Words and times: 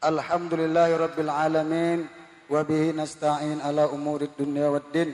Alhamdulillahi 0.00 0.96
Rabbil 0.96 1.28
Alamin 1.28 2.08
Wa 2.48 2.64
bihi 2.64 2.96
nasta'in 2.96 3.60
ala 3.60 3.92
umuri 3.92 4.32
dunia 4.32 4.72
wad 4.72 4.88
din. 4.96 5.12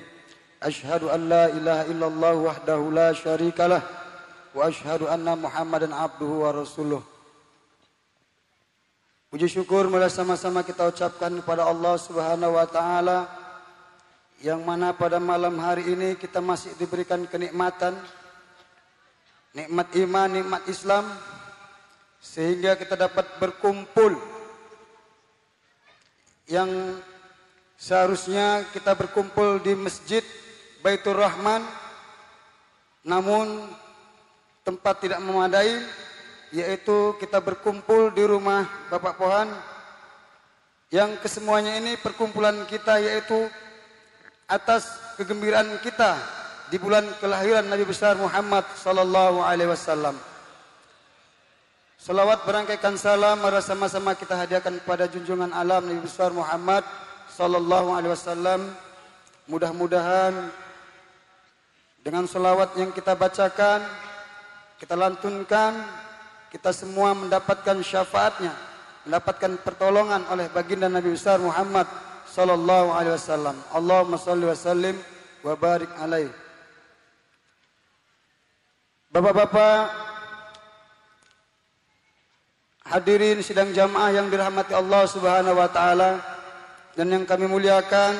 Ashhadu 0.62 1.10
an 1.10 1.26
la 1.26 1.50
ilaha 1.50 1.90
illallah 1.90 2.34
wahdahu 2.38 2.94
la 2.94 3.10
syarikalah 3.10 3.82
Wa 4.54 4.70
ashhadu 4.70 5.10
anna 5.10 5.34
muhammadan 5.34 5.90
abduhu 5.90 6.46
wa 6.46 6.54
rasuluh. 6.54 7.02
Puji 9.26 9.50
syukur 9.50 9.90
mulai 9.90 10.06
sama-sama 10.06 10.62
kita 10.62 10.86
ucapkan 10.86 11.34
kepada 11.42 11.66
Allah 11.66 11.98
subhanahu 11.98 12.54
wa 12.54 12.66
ta'ala 12.70 13.26
Yang 14.38 14.60
mana 14.62 14.94
pada 14.94 15.18
malam 15.18 15.58
hari 15.58 15.82
ini 15.82 16.14
kita 16.14 16.38
masih 16.38 16.70
diberikan 16.78 17.26
kenikmatan 17.26 17.98
Nikmat 19.50 19.98
iman, 19.98 20.28
nikmat 20.30 20.62
Islam 20.70 21.10
Sehingga 22.22 22.78
kita 22.78 22.94
dapat 22.94 23.26
berkumpul 23.42 24.35
yang 26.46 26.70
seharusnya 27.74 28.62
kita 28.70 28.94
berkumpul 28.94 29.58
di 29.58 29.74
masjid 29.74 30.22
Baitur 30.80 31.18
Rahman 31.18 31.66
namun 33.02 33.66
tempat 34.62 35.02
tidak 35.02 35.18
memadai 35.22 35.82
yaitu 36.54 37.18
kita 37.18 37.42
berkumpul 37.42 38.14
di 38.14 38.22
rumah 38.22 38.66
Bapak 38.90 39.18
Pohan 39.18 39.50
yang 40.94 41.18
kesemuanya 41.18 41.82
ini 41.82 41.98
perkumpulan 41.98 42.62
kita 42.70 43.02
yaitu 43.02 43.50
atas 44.46 44.86
kegembiraan 45.18 45.82
kita 45.82 46.14
di 46.70 46.78
bulan 46.78 47.02
kelahiran 47.18 47.66
Nabi 47.66 47.82
besar 47.82 48.14
Muhammad 48.14 48.62
sallallahu 48.78 49.42
alaihi 49.42 49.70
wasallam. 49.70 50.14
Salawat 52.06 52.46
berangkaikan 52.46 52.94
salam 52.94 53.42
mari 53.42 53.58
sama-sama 53.58 54.14
kita 54.14 54.38
hadiahkan 54.38 54.78
kepada 54.78 55.10
junjungan 55.10 55.50
alam 55.50 55.90
Nabi 55.90 56.06
besar 56.06 56.30
Muhammad 56.30 56.86
sallallahu 57.34 57.98
alaihi 57.98 58.14
wasallam. 58.14 58.62
Mudah-mudahan 59.50 60.30
dengan 62.06 62.30
salawat 62.30 62.78
yang 62.78 62.94
kita 62.94 63.18
bacakan, 63.18 63.82
kita 64.78 64.94
lantunkan, 64.94 65.82
kita 66.54 66.70
semua 66.70 67.10
mendapatkan 67.10 67.82
syafaatnya, 67.82 68.54
mendapatkan 69.02 69.58
pertolongan 69.66 70.30
oleh 70.30 70.46
baginda 70.54 70.86
Nabi 70.86 71.10
besar 71.10 71.42
Muhammad 71.42 71.90
sallallahu 72.30 72.94
alaihi 72.94 73.18
wasallam. 73.18 73.58
Allahumma 73.74 74.14
salli 74.14 74.46
wa 74.46 74.54
sallim 74.54 74.94
wa 75.42 75.58
barik 75.58 75.90
alaihi. 75.98 76.30
Bapak-bapak, 79.10 80.14
Hadirin 82.86 83.42
sidang 83.42 83.74
jamaah 83.74 84.14
yang 84.14 84.30
dirahmati 84.30 84.70
Allah 84.70 85.10
Subhanahu 85.10 85.58
wa 85.58 85.66
taala 85.66 86.22
dan 86.94 87.10
yang 87.10 87.26
kami 87.26 87.50
muliakan 87.50 88.14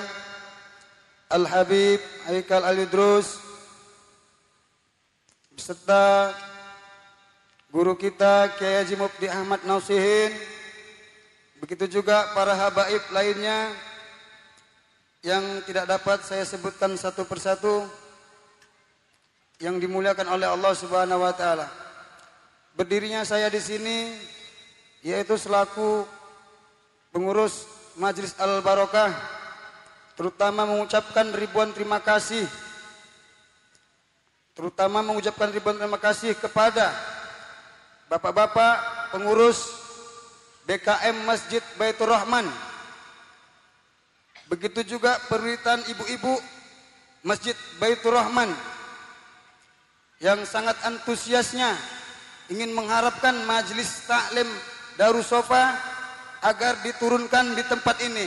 Al 1.31 1.47
Habib 1.47 2.03
Haikal 2.27 2.67
Al 2.67 2.75
Idrus 2.75 3.39
beserta 5.55 6.35
guru 7.71 7.95
kita 7.95 8.59
Kiai 8.59 8.83
Haji 8.83 8.99
Mufti 8.99 9.31
Ahmad 9.31 9.63
Nausihin 9.63 10.35
begitu 11.63 12.03
juga 12.03 12.35
para 12.35 12.59
habaib 12.59 13.07
lainnya 13.15 13.71
yang 15.23 15.63
tidak 15.63 15.87
dapat 15.87 16.27
saya 16.27 16.43
sebutkan 16.43 16.99
satu 16.99 17.23
persatu 17.23 17.87
yang 19.63 19.79
dimuliakan 19.79 20.27
oleh 20.27 20.51
Allah 20.51 20.75
Subhanahu 20.75 21.23
wa 21.23 21.31
taala. 21.31 21.71
Berdirinya 22.77 23.25
saya 23.25 23.49
di 23.49 23.63
sini 23.63 24.13
yaitu 25.07 25.39
selaku 25.39 26.03
pengurus 27.15 27.63
Majelis 27.95 28.35
Al 28.43 28.59
Barokah 28.59 29.15
terutama 30.19 30.67
mengucapkan 30.67 31.31
ribuan 31.31 31.71
terima 31.71 32.03
kasih 32.03 32.43
terutama 34.59 35.07
mengucapkan 35.07 35.55
ribuan 35.55 35.79
terima 35.79 36.03
kasih 36.03 36.35
kepada 36.35 36.91
bapak-bapak 38.11 38.75
pengurus 39.15 39.87
BKM 40.67 41.23
Masjid 41.23 41.63
Baitur 41.79 42.11
Rahman. 42.11 42.47
Begitu 44.51 44.99
juga 44.99 45.19
perwiritan 45.31 45.83
ibu-ibu 45.87 46.39
Masjid 47.23 47.55
Baitur 47.79 48.15
Rahman 48.15 48.51
yang 50.19 50.43
sangat 50.43 50.75
antusiasnya 50.83 51.75
ingin 52.51 52.71
mengharapkan 52.75 53.35
majelis 53.47 54.07
taklim 54.07 54.47
Darussofa 54.97 55.77
agar 56.41 56.81
diturunkan 56.85 57.57
di 57.57 57.63
tempat 57.69 57.97
ini. 58.05 58.27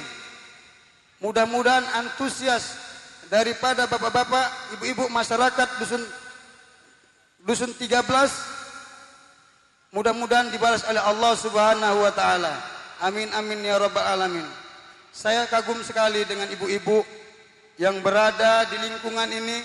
Mudah-mudahan 1.19 1.83
antusias 1.99 2.79
daripada 3.27 3.85
bapak-bapak, 3.85 4.79
ibu-ibu 4.79 5.11
masyarakat 5.11 5.67
dusun 5.77 6.01
dusun 7.43 7.71
13 7.75 8.05
mudah-mudahan 9.95 10.53
dibalas 10.53 10.85
oleh 10.85 11.01
Allah 11.01 11.33
Subhanahu 11.35 11.97
wa 12.05 12.13
taala. 12.13 12.53
Amin 13.01 13.31
amin 13.33 13.63
ya 13.63 13.79
rabbal 13.79 14.05
alamin. 14.05 14.45
Saya 15.09 15.49
kagum 15.49 15.81
sekali 15.81 16.23
dengan 16.27 16.45
ibu-ibu 16.51 17.01
yang 17.81 17.99
berada 18.03 18.67
di 18.69 18.77
lingkungan 18.77 19.29
ini. 19.31 19.63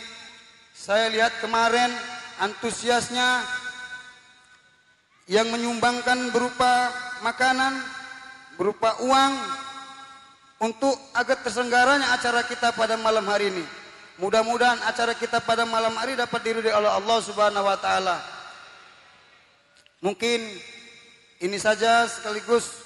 Saya 0.75 1.07
lihat 1.11 1.39
kemarin 1.39 1.91
antusiasnya 2.43 3.43
yang 5.25 5.49
menyumbangkan 5.49 6.29
berupa 6.33 6.93
makanan, 7.25 7.81
berupa 8.61 8.97
uang 9.01 9.33
untuk 10.61 10.97
agar 11.17 11.41
terselenggaranya 11.41 12.13
acara 12.13 12.45
kita 12.45 12.73
pada 12.77 13.01
malam 13.01 13.25
hari 13.25 13.49
ini. 13.49 13.65
Mudah-mudahan 14.21 14.79
acara 14.87 15.17
kita 15.17 15.43
pada 15.43 15.67
malam 15.67 15.91
hari 15.99 16.15
dapat 16.15 16.39
diridhoi 16.45 16.71
oleh 16.71 16.87
Allah 16.87 17.19
Subhanahu 17.19 17.67
wa 17.67 17.79
taala. 17.81 18.23
Mungkin 20.05 20.39
ini 21.43 21.59
saja 21.59 22.07
sekaligus 22.07 22.85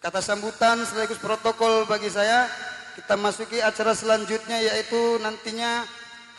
kata 0.00 0.24
sambutan 0.24 0.80
sekaligus 0.86 1.20
protokol 1.20 1.84
bagi 1.84 2.08
saya. 2.08 2.48
Kita 2.96 3.14
masuki 3.20 3.60
acara 3.60 3.92
selanjutnya 3.92 4.58
yaitu 4.64 5.20
nantinya 5.20 5.84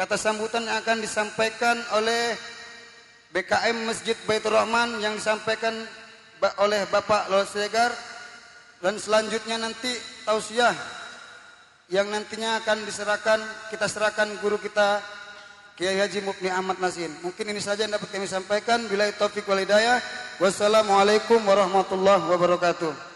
kata 0.01 0.17
sambutan 0.17 0.66
yang 0.66 0.81
akan 0.81 0.97
disampaikan 1.03 1.78
oleh 1.93 2.35
BKM 3.31 3.87
Masjid 3.87 4.17
Baitur 4.27 4.51
Rahman 4.51 4.99
yang 4.99 5.15
disampaikan 5.15 5.71
oleh 6.59 6.83
Bapak 6.91 7.31
Lolo 7.31 7.47
Segar 7.47 7.95
dan 8.83 8.99
selanjutnya 8.99 9.55
nanti 9.55 9.93
tausiah 10.27 10.75
yang 11.87 12.11
nantinya 12.11 12.59
akan 12.59 12.83
diserahkan 12.83 13.39
kita 13.71 13.87
serahkan 13.87 14.27
guru 14.43 14.59
kita 14.59 14.99
Kiai 15.79 15.97
Haji 15.97 16.21
Mukni 16.27 16.51
Ahmad 16.51 16.77
Nasin. 16.77 17.09
Mungkin 17.23 17.47
ini 17.47 17.57
saja 17.63 17.87
yang 17.87 17.95
dapat 17.95 18.11
kami 18.11 18.27
sampaikan. 18.27 18.85
Bila 18.85 19.07
taufik 19.15 19.47
wal 19.47 19.63
hidayah. 19.63 19.97
Wassalamualaikum 20.37 21.41
warahmatullahi 21.41 22.27
wabarakatuh. 22.27 23.10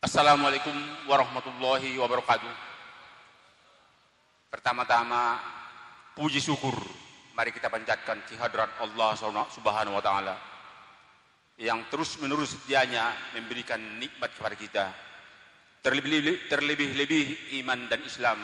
Assalamualaikum 0.00 0.72
warahmatullahi 1.12 2.00
wabarakatuh. 2.00 2.48
Pertama-tama 4.48 5.36
puji 6.16 6.40
syukur 6.40 6.72
mari 7.36 7.52
kita 7.52 7.68
panjatkan 7.68 8.24
kehadiran 8.24 8.72
Allah 8.80 9.12
Subhanahu 9.52 10.00
wa 10.00 10.00
taala 10.00 10.40
yang 11.60 11.84
terus-menerus 11.92 12.56
setianya 12.56 13.12
memberikan 13.36 13.76
nikmat 14.00 14.32
kepada 14.32 14.56
kita. 14.56 14.84
Terlebih-lebih 15.84 17.60
iman 17.60 17.84
dan 17.92 18.00
Islam. 18.00 18.40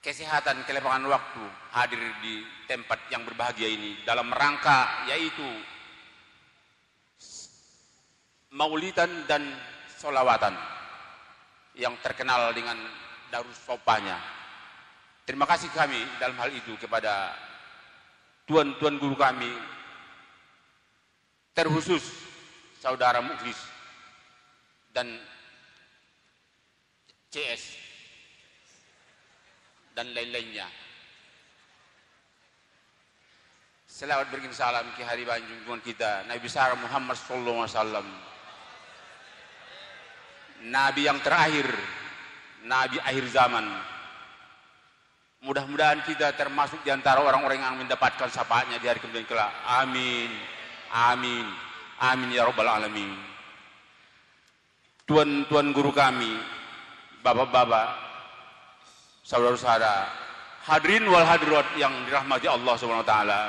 Kesehatan, 0.00 0.64
kelepangan 0.64 1.12
waktu 1.12 1.44
hadir 1.76 2.00
di 2.24 2.40
tempat 2.64 3.04
yang 3.12 3.20
berbahagia 3.28 3.68
ini 3.68 4.00
dalam 4.00 4.32
rangka 4.32 5.12
yaitu 5.12 5.44
maulidan 8.56 9.28
dan 9.28 9.44
solawatan 9.98 10.54
yang 11.74 11.98
terkenal 11.98 12.54
dengan 12.54 12.78
darus 13.34 13.58
sopanya. 13.66 14.22
Terima 15.26 15.44
kasih 15.44 15.68
kami 15.74 15.98
dalam 16.22 16.38
hal 16.38 16.54
itu 16.54 16.78
kepada 16.78 17.34
tuan-tuan 18.46 18.96
guru 18.96 19.18
kami, 19.18 19.50
terkhusus 21.52 22.00
saudara 22.80 23.20
Muklis 23.20 23.58
dan 24.94 25.18
CS 27.28 27.76
dan 29.92 30.14
lain-lainnya. 30.14 30.64
Selamat 33.84 34.30
berikan 34.30 34.54
salam 34.54 34.86
ke 34.94 35.02
hari 35.02 35.26
banjung 35.26 35.82
kita 35.82 36.22
Nabi 36.30 36.38
besar 36.38 36.70
Muhammad 36.78 37.18
sallallahu 37.18 37.66
alaihi 37.66 37.74
wasallam 37.74 38.06
Nabi 40.66 41.06
yang 41.06 41.22
terakhir 41.22 41.70
nabi 42.66 42.98
akhir 42.98 43.24
zaman. 43.30 43.64
Mudah-mudahan 45.38 46.02
kita 46.02 46.34
termasuk 46.34 46.82
di 46.82 46.90
antara 46.90 47.22
orang-orang 47.22 47.62
yang 47.62 47.78
mendapatkan 47.78 48.26
syafaatnya 48.26 48.82
di 48.82 48.90
hari 48.90 48.98
kemudian 48.98 49.22
kelak. 49.22 49.54
Amin. 49.70 50.26
Amin. 50.90 51.46
Amin 52.02 52.34
ya 52.34 52.42
rabbal 52.42 52.66
alamin. 52.66 53.14
Tuan-tuan 55.06 55.72
guru 55.72 55.88
kami, 55.94 56.36
bapak-bapak, 57.24 57.96
saudara-saudara, 59.24 60.04
hadirin 60.68 61.08
wal 61.08 61.24
hadirat 61.24 61.64
yang 61.80 61.94
dirahmati 62.04 62.44
Allah 62.44 62.74
Subhanahu 62.76 63.06
wa 63.06 63.08
taala. 63.08 63.42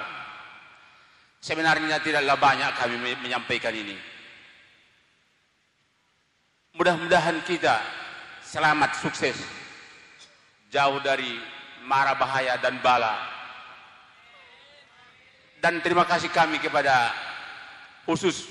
Sebenarnya 1.44 2.00
tidaklah 2.00 2.38
banyak 2.40 2.72
kami 2.80 2.96
menyampaikan 3.20 3.76
ini. 3.76 3.98
Mudah-mudahan 6.78 7.42
kita 7.50 7.82
selamat 8.46 9.02
sukses 9.02 9.34
jauh 10.70 11.02
dari 11.02 11.42
mara 11.82 12.14
bahaya 12.14 12.62
dan 12.62 12.78
bala. 12.86 13.18
Dan 15.58 15.82
terima 15.82 16.06
kasih 16.06 16.30
kami 16.30 16.62
kepada 16.62 17.10
khusus 18.06 18.46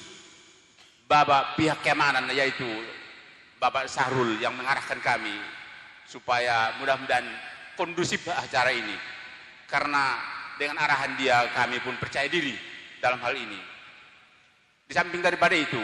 Bapak 1.08 1.56
pihak 1.56 1.80
keamanan 1.80 2.28
yaitu 2.34 2.66
Bapak 3.56 3.88
Sahrul 3.88 4.36
yang 4.42 4.52
mengarahkan 4.52 4.98
kami 5.00 5.32
supaya 6.04 6.74
mudah-mudahan 6.82 7.24
kondusif 7.78 8.26
acara 8.34 8.74
ini. 8.74 8.98
Karena 9.70 10.18
dengan 10.58 10.82
arahan 10.82 11.14
dia 11.14 11.46
kami 11.54 11.78
pun 11.80 11.94
percaya 12.02 12.26
diri 12.26 12.58
dalam 12.98 13.22
hal 13.22 13.32
ini. 13.38 13.60
Di 14.84 14.92
samping 14.92 15.22
daripada 15.22 15.54
itu, 15.54 15.80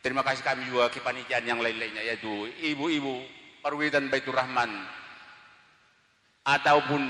terima 0.00 0.24
kasih 0.24 0.44
kami 0.44 0.68
juga 0.68 0.88
kepanitiaan 0.88 1.44
yang 1.44 1.60
lain-lainnya 1.60 2.04
yaitu 2.04 2.48
ibu-ibu 2.64 3.20
perwira 3.60 4.00
Baitur 4.00 4.36
Rahman 4.36 4.72
ataupun 6.44 7.02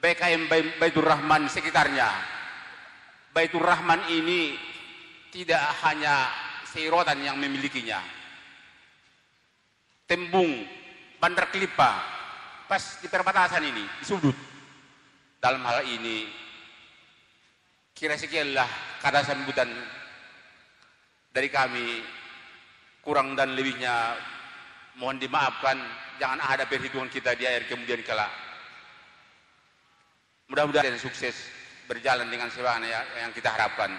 BKM 0.00 0.48
Baitur 0.80 1.04
Rahman 1.04 1.44
sekitarnya. 1.52 2.08
Baitur 3.30 3.62
Rahman 3.62 4.00
ini 4.10 4.56
tidak 5.30 5.60
hanya 5.86 6.26
Seirotan 6.66 7.20
yang 7.20 7.36
memilikinya. 7.36 8.00
Tembung, 10.08 10.66
Bandar 11.20 11.52
Kelipa, 11.52 12.02
pas 12.66 12.98
di 12.98 13.06
perbatasan 13.06 13.62
ini, 13.62 13.84
di 14.02 14.04
sudut. 14.06 14.34
Dalam 15.38 15.62
hal 15.62 15.86
ini, 15.86 16.26
kira 17.94 18.18
sekianlah 18.18 18.66
kata 18.98 19.22
sambutan 19.22 19.70
dari 21.30 21.48
kami 21.48 22.02
kurang 23.00 23.38
dan 23.38 23.54
lebihnya 23.54 24.18
mohon 24.98 25.18
dimaafkan. 25.18 25.78
Jangan 26.20 26.40
ada 26.42 26.68
perhitungan 26.68 27.08
kita 27.08 27.32
di 27.32 27.48
akhir 27.48 27.72
kemudian 27.72 28.04
kelak 28.04 28.28
mudah-mudahan 30.50 30.98
sukses 30.98 31.46
berjalan 31.86 32.26
dengan 32.26 32.50
sebagaimana 32.50 33.06
yang 33.22 33.30
kita 33.30 33.54
harapkan. 33.54 33.94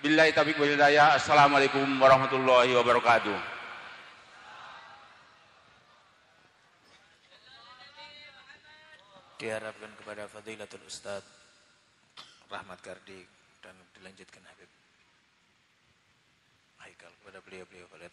Billahi 0.00 0.32
taufiq 0.32 0.56
wal 0.56 0.72
hidayah. 0.72 1.20
Assalamualaikum 1.20 1.84
warahmatullahi 2.00 2.72
wabarakatuh. 2.72 3.36
Diharapkan 9.36 9.90
kepada 10.00 10.24
Fadilatul 10.32 10.86
Ustadz 10.88 11.28
Rahmat 12.48 12.78
Kardik 12.80 13.28
dan 13.60 13.74
dilanjutkan 13.98 14.42
Habib 14.48 14.81
Haikal 16.82 17.12
kepada 17.22 17.38
beliau-beliau 17.46 17.86
pada 17.86 18.10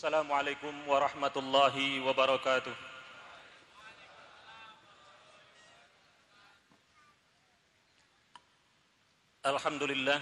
tafadhal 0.00 0.24
Assalamualaikum 0.24 0.72
warahmatullahi 0.88 2.00
wabarakatuh. 2.00 2.72
Alhamdulillah 9.44 10.20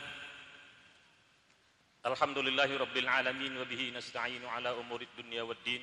Alhamdulillahi 2.07 2.75
rabbil 2.79 3.07
alamin 3.07 3.55
wa 3.55 3.63
bihi 3.67 3.95
nasta'inu 3.95 4.51
ala 4.51 4.75
umurid 4.83 5.07
dunya 5.15 5.47
waddin 5.47 5.83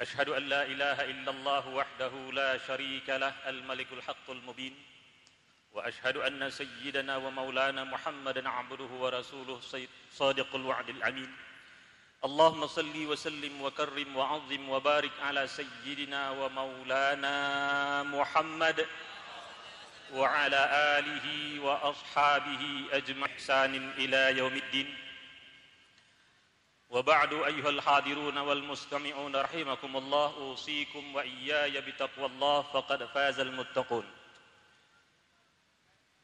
Ashhadu 0.00 0.36
an 0.36 0.48
la 0.48 0.68
ilaha 0.68 1.08
illallah 1.08 1.64
wahdahu 1.64 2.32
la 2.36 2.60
sharika 2.60 3.20
lah 3.20 3.32
al-malikul 3.48 4.00
haqqul 4.04 4.40
mubin 4.44 4.72
wa 5.72 5.84
ashhadu 5.84 6.24
anna 6.24 6.52
sayyidana 6.52 7.20
wa 7.20 7.32
maulana 7.32 7.88
Muhammadan 7.88 8.44
abduhu 8.44 9.00
wa 9.00 9.12
rasuluh 9.12 9.60
sadiqul 10.12 10.64
wa'dil 10.64 11.00
amin 11.04 11.28
اللهم 12.20 12.66
صل 12.66 13.06
وسلم 13.06 13.62
وكرم 13.62 14.16
وعظم 14.16 14.68
وبارك 14.68 15.12
على 15.24 15.48
سيدنا 15.48 16.30
ومولانا 16.30 17.36
محمد 18.02 18.86
وعلى 20.12 20.62
آله 20.98 21.26
وأصحابه 21.64 22.62
أجمع 22.92 23.26
إحسان 23.26 23.72
إلى 23.96 24.36
يوم 24.38 24.52
الدين. 24.52 24.96
وبعد 26.90 27.32
أيها 27.32 27.70
الحاضرون 27.70 28.38
والمستمعون 28.38 29.36
رحمكم 29.36 29.96
الله 29.96 30.28
أوصيكم 30.36 31.14
وإياي 31.14 31.80
بتقوى 31.80 32.26
الله 32.26 32.62
فقد 32.62 33.04
فاز 33.04 33.40
المتقون. 33.40 34.04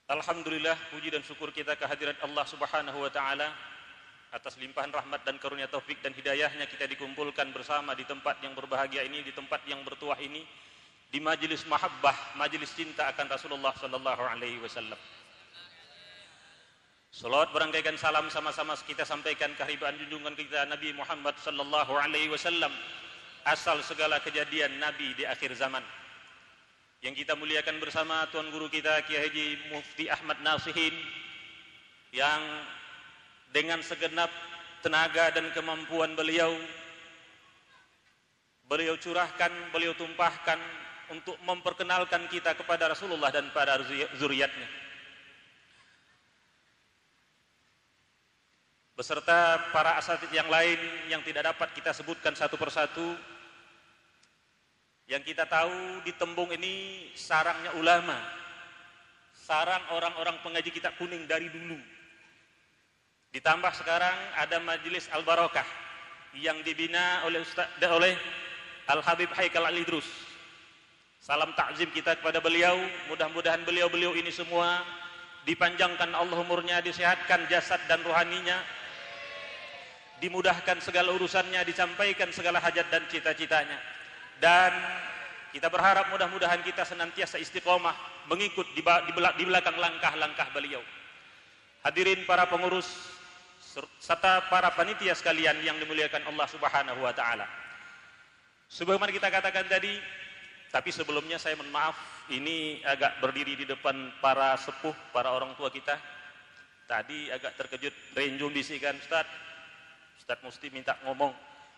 Alhamdulillah 0.06 0.76
puji 0.92 1.08
dan 1.08 1.24
syukur 1.24 1.50
kita 1.50 1.72
kehadirat 1.74 2.20
Subhanahu 2.46 3.00
wa 3.00 3.10
taala. 3.10 3.48
Atas 4.36 4.60
limpahan 4.60 4.92
rahmat 4.92 5.24
dan 5.24 5.40
karunia 5.40 5.64
taufik 5.64 5.96
dan 6.04 6.12
hidayahnya 6.12 6.68
kita 6.68 6.84
dikumpulkan 6.84 7.48
bersama 7.56 7.96
di 7.96 8.04
tempat 8.04 8.36
yang 8.44 8.52
berbahagia 8.52 9.00
ini, 9.08 9.24
di 9.24 9.32
tempat 9.32 9.64
yang 9.64 9.80
bertuah 9.80 10.20
ini, 10.20 10.44
di 11.08 11.18
majelis 11.24 11.64
mahabbah, 11.64 12.36
majelis 12.36 12.68
cinta 12.76 13.08
akan 13.08 13.32
Rasulullah 13.32 13.72
sallallahu 13.72 14.22
alaihi 14.28 14.60
wasallam. 14.60 15.00
Salawat 17.16 17.48
berangkaikan 17.56 17.96
salam 17.96 18.28
sama-sama 18.28 18.76
kita 18.84 19.08
sampaikan 19.08 19.48
kehadiran 19.56 19.96
junjungan 20.04 20.36
kita 20.36 20.68
Nabi 20.68 20.92
Muhammad 20.92 21.32
sallallahu 21.40 21.96
alaihi 21.96 22.28
wasallam 22.28 22.68
asal 23.48 23.80
segala 23.80 24.20
kejadian 24.20 24.76
Nabi 24.76 25.16
di 25.16 25.24
akhir 25.24 25.56
zaman. 25.56 25.80
Yang 27.00 27.24
kita 27.24 27.32
muliakan 27.32 27.80
bersama 27.80 28.28
Tuan 28.28 28.52
Guru 28.52 28.68
kita 28.68 29.00
Kiai 29.08 29.32
Haji 29.32 29.72
Mufti 29.72 30.12
Ahmad 30.12 30.44
Nasihin 30.44 30.92
yang 32.12 32.40
dengan 33.56 33.80
segenap 33.80 34.28
tenaga 34.84 35.32
dan 35.32 35.48
kemampuan 35.56 36.12
beliau 36.12 36.52
beliau 38.68 39.00
curahkan, 39.00 39.48
beliau 39.72 39.96
tumpahkan 39.96 40.60
untuk 41.08 41.40
memperkenalkan 41.40 42.28
kita 42.28 42.52
kepada 42.52 42.92
Rasulullah 42.92 43.32
dan 43.32 43.48
pada 43.56 43.80
zuriatnya. 44.20 44.68
Beserta 48.92 49.72
para 49.72 49.96
asatid 50.04 50.28
yang 50.36 50.52
lain 50.52 50.76
yang 51.08 51.24
tidak 51.24 51.56
dapat 51.56 51.72
kita 51.72 51.96
sebutkan 51.96 52.36
satu 52.36 52.60
persatu. 52.60 53.16
Yang 55.06 55.32
kita 55.32 55.46
tahu 55.46 56.02
di 56.02 56.12
tembung 56.18 56.50
ini 56.50 57.08
sarangnya 57.14 57.72
ulama. 57.78 58.18
Sarang 59.46 59.94
orang-orang 59.94 60.42
pengaji 60.42 60.74
kitab 60.74 60.98
kuning 60.98 61.24
dari 61.30 61.46
dulu. 61.46 61.95
Ditambah 63.36 63.68
sekarang 63.76 64.16
ada 64.40 64.56
majelis 64.64 65.12
Al-Barakah 65.12 65.68
yang 66.40 66.56
dibina 66.64 67.20
oleh 67.28 67.44
Ustaz, 67.44 67.68
oleh 67.84 68.16
Al-Habib 68.88 69.28
Haikal 69.36 69.68
Al-Idrus. 69.68 70.08
Salam 71.20 71.52
takzim 71.52 71.92
kita 71.92 72.16
kepada 72.16 72.40
beliau. 72.40 72.80
Mudah-mudahan 73.12 73.60
beliau-beliau 73.68 74.16
ini 74.16 74.32
semua 74.32 74.80
dipanjangkan 75.44 76.16
Allah 76.16 76.32
umurnya, 76.32 76.80
disehatkan 76.80 77.44
jasad 77.52 77.76
dan 77.84 78.00
rohaninya, 78.08 78.56
dimudahkan 80.24 80.80
segala 80.80 81.12
urusannya, 81.12 81.60
disampaikan 81.68 82.32
segala 82.32 82.56
hajat 82.56 82.88
dan 82.88 83.04
cita-citanya. 83.04 83.76
Dan 84.40 84.72
kita 85.52 85.68
berharap 85.68 86.08
mudah-mudahan 86.08 86.64
kita 86.64 86.88
senantiasa 86.88 87.36
istiqomah 87.36 87.92
mengikut 88.32 88.64
di, 88.72 88.80
belakang 89.44 89.76
langkah-langkah 89.76 90.48
beliau. 90.56 90.80
Hadirin 91.84 92.24
para 92.24 92.48
pengurus 92.48 93.15
serta 94.00 94.48
para 94.48 94.72
panitia 94.72 95.12
sekalian 95.12 95.60
yang 95.60 95.76
dimuliakan 95.76 96.24
Allah 96.28 96.46
Subhanahu 96.48 97.00
wa 97.04 97.12
taala. 97.12 97.44
Sebagaimana 98.66 99.14
kita 99.14 99.30
katakan 99.30 99.68
tadi, 99.70 99.94
tapi 100.74 100.90
sebelumnya 100.90 101.38
saya 101.38 101.54
mohon 101.54 101.70
maaf, 101.70 101.96
ini 102.32 102.82
agak 102.82 103.22
berdiri 103.22 103.54
di 103.54 103.64
depan 103.68 104.10
para 104.18 104.58
sepuh, 104.58 104.94
para 105.14 105.30
orang 105.30 105.54
tua 105.54 105.70
kita. 105.70 105.94
Tadi 106.86 107.30
agak 107.30 107.58
terkejut, 107.58 107.94
renjung 108.14 108.54
bisikan, 108.54 108.94
Ustaz, 108.98 109.26
Ustaz 110.18 110.38
mesti 110.42 110.70
minta 110.70 110.98
ngomong. 111.06 111.34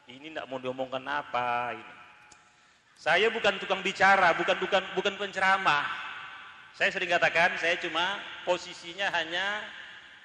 Ini 0.09 0.33
tidak 0.33 0.49
mau 0.49 0.57
diomongkan 0.57 1.05
apa 1.05 1.77
ini. 1.77 1.95
Saya 2.99 3.31
bukan 3.31 3.61
tukang 3.61 3.85
bicara, 3.85 4.33
bukan 4.35 4.57
bukan 4.59 4.83
bukan 4.97 5.15
penceramah. 5.21 5.85
Saya 6.75 6.91
sering 6.91 7.13
katakan 7.13 7.55
saya 7.61 7.77
cuma 7.79 8.19
posisinya 8.43 9.13
hanya 9.13 9.63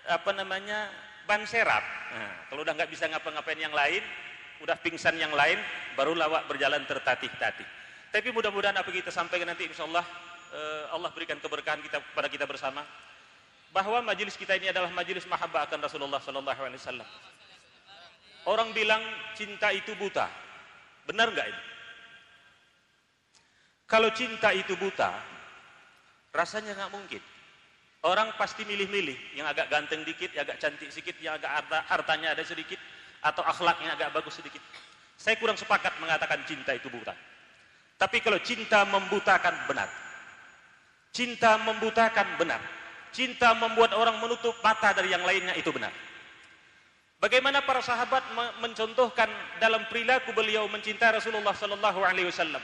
apa 0.08 0.32
namanya 0.36 0.88
ban 1.26 1.42
serap. 1.48 1.84
Nah, 2.14 2.32
kalau 2.52 2.62
udah 2.64 2.74
nggak 2.76 2.92
bisa 2.92 3.08
ngapa-ngapain 3.10 3.60
yang 3.60 3.74
lain, 3.74 4.04
udah 4.64 4.76
pingsan 4.80 5.16
yang 5.20 5.32
lain, 5.32 5.60
baru 5.96 6.16
lawak 6.16 6.48
berjalan 6.48 6.84
tertatih-tatih. 6.88 7.66
Tapi 8.14 8.30
mudah-mudahan 8.30 8.78
apa 8.78 8.90
kita 8.94 9.10
sampaikan 9.10 9.50
nanti 9.50 9.66
insya 9.66 9.90
Allah 9.90 10.06
eh, 10.54 10.86
Allah 10.94 11.10
berikan 11.10 11.42
keberkahan 11.42 11.82
kita 11.82 11.98
kepada 12.00 12.30
kita 12.30 12.46
bersama 12.46 12.86
bahwa 13.74 14.06
majelis 14.06 14.38
kita 14.38 14.54
ini 14.54 14.70
adalah 14.70 14.94
majelis 14.94 15.26
mahabbah 15.26 15.66
akan 15.66 15.82
Rasulullah 15.82 16.22
Sallallahu 16.22 16.62
Alaihi 16.62 16.78
Wasallam. 16.78 17.10
Orang 18.46 18.70
bilang 18.76 19.02
cinta 19.34 19.74
itu 19.74 19.98
buta. 19.98 20.30
Benar 21.10 21.34
nggak 21.34 21.48
ini? 21.50 21.62
Kalau 23.90 24.10
cinta 24.14 24.54
itu 24.54 24.78
buta, 24.78 25.12
rasanya 26.32 26.78
nggak 26.78 26.94
mungkin. 26.94 27.22
Orang 28.04 28.36
pasti 28.36 28.68
milih-milih, 28.68 29.40
yang 29.40 29.48
agak 29.48 29.72
ganteng 29.72 30.04
dikit, 30.04 30.36
yang 30.36 30.44
agak 30.44 30.60
cantik 30.60 30.92
sedikit, 30.92 31.16
yang 31.24 31.40
agak 31.40 31.48
harta, 31.48 31.80
hartanya 31.88 32.36
ada 32.36 32.44
sedikit, 32.44 32.76
atau 33.24 33.40
akhlaknya 33.48 33.96
agak 33.96 34.12
bagus 34.12 34.44
sedikit. 34.44 34.60
Saya 35.16 35.40
kurang 35.40 35.56
sepakat 35.56 35.96
mengatakan 36.04 36.44
cinta 36.44 36.76
itu 36.76 36.92
buta. 36.92 37.16
Tapi 37.96 38.20
kalau 38.20 38.36
cinta 38.44 38.84
membutakan 38.84 39.56
benar. 39.72 39.88
Cinta 41.16 41.56
membutakan 41.64 42.28
benar. 42.36 42.60
Cinta 43.16 43.56
membuat 43.56 43.96
orang 43.96 44.20
menutup 44.20 44.58
mata 44.60 44.92
dari 44.92 45.16
yang 45.16 45.24
lainnya 45.24 45.56
itu 45.56 45.72
benar. 45.72 45.94
Bagaimana 47.24 47.64
para 47.64 47.80
sahabat 47.80 48.20
mencontohkan 48.60 49.32
dalam 49.64 49.88
perilaku 49.88 50.36
beliau 50.36 50.68
mencintai 50.68 51.24
Rasulullah 51.24 51.56
sallallahu 51.56 52.04
alaihi 52.04 52.28
wasallam. 52.28 52.60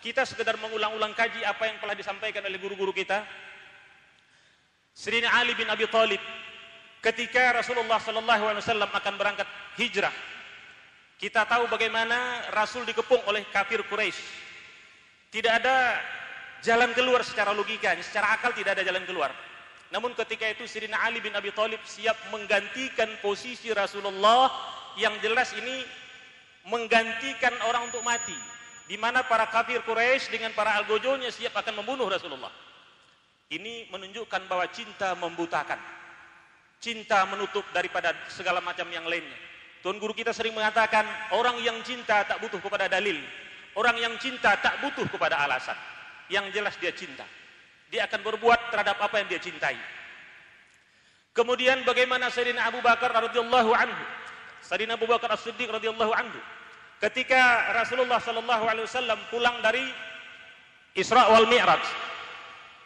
Kita 0.00 0.24
sekedar 0.24 0.56
mengulang-ulang 0.56 1.12
kaji 1.12 1.44
apa 1.44 1.68
yang 1.68 1.76
telah 1.76 1.92
disampaikan 1.92 2.40
oleh 2.40 2.56
guru-guru 2.56 2.96
kita. 2.96 3.20
Sirina 4.92 5.32
Ali 5.32 5.56
bin 5.56 5.68
Abi 5.72 5.88
Thalib 5.88 6.20
ketika 7.00 7.56
Rasulullah 7.56 7.98
sallallahu 7.98 8.44
alaihi 8.52 8.62
wasallam 8.62 8.90
akan 8.92 9.14
berangkat 9.16 9.48
hijrah. 9.80 10.12
Kita 11.16 11.48
tahu 11.48 11.70
bagaimana 11.70 12.50
Rasul 12.52 12.84
dikepung 12.84 13.24
oleh 13.26 13.46
kafir 13.48 13.80
Quraisy. 13.88 14.20
Tidak 15.32 15.52
ada 15.52 15.96
jalan 16.60 16.92
keluar 16.92 17.24
secara 17.24 17.56
logika, 17.56 17.96
secara 18.04 18.36
akal 18.36 18.52
tidak 18.52 18.76
ada 18.78 18.84
jalan 18.84 19.02
keluar. 19.08 19.32
Namun 19.92 20.16
ketika 20.16 20.48
itu 20.48 20.64
Sirina 20.68 21.00
Ali 21.04 21.20
bin 21.20 21.32
Abi 21.32 21.52
Thalib 21.52 21.80
siap 21.84 22.16
menggantikan 22.32 23.08
posisi 23.20 23.72
Rasulullah 23.72 24.48
yang 25.00 25.16
jelas 25.24 25.52
ini 25.56 25.84
menggantikan 26.68 27.52
orang 27.66 27.88
untuk 27.88 28.04
mati. 28.04 28.36
Di 28.86 28.98
mana 29.00 29.24
para 29.24 29.48
kafir 29.48 29.80
Quraisy 29.86 30.28
dengan 30.28 30.52
para 30.52 30.76
algojonya 30.80 31.32
siap 31.32 31.54
akan 31.56 31.80
membunuh 31.80 32.10
Rasulullah. 32.12 32.50
Ini 33.52 33.92
menunjukkan 33.92 34.48
bahwa 34.48 34.64
cinta 34.72 35.12
membutakan. 35.20 35.76
Cinta 36.80 37.28
menutup 37.28 37.62
daripada 37.76 38.16
segala 38.32 38.64
macam 38.64 38.88
yang 38.88 39.04
lainnya. 39.04 39.36
Tuan 39.84 40.00
guru 40.00 40.16
kita 40.16 40.32
sering 40.32 40.56
mengatakan, 40.56 41.04
orang 41.36 41.60
yang 41.60 41.76
cinta 41.84 42.24
tak 42.24 42.40
butuh 42.40 42.58
kepada 42.58 42.88
dalil. 42.88 43.20
Orang 43.76 44.00
yang 44.00 44.16
cinta 44.16 44.56
tak 44.56 44.80
butuh 44.80 45.04
kepada 45.06 45.36
alasan. 45.44 45.76
Yang 46.32 46.56
jelas 46.56 46.74
dia 46.80 46.90
cinta 46.96 47.28
dia 47.92 48.08
akan 48.08 48.24
berbuat 48.24 48.72
terhadap 48.72 48.96
apa 49.04 49.20
yang 49.20 49.28
dia 49.28 49.36
cintai. 49.36 49.76
Kemudian 51.36 51.84
bagaimana 51.84 52.32
Sayyidina 52.32 52.72
Abu 52.72 52.80
Bakar 52.80 53.12
radhiyallahu 53.12 53.70
anhu? 53.76 54.04
Sayyidina 54.64 54.96
Abu 54.96 55.04
Bakar 55.04 55.36
As-Siddiq 55.36 55.68
radhiyallahu 55.68 56.12
anhu 56.16 56.40
ketika 57.04 57.68
Rasulullah 57.76 58.16
sallallahu 58.16 58.64
alaihi 58.64 58.88
wasallam 58.88 59.20
pulang 59.28 59.60
dari 59.60 59.84
Isra 60.96 61.28
wal 61.28 61.44
Mi'raj. 61.44 61.84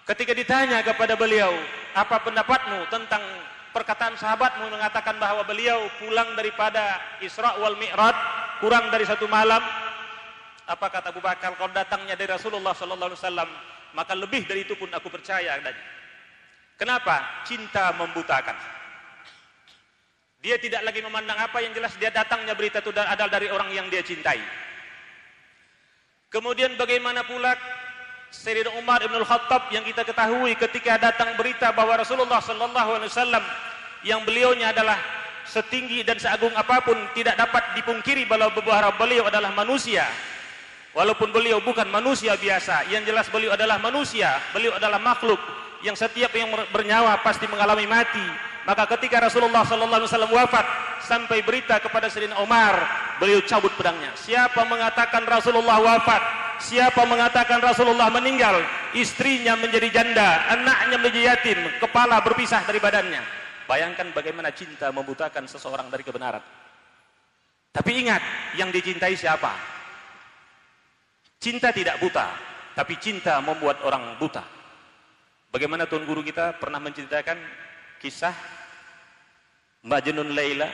Ketika 0.07 0.33
ditanya 0.39 0.87
kepada 0.87 1.19
beliau, 1.19 1.51
"Apa 1.91 2.23
pendapatmu 2.23 2.87
tentang 2.95 3.19
perkataan 3.75 4.15
sahabatmu 4.15 4.71
mengatakan 4.71 5.19
bahwa 5.19 5.43
beliau 5.43 5.91
pulang 5.99 6.39
daripada 6.39 7.03
Isra 7.19 7.59
wal 7.59 7.75
Mi'raj 7.75 8.15
kurang 8.63 8.95
dari 8.95 9.03
satu 9.03 9.27
malam?" 9.27 9.59
Apa 10.67 10.91
kata 10.91 11.11
Abu 11.11 11.19
Bakar? 11.19 11.59
Kalau 11.59 11.75
datangnya 11.75 12.15
dari 12.15 12.31
Rasulullah 12.31 12.75
sallallahu 12.75 13.15
alaihi 13.15 13.23
wasallam 13.23 13.51
maka 13.95 14.13
lebih 14.19 14.47
dari 14.47 14.63
itu 14.63 14.75
pun 14.79 14.91
aku 14.95 15.11
percaya 15.11 15.59
adanya. 15.59 15.85
Kenapa? 16.77 17.43
Cinta 17.49 17.91
membutakan. 17.97 18.55
Dia 20.45 20.61
tidak 20.61 20.85
lagi 20.85 21.01
memandang 21.01 21.41
apa 21.41 21.59
yang 21.65 21.73
jelas 21.73 21.97
dia 21.97 22.13
datangnya 22.13 22.53
berita 22.53 22.79
itu 22.79 22.93
adalah 22.93 23.33
dari 23.33 23.49
orang 23.51 23.73
yang 23.73 23.89
dia 23.89 24.05
cintai. 24.05 24.39
Kemudian 26.29 26.77
bagaimana 26.77 27.25
pula 27.25 27.57
Sayyidina 28.31 28.75
Umar 28.79 29.01
Ibn 29.03 29.17
Khattab 29.23 29.71
yang 29.71 29.83
kita 29.87 30.03
ketahui 30.03 30.55
ketika 30.59 30.99
datang 30.99 31.35
berita 31.39 31.71
bahwa 31.71 31.99
Rasulullah 31.99 32.43
sallallahu 32.43 32.91
alaihi 33.01 33.11
wasallam 33.11 33.45
yang 34.03 34.21
beliaunya 34.23 34.71
adalah 34.71 34.99
setinggi 35.47 36.03
dan 36.03 36.19
seagung 36.19 36.53
apa 36.55 36.83
pun 36.83 36.99
tidak 37.15 37.39
dapat 37.39 37.63
dipungkiri 37.79 38.27
bahwa 38.27 38.51
beliau 38.99 39.31
adalah 39.31 39.55
manusia 39.55 40.05
Walaupun 40.97 41.29
beliau 41.29 41.61
bukan 41.61 41.85
manusia 41.93 42.33
biasa, 42.41 42.89
yang 42.89 43.05
jelas 43.05 43.29
beliau 43.29 43.53
adalah 43.53 43.77
manusia, 43.77 44.41
beliau 44.57 44.73
adalah 44.81 44.97
makhluk 44.97 45.37
yang 45.85 45.93
setiap 45.93 46.33
yang 46.33 46.49
bernyawa 46.73 47.21
pasti 47.21 47.45
mengalami 47.45 47.85
mati. 47.85 48.25
Maka 48.65 48.89
ketika 48.97 49.21
Rasulullah 49.21 49.61
sallallahu 49.69 50.01
alaihi 50.01 50.09
wasallam 50.09 50.33
wafat, 50.33 50.65
sampai 51.05 51.45
berita 51.45 51.77
kepada 51.85 52.09
Sayyidina 52.09 52.41
Umar, 52.41 52.81
beliau 53.21 53.45
cabut 53.45 53.77
pedangnya. 53.77 54.09
Siapa 54.17 54.65
mengatakan 54.65 55.29
Rasulullah 55.29 55.77
wafat, 55.85 56.46
siapa 56.61 57.03
mengatakan 57.05 57.61
Rasulullah 57.61 58.09
meninggal, 58.13 58.61
istrinya 58.97 59.57
menjadi 59.57 59.89
janda, 59.91 60.45
anaknya 60.53 60.97
menjadi 61.01 61.21
yatim, 61.35 61.59
kepala 61.81 62.21
berpisah 62.23 62.65
dari 62.65 62.79
badannya. 62.79 63.23
Bayangkan 63.67 64.15
bagaimana 64.15 64.55
cinta 64.55 64.95
membutakan 64.95 65.51
seseorang 65.51 65.91
dari 65.91 66.07
kebenaran. 66.07 66.43
Tapi 67.75 67.91
ingat, 68.07 68.23
yang 68.57 68.73
dicintai 68.73 69.13
siapa? 69.19 69.53
Cinta 71.37 71.75
tidak 71.75 72.01
buta, 72.01 72.33
tapi 72.73 72.97
cinta 72.97 73.37
membuat 73.45 73.85
orang 73.85 74.17
buta. 74.17 74.45
Bagaimana 75.53 75.85
Tuan 75.85 76.09
Guru 76.09 76.25
kita 76.25 76.57
pernah 76.57 76.81
menceritakan 76.81 77.39
kisah 78.01 78.35
Majnun 79.87 80.33
Laila 80.35 80.69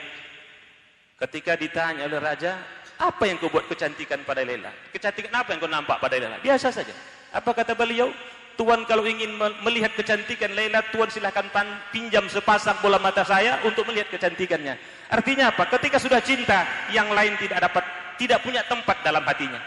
ketika 1.23 1.55
ditanya 1.55 2.07
oleh 2.07 2.19
raja, 2.19 2.59
apa 3.02 3.26
yang 3.26 3.37
kau 3.42 3.50
buat 3.50 3.66
kecantikan 3.66 4.23
pada 4.23 4.47
Laila? 4.47 4.71
Kecantikan 4.94 5.35
apa 5.35 5.50
yang 5.50 5.59
kau 5.59 5.66
nampak 5.66 5.99
pada 5.99 6.14
Laila? 6.23 6.38
Biasa 6.38 6.71
saja. 6.71 6.94
Apa 7.35 7.50
kata 7.50 7.75
beliau? 7.75 8.14
Tuan 8.54 8.85
kalau 8.85 9.02
ingin 9.09 9.32
melihat 9.64 9.90
kecantikan 9.97 10.52
Laila, 10.54 10.85
Tuan 10.94 11.11
silahkan 11.11 11.49
pinjam 11.90 12.28
sepasang 12.30 12.78
bola 12.78 13.00
mata 13.00 13.26
saya 13.26 13.59
untuk 13.66 13.88
melihat 13.90 14.12
kecantikannya. 14.12 14.78
Artinya 15.11 15.50
apa? 15.50 15.66
Ketika 15.66 15.99
sudah 15.99 16.23
cinta, 16.23 16.62
yang 16.94 17.11
lain 17.11 17.35
tidak 17.40 17.59
dapat 17.59 17.82
tidak 18.21 18.38
punya 18.44 18.62
tempat 18.68 19.02
dalam 19.02 19.25
hatinya. 19.25 19.59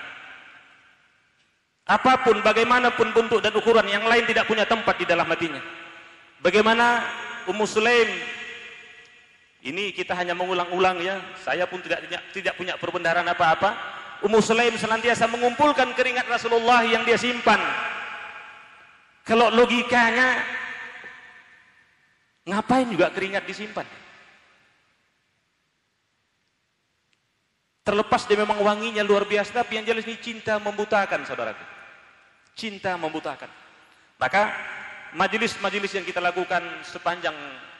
Apa 1.85 2.23
pun, 2.25 2.41
bagaimanapun 2.41 3.13
bentuk 3.13 3.43
dan 3.43 3.53
ukuran 3.53 3.85
yang 3.85 4.05
lain 4.05 4.25
tidak 4.25 4.49
punya 4.49 4.65
tempat 4.65 4.95
di 4.97 5.05
dalam 5.05 5.25
hatinya. 5.29 5.61
Bagaimana 6.41 7.05
Ummu 7.45 7.65
Sulaim 7.65 8.09
ini 9.65 9.89
kita 9.89 10.13
hanya 10.13 10.37
mengulang-ulang 10.37 11.01
ya. 11.01 11.17
Saya 11.41 11.65
pun 11.65 11.81
tidak 11.81 12.05
tidak 12.29 12.53
punya 12.53 12.77
perbendaharaan 12.77 13.25
apa-apa. 13.25 13.73
Ummu 14.21 14.37
Sulaim 14.37 14.77
senantiasa 14.77 15.25
mengumpulkan 15.25 15.89
keringat 15.97 16.29
Rasulullah 16.29 16.85
yang 16.85 17.01
dia 17.01 17.17
simpan. 17.17 17.57
Kalau 19.25 19.49
logikanya 19.49 20.37
ngapain 22.45 22.85
juga 22.93 23.09
keringat 23.09 23.41
disimpan? 23.49 23.89
Terlepas 27.81 28.21
dia 28.29 28.37
memang 28.37 28.61
wanginya 28.61 29.01
luar 29.01 29.25
biasa, 29.25 29.61
tapi 29.61 29.77
yang 29.81 29.85
jelas 29.85 30.05
ini 30.05 30.17
cinta 30.17 30.57
membutakan, 30.61 31.21
saudaraku. 31.25 31.61
Cinta 32.57 32.97
membutakan. 32.97 33.49
Maka 34.17 34.53
majelis-majelis 35.13 35.93
yang 35.93 36.05
kita 36.05 36.17
lakukan 36.21 36.65
sepanjang 36.85 37.33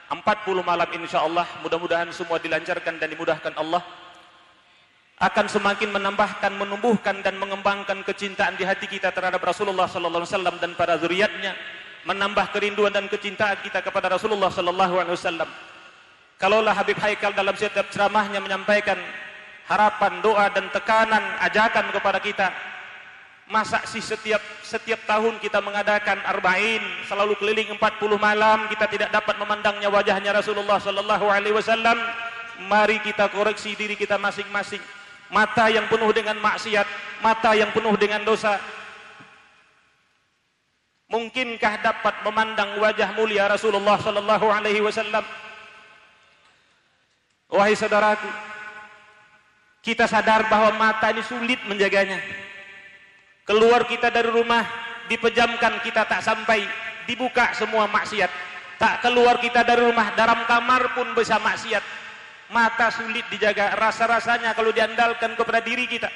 40 0.09 0.21
malam 0.61 0.89
insya 0.93 1.25
Allah 1.25 1.49
mudah-mudahan 1.65 2.13
semua 2.13 2.37
dilancarkan 2.37 3.01
dan 3.01 3.09
dimudahkan 3.09 3.53
Allah 3.57 3.81
akan 5.15 5.47
semakin 5.47 5.95
menambahkan, 5.95 6.51
menumbuhkan 6.59 7.23
dan 7.23 7.39
mengembangkan 7.39 8.03
kecintaan 8.03 8.59
di 8.59 8.67
hati 8.67 8.83
kita 8.83 9.15
terhadap 9.15 9.39
Rasulullah 9.39 9.87
sallallahu 9.87 10.27
alaihi 10.27 10.35
wasallam 10.35 10.55
dan 10.59 10.71
para 10.75 10.99
zuriatnya, 10.99 11.55
menambah 12.03 12.51
kerinduan 12.51 12.91
dan 12.91 13.07
kecintaan 13.07 13.63
kita 13.63 13.79
kepada 13.79 14.11
Rasulullah 14.11 14.51
sallallahu 14.51 14.99
alaihi 14.99 15.15
wasallam. 15.15 15.47
Kalaulah 16.35 16.75
Habib 16.75 16.99
Haikal 16.99 17.31
dalam 17.31 17.55
setiap 17.55 17.87
ceramahnya 17.95 18.43
menyampaikan 18.43 18.99
harapan, 19.71 20.19
doa 20.19 20.51
dan 20.51 20.67
tekanan, 20.75 21.23
ajakan 21.47 21.95
kepada 21.95 22.19
kita 22.19 22.51
Masa 23.45 23.77
sih 23.85 24.01
setiap 24.01 24.41
setiap 24.65 25.05
tahun 25.05 25.37
kita 25.37 25.61
mengadakan 25.61 26.17
arba'in, 26.25 26.81
selalu 27.05 27.37
keliling 27.37 27.77
40 27.77 28.17
malam, 28.17 28.65
kita 28.73 28.89
tidak 28.89 29.13
dapat 29.13 29.37
memandangnya 29.37 29.85
wajahnya 29.85 30.33
Rasulullah 30.33 30.81
sallallahu 30.81 31.29
alaihi 31.29 31.53
wasallam. 31.53 31.93
Mari 32.65 32.97
kita 33.05 33.29
koreksi 33.29 33.77
diri 33.77 33.93
kita 33.93 34.17
masing-masing. 34.17 34.81
Mata 35.29 35.69
yang 35.69 35.85
penuh 35.85 36.09
dengan 36.09 36.41
maksiat, 36.41 36.87
mata 37.21 37.53
yang 37.53 37.69
penuh 37.69 37.93
dengan 38.01 38.25
dosa. 38.25 38.57
Mungkinkah 41.05 41.85
dapat 41.85 42.25
memandang 42.25 42.81
wajah 42.81 43.13
mulia 43.13 43.45
Rasulullah 43.45 44.01
sallallahu 44.01 44.49
alaihi 44.49 44.81
wasallam? 44.81 45.21
Wahai 47.45 47.77
saudaraku, 47.77 48.25
kita 49.85 50.09
sadar 50.09 50.49
bahwa 50.49 50.73
mata 50.81 51.13
ini 51.13 51.21
sulit 51.21 51.61
menjaganya. 51.69 52.44
Keluar 53.45 53.85
kita 53.85 54.09
dari 54.09 54.25
rumah, 54.33 54.65
dipejamkan 55.05 55.77
kita 55.85 56.09
tak 56.09 56.25
sampai, 56.25 56.65
dibuka 57.05 57.53
semua 57.53 57.85
maksiat. 57.85 58.27
Tak 58.81 59.05
keluar 59.05 59.37
kita 59.37 59.61
dari 59.61 59.85
rumah, 59.85 60.17
dalam 60.17 60.49
kamar 60.49 60.97
pun 60.97 61.13
bisa 61.13 61.37
maksiat. 61.37 61.85
Mata 62.49 62.89
sulit 62.89 63.25
dijaga, 63.29 63.77
rasa-rasanya 63.77 64.57
kalau 64.57 64.73
diandalkan 64.73 65.37
kepada 65.37 65.61
diri 65.61 65.85
kita. 65.85 66.09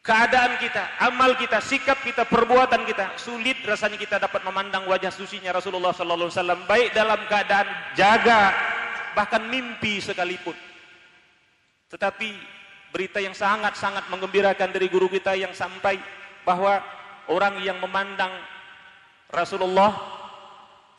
Keadaan 0.00 0.56
kita, 0.56 0.96
amal 1.10 1.36
kita, 1.36 1.60
sikap 1.60 2.00
kita, 2.00 2.24
perbuatan 2.24 2.88
kita, 2.88 3.20
sulit 3.20 3.60
rasanya 3.66 4.00
kita 4.00 4.16
dapat 4.16 4.40
memandang 4.48 4.88
wajah 4.88 5.12
susinya 5.12 5.52
Rasulullah 5.52 5.92
sallallahu 5.92 6.32
alaihi 6.32 6.40
wasallam 6.40 6.60
baik 6.64 6.88
dalam 6.96 7.20
keadaan 7.28 7.68
jaga 7.92 8.48
bahkan 9.12 9.44
mimpi 9.44 10.00
sekalipun. 10.00 10.56
Tetapi 11.92 12.59
berita 12.90 13.22
yang 13.22 13.34
sangat-sangat 13.34 14.10
menggembirakan 14.10 14.74
dari 14.74 14.90
guru 14.90 15.06
kita 15.06 15.38
yang 15.38 15.54
sampai 15.54 15.98
bahwa 16.42 16.82
orang 17.30 17.62
yang 17.62 17.78
memandang 17.78 18.34
Rasulullah 19.30 19.94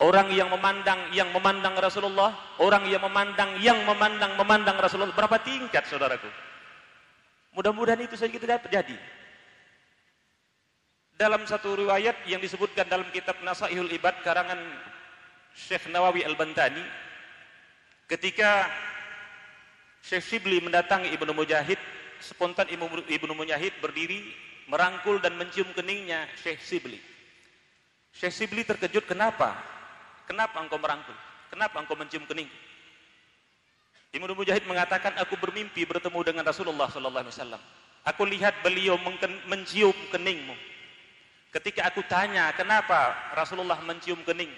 orang 0.02 0.32
yang 0.34 0.50
memandang 0.50 0.98
yang 1.14 1.30
memandang 1.30 1.78
Rasulullah 1.78 2.34
orang 2.58 2.88
yang 2.90 3.04
memandang 3.04 3.60
yang 3.62 3.78
memandang 3.86 4.34
memandang 4.34 4.76
Rasulullah. 4.80 5.14
Berapa 5.14 5.38
tingkat 5.44 5.86
saudaraku? 5.86 6.26
Mudah-mudahan 7.52 8.00
itu 8.02 8.16
saja 8.16 8.32
kita 8.32 8.48
dapat 8.48 8.68
jadi. 8.72 8.96
Dalam 11.12 11.44
satu 11.44 11.76
riwayat 11.76 12.24
yang 12.26 12.40
disebutkan 12.40 12.88
dalam 12.88 13.06
kitab 13.12 13.38
Nasaihul 13.44 13.92
Ibad 13.94 14.24
karangan 14.24 14.58
Syekh 15.52 15.92
Nawawi 15.92 16.24
Al-Bantani 16.24 16.82
ketika 18.08 18.66
Syekh 20.02 20.24
Shibli 20.26 20.58
mendatangi 20.58 21.14
Ibnu 21.14 21.30
Mujahid, 21.30 21.78
spontan 22.18 22.66
Ibnu 22.68 23.32
Mujahid 23.38 23.70
berdiri, 23.78 24.34
merangkul 24.66 25.22
dan 25.22 25.38
mencium 25.38 25.70
keningnya 25.72 26.26
Syekh 26.42 26.58
Shibli. 26.58 26.98
Syekh 28.10 28.34
Shibli 28.34 28.66
terkejut, 28.66 29.06
kenapa? 29.06 29.54
Kenapa 30.26 30.58
engkau 30.58 30.76
merangkul? 30.76 31.14
Kenapa 31.48 31.78
engkau 31.78 31.94
mencium 31.94 32.26
kening? 32.26 32.50
Ibnu 34.12 34.36
Mujahid 34.36 34.66
mengatakan, 34.68 35.16
aku 35.16 35.38
bermimpi 35.40 35.88
bertemu 35.88 36.20
dengan 36.20 36.44
Rasulullah 36.44 36.90
sallallahu 36.90 37.24
alaihi 37.24 37.34
wasallam. 37.38 37.62
Aku 38.02 38.26
lihat 38.26 38.58
beliau 38.66 38.98
mencium 39.46 39.94
keningmu. 40.10 40.52
Ketika 41.54 41.86
aku 41.88 42.02
tanya, 42.10 42.50
kenapa 42.52 43.14
Rasulullah 43.38 43.78
mencium 43.80 44.20
kening? 44.26 44.50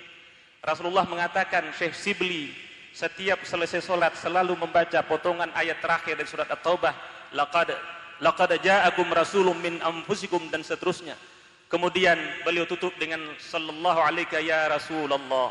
Rasulullah 0.64 1.04
mengatakan, 1.04 1.68
Syekh 1.76 1.92
Sibli, 1.94 2.50
setiap 2.94 3.42
selesai 3.42 3.82
solat 3.82 4.14
selalu 4.14 4.54
membaca 4.54 5.02
potongan 5.02 5.50
ayat 5.58 5.82
terakhir 5.82 6.14
dari 6.14 6.30
surat 6.30 6.46
At-Taubah. 6.46 6.94
Laqad 7.34 7.74
laqad 8.22 8.54
ja'akum 8.62 9.10
rasulun 9.10 9.58
min 9.58 9.82
anfusikum 9.82 10.46
dan 10.54 10.62
seterusnya. 10.62 11.18
Kemudian 11.66 12.14
beliau 12.46 12.70
tutup 12.70 12.94
dengan 13.02 13.18
sallallahu 13.42 13.98
alaihi 13.98 14.46
ya 14.46 14.70
Rasulullah 14.70 15.50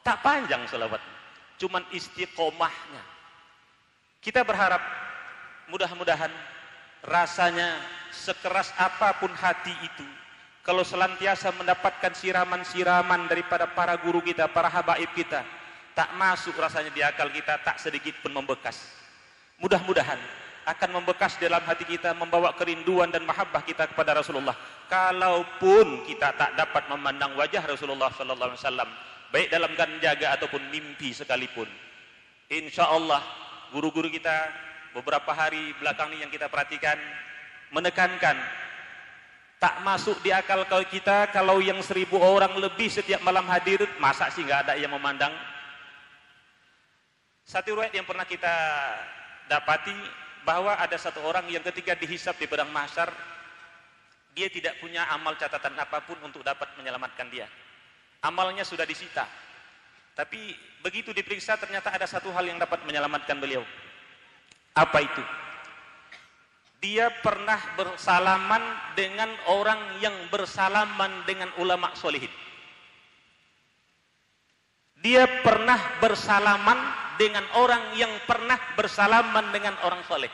tak 0.00 0.24
panjang 0.24 0.64
selawat 0.64 0.98
cuman 1.60 1.84
istiqomahnya. 1.92 3.04
Kita 4.24 4.40
berharap 4.40 4.80
mudah-mudahan 5.68 6.32
rasanya 7.04 7.76
sekeras 8.14 8.72
apapun 8.80 9.28
hati 9.36 9.76
itu 9.84 10.06
kalau 10.62 10.86
selantiasa 10.86 11.52
mendapatkan 11.58 12.14
siraman-siraman 12.14 13.26
daripada 13.26 13.66
para 13.66 13.98
guru 13.98 14.22
kita, 14.22 14.46
para 14.46 14.70
habaib 14.70 15.10
kita, 15.12 15.42
tak 15.92 16.12
masuk 16.16 16.56
rasanya 16.56 16.90
di 16.92 17.04
akal 17.04 17.28
kita 17.28 17.60
tak 17.60 17.76
sedikit 17.80 18.16
pun 18.24 18.32
membekas. 18.32 18.88
Mudah-mudahan 19.60 20.18
akan 20.62 20.90
membekas 21.02 21.36
dalam 21.42 21.60
hati 21.66 21.84
kita 21.84 22.14
membawa 22.14 22.54
kerinduan 22.54 23.10
dan 23.10 23.26
mahabbah 23.26 23.66
kita 23.66 23.90
kepada 23.90 24.18
Rasulullah. 24.18 24.54
Kalaupun 24.86 26.06
kita 26.06 26.32
tak 26.38 26.54
dapat 26.54 26.86
memandang 26.90 27.34
wajah 27.34 27.66
Rasulullah 27.66 28.10
sallallahu 28.14 28.54
alaihi 28.54 28.62
wasallam 28.62 28.90
baik 29.32 29.48
dalam 29.48 29.72
keadaan 29.72 29.96
jaga 30.04 30.36
ataupun 30.36 30.60
mimpi 30.68 31.16
sekalipun 31.16 31.64
insyaallah 32.52 33.24
guru-guru 33.72 34.12
kita 34.12 34.52
beberapa 34.92 35.32
hari 35.32 35.72
belakang 35.80 36.12
ini 36.12 36.28
yang 36.28 36.32
kita 36.32 36.52
perhatikan 36.52 37.00
menekankan 37.72 38.36
tak 39.56 39.80
masuk 39.80 40.20
di 40.20 40.36
akal 40.36 40.68
kita 40.84 41.32
kalau 41.32 41.64
yang 41.64 41.80
seribu 41.80 42.20
orang 42.20 42.52
lebih 42.60 42.92
setiap 42.92 43.24
malam 43.24 43.48
hadir 43.48 43.80
masa 43.96 44.28
sih 44.28 44.44
nggak 44.44 44.68
ada 44.68 44.74
yang 44.76 44.92
memandang 44.92 45.32
satu 47.52 47.76
riwayat 47.76 47.92
yang 47.92 48.08
pernah 48.08 48.24
kita 48.24 48.48
dapati 49.44 49.92
bahwa 50.48 50.72
ada 50.80 50.96
satu 50.96 51.20
orang 51.20 51.44
yang 51.52 51.60
ketika 51.60 51.92
dihisap 52.00 52.40
di 52.40 52.48
padang 52.48 52.72
mahsyar 52.72 53.12
dia 54.32 54.48
tidak 54.48 54.80
punya 54.80 55.04
amal 55.12 55.36
catatan 55.36 55.76
apa 55.76 56.00
pun 56.08 56.16
untuk 56.24 56.40
dapat 56.40 56.72
menyelamatkan 56.80 57.28
dia. 57.28 57.44
Amalnya 58.24 58.64
sudah 58.64 58.88
disita. 58.88 59.28
Tapi 60.16 60.56
begitu 60.80 61.12
diperiksa 61.12 61.60
ternyata 61.60 61.92
ada 61.92 62.08
satu 62.08 62.32
hal 62.32 62.48
yang 62.48 62.56
dapat 62.56 62.80
menyelamatkan 62.88 63.36
beliau. 63.36 63.60
Apa 64.72 65.04
itu? 65.04 65.20
Dia 66.80 67.12
pernah 67.20 67.60
bersalaman 67.76 68.96
dengan 68.96 69.28
orang 69.52 70.00
yang 70.00 70.16
bersalaman 70.32 71.28
dengan 71.28 71.52
ulama 71.60 71.92
solihin. 72.00 72.32
Dia 75.04 75.28
pernah 75.44 76.00
bersalaman 76.00 77.01
dengan 77.22 77.46
orang 77.54 77.94
yang 77.94 78.10
pernah 78.26 78.58
bersalaman 78.74 79.54
dengan 79.54 79.78
orang 79.86 80.02
soleh. 80.10 80.26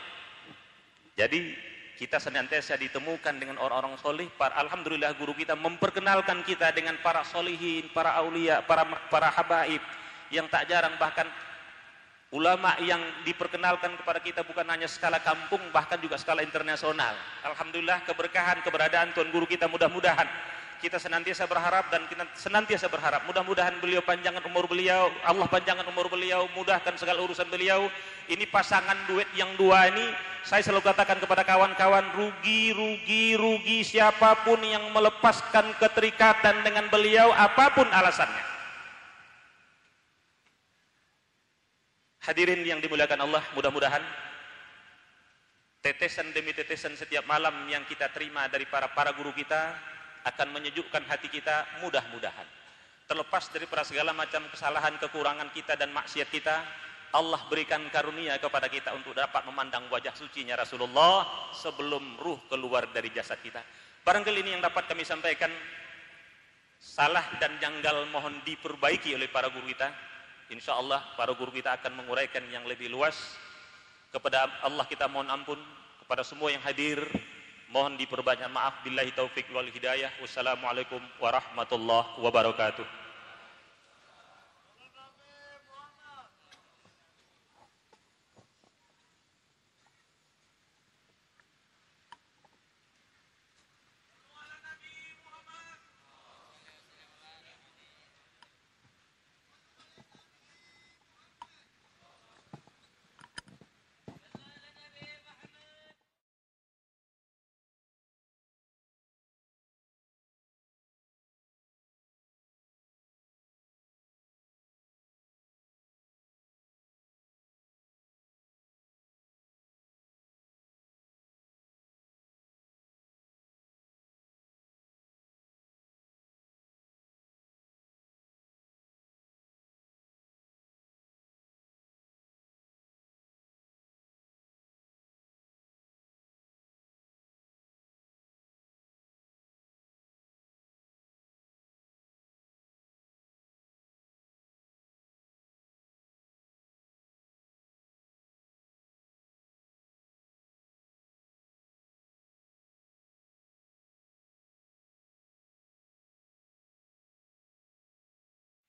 Jadi 1.13 1.53
kita 2.01 2.17
senantiasa 2.17 2.81
ditemukan 2.81 3.37
dengan 3.37 3.61
orang-orang 3.61 4.01
soleh. 4.01 4.25
Alhamdulillah 4.41 5.13
guru 5.21 5.37
kita 5.37 5.53
memperkenalkan 5.53 6.41
kita 6.49 6.73
dengan 6.73 6.97
para 7.05 7.29
solehin, 7.29 7.93
para 7.93 8.17
aulia, 8.17 8.65
para 8.65 8.89
para 9.13 9.29
habaib 9.29 9.85
yang 10.33 10.49
tak 10.49 10.65
jarang 10.65 10.97
bahkan 10.97 11.29
ulama 12.33 12.73
yang 12.81 13.01
diperkenalkan 13.25 13.93
kepada 14.01 14.21
kita 14.25 14.41
bukan 14.45 14.65
hanya 14.73 14.89
skala 14.89 15.21
kampung 15.21 15.61
bahkan 15.69 16.01
juga 16.01 16.17
skala 16.17 16.41
internasional. 16.41 17.13
Alhamdulillah 17.45 18.01
keberkahan 18.09 18.65
keberadaan 18.65 19.13
tuan 19.13 19.29
guru 19.29 19.45
kita 19.45 19.69
mudah-mudahan 19.69 20.29
kita 20.79 20.97
senantiasa 21.03 21.45
berharap 21.51 21.91
dan 21.91 22.07
kita 22.07 22.25
senantiasa 22.39 22.87
berharap. 22.87 23.27
Mudah-mudahan 23.27 23.77
beliau 23.83 24.03
panjangan 24.03 24.43
umur 24.47 24.71
beliau 24.71 25.11
Allah 25.27 25.51
panjangan 25.51 25.87
umur 25.91 26.07
beliau 26.07 26.47
mudahkan 26.55 26.95
segala 26.95 27.23
urusan 27.23 27.51
beliau. 27.51 27.91
Ini 28.31 28.47
pasangan 28.49 28.97
duet 29.11 29.27
yang 29.35 29.51
dua 29.59 29.91
ini 29.91 30.07
saya 30.47 30.63
selalu 30.63 30.87
katakan 30.87 31.19
kepada 31.19 31.43
kawan-kawan 31.43 32.09
rugi 32.15 32.73
rugi 32.73 33.35
rugi 33.35 33.83
siapa 33.83 34.47
pun 34.47 34.63
yang 34.63 34.89
melepaskan 34.95 35.75
keterikatan 35.77 36.63
dengan 36.63 36.87
beliau 36.89 37.35
apa 37.35 37.75
pun 37.75 37.85
alasannya. 37.91 38.45
Hadirin 42.23 42.61
yang 42.63 42.79
dimuliakan 42.79 43.25
Allah 43.25 43.43
mudah-mudahan 43.57 44.05
tetesan 45.81 46.35
demi 46.35 46.53
tetesan 46.53 46.93
setiap 46.99 47.25
malam 47.25 47.55
yang 47.71 47.87
kita 47.89 48.11
terima 48.11 48.45
dari 48.51 48.69
para 48.69 48.91
para 48.93 49.15
guru 49.15 49.33
kita 49.33 49.73
akan 50.29 50.53
menyejukkan 50.53 51.05
hati 51.09 51.33
kita 51.33 51.65
mudah-mudahan. 51.81 52.47
Terlepas 53.09 53.49
daripada 53.49 53.89
segala 53.89 54.13
macam 54.13 54.45
kesalahan, 54.53 55.01
kekurangan 55.01 55.49
kita 55.57 55.81
dan 55.81 55.89
maksiat 55.97 56.29
kita, 56.29 56.61
Allah 57.17 57.41
berikan 57.49 57.81
karunia 57.89 58.37
kepada 58.37 58.69
kita 58.69 58.93
untuk 58.93 59.17
dapat 59.17 59.41
memandang 59.49 59.89
wajah 59.89 60.13
sucinya 60.13 60.61
Rasulullah 60.61 61.25
sebelum 61.57 62.21
ruh 62.21 62.37
keluar 62.53 62.85
dari 62.93 63.09
jasad 63.09 63.41
kita. 63.41 63.65
Barangkali 64.05 64.45
ini 64.45 64.53
yang 64.57 64.63
dapat 64.65 64.85
kami 64.85 65.09
sampaikan 65.09 65.49
salah 66.77 67.25
dan 67.41 67.57
janggal 67.57 68.05
mohon 68.13 68.45
diperbaiki 68.45 69.17
oleh 69.17 69.29
para 69.33 69.49
guru 69.49 69.73
kita. 69.73 69.89
Insya 70.53 70.77
Allah 70.77 71.01
para 71.17 71.33
guru 71.33 71.49
kita 71.49 71.81
akan 71.81 71.97
menguraikan 72.05 72.45
yang 72.53 72.69
lebih 72.69 72.93
luas. 72.93 73.17
Kepada 74.13 74.49
Allah 74.65 74.85
kita 74.85 75.09
mohon 75.09 75.29
ampun 75.33 75.61
kepada 76.05 76.25
semua 76.25 76.53
yang 76.53 76.65
hadir 76.65 77.01
Mohon 77.69 78.01
diperbanyak 78.01 78.49
maaf 78.49 78.81
billahi 78.81 79.13
taufik 79.13 79.45
wal 79.53 79.69
hidayah. 79.69 80.09
Wassalamualaikum 80.25 81.01
warahmatullahi 81.21 82.17
wabarakatuh. 82.17 83.08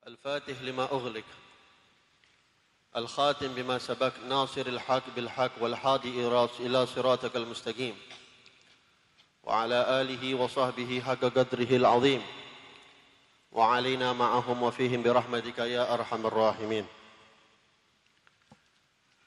الفاتح 0.07 0.61
لما 0.61 0.83
أغلق 0.83 1.23
الخاتم 2.95 3.47
بما 3.47 3.77
سبق 3.77 4.13
ناصر 4.27 4.65
الحق 4.67 5.03
بالحق 5.15 5.51
والحادي 5.59 6.27
إلى 6.59 6.85
صراطك 6.85 7.35
المستقيم 7.35 7.97
وعلى 9.43 10.01
آله 10.01 10.35
وصحبه 10.35 11.01
حق 11.05 11.19
قدره 11.19 11.71
العظيم 11.75 12.21
وعلينا 13.51 14.13
معهم 14.13 14.63
وفيهم 14.63 15.03
برحمتك 15.03 15.59
يا 15.59 15.93
أرحم 15.93 16.25
الراحمين. 16.25 16.85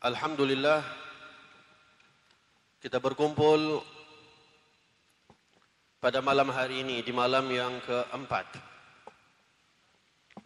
الحمد 0.04 0.40
لله 0.40 0.82
kita 2.82 2.98
berkumpul 2.98 3.78
pada 6.02 6.18
malam 6.18 6.50
hari 6.50 6.82
ini 6.82 6.98
di 7.06 7.14
malam 7.14 7.46
yang 7.46 7.78
keempat. 7.86 8.71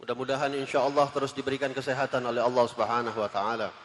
Mudah-mudahan 0.07 0.55
insya 0.55 0.87
Allah 0.87 1.03
terus 1.11 1.35
diberikan 1.35 1.67
kesehatan 1.75 2.23
oleh 2.23 2.39
Allah 2.39 2.63
Subhanahu 2.63 3.19
wa 3.19 3.27
taala. 3.27 3.75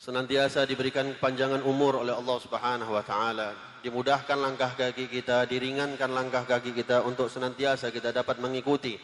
Senantiasa 0.00 0.64
diberikan 0.64 1.04
panjangan 1.20 1.60
umur 1.68 2.00
oleh 2.00 2.16
Allah 2.16 2.40
Subhanahu 2.40 2.96
wa 2.96 3.04
taala. 3.04 3.52
Dimudahkan 3.84 4.40
langkah 4.40 4.72
kaki 4.72 5.12
kita, 5.12 5.44
diringankan 5.44 6.08
langkah 6.08 6.48
kaki 6.48 6.72
kita 6.72 7.04
untuk 7.04 7.28
senantiasa 7.28 7.92
kita 7.92 8.08
dapat 8.08 8.40
mengikuti 8.40 8.96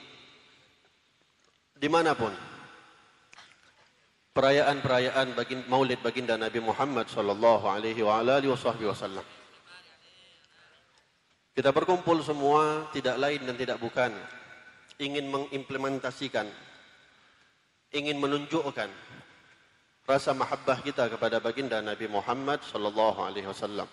di 1.76 1.88
mana 1.92 2.16
pun 2.16 2.32
perayaan-perayaan 4.32 5.36
Maulid 5.68 6.00
baginda 6.00 6.40
Nabi 6.40 6.64
Muhammad 6.64 7.12
sallallahu 7.12 7.68
alaihi 7.68 8.00
wa 8.00 8.24
alihi 8.24 8.48
wasallam. 8.48 9.28
Kita 11.52 11.68
berkumpul 11.68 12.24
semua 12.24 12.88
tidak 12.96 13.20
lain 13.20 13.44
dan 13.44 13.60
tidak 13.60 13.76
bukan 13.76 14.39
ingin 15.00 15.32
mengimplementasikan, 15.32 16.46
ingin 17.96 18.20
menunjukkan 18.20 18.92
rasa 20.04 20.30
mahabbah 20.36 20.84
kita 20.84 21.08
kepada 21.08 21.40
baginda 21.40 21.80
Nabi 21.80 22.06
Muhammad 22.06 22.60
sallallahu 22.68 23.24
alaihi 23.24 23.48
wasallam. 23.48 23.88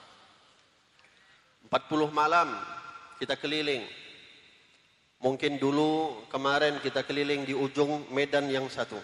40 1.72 2.12
malam 2.12 2.52
kita 3.18 3.40
keliling. 3.40 3.84
Mungkin 5.18 5.58
dulu 5.58 6.24
kemarin 6.30 6.78
kita 6.84 7.02
keliling 7.02 7.42
di 7.42 7.58
ujung 7.58 8.06
medan 8.14 8.46
yang 8.54 8.70
satu. 8.70 9.00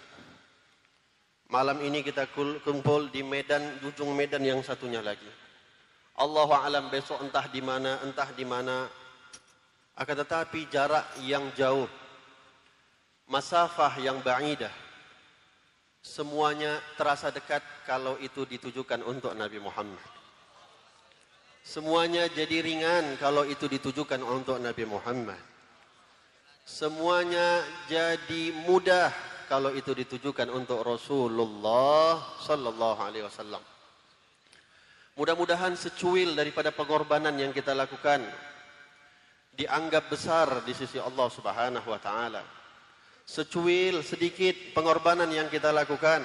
Malam 1.50 1.82
ini 1.82 2.06
kita 2.06 2.30
kumpul 2.62 3.10
di 3.10 3.26
medan 3.26 3.62
ujung 3.82 4.14
medan 4.14 4.46
yang 4.46 4.62
satunya 4.62 5.02
lagi. 5.02 5.28
Allah 6.14 6.50
alam 6.62 6.94
besok 6.94 7.18
entah 7.26 7.50
di 7.50 7.62
mana, 7.66 7.98
entah 8.06 8.30
di 8.38 8.46
mana 8.46 8.86
akan 9.94 10.16
tetapi 10.26 10.66
jarak 10.74 11.06
yang 11.22 11.54
jauh, 11.54 11.86
masafah 13.30 13.94
yang 14.02 14.18
ba'idah, 14.26 14.74
semuanya 16.02 16.82
terasa 16.98 17.30
dekat 17.30 17.62
kalau 17.86 18.18
itu 18.18 18.44
ditujukan 18.50 19.06
untuk 19.06 19.38
Nabi 19.38 19.62
Muhammad. 19.62 20.12
Semuanya 21.64 22.28
jadi 22.28 22.60
ringan 22.60 23.16
kalau 23.22 23.48
itu 23.48 23.72
ditujukan 23.72 24.20
untuk 24.20 24.60
Nabi 24.60 24.84
Muhammad. 24.84 25.40
Semuanya 26.68 27.64
jadi 27.88 28.52
mudah 28.68 29.12
kalau 29.48 29.72
itu 29.72 29.96
ditujukan 29.96 30.52
untuk 30.52 30.84
Rasulullah 30.84 32.20
sallallahu 32.44 33.00
alaihi 33.00 33.24
wasallam. 33.24 33.64
Mudah-mudahan 35.14 35.78
secuil 35.78 36.34
daripada 36.34 36.74
pengorbanan 36.74 37.38
yang 37.38 37.54
kita 37.54 37.72
lakukan 37.78 38.26
dianggap 39.54 40.10
besar 40.10 40.66
di 40.66 40.74
sisi 40.74 40.98
Allah 40.98 41.30
Subhanahu 41.30 41.88
wa 41.88 42.02
taala. 42.02 42.42
Secuil 43.24 44.04
sedikit 44.04 44.76
pengorbanan 44.76 45.32
yang 45.32 45.48
kita 45.48 45.72
lakukan 45.72 46.20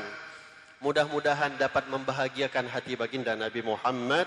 mudah-mudahan 0.83 1.55
dapat 1.55 1.87
membahagiakan 1.87 2.67
hati 2.67 2.99
baginda 2.99 3.39
Nabi 3.39 3.63
Muhammad 3.63 4.27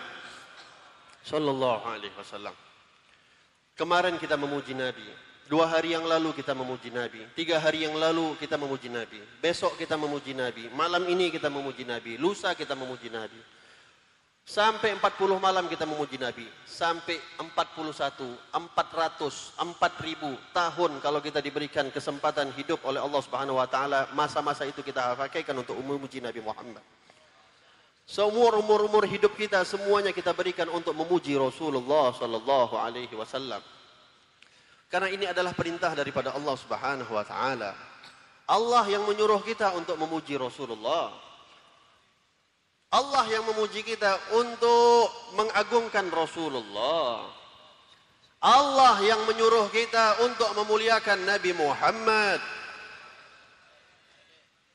sallallahu 1.25 1.83
alaihi 1.83 2.15
wasallam. 2.15 2.55
Kemarin 3.75 4.15
kita 4.21 4.37
memuji 4.37 4.77
Nabi, 4.77 5.03
dua 5.49 5.67
hari 5.67 5.97
yang 5.97 6.05
lalu 6.05 6.31
kita 6.37 6.53
memuji 6.53 6.93
Nabi, 6.93 7.25
tiga 7.33 7.57
hari 7.57 7.87
yang 7.87 7.95
lalu 7.97 8.37
kita 8.37 8.55
memuji 8.55 8.87
Nabi, 8.87 9.19
besok 9.41 9.75
kita 9.75 9.97
memuji 9.97 10.37
Nabi, 10.37 10.69
malam 10.71 11.07
ini 11.09 11.33
kita 11.33 11.49
memuji 11.49 11.83
Nabi, 11.83 12.15
lusa 12.15 12.53
kita 12.53 12.77
memuji 12.77 13.09
Nabi. 13.09 13.41
Sampai 14.51 14.91
40 14.99 15.39
malam 15.39 15.63
kita 15.71 15.87
memuji 15.87 16.19
Nabi. 16.19 16.43
Sampai 16.67 17.15
41, 17.39 17.95
400, 18.51 19.55
4000 19.55 20.51
tahun 20.51 20.91
kalau 20.99 21.23
kita 21.23 21.39
diberikan 21.39 21.87
kesempatan 21.87 22.51
hidup 22.59 22.83
oleh 22.83 22.99
Allah 22.99 23.23
Subhanahu 23.23 23.63
wa 23.63 23.67
taala, 23.71 24.11
masa-masa 24.11 24.67
itu 24.67 24.83
kita 24.83 25.15
pakaikan 25.15 25.55
untuk 25.55 25.79
memuji 25.79 26.19
Nabi 26.19 26.43
Muhammad. 26.43 26.83
Seumur 28.03 28.59
umur-umur 28.59 29.07
hidup 29.07 29.39
kita 29.39 29.63
semuanya 29.63 30.11
kita 30.11 30.35
berikan 30.35 30.67
untuk 30.67 30.99
memuji 30.99 31.31
Rasulullah 31.39 32.11
sallallahu 32.11 32.75
alaihi 32.75 33.15
wasallam. 33.15 33.63
Karena 34.91 35.07
ini 35.15 35.31
adalah 35.31 35.55
perintah 35.55 35.95
daripada 35.95 36.35
Allah 36.35 36.59
Subhanahu 36.59 37.07
wa 37.07 37.23
taala. 37.23 37.71
Allah 38.51 38.83
yang 38.91 39.07
menyuruh 39.07 39.39
kita 39.47 39.71
untuk 39.79 39.95
memuji 39.95 40.35
Rasulullah. 40.35 41.30
Allah 42.91 43.23
yang 43.31 43.47
memuji 43.47 43.87
kita 43.87 44.19
untuk 44.35 45.07
mengagungkan 45.39 46.11
Rasulullah. 46.11 47.23
Allah 48.43 48.99
yang 48.99 49.23
menyuruh 49.23 49.71
kita 49.71 50.19
untuk 50.27 50.51
memuliakan 50.59 51.23
Nabi 51.23 51.55
Muhammad. 51.55 52.43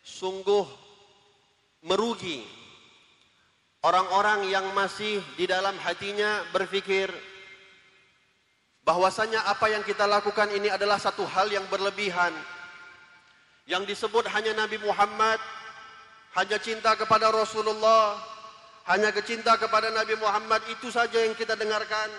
Sungguh 0.00 0.64
merugi 1.84 2.40
orang-orang 3.84 4.48
yang 4.48 4.64
masih 4.72 5.20
di 5.36 5.44
dalam 5.44 5.76
hatinya 5.84 6.40
berfikir 6.56 7.12
bahwasanya 8.86 9.44
apa 9.44 9.68
yang 9.68 9.84
kita 9.84 10.08
lakukan 10.08 10.48
ini 10.56 10.72
adalah 10.72 10.96
satu 10.96 11.26
hal 11.28 11.52
yang 11.52 11.68
berlebihan. 11.68 12.32
Yang 13.66 13.92
disebut 13.92 14.30
hanya 14.30 14.54
Nabi 14.54 14.78
Muhammad, 14.78 15.42
hanya 16.36 16.60
cinta 16.60 16.92
kepada 16.92 17.32
Rasulullah, 17.32 18.20
hanya 18.92 19.08
kecinta 19.08 19.56
kepada 19.56 19.88
Nabi 19.88 20.20
Muhammad 20.20 20.60
itu 20.68 20.92
saja 20.92 21.24
yang 21.24 21.32
kita 21.32 21.56
dengarkan. 21.56 22.12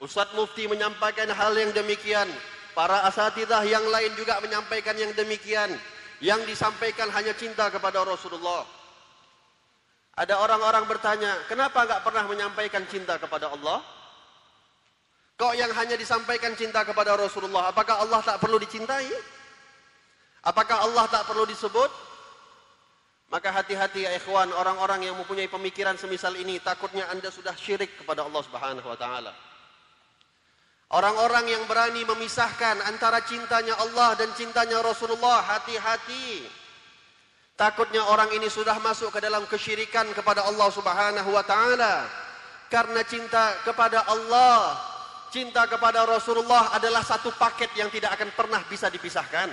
Ustadz 0.00 0.32
Mufti 0.32 0.64
menyampaikan 0.70 1.28
hal 1.28 1.52
yang 1.58 1.74
demikian. 1.74 2.30
Para 2.72 3.04
asatidah 3.10 3.66
yang 3.66 3.82
lain 3.90 4.14
juga 4.14 4.38
menyampaikan 4.40 4.94
yang 4.96 5.12
demikian. 5.12 5.74
Yang 6.22 6.54
disampaikan 6.54 7.10
hanya 7.12 7.34
cinta 7.36 7.68
kepada 7.68 8.00
Rasulullah. 8.06 8.64
Ada 10.16 10.40
orang-orang 10.40 10.84
bertanya, 10.88 11.32
kenapa 11.50 11.84
enggak 11.84 12.00
pernah 12.06 12.24
menyampaikan 12.30 12.84
cinta 12.88 13.18
kepada 13.18 13.50
Allah? 13.52 13.84
Kok 15.36 15.56
yang 15.56 15.72
hanya 15.72 15.96
disampaikan 15.96 16.52
cinta 16.54 16.84
kepada 16.84 17.16
Rasulullah, 17.16 17.72
apakah 17.72 18.04
Allah 18.04 18.20
tak 18.20 18.36
perlu 18.38 18.60
dicintai? 18.60 19.08
Apakah 20.44 20.84
Allah 20.88 21.04
tak 21.08 21.24
perlu 21.28 21.48
disebut? 21.48 22.09
Maka 23.30 23.54
hati-hati 23.54 24.02
ya 24.04 24.10
ikhwan, 24.18 24.50
orang-orang 24.50 25.06
yang 25.06 25.14
mempunyai 25.14 25.46
pemikiran 25.46 25.94
semisal 25.94 26.34
ini, 26.34 26.58
takutnya 26.58 27.06
anda 27.14 27.30
sudah 27.30 27.54
syirik 27.54 28.02
kepada 28.02 28.26
Allah 28.26 28.42
subhanahu 28.42 28.86
wa 28.90 28.98
ta'ala. 28.98 29.32
Orang-orang 30.90 31.46
yang 31.46 31.62
berani 31.70 32.02
memisahkan 32.02 32.82
antara 32.90 33.22
cintanya 33.22 33.78
Allah 33.78 34.18
dan 34.18 34.34
cintanya 34.34 34.82
Rasulullah, 34.82 35.46
hati-hati. 35.46 36.42
Takutnya 37.54 38.02
orang 38.10 38.34
ini 38.34 38.50
sudah 38.50 38.74
masuk 38.82 39.14
ke 39.14 39.22
dalam 39.22 39.46
kesyirikan 39.46 40.10
kepada 40.10 40.42
Allah 40.50 40.66
subhanahu 40.74 41.30
wa 41.30 41.44
ta'ala. 41.46 42.10
Karena 42.66 43.06
cinta 43.06 43.54
kepada 43.62 44.10
Allah 44.10 44.90
cinta 45.30 45.62
kepada 45.70 46.02
Rasulullah 46.04 46.74
adalah 46.74 47.06
satu 47.06 47.30
paket 47.38 47.70
yang 47.78 47.88
tidak 47.88 48.18
akan 48.18 48.34
pernah 48.34 48.60
bisa 48.66 48.90
dipisahkan. 48.90 49.48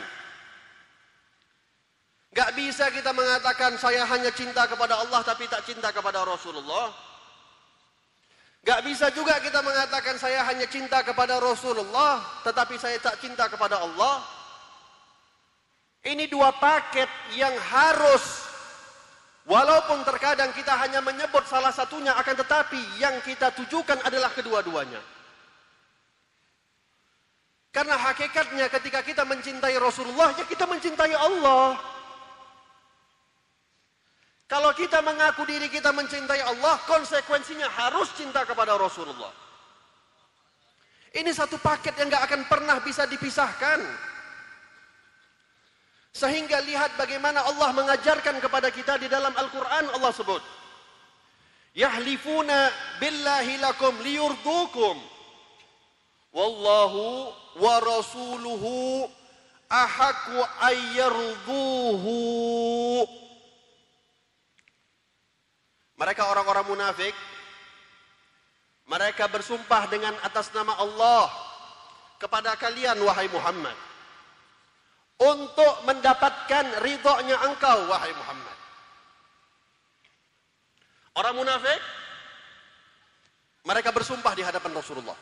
Gak 2.38 2.54
bisa 2.54 2.94
kita 2.94 3.10
mengatakan 3.18 3.82
saya 3.82 4.06
hanya 4.06 4.30
cinta 4.30 4.70
kepada 4.70 5.02
Allah 5.02 5.26
tapi 5.26 5.50
tak 5.50 5.66
cinta 5.66 5.90
kepada 5.90 6.22
Rasulullah. 6.22 6.94
Gak 8.62 8.86
bisa 8.86 9.10
juga 9.10 9.42
kita 9.42 9.66
mengatakan 9.66 10.22
saya 10.22 10.46
hanya 10.46 10.70
cinta 10.70 11.02
kepada 11.02 11.42
Rasulullah 11.42 12.22
tetapi 12.46 12.78
saya 12.78 13.02
tak 13.02 13.18
cinta 13.18 13.50
kepada 13.50 13.82
Allah. 13.82 14.22
Ini 16.06 16.30
dua 16.30 16.54
paket 16.54 17.10
yang 17.34 17.58
harus 17.58 18.46
walaupun 19.50 20.06
terkadang 20.06 20.54
kita 20.54 20.78
hanya 20.78 21.02
menyebut 21.02 21.42
salah 21.50 21.74
satunya 21.74 22.14
akan 22.22 22.38
tetapi 22.38 23.02
yang 23.02 23.18
kita 23.26 23.50
tujukan 23.58 23.98
adalah 24.06 24.30
kedua-duanya. 24.38 25.02
Karena 27.74 27.98
hakikatnya 27.98 28.70
ketika 28.70 29.02
kita 29.02 29.26
mencintai 29.26 29.74
Rasulullah, 29.82 30.38
ya 30.38 30.46
kita 30.46 30.70
mencintai 30.70 31.18
Allah. 31.18 31.97
Kalau 34.48 34.72
kita 34.72 35.04
mengaku 35.04 35.44
diri 35.44 35.68
kita 35.68 35.92
mencintai 35.92 36.40
Allah, 36.40 36.80
konsekuensinya 36.88 37.68
harus 37.68 38.08
cinta 38.16 38.48
kepada 38.48 38.80
Rasulullah. 38.80 39.36
Ini 41.12 41.28
satu 41.36 41.60
paket 41.60 41.92
yang 42.00 42.08
gak 42.08 42.32
akan 42.32 42.48
pernah 42.48 42.80
bisa 42.80 43.04
dipisahkan. 43.12 43.84
Sehingga 46.16 46.64
lihat 46.64 46.96
bagaimana 46.96 47.44
Allah 47.44 47.76
mengajarkan 47.76 48.40
kepada 48.40 48.72
kita 48.72 48.96
di 48.96 49.12
dalam 49.12 49.36
Al-Quran 49.36 49.92
Allah 50.00 50.16
sebut. 50.16 50.40
Yahlifuna 51.76 52.72
billahi 53.04 53.60
lakum 53.60 53.94
liyurdukum. 54.00 54.96
Wallahu 56.32 57.36
wa 57.60 57.76
rasuluhu 57.84 59.12
ahaku 59.68 60.40
ayyarduhu. 60.64 62.16
Mereka 65.98 66.22
orang-orang 66.30 66.66
munafik. 66.70 67.14
Mereka 68.88 69.28
bersumpah 69.28 69.90
dengan 69.92 70.16
atas 70.24 70.48
nama 70.56 70.78
Allah 70.80 71.28
kepada 72.22 72.56
kalian 72.56 72.96
wahai 73.04 73.28
Muhammad. 73.28 73.76
Untuk 75.18 75.84
mendapatkan 75.84 76.86
ridhonya 76.86 77.38
engkau 77.50 77.90
wahai 77.90 78.14
Muhammad. 78.14 78.58
Orang 81.18 81.34
munafik 81.34 81.82
mereka 83.66 83.90
bersumpah 83.90 84.38
di 84.38 84.46
hadapan 84.46 84.78
Rasulullah 84.78 85.18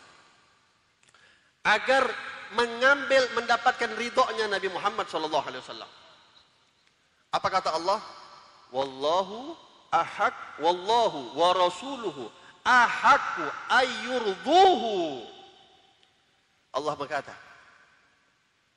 agar 1.65 2.05
mengambil 2.53 3.25
mendapatkan 3.33 3.89
ridhonya 3.97 4.51
Nabi 4.51 4.69
Muhammad 4.69 5.07
sallallahu 5.09 5.45
alaihi 5.47 5.63
wasallam. 5.63 5.91
Apa 7.33 7.47
kata 7.49 7.73
Allah? 7.73 8.03
Wallahu 8.69 9.55
ahak 9.95 10.35
wallahu 10.59 11.31
wa 11.39 11.55
rasuluhu 11.55 12.27
ahaku 12.65 13.45
ayyurduhu. 13.69 15.23
Allah 16.75 16.93
berkata, 16.99 17.31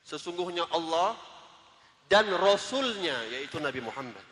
sesungguhnya 0.07 0.63
Allah 0.71 1.19
dan 2.07 2.23
Rasulnya 2.39 3.17
yaitu 3.35 3.59
Nabi 3.59 3.83
Muhammad. 3.83 4.23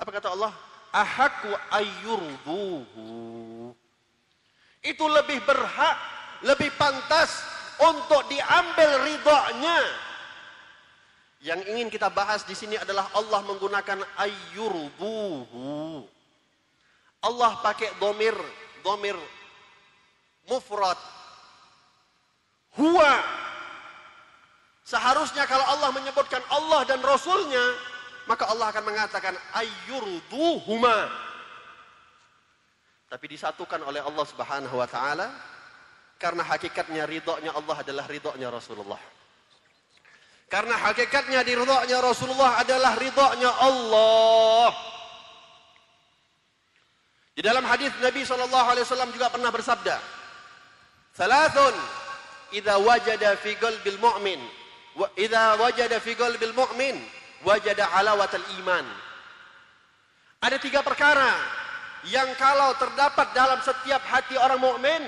Apa 0.00 0.10
kata 0.14 0.32
Allah? 0.32 0.52
Ahaku 0.96 1.52
ayyurduhu. 1.68 3.06
Itu 4.80 5.04
lebih 5.12 5.44
berhak 5.44 5.98
lebih 6.44 6.72
pantas 6.76 7.44
untuk 7.80 8.24
diambil 8.28 9.04
ridhonya. 9.04 9.80
Yang 11.46 11.62
ingin 11.70 11.86
kita 11.86 12.10
bahas 12.10 12.42
di 12.42 12.58
sini 12.58 12.74
adalah 12.74 13.06
Allah 13.14 13.38
menggunakan 13.46 14.02
ayyurduhu. 14.18 16.02
Allah 17.22 17.52
pakai 17.62 17.94
domir, 18.02 18.34
domir 18.82 19.14
mufrad. 20.50 20.98
Huwa. 22.74 23.14
Seharusnya 24.82 25.46
kalau 25.46 25.62
Allah 25.70 25.94
menyebutkan 25.94 26.42
Allah 26.50 26.82
dan 26.82 26.98
Rasulnya, 27.06 27.62
maka 28.26 28.50
Allah 28.50 28.74
akan 28.74 28.82
mengatakan 28.82 29.38
ayyurduhuma. 29.54 30.98
Tapi 33.06 33.26
disatukan 33.30 33.86
oleh 33.86 34.02
Allah 34.02 34.26
Subhanahu 34.26 34.82
wa 34.82 34.88
taala 34.90 35.30
karena 36.18 36.42
hakikatnya 36.42 37.06
ridhonya 37.06 37.54
Allah 37.54 37.86
adalah 37.86 38.02
ridhonya 38.10 38.50
Rasulullah. 38.50 39.15
Karena 40.46 40.78
hakikatnya 40.78 41.42
di 41.42 41.58
ridhonya 41.58 41.98
Rasulullah 41.98 42.62
adalah 42.62 42.94
ridhonya 42.94 43.50
Allah. 43.50 44.70
Di 47.36 47.42
dalam 47.44 47.66
hadis 47.68 47.92
Nabi 48.00 48.24
SAW 48.24 49.12
juga 49.12 49.28
pernah 49.28 49.52
bersabda, 49.52 50.00
Thalathun, 51.12 51.74
idha 52.54 52.80
wajada 52.80 53.36
fi 53.36 53.58
qalbil 53.60 53.98
mu'min, 54.00 54.40
idha 55.20 55.58
wajada 55.60 56.00
fi 56.00 56.16
qalbil 56.16 56.54
mu'min, 56.56 56.96
wajada 57.44 57.92
alawatal 57.92 58.46
iman. 58.62 58.86
Ada 60.40 60.62
tiga 60.62 60.80
perkara 60.80 61.34
yang 62.06 62.28
kalau 62.38 62.70
terdapat 62.78 63.34
dalam 63.34 63.58
setiap 63.66 64.00
hati 64.06 64.38
orang 64.38 64.62
mukmin, 64.62 65.02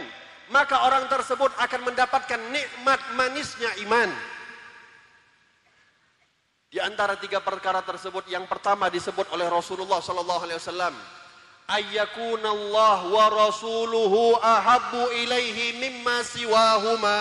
maka 0.50 0.82
orang 0.82 1.06
tersebut 1.06 1.52
akan 1.62 1.80
mendapatkan 1.92 2.40
nikmat 2.50 3.00
manisnya 3.14 3.70
iman. 3.86 4.10
Di 6.68 6.76
antara 6.76 7.16
tiga 7.16 7.40
perkara 7.40 7.80
tersebut 7.80 8.28
yang 8.28 8.44
pertama 8.44 8.92
disebut 8.92 9.32
oleh 9.32 9.48
Rasulullah 9.48 10.04
sallallahu 10.04 10.44
alaihi 10.44 10.60
wasallam, 10.60 10.92
ayyakunallah 11.64 13.08
wa 13.08 13.24
rasuluhu 13.32 14.36
ahabbu 14.36 15.00
ilaihi 15.16 15.80
mimma 15.80 16.20
siwahuma. 16.28 17.20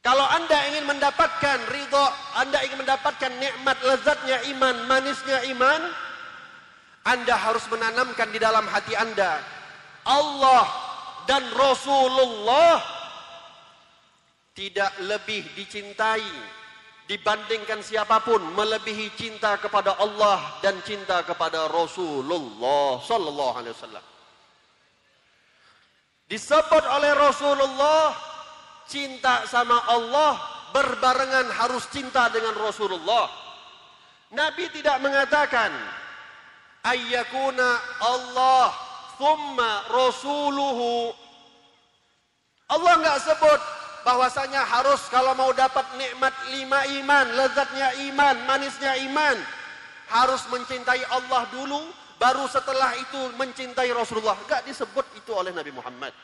Kalau 0.00 0.24
anda 0.32 0.56
ingin 0.72 0.88
mendapatkan 0.88 1.58
ridho, 1.68 2.06
anda 2.40 2.62
ingin 2.64 2.88
mendapatkan 2.88 3.32
nikmat 3.36 3.76
lezatnya 3.84 4.38
iman, 4.56 4.76
manisnya 4.88 5.44
iman, 5.52 5.82
anda 7.04 7.36
harus 7.36 7.68
menanamkan 7.68 8.32
di 8.32 8.40
dalam 8.40 8.64
hati 8.64 8.96
anda 8.96 9.44
Allah 10.08 10.64
dan 11.28 11.42
Rasulullah 11.52 12.95
tidak 14.56 14.88
lebih 15.04 15.44
dicintai 15.52 16.24
dibandingkan 17.06 17.84
siapapun 17.84 18.40
melebihi 18.56 19.12
cinta 19.14 19.60
kepada 19.60 19.94
Allah 20.00 20.58
dan 20.64 20.80
cinta 20.82 21.22
kepada 21.22 21.68
Rasulullah 21.68 22.98
sallallahu 22.98 23.52
alaihi 23.52 23.76
wasallam. 23.76 24.06
Disebut 26.26 26.84
oleh 26.88 27.12
Rasulullah 27.14 28.10
cinta 28.90 29.46
sama 29.46 29.78
Allah 29.86 30.34
berbarengan 30.74 31.46
harus 31.54 31.86
cinta 31.92 32.26
dengan 32.32 32.56
Rasulullah. 32.58 33.30
Nabi 34.34 34.66
tidak 34.74 34.98
mengatakan 34.98 35.70
ayyakuna 36.82 37.78
Allah 38.02 38.74
thumma 39.14 39.86
rasuluhu. 39.94 41.14
Allah 42.66 42.92
enggak 42.98 43.22
sebut 43.22 43.60
bahwasanya 44.06 44.62
harus 44.62 45.02
kalau 45.10 45.34
mau 45.34 45.50
dapat 45.50 45.82
nikmat 45.98 46.30
lima 46.54 46.86
iman, 47.02 47.26
lezatnya 47.34 47.90
iman, 48.06 48.38
manisnya 48.46 48.94
iman, 49.10 49.34
harus 50.06 50.46
mencintai 50.46 51.02
Allah 51.10 51.50
dulu, 51.50 51.90
baru 52.14 52.46
setelah 52.46 52.94
itu 52.94 53.34
mencintai 53.34 53.90
Rasulullah. 53.90 54.38
Enggak 54.46 54.62
disebut 54.62 55.02
itu 55.18 55.34
oleh 55.34 55.50
Nabi 55.50 55.74
Muhammad. 55.74 56.14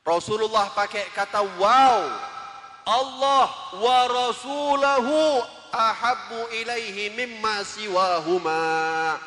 Rasulullah 0.00 0.72
pakai 0.72 1.12
kata 1.12 1.44
wow. 1.60 2.08
Allah 2.88 3.46
wa 3.76 3.98
rasulahu 4.08 5.44
ahabbu 5.68 6.56
ilaihi 6.56 7.12
mimma 7.12 7.60
siwahuma. 7.68 9.20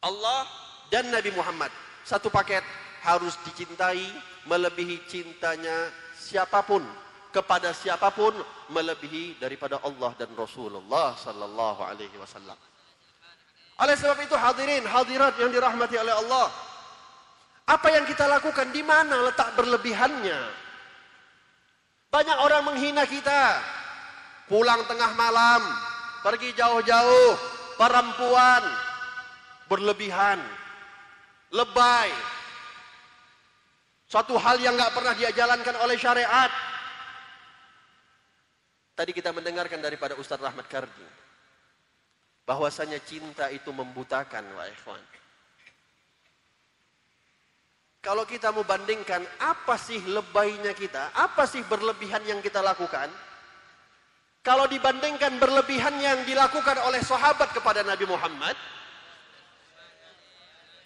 Allah 0.00 0.48
dan 0.88 1.12
Nabi 1.12 1.28
Muhammad 1.36 1.68
satu 2.08 2.32
paket 2.32 2.64
harus 3.06 3.38
dicintai 3.46 4.02
melebihi 4.50 5.06
cintanya 5.06 5.94
siapa 6.18 6.66
pun 6.66 6.82
kepada 7.30 7.70
siapa 7.70 8.10
pun 8.10 8.34
melebihi 8.74 9.38
daripada 9.38 9.78
Allah 9.86 10.10
dan 10.18 10.34
Rasulullah 10.34 11.14
sallallahu 11.14 11.86
alaihi 11.86 12.18
wasallam. 12.18 12.58
Oleh 13.76 13.94
sebab 13.94 14.18
itu 14.24 14.34
hadirin 14.34 14.82
hadirat 14.88 15.38
yang 15.38 15.52
dirahmati 15.54 15.96
oleh 16.00 16.14
Allah. 16.16 16.48
Apa 17.66 17.92
yang 17.92 18.08
kita 18.08 18.26
lakukan 18.26 18.72
di 18.74 18.80
mana 18.82 19.30
letak 19.30 19.54
berlebihannya? 19.54 20.40
Banyak 22.10 22.38
orang 22.40 22.62
menghina 22.72 23.04
kita. 23.04 23.60
Pulang 24.46 24.86
tengah 24.86 25.10
malam, 25.18 25.58
pergi 26.22 26.54
jauh-jauh, 26.54 27.34
perempuan 27.74 28.62
berlebihan, 29.66 30.38
lebay. 31.50 32.10
Suatu 34.06 34.38
hal 34.38 34.62
yang 34.62 34.78
nggak 34.78 34.94
pernah 34.94 35.14
dia 35.18 35.34
jalankan 35.34 35.74
oleh 35.82 35.98
syariat. 35.98 36.50
Tadi 38.96 39.10
kita 39.12 39.34
mendengarkan 39.34 39.82
daripada 39.82 40.14
Ustaz 40.16 40.38
Rahmat 40.38 40.64
Kardi 40.70 41.04
bahwasanya 42.46 43.02
cinta 43.02 43.50
itu 43.50 43.68
membutakan 43.74 44.46
wa 44.54 44.64
ikhwan. 44.70 45.02
Kalau 48.00 48.22
kita 48.22 48.54
mau 48.54 48.62
bandingkan 48.62 49.26
apa 49.42 49.74
sih 49.74 49.98
lebaynya 50.06 50.70
kita, 50.78 51.10
apa 51.10 51.42
sih 51.42 51.66
berlebihan 51.66 52.22
yang 52.22 52.38
kita 52.38 52.62
lakukan? 52.62 53.10
Kalau 54.46 54.70
dibandingkan 54.70 55.42
berlebihan 55.42 55.98
yang 55.98 56.22
dilakukan 56.22 56.78
oleh 56.86 57.02
sahabat 57.02 57.50
kepada 57.50 57.82
Nabi 57.82 58.06
Muhammad, 58.06 58.54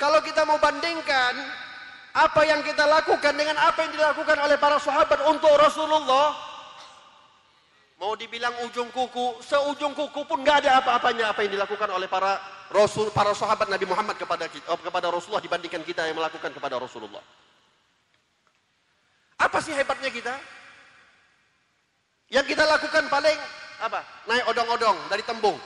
kalau 0.01 0.25
kita 0.25 0.49
mau 0.49 0.57
bandingkan 0.57 1.37
apa 2.11 2.43
yang 2.43 2.61
kita 2.67 2.83
lakukan 2.87 3.35
dengan 3.39 3.55
apa 3.61 3.87
yang 3.87 3.93
dilakukan 3.95 4.39
oleh 4.43 4.59
para 4.59 4.83
sahabat 4.83 5.23
untuk 5.31 5.51
Rasulullah, 5.55 6.35
mau 8.03 8.19
dibilang 8.19 8.51
ujung 8.67 8.91
kuku, 8.91 9.39
seujung 9.45 9.95
kuku 9.95 10.27
pun 10.27 10.43
nggak 10.43 10.67
ada 10.67 10.83
apa-apanya 10.83 11.31
apa 11.31 11.47
yang 11.47 11.55
dilakukan 11.55 11.87
oleh 11.95 12.11
para 12.11 12.41
Rasul, 12.75 13.15
para 13.15 13.31
sahabat 13.31 13.71
Nabi 13.71 13.87
Muhammad 13.87 14.19
kepada 14.19 14.51
kita, 14.51 14.67
kepada 14.67 15.07
Rasulullah 15.11 15.43
dibandingkan 15.43 15.87
kita 15.87 16.07
yang 16.07 16.19
melakukan 16.19 16.51
kepada 16.51 16.79
Rasulullah. 16.83 17.23
Apa 19.39 19.59
sih 19.63 19.73
hebatnya 19.73 20.11
kita? 20.11 20.35
Yang 22.31 22.55
kita 22.55 22.63
lakukan 22.67 23.11
paling 23.11 23.39
apa? 23.83 24.03
Naik 24.29 24.45
odong-odong 24.51 24.99
dari 25.11 25.23
tembung. 25.27 25.59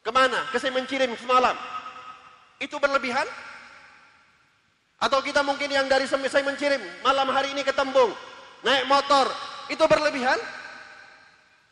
Ke 0.00 0.10
mana? 0.14 0.46
Ke 0.54 0.58
Semencirim 0.62 1.12
semalam. 1.18 1.58
Itu 2.62 2.78
berlebihan? 2.78 3.26
Atau 5.00 5.24
kita 5.24 5.40
mungkin 5.40 5.72
yang 5.72 5.88
dari 5.88 6.04
Semencirim 6.04 6.80
malam 7.00 7.32
hari 7.32 7.56
ini 7.56 7.64
ke 7.64 7.72
tembung. 7.72 8.12
Naik 8.60 8.84
motor. 8.84 9.32
Itu 9.72 9.88
berlebihan? 9.88 10.36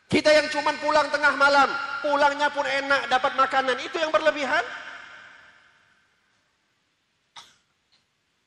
Kita 0.08 0.32
yang 0.32 0.48
cuman 0.48 0.72
pulang 0.80 1.12
tengah 1.12 1.36
malam, 1.36 1.68
pulangnya 2.00 2.48
pun 2.48 2.64
enak, 2.64 3.12
dapat 3.12 3.36
makanan, 3.36 3.76
itu 3.84 4.00
yang 4.00 4.08
berlebihan? 4.08 4.64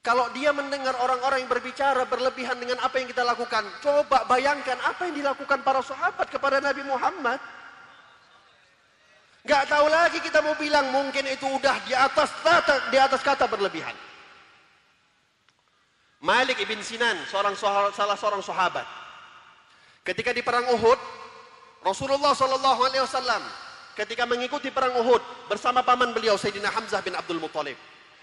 Kalau 0.02 0.34
dia 0.34 0.50
mendengar 0.50 0.98
orang-orang 0.98 1.46
yang 1.46 1.52
berbicara 1.54 2.10
berlebihan 2.10 2.58
dengan 2.58 2.82
apa 2.82 2.98
yang 2.98 3.06
kita 3.06 3.22
lakukan, 3.22 3.62
coba 3.86 4.26
bayangkan 4.26 4.74
apa 4.82 5.06
yang 5.06 5.22
dilakukan 5.22 5.62
para 5.62 5.86
sahabat 5.86 6.26
kepada 6.34 6.58
Nabi 6.58 6.82
Muhammad. 6.82 7.38
Gak 9.46 9.70
tahu 9.70 9.86
lagi 9.86 10.17
kita 10.17 10.41
mau 10.41 10.58
bilang 10.58 10.89
mungkin 10.89 11.30
itu 11.30 11.46
udah 11.46 11.78
di 11.86 11.94
atas 11.94 12.34
kata, 12.41 12.89
di 12.89 12.98
atas 12.98 13.22
kata 13.22 13.46
berlebihan. 13.46 13.94
Malik 16.21 16.62
ibn 16.62 16.77
Sinan, 16.86 17.17
seorang 17.25 17.57
salah 17.57 18.17
seorang 18.17 18.45
sahabat. 18.45 18.86
Ketika 20.05 20.29
di 20.34 20.45
perang 20.45 20.69
Uhud, 20.69 20.99
Rasulullah 21.81 22.38
Shallallahu 22.38 22.81
Alaihi 22.86 23.01
Wasallam 23.01 23.41
ketika 23.97 24.29
mengikuti 24.29 24.69
perang 24.69 25.01
Uhud 25.01 25.21
bersama 25.49 25.81
paman 25.81 26.13
beliau 26.13 26.38
Sayyidina 26.38 26.69
Hamzah 26.69 27.01
bin 27.01 27.17
Abdul 27.17 27.41
Muthalib 27.41 27.75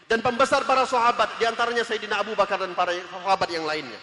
dan 0.06 0.22
pembesar 0.22 0.62
para 0.62 0.86
sahabat 0.86 1.42
di 1.42 1.44
antaranya 1.44 1.82
Sayyidina 1.82 2.22
Abu 2.22 2.38
Bakar 2.38 2.62
dan 2.62 2.72
para 2.78 2.94
sahabat 2.94 3.50
yang 3.50 3.66
lainnya. 3.66 3.98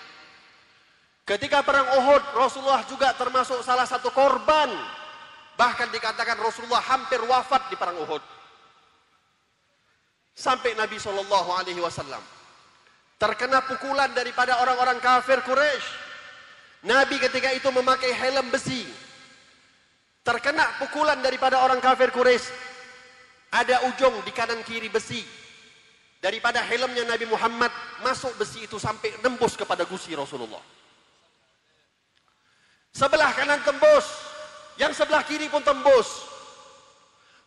Ketika 1.24 1.64
perang 1.64 1.88
Uhud 2.04 2.24
Rasulullah 2.36 2.84
juga 2.86 3.16
termasuk 3.16 3.64
salah 3.64 3.88
satu 3.88 4.12
korban 4.12 4.70
bahkan 5.56 5.88
dikatakan 5.88 6.36
Rasulullah 6.36 6.84
hampir 6.84 7.24
wafat 7.24 7.72
di 7.72 7.80
perang 7.80 7.96
Uhud. 8.04 8.22
Sampai 10.36 10.76
Nabi 10.76 11.00
Shallallahu 11.00 11.50
Alaihi 11.56 11.80
Wasallam 11.80 12.35
terkena 13.16 13.64
pukulan 13.64 14.12
daripada 14.12 14.60
orang-orang 14.60 15.00
kafir 15.00 15.40
Quraisy. 15.44 16.04
Nabi 16.86 17.18
ketika 17.18 17.50
itu 17.50 17.70
memakai 17.74 18.14
helm 18.14 18.54
besi 18.54 18.86
terkena 20.26 20.66
pukulan 20.82 21.22
daripada 21.22 21.62
orang 21.62 21.78
kafir 21.78 22.10
Quraisy. 22.10 22.50
Ada 23.54 23.88
ujung 23.88 24.20
di 24.26 24.34
kanan 24.36 24.60
kiri 24.66 24.90
besi. 24.92 25.22
Daripada 26.20 26.58
helmnya 26.66 27.06
Nabi 27.06 27.30
Muhammad 27.30 27.70
masuk 28.02 28.34
besi 28.42 28.66
itu 28.66 28.82
sampai 28.82 29.14
nembus 29.22 29.54
kepada 29.54 29.86
gusi 29.86 30.18
Rasulullah. 30.18 30.60
Sebelah 32.90 33.30
kanan 33.38 33.62
tembus, 33.62 34.08
yang 34.82 34.90
sebelah 34.92 35.22
kiri 35.24 35.46
pun 35.48 35.62
tembus. 35.62 36.26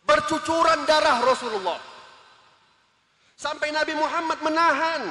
Bercucuran 0.07 0.87
darah 0.87 1.21
Rasulullah. 1.21 1.77
Sampai 3.35 3.69
Nabi 3.75 3.93
Muhammad 3.93 4.39
menahan. 4.41 5.01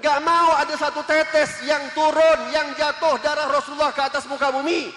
Gak 0.00 0.18
mau 0.24 0.56
ada 0.56 0.74
satu 0.80 1.04
tetes 1.04 1.60
yang 1.68 1.92
turun, 1.92 2.40
yang 2.50 2.72
jatuh 2.72 3.20
darah 3.20 3.52
Rasulullah 3.52 3.92
ke 3.92 4.00
atas 4.00 4.24
muka 4.24 4.48
bumi. 4.48 4.88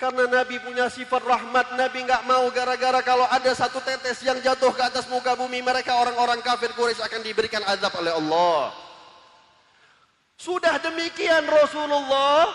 Karena 0.00 0.24
Nabi 0.24 0.56
punya 0.64 0.88
sifat 0.88 1.20
rahmat, 1.20 1.76
Nabi 1.76 2.08
nggak 2.08 2.24
mau 2.24 2.48
gara-gara 2.48 3.04
kalau 3.04 3.28
ada 3.28 3.52
satu 3.52 3.84
tetes 3.84 4.24
yang 4.24 4.40
jatuh 4.40 4.72
ke 4.72 4.80
atas 4.80 5.04
muka 5.12 5.36
bumi, 5.36 5.60
mereka 5.60 5.92
orang-orang 5.92 6.40
kafir 6.40 6.72
Quraisy 6.72 7.04
akan 7.04 7.20
diberikan 7.20 7.60
azab 7.68 7.92
oleh 8.00 8.08
Allah. 8.16 8.72
Sudah 10.40 10.80
demikian 10.80 11.44
Rasulullah 11.44 12.48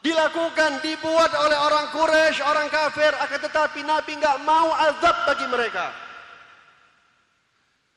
dilakukan, 0.00 0.80
dibuat 0.80 1.28
oleh 1.44 1.60
orang 1.60 1.92
Quraisy, 1.92 2.40
orang 2.40 2.72
kafir, 2.72 3.12
akan 3.20 3.38
tetapi 3.44 3.84
Nabi 3.84 4.16
nggak 4.16 4.40
mau 4.40 4.72
azab 4.72 5.28
bagi 5.28 5.44
mereka. 5.44 6.09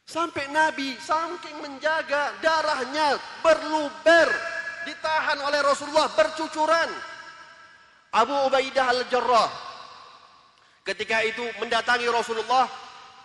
Sampai 0.04 0.52
Nabi 0.52 1.00
saking 1.00 1.64
menjaga 1.64 2.36
darahnya 2.44 3.16
berluber, 3.40 4.28
ditahan 4.84 5.40
oleh 5.40 5.64
Rasulullah 5.64 6.12
bercucuran. 6.12 6.92
Abu 8.14 8.36
Ubaidah 8.46 8.94
Al-Jarrah 8.94 9.50
ketika 10.86 11.24
itu 11.26 11.42
mendatangi 11.58 12.06
Rasulullah 12.14 12.70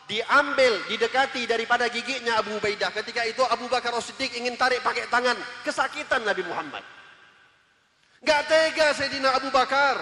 diambil 0.08 0.80
didekati 0.88 1.44
daripada 1.44 1.90
giginya 1.92 2.40
Abu 2.40 2.56
Ubaidah. 2.56 2.88
Ketika 2.94 3.26
itu 3.28 3.44
Abu 3.44 3.68
Bakar 3.68 3.92
As-Siddiq 3.92 4.38
ingin 4.40 4.56
tarik 4.56 4.80
pakai 4.80 5.10
tangan 5.12 5.36
kesakitan 5.66 6.24
Nabi 6.24 6.40
Muhammad. 6.46 6.80
Gak 8.24 8.48
tega 8.48 8.96
Sayyidina 8.96 9.36
Abu 9.36 9.52
Bakar. 9.52 10.00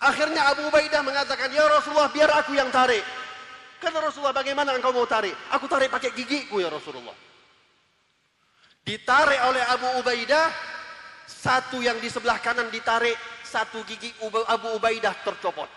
Akhirnya 0.00 0.54
Abu 0.54 0.70
Ubaidah 0.70 1.02
mengatakan 1.02 1.50
ya 1.50 1.66
Rasulullah 1.66 2.08
biar 2.14 2.30
aku 2.30 2.54
yang 2.54 2.70
tarik 2.70 3.02
kata 3.80 3.98
Rasulullah 3.98 4.36
bagaimana 4.36 4.76
engkau 4.76 4.92
mau 4.92 5.08
tarik 5.08 5.32
aku 5.50 5.64
tarik 5.64 5.88
pakai 5.88 6.12
gigiku 6.12 6.60
ya 6.60 6.68
Rasulullah 6.68 7.16
Ditarik 8.80 9.40
oleh 9.44 9.62
Abu 9.68 9.88
Ubaidah, 10.00 10.48
satu 11.28 11.84
yang 11.84 12.00
di 12.00 12.08
sebelah 12.08 12.40
kanan 12.40 12.72
ditarik, 12.72 13.14
satu 13.44 13.84
gigi 13.84 14.10
Abu 14.48 14.68
Ubaidah 14.76 15.14
tercopot. 15.20 15.68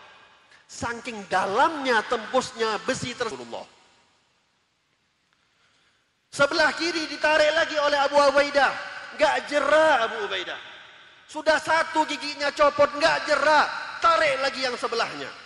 Saking 0.66 1.28
dalamnya 1.28 2.02
tembusnya 2.08 2.80
besi 2.88 3.12
Rasulullah. 3.14 3.68
Sebelah 6.34 6.74
kiri 6.74 7.06
ditarik 7.06 7.52
lagi 7.54 7.78
oleh 7.78 8.00
Abu 8.02 8.18
Ubaidah. 8.18 8.72
Enggak 9.14 9.36
jerah 9.46 10.10
Abu 10.10 10.26
Ubaidah. 10.26 10.58
Sudah 11.30 11.62
satu 11.62 12.08
giginya 12.10 12.50
copot, 12.56 12.90
enggak 12.98 13.30
jerah. 13.30 13.70
Tarik 14.02 14.42
lagi 14.42 14.66
yang 14.66 14.74
sebelahnya. 14.74 15.43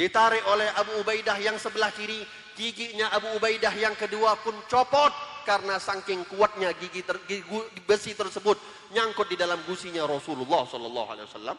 Ditarik 0.00 0.40
oleh 0.48 0.64
Abu 0.80 0.96
Ubaidah 1.04 1.36
yang 1.36 1.60
sebelah 1.60 1.92
kiri. 1.92 2.24
Giginya 2.56 3.12
Abu 3.12 3.36
Ubaidah 3.36 3.68
yang 3.76 3.92
kedua 3.92 4.32
pun 4.40 4.56
copot 4.64 5.12
karena 5.44 5.76
saking 5.76 6.24
kuatnya 6.24 6.72
gigi, 6.72 7.04
ter, 7.04 7.20
gigi 7.28 7.44
besi 7.84 8.16
tersebut 8.16 8.56
nyangkut 8.96 9.28
di 9.28 9.36
dalam 9.36 9.60
gusinya 9.68 10.08
Rasulullah 10.08 10.64
sallallahu 10.64 11.08
alaihi 11.12 11.28
wasallam. 11.28 11.58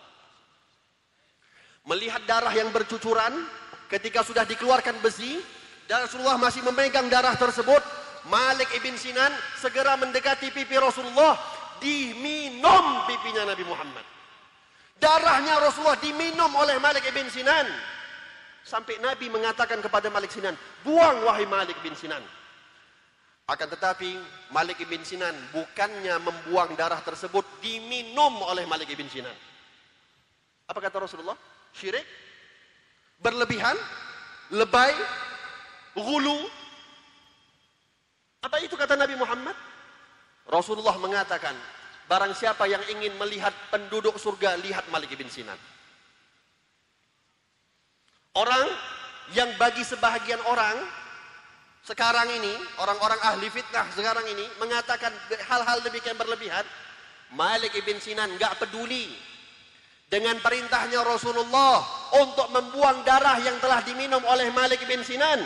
Melihat 1.85 2.25
darah 2.25 2.49
yang 2.53 2.73
bercucuran 2.73 3.45
ketika 3.93 4.25
sudah 4.25 4.41
dikeluarkan 4.49 4.97
besi 5.05 5.37
dan 5.85 6.09
Rasulullah 6.09 6.41
masih 6.41 6.65
memegang 6.65 7.13
darah 7.13 7.37
tersebut, 7.37 7.81
Malik 8.25 8.73
ibn 8.73 8.97
Sinan 8.97 9.33
segera 9.61 9.97
mendekati 10.01 10.49
pipi 10.49 10.81
Rasulullah, 10.81 11.37
diminum 11.77 13.05
pipinya 13.05 13.53
Nabi 13.53 13.65
Muhammad. 13.69 14.05
Darahnya 14.97 15.61
Rasulullah 15.61 16.01
diminum 16.01 16.49
oleh 16.57 16.81
Malik 16.81 17.05
ibn 17.05 17.29
Sinan. 17.29 17.69
Sampai 18.61 19.01
Nabi 19.01 19.27
mengatakan 19.27 19.81
kepada 19.81 20.13
Malik 20.13 20.29
Sinan, 20.29 20.53
buang 20.85 21.25
wahai 21.25 21.49
Malik 21.49 21.77
bin 21.81 21.97
Sinan. 21.97 22.21
Akan 23.49 23.67
tetapi 23.67 24.15
Malik 24.53 24.79
ibn 24.79 25.03
Sinan 25.03 25.35
bukannya 25.51 26.15
membuang 26.23 26.71
darah 26.79 27.03
tersebut 27.03 27.43
diminum 27.59 28.39
oleh 28.47 28.63
Malik 28.63 28.87
ibn 28.93 29.09
Sinan. 29.11 29.33
Apa 30.71 30.79
kata 30.79 31.03
Rasulullah? 31.03 31.35
Syirik? 31.75 32.05
Berlebihan? 33.19 33.75
Lebay? 34.55 34.95
Gulu? 35.99 36.47
Apa 38.45 38.63
itu 38.63 38.79
kata 38.79 38.95
Nabi 38.95 39.19
Muhammad? 39.19 39.57
Rasulullah 40.47 40.95
mengatakan, 40.95 41.53
barang 42.07 42.31
siapa 42.31 42.65
yang 42.71 42.81
ingin 42.87 43.19
melihat 43.19 43.51
penduduk 43.67 44.15
surga, 44.15 44.55
lihat 44.63 44.87
Malik 44.95 45.11
ibn 45.11 45.27
Sinan. 45.27 45.59
Orang 48.31 48.63
yang 49.35 49.51
bagi 49.59 49.83
sebahagian 49.83 50.39
orang 50.47 50.79
sekarang 51.83 52.31
ini 52.31 52.53
orang-orang 52.79 53.19
ahli 53.27 53.51
fitnah 53.51 53.89
sekarang 53.91 54.23
ini 54.23 54.47
mengatakan 54.55 55.11
hal-hal 55.51 55.83
demikian 55.83 56.15
berlebihan. 56.15 56.63
Malik 57.31 57.71
ibn 57.79 57.95
Sinan 57.99 58.35
nggak 58.35 58.59
peduli 58.59 59.07
dengan 60.11 60.35
perintahnya 60.43 60.99
Rasulullah 60.99 61.79
untuk 62.19 62.51
membuang 62.51 63.07
darah 63.07 63.39
yang 63.39 63.55
telah 63.63 63.79
diminum 63.83 64.19
oleh 64.27 64.51
Malik 64.51 64.83
ibn 64.83 64.99
Sinan. 65.03 65.39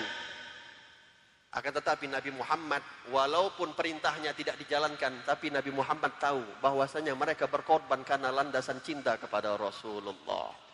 Akan 1.54 1.72
tetapi 1.72 2.10
Nabi 2.10 2.34
Muhammad 2.34 2.82
walaupun 3.10 3.78
perintahnya 3.78 4.34
tidak 4.34 4.62
dijalankan 4.62 5.26
tapi 5.26 5.54
Nabi 5.54 5.74
Muhammad 5.74 6.18
tahu 6.22 6.42
bahwasanya 6.62 7.18
mereka 7.18 7.50
berkorban 7.50 8.02
karena 8.06 8.30
landasan 8.34 8.82
cinta 8.82 9.16
kepada 9.18 9.58
Rasulullah 9.58 10.64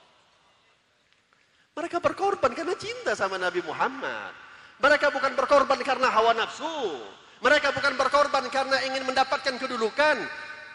mereka 1.78 1.98
berkorban 2.04 2.52
karena 2.52 2.76
cinta 2.76 3.16
sama 3.16 3.40
Nabi 3.40 3.64
Muhammad 3.64 4.52
mereka 4.82 5.14
bukan 5.14 5.38
berkorban 5.38 5.78
karena 5.86 6.10
hawa 6.10 6.34
nafsu. 6.34 6.98
Mereka 7.42 7.70
bukan 7.74 7.94
berkorban 7.98 8.50
karena 8.50 8.82
ingin 8.90 9.06
mendapatkan 9.06 9.54
kedudukan. 9.62 10.18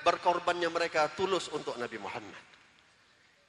Berkorbannya 0.07 0.71
mereka 0.71 1.11
tulus 1.19 1.51
untuk 1.51 1.75
Nabi 1.75 1.99
Muhammad. 1.99 2.43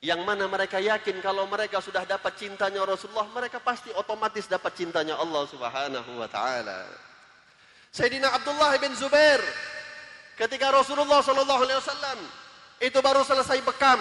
Yang 0.02 0.22
mana 0.26 0.50
mereka 0.50 0.82
yakin 0.82 1.22
kalau 1.22 1.46
mereka 1.46 1.78
sudah 1.82 2.06
dapat 2.06 2.34
cintanya 2.38 2.82
Rasulullah, 2.86 3.30
mereka 3.34 3.62
pasti 3.62 3.94
otomatis 3.94 4.50
dapat 4.50 4.74
cintanya 4.74 5.18
Allah 5.18 5.46
Subhanahu 5.46 6.12
wa 6.18 6.30
taala. 6.30 6.86
Sayyidina 7.94 8.30
Abdullah 8.34 8.78
bin 8.82 8.94
Zubair 8.98 9.42
ketika 10.38 10.70
Rasulullah 10.70 11.22
sallallahu 11.22 11.62
alaihi 11.66 11.82
wasallam 11.82 12.20
itu 12.78 12.98
baru 13.02 13.26
selesai 13.26 13.58
bekam, 13.66 13.98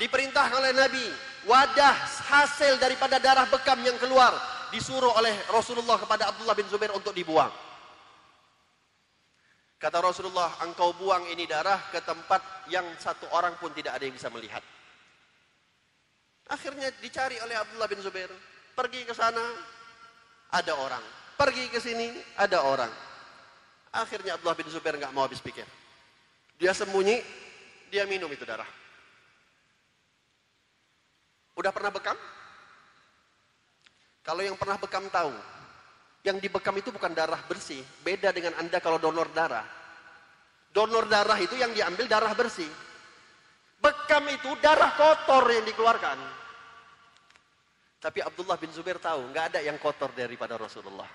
diperintah 0.00 0.48
oleh 0.56 0.72
Nabi, 0.72 1.06
wadah 1.44 1.94
hasil 2.32 2.78
daripada 2.78 3.18
darah 3.18 3.48
bekam 3.50 3.80
yang 3.82 3.96
keluar 3.98 4.32
disuruh 4.72 5.12
oleh 5.18 5.36
Rasulullah 5.52 6.00
kepada 6.00 6.32
Abdullah 6.32 6.56
bin 6.56 6.64
Zubair 6.72 6.96
untuk 6.96 7.12
dibuang. 7.12 7.52
Kata 9.76 9.98
Rasulullah, 9.98 10.62
engkau 10.62 10.94
buang 10.94 11.26
ini 11.28 11.42
darah 11.44 11.90
ke 11.90 11.98
tempat 12.06 12.70
yang 12.70 12.86
satu 13.02 13.26
orang 13.34 13.58
pun 13.58 13.74
tidak 13.74 13.98
ada 13.98 14.06
yang 14.06 14.14
bisa 14.14 14.30
melihat. 14.30 14.62
Akhirnya 16.46 16.88
dicari 17.02 17.34
oleh 17.42 17.58
Abdullah 17.58 17.90
bin 17.90 17.98
Zubair. 17.98 18.30
Pergi 18.72 19.02
ke 19.02 19.12
sana, 19.12 19.42
ada 20.54 20.72
orang. 20.78 21.02
Pergi 21.34 21.66
ke 21.66 21.82
sini, 21.82 22.14
ada 22.38 22.62
orang. 22.62 22.92
Akhirnya 23.92 24.38
Abdullah 24.38 24.56
bin 24.56 24.70
Zubair 24.70 24.96
nggak 24.96 25.12
mau 25.12 25.26
habis 25.26 25.42
pikir. 25.42 25.66
Dia 26.62 26.70
sembunyi, 26.72 27.18
dia 27.90 28.06
minum 28.06 28.30
itu 28.30 28.46
darah. 28.46 28.81
Udah 31.56 31.72
pernah 31.72 31.92
bekam? 31.92 32.16
Kalau 34.22 34.40
yang 34.40 34.54
pernah 34.54 34.78
bekam 34.78 35.04
tahu, 35.10 35.34
yang 36.22 36.38
dibekam 36.38 36.78
itu 36.78 36.94
bukan 36.94 37.10
darah 37.10 37.42
bersih. 37.50 37.82
Beda 38.06 38.30
dengan 38.30 38.54
Anda 38.56 38.78
kalau 38.78 39.02
donor 39.02 39.28
darah. 39.34 39.66
Donor 40.72 41.04
darah 41.10 41.36
itu 41.42 41.58
yang 41.58 41.74
diambil 41.74 42.06
darah 42.06 42.32
bersih. 42.32 42.70
Bekam 43.82 44.24
itu 44.30 44.48
darah 44.62 44.94
kotor 44.94 45.50
yang 45.50 45.66
dikeluarkan. 45.66 46.18
Tapi 47.98 48.18
Abdullah 48.22 48.58
bin 48.58 48.70
Zubair 48.70 49.02
tahu, 49.02 49.30
nggak 49.30 49.54
ada 49.54 49.60
yang 49.62 49.76
kotor 49.82 50.14
daripada 50.14 50.54
Rasulullah. 50.54 51.06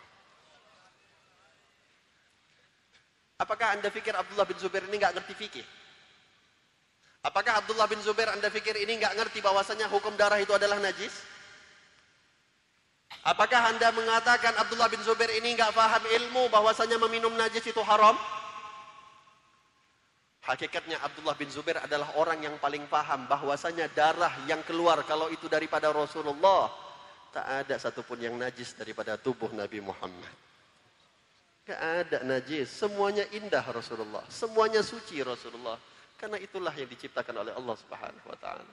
Apakah 3.37 3.79
Anda 3.79 3.87
pikir 3.87 4.11
Abdullah 4.11 4.43
bin 4.43 4.59
Zubair 4.59 4.83
ini 4.87 4.99
nggak 4.99 5.15
ngerti 5.19 5.33
fikih? 5.35 5.67
Apakah 7.25 7.63
Abdullah 7.63 7.89
bin 7.89 8.01
Zubair 8.05 8.29
Anda 8.29 8.51
pikir 8.51 8.77
ini 8.77 9.01
nggak 9.01 9.17
ngerti 9.17 9.39
bahwasanya 9.41 9.89
hukum 9.89 10.13
darah 10.17 10.37
itu 10.37 10.53
adalah 10.53 10.77
najis? 10.77 11.13
Apakah 13.27 13.75
anda 13.75 13.91
mengatakan 13.91 14.55
Abdullah 14.55 14.87
bin 14.87 15.03
Zubair 15.03 15.27
ini 15.35 15.55
nggak 15.55 15.75
paham 15.75 16.03
ilmu 16.07 16.47
bahwasanya 16.47 16.95
meminum 16.95 17.35
najis 17.35 17.63
itu 17.67 17.81
haram? 17.83 18.15
Hakikatnya 20.47 21.03
Abdullah 21.03 21.35
bin 21.35 21.51
Zubair 21.51 21.83
adalah 21.83 22.15
orang 22.15 22.39
yang 22.39 22.55
paling 22.55 22.87
paham 22.87 23.27
bahwasanya 23.27 23.91
darah 23.91 24.31
yang 24.47 24.63
keluar 24.63 25.03
kalau 25.03 25.27
itu 25.27 25.51
daripada 25.51 25.91
Rasulullah 25.91 26.71
tak 27.35 27.67
ada 27.67 27.75
satupun 27.75 28.23
yang 28.23 28.39
najis 28.39 28.71
daripada 28.79 29.19
tubuh 29.19 29.51
Nabi 29.51 29.83
Muhammad. 29.83 30.31
Gak 31.67 31.75
ada 31.83 32.23
najis, 32.23 32.71
semuanya 32.71 33.27
indah 33.35 33.59
Rasulullah, 33.59 34.23
semuanya 34.31 34.79
suci 34.79 35.19
Rasulullah. 35.19 35.75
Karena 36.17 36.41
itulah 36.41 36.73
yang 36.73 36.89
diciptakan 36.89 37.45
oleh 37.45 37.53
Allah 37.53 37.75
Subhanahu 37.77 38.25
wa 38.25 38.37
taala. 38.41 38.65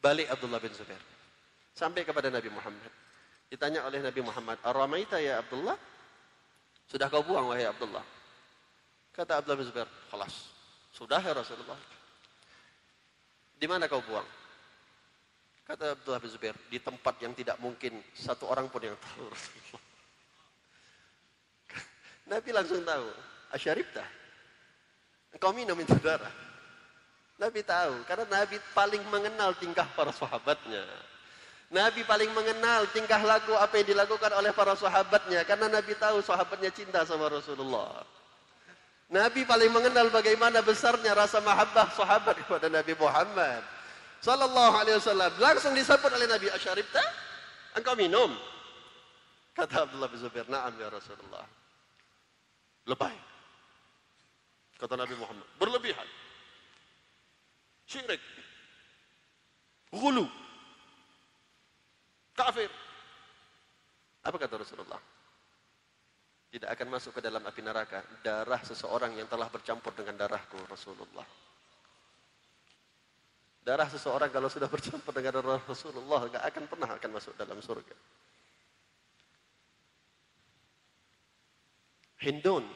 Balik 0.00 0.28
Abdullah 0.28 0.60
bin 0.60 0.72
Zubair 0.76 1.00
sampai 1.72 2.04
kepada 2.04 2.28
Nabi 2.28 2.52
Muhammad. 2.52 2.92
Ditanya 3.48 3.88
oleh 3.88 4.04
Nabi 4.04 4.20
Muhammad, 4.22 4.60
Aramaita 4.62 5.16
ya 5.18 5.40
Abdullah? 5.40 5.74
Sudah 6.86 7.08
kau 7.08 7.24
buang 7.24 7.50
wahai 7.50 7.66
Abdullah? 7.66 8.04
Kata 9.16 9.40
Abdullah 9.42 9.58
bin 9.58 9.66
Zubair, 9.66 9.88
Khalas. 10.12 10.52
Sudah 10.94 11.18
ya 11.18 11.34
Rasulullah. 11.34 11.78
Di 13.58 13.66
mana 13.66 13.90
kau 13.90 14.04
buang? 14.04 14.26
Kata 15.66 15.98
Abdullah 15.98 16.20
bin 16.20 16.30
Zubair, 16.30 16.56
di 16.68 16.78
tempat 16.78 17.16
yang 17.24 17.32
tidak 17.34 17.56
mungkin 17.58 17.98
satu 18.12 18.46
orang 18.46 18.70
pun 18.70 18.86
yang 18.86 18.94
tahu 18.98 19.24
Rasulullah. 19.26 19.82
Nabi 22.30 22.50
langsung 22.54 22.82
tahu, 22.86 23.06
asyaribta. 23.56 24.19
Engkau 25.34 25.54
minum 25.54 25.78
itu 25.78 25.94
darah. 26.02 26.32
Nabi 27.40 27.64
tahu, 27.64 28.04
karena 28.04 28.28
Nabi 28.28 28.60
paling 28.76 29.00
mengenal 29.08 29.56
tingkah 29.56 29.88
para 29.96 30.12
sahabatnya. 30.12 30.84
Nabi 31.70 32.02
paling 32.02 32.28
mengenal 32.34 32.84
tingkah 32.90 33.22
laku 33.22 33.54
apa 33.54 33.78
yang 33.78 33.94
dilakukan 33.94 34.34
oleh 34.34 34.50
para 34.50 34.74
sahabatnya 34.74 35.46
karena 35.46 35.70
Nabi 35.70 35.94
tahu 35.94 36.18
sahabatnya 36.18 36.74
cinta 36.74 37.06
sama 37.06 37.30
Rasulullah. 37.30 38.02
Nabi 39.06 39.46
paling 39.46 39.70
mengenal 39.70 40.10
bagaimana 40.10 40.66
besarnya 40.66 41.14
rasa 41.14 41.38
mahabbah 41.38 41.94
sahabat 41.94 42.42
kepada 42.42 42.66
Nabi 42.66 42.98
Muhammad 42.98 43.62
sallallahu 44.18 44.74
alaihi 44.82 44.98
wasallam. 44.98 45.30
Langsung 45.38 45.70
disebut 45.72 46.10
oleh 46.10 46.26
Nabi 46.26 46.50
Asyaribta, 46.50 47.02
engkau 47.78 47.94
minum. 47.94 48.34
Kata 49.54 49.86
Abdullah 49.86 50.10
bin 50.10 50.18
Zubair, 50.18 50.46
"Na'am 50.50 50.74
ya 50.74 50.90
Rasulullah." 50.90 51.46
Lebay. 52.86 53.29
Kata 54.80 54.96
Nabi 54.96 55.14
Muhammad, 55.20 55.44
berlebihan. 55.60 56.08
Syirik. 57.84 58.22
Gulu 59.92 60.24
kafir. 62.40 62.70
Apa 64.24 64.36
kata 64.40 64.54
Rasulullah? 64.56 65.00
Tidak 66.50 66.66
akan 66.66 66.88
masuk 66.90 67.14
ke 67.14 67.20
dalam 67.22 67.44
api 67.46 67.62
neraka 67.62 68.02
darah 68.26 68.58
seseorang 68.66 69.14
yang 69.14 69.30
telah 69.30 69.46
bercampur 69.46 69.94
dengan 69.94 70.18
darahku 70.18 70.58
Rasulullah. 70.66 71.24
Darah 73.60 73.86
seseorang 73.86 74.32
kalau 74.32 74.48
sudah 74.50 74.66
bercampur 74.66 75.14
dengan 75.14 75.38
darah 75.38 75.62
Rasulullah 75.62 76.26
enggak 76.26 76.44
akan 76.48 76.64
pernah 76.66 76.90
akan 76.96 77.10
masuk 77.14 77.32
dalam 77.38 77.60
surga. 77.62 77.96
Hindun 82.20 82.66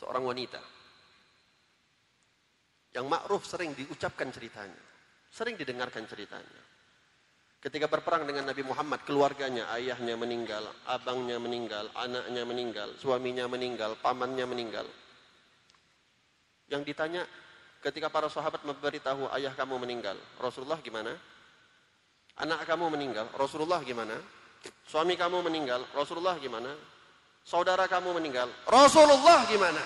seorang 0.00 0.24
wanita 0.24 0.60
yang 2.90 3.06
ma'ruf 3.06 3.46
sering 3.46 3.76
diucapkan 3.76 4.32
ceritanya, 4.34 4.82
sering 5.30 5.54
didengarkan 5.54 6.08
ceritanya. 6.10 6.62
Ketika 7.60 7.92
berperang 7.92 8.24
dengan 8.24 8.48
Nabi 8.48 8.64
Muhammad, 8.64 9.04
keluarganya, 9.04 9.68
ayahnya 9.76 10.16
meninggal, 10.16 10.64
abangnya 10.88 11.36
meninggal, 11.36 11.92
anaknya 11.92 12.42
meninggal, 12.48 12.88
suaminya 12.96 13.44
meninggal, 13.46 14.00
pamannya 14.00 14.48
meninggal. 14.48 14.88
Yang 16.72 16.82
ditanya 16.88 17.22
ketika 17.84 18.08
para 18.08 18.32
sahabat 18.32 18.64
memberitahu 18.64 19.28
ayah 19.36 19.52
kamu 19.52 19.76
meninggal, 19.76 20.16
Rasulullah 20.40 20.80
gimana? 20.80 21.12
Anak 22.40 22.64
kamu 22.64 22.88
meninggal, 22.96 23.28
Rasulullah 23.36 23.84
gimana? 23.84 24.16
Suami 24.88 25.20
kamu 25.20 25.44
meninggal, 25.44 25.84
Rasulullah 25.92 26.40
gimana? 26.40 26.72
Saudara 27.44 27.90
kamu 27.90 28.16
meninggal, 28.20 28.48
Rasulullah 28.68 29.44
gimana? 29.48 29.82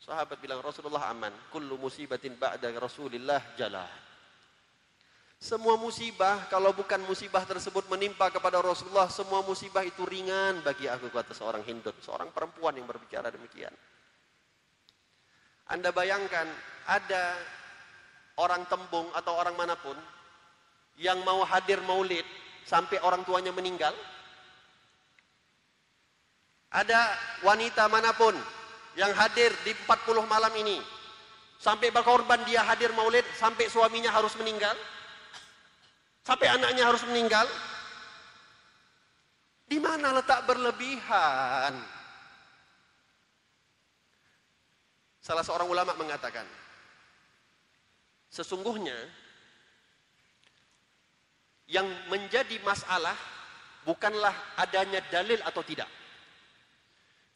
Sahabat 0.00 0.40
bilang 0.42 0.58
Rasulullah 0.64 1.06
aman. 1.12 1.30
Kullu 1.54 1.78
musibatin 1.78 2.34
ba'da 2.34 2.72
Rasulillah 2.74 3.54
jalan. 3.54 3.86
Semua 5.40 5.80
musibah, 5.80 6.50
kalau 6.52 6.76
bukan 6.76 7.00
musibah 7.08 7.40
tersebut 7.48 7.88
menimpa 7.88 8.28
kepada 8.28 8.60
Rasulullah, 8.60 9.08
semua 9.08 9.40
musibah 9.40 9.80
itu 9.80 10.04
ringan 10.04 10.60
bagi 10.60 10.84
aku, 10.84 11.08
kata 11.08 11.32
seorang 11.32 11.64
Hindun, 11.64 11.96
seorang 12.04 12.28
perempuan 12.28 12.76
yang 12.76 12.84
berbicara 12.84 13.32
demikian. 13.32 13.72
Anda 15.72 15.96
bayangkan, 15.96 16.44
ada 16.84 17.40
orang 18.36 18.68
tembung 18.68 19.08
atau 19.16 19.32
orang 19.32 19.56
mana 19.56 19.80
pun 19.80 19.96
yang 21.00 21.24
mau 21.24 21.40
hadir 21.46 21.80
maulid 21.88 22.26
sampai 22.68 23.00
orang 23.00 23.24
tuanya 23.24 23.54
meninggal. 23.54 23.96
Ada 26.70 27.00
wanita 27.42 27.90
mana 27.90 28.14
pun 28.14 28.34
yang 28.94 29.10
hadir 29.14 29.50
di 29.66 29.74
40 29.74 30.22
malam 30.26 30.54
ini 30.54 30.78
sampai 31.60 31.92
berkorban 31.92 32.40
dia 32.48 32.64
hadir 32.64 32.94
maulid 32.96 33.26
sampai 33.36 33.66
suaminya 33.66 34.08
harus 34.14 34.32
meninggal. 34.40 34.72
Sampai 36.24 36.46
anaknya 36.46 36.86
harus 36.86 37.02
meninggal. 37.10 37.48
Di 39.66 39.78
mana 39.78 40.14
letak 40.14 40.46
berlebihan? 40.46 41.74
Salah 45.22 45.46
seorang 45.46 45.70
ulama 45.70 45.94
mengatakan, 45.94 46.42
sesungguhnya 48.34 48.98
yang 51.70 51.86
menjadi 52.10 52.58
masalah 52.66 53.14
bukanlah 53.86 54.34
adanya 54.58 54.98
dalil 55.06 55.38
atau 55.46 55.62
tidak. 55.62 55.86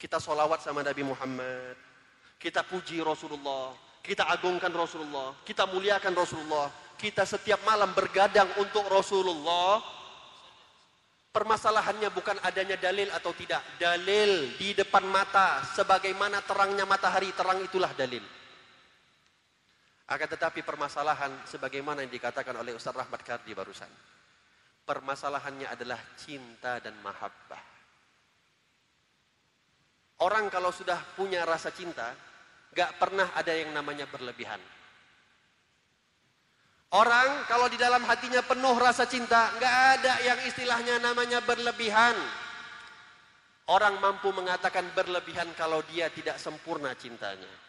Kita 0.04 0.20
solawat 0.20 0.60
sama 0.60 0.84
Nabi 0.84 1.00
Muhammad, 1.00 1.80
kita 2.36 2.60
puji 2.60 3.00
Rasulullah, 3.00 3.72
kita 4.04 4.28
agungkan 4.28 4.68
Rasulullah, 4.68 5.32
kita 5.48 5.64
muliakan 5.64 6.12
Rasulullah, 6.12 6.68
kita 7.00 7.24
setiap 7.24 7.64
malam 7.64 7.88
bergadang 7.96 8.52
untuk 8.60 8.84
Rasulullah, 8.84 9.80
permasalahannya 11.32 12.12
bukan 12.12 12.36
adanya 12.44 12.76
dalil 12.76 13.08
atau 13.16 13.32
tidak. 13.32 13.64
Dalil 13.80 14.52
di 14.60 14.76
depan 14.76 15.08
mata, 15.08 15.64
sebagaimana 15.72 16.44
terangnya 16.44 16.84
matahari, 16.84 17.32
terang 17.32 17.64
itulah 17.64 17.96
dalil. 17.96 18.20
Akan 20.04 20.28
tetapi 20.28 20.60
permasalahan 20.60 21.32
sebagaimana 21.48 22.04
yang 22.04 22.12
dikatakan 22.12 22.52
oleh 22.60 22.76
Ustaz 22.76 22.92
Rahmat 22.92 23.24
Kardi 23.24 23.56
barusan. 23.56 23.88
Permasalahannya 24.84 25.64
adalah 25.64 25.96
cinta 26.20 26.76
dan 26.76 26.92
mahabbah. 27.00 27.73
Orang 30.24 30.48
kalau 30.48 30.72
sudah 30.72 30.96
punya 31.12 31.44
rasa 31.44 31.68
cinta, 31.68 32.16
gak 32.72 32.96
pernah 32.96 33.28
ada 33.36 33.52
yang 33.52 33.76
namanya 33.76 34.08
berlebihan. 34.08 34.56
Orang 36.94 37.44
kalau 37.44 37.68
di 37.68 37.76
dalam 37.76 38.00
hatinya 38.08 38.40
penuh 38.40 38.78
rasa 38.78 39.04
cinta, 39.04 39.50
nggak 39.58 39.76
ada 39.98 40.14
yang 40.22 40.38
istilahnya 40.46 41.02
namanya 41.02 41.42
berlebihan. 41.42 42.14
Orang 43.66 43.98
mampu 43.98 44.30
mengatakan 44.30 44.86
berlebihan 44.94 45.50
kalau 45.58 45.82
dia 45.90 46.06
tidak 46.14 46.38
sempurna 46.38 46.94
cintanya. 46.94 47.63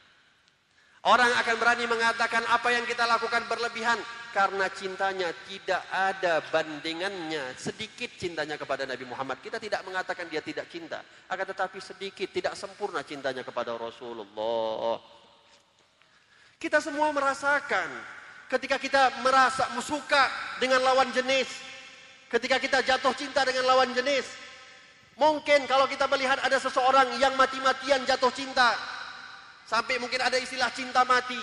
Orang 1.05 1.29
akan 1.37 1.55
berani 1.61 1.85
mengatakan 1.85 2.41
apa 2.49 2.73
yang 2.73 2.81
kita 2.81 3.05
lakukan 3.05 3.45
berlebihan 3.45 4.01
karena 4.33 4.65
cintanya 4.73 5.29
tidak 5.45 5.85
ada 5.93 6.41
bandingannya. 6.49 7.53
Sedikit 7.61 8.09
cintanya 8.17 8.57
kepada 8.57 8.89
Nabi 8.89 9.05
Muhammad. 9.05 9.37
Kita 9.37 9.61
tidak 9.61 9.85
mengatakan 9.85 10.25
dia 10.33 10.41
tidak 10.41 10.65
cinta, 10.65 11.05
akan 11.29 11.45
tetapi 11.45 11.77
sedikit 11.77 12.25
tidak 12.33 12.57
sempurna 12.57 13.05
cintanya 13.05 13.45
kepada 13.45 13.77
Rasulullah. 13.77 14.97
Kita 16.57 16.81
semua 16.81 17.13
merasakan 17.13 17.85
ketika 18.49 18.81
kita 18.81 19.21
merasa 19.21 19.69
suka 19.85 20.25
dengan 20.57 20.81
lawan 20.81 21.13
jenis, 21.13 21.45
ketika 22.33 22.57
kita 22.57 22.81
jatuh 22.81 23.13
cinta 23.13 23.45
dengan 23.45 23.69
lawan 23.69 23.93
jenis, 23.93 24.25
mungkin 25.21 25.69
kalau 25.69 25.85
kita 25.85 26.09
melihat 26.09 26.41
ada 26.41 26.57
seseorang 26.57 27.13
yang 27.21 27.37
mati-matian 27.37 28.01
jatuh 28.09 28.33
cinta, 28.33 28.94
sampai 29.65 29.97
mungkin 29.99 30.21
ada 30.21 30.37
istilah 30.37 30.71
cinta 30.71 31.03
mati, 31.03 31.37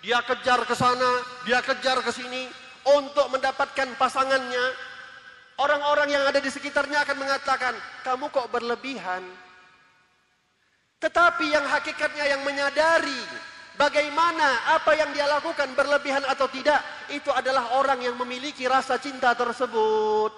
dia 0.00 0.22
kejar 0.22 0.62
ke 0.64 0.74
sana, 0.74 1.22
dia 1.44 1.60
kejar 1.60 2.00
ke 2.00 2.10
sini 2.14 2.48
untuk 2.86 3.26
mendapatkan 3.30 3.94
pasangannya. 3.98 4.94
Orang-orang 5.56 6.12
yang 6.12 6.24
ada 6.28 6.36
di 6.36 6.52
sekitarnya 6.52 7.02
akan 7.04 7.16
mengatakan, 7.16 7.74
kamu 8.04 8.28
kok 8.28 8.48
berlebihan. 8.52 9.24
Tetapi 11.00 11.44
yang 11.48 11.64
hakikatnya 11.64 12.24
yang 12.28 12.44
menyadari 12.44 13.20
Bagaimana 13.76 14.72
apa 14.72 14.96
yang 14.96 15.12
dia 15.12 15.28
lakukan 15.28 15.68
berlebihan 15.76 16.24
atau 16.24 16.48
tidak, 16.48 16.80
itu 17.12 17.28
adalah 17.28 17.76
orang 17.76 18.00
yang 18.00 18.16
memiliki 18.16 18.64
rasa 18.64 18.96
cinta 18.96 19.36
tersebut. 19.36 20.32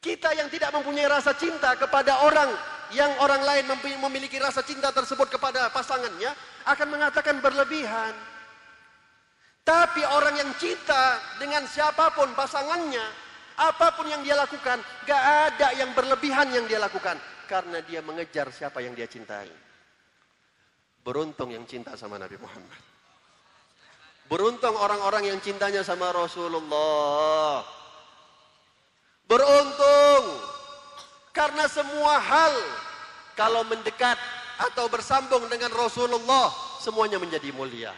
Kita 0.00 0.32
yang 0.32 0.48
tidak 0.48 0.72
mempunyai 0.72 1.04
rasa 1.04 1.36
cinta 1.36 1.76
kepada 1.76 2.24
orang 2.24 2.48
yang 2.94 3.10
orang 3.18 3.42
lain 3.42 3.66
memiliki 4.02 4.38
rasa 4.38 4.62
cinta 4.62 4.94
tersebut 4.94 5.26
kepada 5.32 5.70
pasangannya 5.74 6.30
akan 6.66 6.88
mengatakan 6.90 7.38
berlebihan. 7.42 8.14
Tapi 9.66 10.02
orang 10.06 10.38
yang 10.38 10.50
cinta 10.62 11.18
dengan 11.42 11.66
siapa 11.66 12.14
pun 12.14 12.30
pasangannya, 12.38 13.02
apa 13.58 13.98
pun 13.98 14.06
yang 14.06 14.22
dia 14.22 14.38
lakukan, 14.38 14.78
gak 15.02 15.22
ada 15.50 15.74
yang 15.74 15.90
berlebihan 15.90 16.46
yang 16.54 16.70
dia 16.70 16.78
lakukan 16.78 17.18
karena 17.50 17.82
dia 17.82 17.98
mengejar 17.98 18.46
siapa 18.54 18.78
yang 18.78 18.94
dia 18.94 19.10
cintai. 19.10 19.50
Beruntung 21.02 21.50
yang 21.50 21.66
cinta 21.66 21.98
sama 21.98 22.18
Nabi 22.18 22.38
Muhammad. 22.38 22.82
Beruntung 24.26 24.74
orang-orang 24.74 25.30
yang 25.30 25.38
cintanya 25.38 25.86
sama 25.86 26.10
Rasulullah. 26.10 27.62
Beruntung. 29.26 30.24
Karena 31.36 31.68
semua 31.68 32.16
hal 32.16 32.54
kalau 33.36 33.60
mendekat 33.68 34.16
atau 34.56 34.88
bersambung 34.88 35.44
dengan 35.52 35.68
Rasulullah 35.68 36.48
semuanya 36.80 37.20
menjadi 37.20 37.52
mulia. 37.52 37.92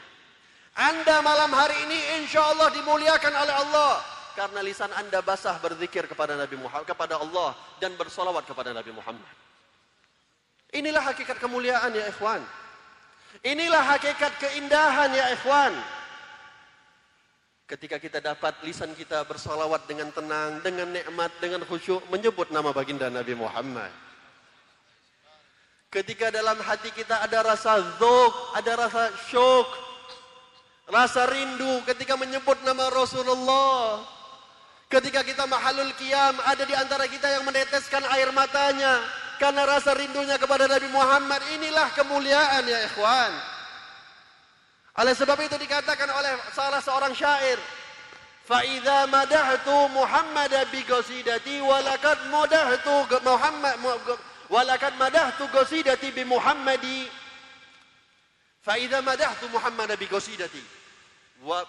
Anda 0.74 1.22
malam 1.22 1.54
hari 1.54 1.74
ini 1.86 1.98
insya 2.18 2.42
Allah 2.42 2.74
dimuliakan 2.74 3.34
oleh 3.34 3.54
Allah 3.54 4.02
karena 4.34 4.62
lisan 4.62 4.90
Anda 4.94 5.22
basah 5.22 5.54
berzikir 5.62 6.10
kepada 6.10 6.34
Nabi 6.34 6.58
Muhammad 6.58 6.86
kepada 6.86 7.18
Allah 7.18 7.54
dan 7.78 7.94
bersolawat 7.94 8.42
kepada 8.42 8.74
Nabi 8.74 8.90
Muhammad. 8.90 9.34
Inilah 10.74 11.02
hakikat 11.02 11.38
kemuliaan 11.38 11.94
ya 11.94 12.10
ikhwan. 12.10 12.42
Inilah 13.46 13.82
hakikat 13.86 14.34
keindahan 14.42 15.14
ya 15.14 15.30
ikhwan. 15.34 15.74
Ketika 17.68 18.00
kita 18.00 18.24
dapat 18.24 18.56
lisan 18.64 18.96
kita 18.96 19.28
bersalawat 19.28 19.84
dengan 19.84 20.08
tenang, 20.08 20.64
dengan 20.64 20.88
nikmat, 20.88 21.28
dengan 21.36 21.60
khusyuk 21.68 22.00
menyebut 22.08 22.48
nama 22.48 22.72
baginda 22.72 23.12
Nabi 23.12 23.36
Muhammad. 23.36 23.92
Ketika 25.92 26.32
dalam 26.32 26.56
hati 26.64 26.88
kita 26.96 27.20
ada 27.20 27.44
rasa 27.44 27.76
zuk, 28.00 28.32
ada 28.56 28.72
rasa 28.72 29.12
syuk, 29.28 29.68
rasa 30.88 31.28
rindu 31.28 31.84
ketika 31.84 32.16
menyebut 32.16 32.56
nama 32.64 32.88
Rasulullah. 32.88 34.00
Ketika 34.88 35.20
kita 35.20 35.44
mahalul 35.44 35.92
qiyam, 36.00 36.40
ada 36.48 36.64
di 36.64 36.72
antara 36.72 37.04
kita 37.04 37.28
yang 37.28 37.44
meneteskan 37.44 38.00
air 38.16 38.32
matanya 38.32 39.04
karena 39.36 39.68
rasa 39.68 39.92
rindunya 39.92 40.40
kepada 40.40 40.64
Nabi 40.64 40.88
Muhammad 40.88 41.44
inilah 41.52 41.92
kemuliaan 41.92 42.64
ya 42.64 42.80
ikhwan 42.88 43.57
oleh 44.97 45.13
sebab 45.17 45.37
itu 45.41 45.57
dikatakan 45.57 46.09
oleh 46.09 46.33
salah 46.53 46.81
seorang 46.81 47.13
syair 47.17 47.57
فإذا 48.43 49.05
مدحت 49.05 49.67
محمد 49.95 50.53
بقصيدتي 50.73 51.61
ولقد 51.61 52.17
مدحت 52.27 52.87
محمد 53.23 53.75
ولقد 54.49 54.93
مدحت 54.99 55.39
قصيدتي 55.41 56.11
بمحمد 56.11 57.07
فإذا 58.61 59.01
مدحت 59.01 59.43
محمد 59.43 59.91
بقصيدتي 59.99 60.63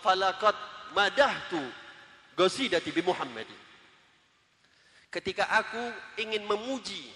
فلقد 0.04 0.56
مدحت 0.96 1.52
قصيدتي 2.38 2.90
بمحمد 2.90 3.46
Ketika 5.14 5.46
aku 5.46 5.78
ingin 6.18 6.42
memuji, 6.42 7.06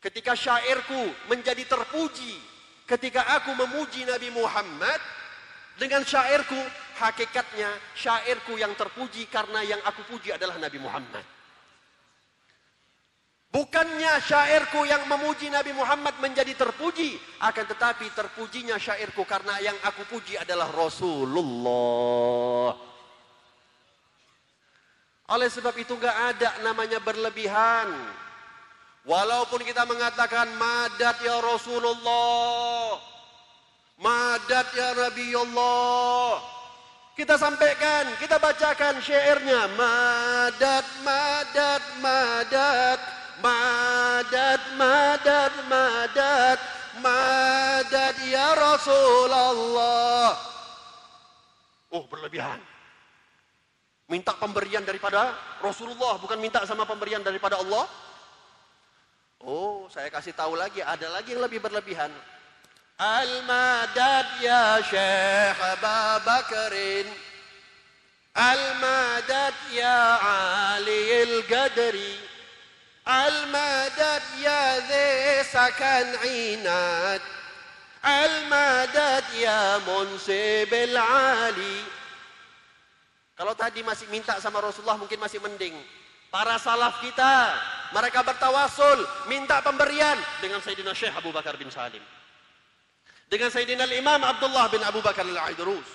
ketika 0.00 0.32
syairku 0.32 1.12
menjadi 1.28 1.60
terpuji, 1.68 2.40
ketika 2.89 3.21
aku 3.37 3.53
memuji 3.53 4.09
Nabi 4.09 4.33
Muhammad 4.33 4.97
dengan 5.77 6.01
syairku, 6.01 6.57
hakikatnya 6.97 7.69
syairku 7.93 8.57
yang 8.57 8.73
terpuji 8.73 9.29
karena 9.29 9.61
yang 9.61 9.77
aku 9.85 10.01
puji 10.09 10.33
adalah 10.33 10.57
Nabi 10.57 10.81
Muhammad. 10.81 11.21
Bukannya 13.49 14.21
syairku 14.21 14.85
yang 14.85 15.09
memuji 15.09 15.49
Nabi 15.49 15.73
Muhammad 15.73 16.13
menjadi 16.21 16.53
terpuji, 16.53 17.17
akan 17.41 17.65
tetapi 17.65 18.13
terpujinya 18.13 18.77
syairku 18.77 19.25
karena 19.25 19.57
yang 19.57 19.73
aku 19.85 20.05
puji 20.05 20.37
adalah 20.37 20.69
Rasulullah. 20.69 22.77
Oleh 25.29 25.49
sebab 25.49 25.77
itu 25.77 25.93
enggak 25.97 26.13
ada 26.13 26.61
namanya 26.65 27.01
berlebihan. 27.01 27.89
Walaupun 29.07 29.63
kita 29.63 29.87
mengatakan 29.87 30.51
madat 30.59 31.23
ya 31.23 31.39
Rasulullah. 31.39 32.99
Madat 33.99 34.67
ya 34.75 34.91
Nabi 34.95 35.35
Allah. 35.35 36.39
Kita 37.15 37.35
sampaikan, 37.35 38.15
kita 38.15 38.39
bacakan 38.39 39.03
syairnya. 39.03 39.67
Madat, 39.75 40.87
madat, 41.03 41.83
madat. 41.99 42.99
Madat, 43.39 44.61
madat, 44.75 45.53
madat. 45.67 46.59
Madat 46.99 48.15
ya 48.27 48.55
Rasulullah. 48.55 50.35
Oh 51.91 52.03
berlebihan. 52.07 52.59
Minta 54.09 54.33
pemberian 54.35 54.81
daripada 54.81 55.37
Rasulullah, 55.61 56.17
bukan 56.17 56.39
minta 56.41 56.65
sama 56.65 56.83
pemberian 56.83 57.21
daripada 57.21 57.61
Allah 57.61 57.85
saya 59.89 60.13
kasih 60.13 60.37
tahu 60.37 60.53
lagi, 60.53 60.85
ada 60.85 61.09
lagi 61.09 61.33
yang 61.33 61.41
lebih 61.41 61.57
berlebihan. 61.57 62.13
Al-Madad 62.99 64.27
ya 64.37 64.77
Syekh 64.85 65.59
Babakarin, 65.81 67.07
Al-Madad 68.37 69.55
ya 69.73 69.99
Ali 70.77 71.01
al-Qadri 71.25 72.13
Al-Madad 73.09 74.23
ya 74.37 74.63
Dhi 74.85 75.41
Sakan 75.49 76.07
Inad. 76.29 77.23
Al-Madad 78.05 79.25
ya 79.35 79.81
Munsib 79.83 80.71
al-Ali 80.71 81.83
Kalau 83.35 83.57
tadi 83.57 83.83
masih 83.83 84.07
minta 84.13 84.37
sama 84.37 84.61
Rasulullah 84.61 84.99
mungkin 84.99 85.17
masih 85.17 85.41
mending. 85.41 85.73
Para 86.29 86.61
salaf 86.61 87.01
kita 87.01 87.57
mereka 87.89 88.21
bertawasul, 88.21 89.01
minta 89.25 89.65
pemberian 89.65 90.13
dengan 90.37 90.61
Sayyidina 90.61 90.93
Syekh 90.93 91.13
Abu 91.17 91.33
Bakar 91.33 91.57
bin 91.57 91.73
Salim. 91.73 92.01
Dengan 93.25 93.49
Sayyidina 93.49 93.89
Imam 93.97 94.21
Abdullah 94.21 94.69
bin 94.69 94.81
Abu 94.85 95.01
Bakar 95.01 95.25
al-Aidrus. 95.25 95.85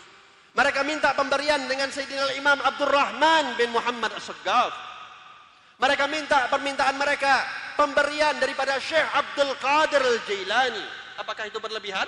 Mereka 0.54 0.86
minta 0.86 1.14
pemberian 1.14 1.66
dengan 1.66 1.90
Sayyidina 1.90 2.34
Imam 2.38 2.58
Abdurrahman 2.62 3.58
bin 3.58 3.74
Muhammad 3.74 4.14
As-Saggaf. 4.14 4.74
Mereka 5.82 6.06
minta 6.06 6.46
permintaan 6.50 6.94
mereka 6.94 7.42
pemberian 7.74 8.38
daripada 8.38 8.78
Syekh 8.78 9.06
Abdul 9.14 9.54
Qadir 9.58 10.02
Al-Jailani. 10.02 10.86
Apakah 11.18 11.46
itu 11.46 11.58
berlebihan? 11.58 12.06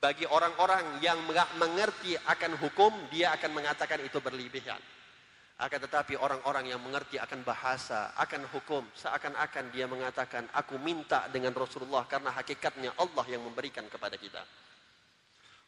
Bagi 0.00 0.26
orang-orang 0.26 1.02
yang 1.04 1.18
mengerti 1.58 2.16
akan 2.18 2.56
hukum, 2.56 2.90
dia 3.14 3.34
akan 3.34 3.50
mengatakan 3.52 4.00
itu 4.02 4.18
berlebihan. 4.18 4.78
Akan 5.60 5.76
tetapi 5.76 6.16
orang-orang 6.16 6.72
yang 6.72 6.80
mengerti 6.80 7.20
akan 7.20 7.44
bahasa, 7.44 8.16
akan 8.16 8.48
hukum, 8.48 8.80
seakan-akan 8.96 9.68
dia 9.68 9.84
mengatakan, 9.84 10.48
aku 10.56 10.80
minta 10.80 11.28
dengan 11.28 11.52
Rasulullah 11.52 12.08
karena 12.08 12.32
hakikatnya 12.32 12.96
Allah 12.96 13.28
yang 13.28 13.44
memberikan 13.44 13.84
kepada 13.84 14.16
kita. 14.16 14.40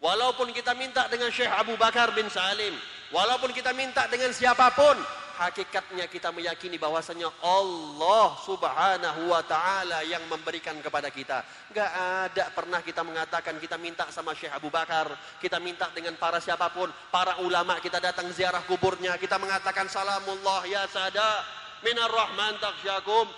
Walaupun 0.03 0.51
kita 0.51 0.75
minta 0.75 1.07
dengan 1.07 1.31
Syekh 1.31 1.47
Abu 1.47 1.79
Bakar 1.79 2.11
bin 2.11 2.27
Salim, 2.27 2.75
walaupun 3.15 3.55
kita 3.55 3.71
minta 3.71 4.11
dengan 4.11 4.35
siapapun, 4.35 4.99
hakikatnya 5.39 6.11
kita 6.11 6.35
meyakini 6.35 6.75
bahwasanya 6.75 7.31
Allah 7.39 8.35
Subhanahu 8.43 9.31
wa 9.31 9.47
taala 9.47 10.03
yang 10.03 10.27
memberikan 10.27 10.75
kepada 10.83 11.07
kita. 11.07 11.47
Enggak 11.71 11.91
ada 11.95 12.45
pernah 12.51 12.83
kita 12.83 13.07
mengatakan 13.07 13.63
kita 13.63 13.79
minta 13.79 14.11
sama 14.11 14.35
Syekh 14.35 14.51
Abu 14.51 14.75
Bakar, 14.75 15.07
kita 15.39 15.63
minta 15.63 15.87
dengan 15.95 16.19
para 16.19 16.43
siapapun, 16.43 16.91
para 17.15 17.39
ulama 17.39 17.79
kita 17.79 18.03
datang 18.03 18.27
ziarah 18.35 18.67
kuburnya, 18.67 19.15
kita 19.23 19.39
mengatakan 19.39 19.87
salamullah 19.87 20.67
ya 20.67 20.83
sada 20.91 21.47
minar 21.87 22.11
rahman 22.11 22.59
takhsyakum. 22.59 23.31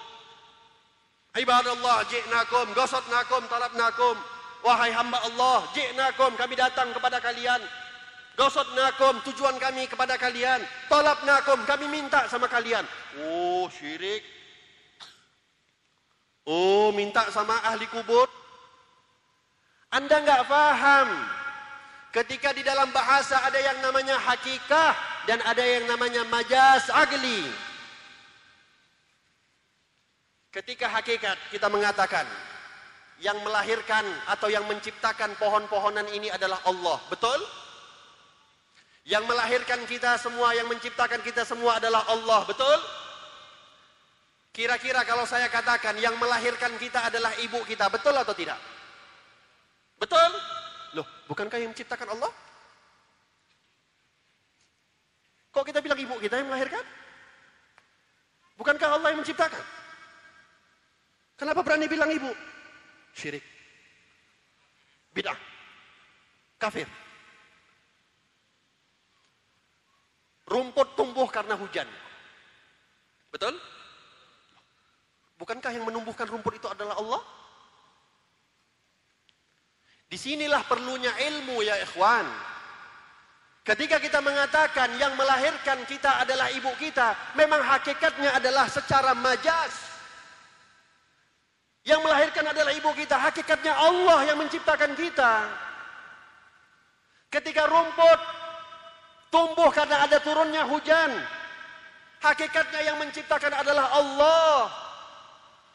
Ibadallah 1.34 2.08
ji'nakum 2.08 2.72
gosotnakum 2.72 3.52
talabnakum. 3.52 4.33
Wahai 4.64 4.90
hamba 4.96 5.20
Allah, 5.20 5.68
ji'nakum 5.76 6.32
kami 6.40 6.56
datang 6.56 6.88
kepada 6.96 7.20
kalian 7.20 7.60
Gosot 8.34 8.66
nakum 8.74 9.22
tujuan 9.30 9.54
kami 9.62 9.86
kepada 9.86 10.18
kalian. 10.18 10.58
Tolap 10.90 11.22
nakum 11.22 11.62
kami 11.62 11.86
minta 11.86 12.26
sama 12.26 12.50
kalian. 12.50 12.82
Oh 13.22 13.70
syirik. 13.70 14.26
Oh 16.42 16.90
minta 16.90 17.30
sama 17.30 17.54
ahli 17.62 17.86
kubur. 17.86 18.26
Anda 19.94 20.18
enggak 20.18 20.50
faham. 20.50 21.08
Ketika 22.10 22.50
di 22.50 22.66
dalam 22.66 22.90
bahasa 22.90 23.38
ada 23.46 23.58
yang 23.58 23.78
namanya 23.86 24.18
hakikah 24.18 24.98
dan 25.30 25.38
ada 25.46 25.62
yang 25.62 25.86
namanya 25.86 26.26
majas 26.26 26.90
agli. 26.90 27.46
Ketika 30.50 30.90
hakikat 30.90 31.38
kita 31.54 31.70
mengatakan 31.70 32.26
yang 33.24 33.40
melahirkan 33.40 34.04
atau 34.28 34.52
yang 34.52 34.68
menciptakan 34.68 35.32
pohon-pohonan 35.40 36.04
ini 36.12 36.28
adalah 36.28 36.60
Allah. 36.68 37.00
Betul? 37.08 37.40
Yang 39.08 39.24
melahirkan 39.24 39.80
kita 39.88 40.20
semua, 40.20 40.52
yang 40.52 40.68
menciptakan 40.68 41.24
kita 41.24 41.48
semua 41.48 41.80
adalah 41.80 42.04
Allah, 42.12 42.44
betul? 42.44 42.78
Kira-kira 44.52 45.02
kalau 45.08 45.24
saya 45.24 45.48
katakan 45.48 45.96
yang 45.96 46.14
melahirkan 46.20 46.76
kita 46.76 47.08
adalah 47.08 47.32
ibu 47.40 47.64
kita, 47.64 47.88
betul 47.88 48.12
atau 48.12 48.36
tidak? 48.36 48.60
Betul? 49.96 50.30
Loh, 51.00 51.06
bukankah 51.24 51.56
yang 51.56 51.72
menciptakan 51.72 52.12
Allah? 52.12 52.32
Kok 55.48 55.64
kita 55.64 55.80
bilang 55.80 55.96
ibu 55.96 56.14
kita 56.20 56.44
yang 56.44 56.48
melahirkan? 56.52 56.84
Bukankah 58.60 58.88
Allah 59.00 59.08
yang 59.16 59.20
menciptakan? 59.24 59.64
Kenapa 61.34 61.60
berani 61.66 61.88
bilang 61.90 62.12
ibu? 62.12 62.53
Syirik. 63.14 63.44
Bid'ah. 65.14 65.38
Kafir. 66.58 66.90
Rumput 70.50 70.98
tumbuh 70.98 71.30
karena 71.30 71.54
hujan. 71.56 71.88
Betul? 73.30 73.56
Bukankah 75.38 75.70
yang 75.74 75.86
menumbuhkan 75.86 76.26
rumput 76.28 76.58
itu 76.58 76.68
adalah 76.70 76.98
Allah? 76.98 77.22
Di 80.10 80.18
sinilah 80.20 80.62
perlunya 80.68 81.10
ilmu 81.10 81.64
ya 81.64 81.74
ikhwan. 81.82 82.26
Ketika 83.64 83.96
kita 83.96 84.20
mengatakan 84.20 84.92
yang 85.00 85.16
melahirkan 85.16 85.88
kita 85.88 86.20
adalah 86.20 86.52
ibu 86.52 86.68
kita, 86.76 87.16
memang 87.32 87.64
hakikatnya 87.64 88.36
adalah 88.36 88.68
secara 88.68 89.16
majas. 89.16 89.93
Yang 91.84 92.00
melahirkan 92.00 92.44
adalah 92.48 92.72
ibu 92.72 92.90
kita, 92.96 93.16
hakikatnya 93.20 93.76
Allah 93.76 94.24
yang 94.24 94.40
menciptakan 94.40 94.96
kita. 94.96 95.32
Ketika 97.28 97.68
rumput 97.68 98.20
tumbuh 99.34 99.74
karena 99.74 100.06
ada 100.06 100.22
turunnya 100.22 100.62
hujan. 100.70 101.10
Hakikatnya 102.22 102.80
yang 102.86 102.96
menciptakan 103.02 103.52
adalah 103.52 103.90
Allah. 103.92 104.70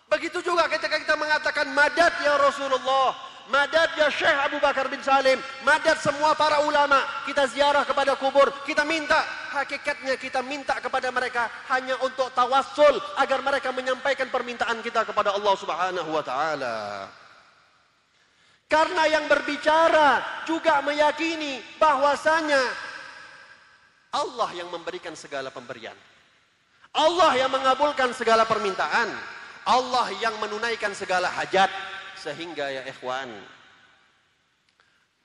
Begitu 0.10 0.42
juga 0.42 0.66
ketika 0.66 0.98
kita 0.98 1.14
mengatakan 1.14 1.70
madad 1.76 2.10
ya 2.26 2.42
Rasulullah, 2.42 3.14
madad 3.54 3.94
ya 3.94 4.10
Syekh 4.10 4.34
Abu 4.50 4.58
Bakar 4.58 4.90
bin 4.90 4.98
Salim, 5.06 5.38
madad 5.62 6.02
semua 6.02 6.34
para 6.34 6.66
ulama, 6.66 7.06
kita 7.30 7.46
ziarah 7.54 7.86
kepada 7.86 8.18
kubur, 8.18 8.50
kita 8.66 8.82
minta, 8.82 9.22
hakikatnya 9.50 10.16
kita 10.22 10.46
minta 10.46 10.78
kepada 10.78 11.10
mereka 11.10 11.50
hanya 11.74 11.98
untuk 12.06 12.30
tawassul 12.38 13.02
agar 13.18 13.42
mereka 13.42 13.74
menyampaikan 13.74 14.30
permintaan 14.30 14.80
kita 14.86 15.04
kepada 15.04 15.34
Allah 15.34 15.54
Subhanahu 15.58 16.10
wa 16.14 16.24
taala. 16.24 16.78
Karena 18.70 19.10
yang 19.10 19.26
berbicara 19.26 20.46
juga 20.46 20.86
meyakini 20.86 21.58
bahwasanya 21.82 22.62
Allah 24.14 24.50
yang 24.54 24.70
memberikan 24.70 25.18
segala 25.18 25.50
pemberian. 25.50 25.98
Allah 26.94 27.34
yang 27.38 27.50
mengabulkan 27.50 28.14
segala 28.14 28.46
permintaan. 28.46 29.10
Allah 29.66 30.10
yang 30.22 30.38
menunaikan 30.38 30.94
segala 30.94 31.30
hajat. 31.34 31.70
Sehingga 32.18 32.70
ya 32.70 32.86
ikhwan, 32.90 33.30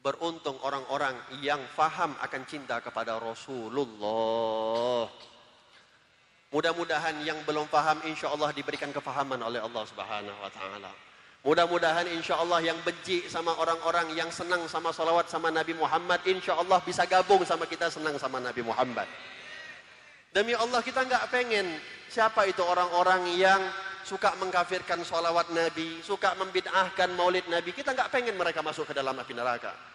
beruntung 0.05 0.61
orang-orang 0.61 1.17
yang 1.41 1.65
faham 1.73 2.13
akan 2.21 2.43
cinta 2.45 2.77
kepada 2.85 3.17
Rasulullah. 3.17 5.09
Mudah-mudahan 6.53 7.25
yang 7.25 7.41
belum 7.49 7.65
faham 7.73 8.05
insya 8.05 8.29
Allah 8.29 8.53
diberikan 8.53 8.93
kefahaman 8.93 9.41
oleh 9.41 9.65
Allah 9.65 9.81
subhanahu 9.89 10.39
wa 10.39 10.53
ta'ala. 10.53 10.93
Mudah-mudahan 11.41 12.05
insya 12.13 12.37
Allah 12.37 12.61
yang 12.61 12.77
benci 12.85 13.25
sama 13.33 13.57
orang-orang 13.57 14.13
yang 14.13 14.29
senang 14.29 14.69
sama 14.69 14.93
salawat 14.93 15.33
sama 15.33 15.49
Nabi 15.49 15.73
Muhammad. 15.73 16.21
Insya 16.29 16.53
Allah 16.53 16.85
bisa 16.85 17.09
gabung 17.09 17.41
sama 17.49 17.65
kita 17.65 17.89
senang 17.89 18.21
sama 18.21 18.45
Nabi 18.45 18.61
Muhammad. 18.61 19.09
Demi 20.37 20.53
Allah 20.53 20.85
kita 20.85 21.01
nggak 21.01 21.33
pengen 21.33 21.81
siapa 22.13 22.45
itu 22.45 22.61
orang-orang 22.61 23.41
yang 23.41 23.61
suka 24.05 24.37
mengkafirkan 24.37 25.01
salawat 25.01 25.49
Nabi, 25.49 26.05
suka 26.05 26.37
membid'ahkan 26.37 27.09
maulid 27.17 27.49
Nabi. 27.49 27.73
Kita 27.73 27.97
nggak 27.97 28.13
pengen 28.13 28.37
mereka 28.37 28.61
masuk 28.61 28.93
ke 28.93 28.95
dalam 28.97 29.17
api 29.17 29.33
neraka. 29.33 29.94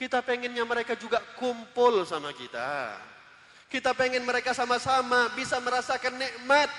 Kita 0.00 0.24
pengennya 0.24 0.64
mereka 0.64 0.96
juga 0.96 1.20
kumpul 1.36 2.08
sama 2.08 2.32
kita. 2.32 2.96
Kita 3.68 3.92
pengen 3.92 4.24
mereka 4.24 4.56
sama-sama 4.56 5.28
bisa 5.36 5.60
merasakan 5.60 6.16
nikmat 6.16 6.72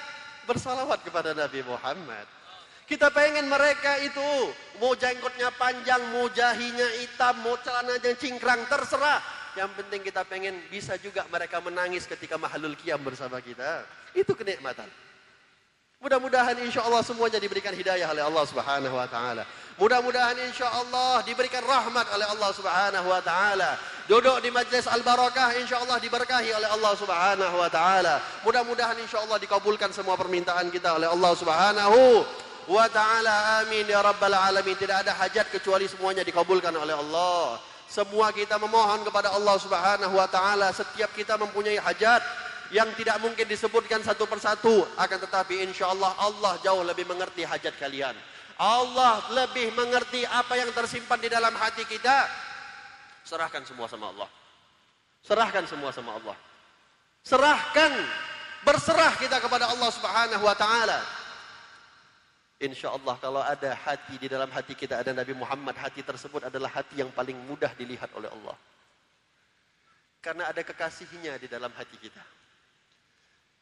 bersalawat 0.49 1.05
kepada 1.05 1.37
Nabi 1.37 1.61
Muhammad. 1.61 2.25
Kita 2.89 3.13
pengen 3.13 3.45
mereka 3.45 4.01
itu 4.01 4.25
mau 4.81 4.97
jenggotnya 4.97 5.53
panjang, 5.53 6.01
mau 6.09 6.33
jahinya 6.33 6.87
hitam, 6.97 7.45
mau 7.45 7.53
celananya 7.61 8.11
cingkrang, 8.17 8.65
terserah. 8.65 9.21
Yang 9.53 9.69
penting 9.77 10.01
kita 10.01 10.25
pengen 10.25 10.57
bisa 10.73 10.97
juga 10.97 11.21
mereka 11.29 11.61
menangis 11.61 12.09
ketika 12.09 12.41
mahalul 12.41 12.73
kiam 12.73 13.05
bersama 13.05 13.37
kita. 13.37 13.85
Itu 14.17 14.33
kenikmatan. 14.33 14.89
Mudah-mudahan 16.01 16.57
insya 16.65 16.81
Allah 16.81 17.05
semuanya 17.05 17.37
diberikan 17.37 17.69
hidayah 17.69 18.09
oleh 18.09 18.25
Allah 18.25 18.43
subhanahu 18.49 18.97
wa 18.97 19.05
ta'ala. 19.05 19.45
Mudah-mudahan 19.79 20.35
insya 20.47 20.67
Allah 20.67 21.23
diberikan 21.23 21.63
rahmat 21.63 22.07
oleh 22.11 22.27
Allah 22.27 22.49
subhanahu 22.51 23.07
wa 23.07 23.21
ta'ala. 23.23 23.79
Duduk 24.09 24.43
di 24.43 24.51
majlis 24.51 24.89
al-barakah 24.91 25.55
insya 25.61 25.79
Allah 25.79 25.95
diberkahi 26.01 26.51
oleh 26.51 26.67
Allah 26.67 26.93
subhanahu 26.99 27.55
wa 27.55 27.69
ta'ala. 27.71 28.19
Mudah-mudahan 28.43 28.99
insya 28.99 29.23
Allah 29.23 29.39
dikabulkan 29.39 29.95
semua 29.95 30.19
permintaan 30.19 30.67
kita 30.67 30.99
oleh 30.99 31.07
Allah 31.07 31.31
subhanahu 31.31 32.27
wa 32.67 32.87
ta'ala. 32.91 33.63
Amin 33.63 33.87
ya 33.87 34.03
rabbal 34.03 34.35
alamin. 34.35 34.75
Tidak 34.75 35.07
ada 35.07 35.15
hajat 35.15 35.47
kecuali 35.47 35.87
semuanya 35.87 36.27
dikabulkan 36.27 36.75
oleh 36.75 36.97
Allah. 36.97 37.61
Semua 37.87 38.35
kita 38.35 38.59
memohon 38.59 39.07
kepada 39.07 39.31
Allah 39.31 39.55
subhanahu 39.55 40.15
wa 40.19 40.27
ta'ala. 40.27 40.75
Setiap 40.75 41.15
kita 41.15 41.39
mempunyai 41.39 41.79
hajat 41.79 42.19
yang 42.71 42.87
tidak 42.95 43.19
mungkin 43.19 43.47
disebutkan 43.47 43.99
satu 43.99 44.23
persatu 44.27 44.87
akan 44.95 45.17
tetapi 45.27 45.59
insya 45.67 45.91
Allah 45.91 46.15
Allah 46.19 46.55
jauh 46.63 46.83
lebih 46.87 47.03
mengerti 47.03 47.43
hajat 47.43 47.75
kalian 47.75 48.15
Allah 48.61 49.25
lebih 49.33 49.73
mengerti 49.73 50.21
apa 50.29 50.53
yang 50.53 50.69
tersimpan 50.69 51.17
di 51.17 51.33
dalam 51.33 51.49
hati 51.57 51.81
kita. 51.81 52.29
Serahkan 53.25 53.65
semua 53.65 53.89
sama 53.89 54.13
Allah. 54.13 54.29
Serahkan 55.25 55.65
semua 55.65 55.89
sama 55.89 56.13
Allah. 56.13 56.37
Serahkan. 57.25 57.93
Berserah 58.61 59.17
kita 59.17 59.41
kepada 59.41 59.65
Allah 59.73 59.89
Subhanahu 59.89 60.45
wa 60.45 60.53
taala. 60.53 61.01
Insya 62.61 62.93
Allah 62.93 63.17
kalau 63.17 63.41
ada 63.41 63.73
hati 63.73 64.21
di 64.21 64.29
dalam 64.29 64.45
hati 64.53 64.77
kita 64.77 65.01
ada 65.01 65.09
Nabi 65.09 65.33
Muhammad 65.33 65.73
hati 65.81 66.05
tersebut 66.05 66.45
adalah 66.45 66.69
hati 66.69 67.01
yang 67.01 67.09
paling 67.09 67.33
mudah 67.49 67.73
dilihat 67.73 68.13
oleh 68.13 68.29
Allah. 68.29 68.53
Karena 70.21 70.53
ada 70.53 70.61
kekasihnya 70.61 71.41
di 71.41 71.49
dalam 71.49 71.73
hati 71.73 71.97
kita 71.97 72.21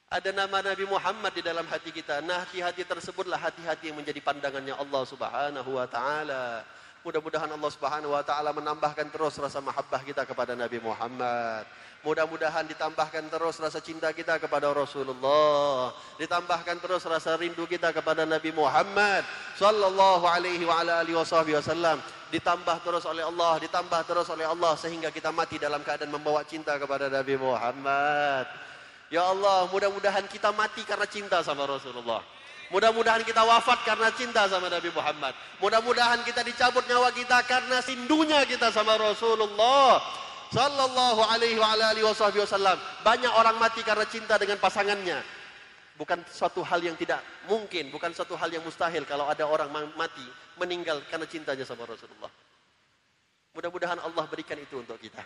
ada 0.09 0.33
nama 0.33 0.57
Nabi 0.65 0.89
Muhammad 0.89 1.37
di 1.37 1.45
dalam 1.45 1.61
hati 1.69 1.93
kita. 1.93 2.17
Nah, 2.25 2.41
hati-hati 2.41 2.81
tersebutlah 2.81 3.37
hati-hati 3.37 3.93
yang 3.93 3.97
menjadi 4.01 4.17
pandangannya 4.25 4.73
Allah 4.73 5.05
Subhanahu 5.05 5.69
wa 5.77 5.85
taala. 5.85 6.65
Mudah-mudahan 7.05 7.45
Allah 7.45 7.69
Subhanahu 7.69 8.17
wa 8.17 8.25
taala 8.25 8.49
menambahkan 8.49 9.05
terus 9.13 9.37
rasa 9.37 9.61
mahabbah 9.61 10.01
kita 10.01 10.25
kepada 10.25 10.57
Nabi 10.57 10.81
Muhammad. 10.81 11.69
Mudah-mudahan 12.01 12.65
ditambahkan 12.65 13.29
terus 13.29 13.61
rasa 13.61 13.77
cinta 13.85 14.09
kita 14.09 14.41
kepada 14.41 14.73
Rasulullah. 14.73 15.93
Ditambahkan 16.17 16.81
terus 16.81 17.05
rasa 17.05 17.37
rindu 17.37 17.69
kita 17.69 17.93
kepada 17.93 18.25
Nabi 18.25 18.49
Muhammad 18.49 19.21
sallallahu 19.61 20.25
alaihi 20.25 20.65
wa 20.65 20.81
ala 20.81 21.05
alihi 21.05 21.21
wasallam. 21.21 22.01
Ditambah 22.33 22.81
terus 22.81 23.05
oleh 23.05 23.21
Allah, 23.21 23.61
ditambah 23.61 24.01
terus 24.09 24.25
oleh 24.33 24.49
Allah 24.49 24.73
sehingga 24.73 25.13
kita 25.13 25.29
mati 25.29 25.61
dalam 25.61 25.85
keadaan 25.85 26.09
membawa 26.09 26.41
cinta 26.41 26.81
kepada 26.81 27.13
Nabi 27.13 27.37
Muhammad. 27.37 28.68
Ya 29.09 29.25
Allah, 29.25 29.65
mudah-mudahan 29.73 30.25
kita 30.29 30.53
mati 30.53 30.85
karena 30.85 31.09
cinta 31.09 31.41
sama 31.41 31.65
Rasulullah. 31.65 32.21
Mudah-mudahan 32.69 33.25
kita 33.25 33.41
wafat 33.41 33.81
karena 33.81 34.13
cinta 34.13 34.45
sama 34.45 34.69
Nabi 34.69 34.93
Muhammad. 34.93 35.33
Mudah-mudahan 35.57 36.21
kita 36.21 36.45
dicabut 36.45 36.85
nyawa 36.85 37.09
kita 37.09 37.41
karena 37.49 37.81
sindunya 37.81 38.45
kita 38.45 38.69
sama 38.69 38.93
Rasulullah. 39.01 39.97
Sallallahu 40.53 41.25
alaihi 41.25 41.57
wa 41.57 41.73
alihi 41.73 42.05
wasallam. 42.05 42.77
Banyak 43.01 43.33
orang 43.33 43.57
mati 43.57 43.81
karena 43.81 44.05
cinta 44.05 44.37
dengan 44.37 44.61
pasangannya. 44.61 45.17
Bukan 45.97 46.21
suatu 46.29 46.61
hal 46.61 46.79
yang 46.79 46.95
tidak 46.95 47.25
mungkin, 47.49 47.89
bukan 47.89 48.13
suatu 48.13 48.37
hal 48.37 48.47
yang 48.53 48.63
mustahil 48.63 49.03
kalau 49.03 49.27
ada 49.27 49.43
orang 49.43 49.67
mati 49.97 50.23
meninggal 50.61 51.01
karena 51.09 51.25
cintanya 51.25 51.65
sama 51.65 51.89
Rasulullah. 51.89 52.29
Mudah-mudahan 53.57 53.97
Allah 53.99 54.23
berikan 54.29 54.55
itu 54.61 54.79
untuk 54.79 54.95
kita. 55.01 55.25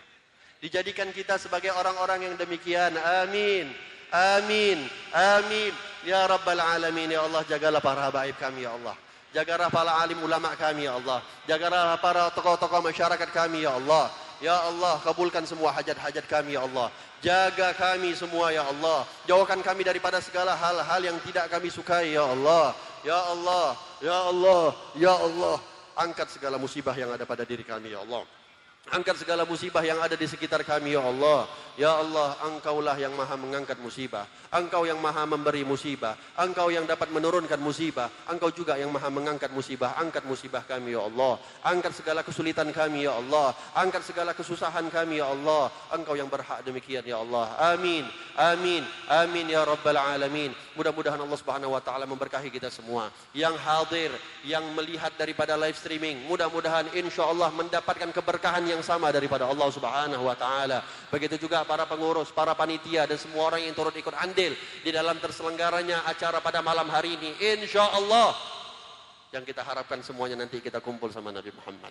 Dijadikan 0.64 1.12
kita 1.12 1.36
sebagai 1.36 1.76
orang-orang 1.76 2.24
yang 2.24 2.34
demikian. 2.40 2.96
Amin. 2.96 3.68
Amin. 4.08 4.80
Amin. 5.12 5.76
Ya 6.08 6.24
Rabbal 6.24 6.56
Alamin. 6.56 7.12
Ya 7.12 7.20
Allah 7.20 7.44
jagalah 7.44 7.84
para 7.84 8.08
habaib 8.08 8.32
kami 8.40 8.64
ya 8.64 8.72
Allah. 8.72 8.96
Jagalah 9.36 9.68
para 9.68 9.92
alim 10.00 10.16
ulama 10.24 10.56
kami 10.56 10.88
ya 10.88 10.96
Allah. 10.96 11.20
Jagalah 11.44 12.00
para 12.00 12.32
tokoh-tokoh 12.32 12.80
masyarakat 12.80 13.28
kami 13.28 13.68
ya 13.68 13.76
Allah. 13.76 14.08
Ya 14.40 14.56
Allah 14.56 14.96
kabulkan 15.04 15.44
semua 15.44 15.68
hajat-hajat 15.76 16.24
kami 16.24 16.56
ya 16.56 16.64
Allah. 16.64 16.88
Jaga 17.20 17.76
kami 17.76 18.16
semua 18.16 18.48
ya 18.48 18.64
Allah. 18.64 19.04
Jauhkan 19.28 19.60
kami 19.60 19.84
daripada 19.84 20.16
segala 20.24 20.56
hal-hal 20.56 21.00
yang 21.04 21.20
tidak 21.28 21.52
kami 21.52 21.68
sukai 21.68 22.16
ya 22.16 22.24
Allah. 22.24 22.72
Ya 23.04 23.20
Allah. 23.20 23.66
Ya 24.00 24.16
Allah. 24.32 24.64
Ya 24.96 25.12
Allah. 25.12 25.60
Angkat 25.92 26.32
segala 26.32 26.56
musibah 26.56 26.96
yang 26.96 27.12
ada 27.12 27.28
pada 27.28 27.44
diri 27.44 27.68
kami 27.68 27.92
ya 27.92 28.00
Allah. 28.00 28.24
Angkat 28.92 29.24
segala 29.24 29.48
musibah 29.48 29.80
yang 29.80 29.96
ada 30.04 30.12
di 30.12 30.28
sekitar 30.28 30.60
kami 30.60 30.92
ya 30.92 31.00
Allah. 31.00 31.48
Ya 31.80 31.96
Allah, 31.96 32.36
Engkaulah 32.44 32.94
yang 33.00 33.16
maha 33.16 33.32
mengangkat 33.34 33.80
musibah. 33.80 34.28
Engkau 34.52 34.84
yang 34.84 35.00
maha 35.00 35.24
memberi 35.24 35.64
musibah. 35.64 36.14
Engkau 36.36 36.68
yang 36.68 36.84
dapat 36.84 37.08
menurunkan 37.08 37.56
musibah. 37.58 38.12
Engkau 38.28 38.52
juga 38.52 38.76
yang 38.76 38.92
maha 38.92 39.08
mengangkat 39.08 39.48
musibah. 39.56 39.96
Angkat 39.96 40.28
musibah 40.28 40.62
kami 40.68 40.92
ya 40.92 41.00
Allah. 41.00 41.40
Angkat 41.64 41.96
segala 41.96 42.20
kesulitan 42.20 42.68
kami 42.76 43.08
ya 43.08 43.16
Allah. 43.16 43.56
Angkat 43.72 44.04
segala 44.04 44.36
kesusahan 44.36 44.86
kami 44.92 45.18
ya 45.18 45.32
Allah. 45.32 45.72
Engkau 45.88 46.14
yang 46.14 46.28
berhak 46.28 46.60
demikian 46.62 47.02
ya 47.08 47.24
Allah. 47.24 47.56
Amin. 47.74 48.04
Amin. 48.36 48.84
Amin 49.08 49.48
ya 49.48 49.64
Rabbal 49.64 49.96
Alamin. 49.96 50.52
Mudah-mudahan 50.74 51.18
Allah 51.18 51.38
Subhanahu 51.38 51.74
wa 51.74 51.82
taala 51.82 52.02
memberkahi 52.06 52.50
kita 52.50 52.66
semua. 52.66 53.14
Yang 53.30 53.54
hadir, 53.62 54.10
yang 54.42 54.62
melihat 54.74 55.14
daripada 55.14 55.54
live 55.54 55.78
streaming, 55.78 56.26
mudah-mudahan 56.26 56.90
insya 56.98 57.30
Allah 57.30 57.54
mendapatkan 57.54 58.10
keberkahan 58.10 58.66
yang 58.66 58.82
sama 58.82 59.14
daripada 59.14 59.46
Allah 59.46 59.70
Subhanahu 59.70 60.26
wa 60.26 60.34
taala. 60.34 60.82
Begitu 61.14 61.46
juga 61.46 61.62
para 61.62 61.86
pengurus, 61.86 62.34
para 62.34 62.58
panitia 62.58 63.06
dan 63.06 63.14
semua 63.14 63.54
orang 63.54 63.62
yang 63.62 63.74
turut 63.74 63.94
ikut 63.94 64.14
andil 64.18 64.58
di 64.82 64.90
dalam 64.90 65.14
terselenggaranya 65.22 66.02
acara 66.10 66.42
pada 66.42 66.58
malam 66.58 66.90
hari 66.90 67.14
ini. 67.14 67.38
Insya 67.38 67.86
Allah 67.94 68.34
yang 69.30 69.46
kita 69.46 69.62
harapkan 69.62 70.02
semuanya 70.02 70.42
nanti 70.42 70.58
kita 70.58 70.82
kumpul 70.82 71.10
sama 71.14 71.30
Nabi 71.30 71.54
Muhammad. 71.54 71.90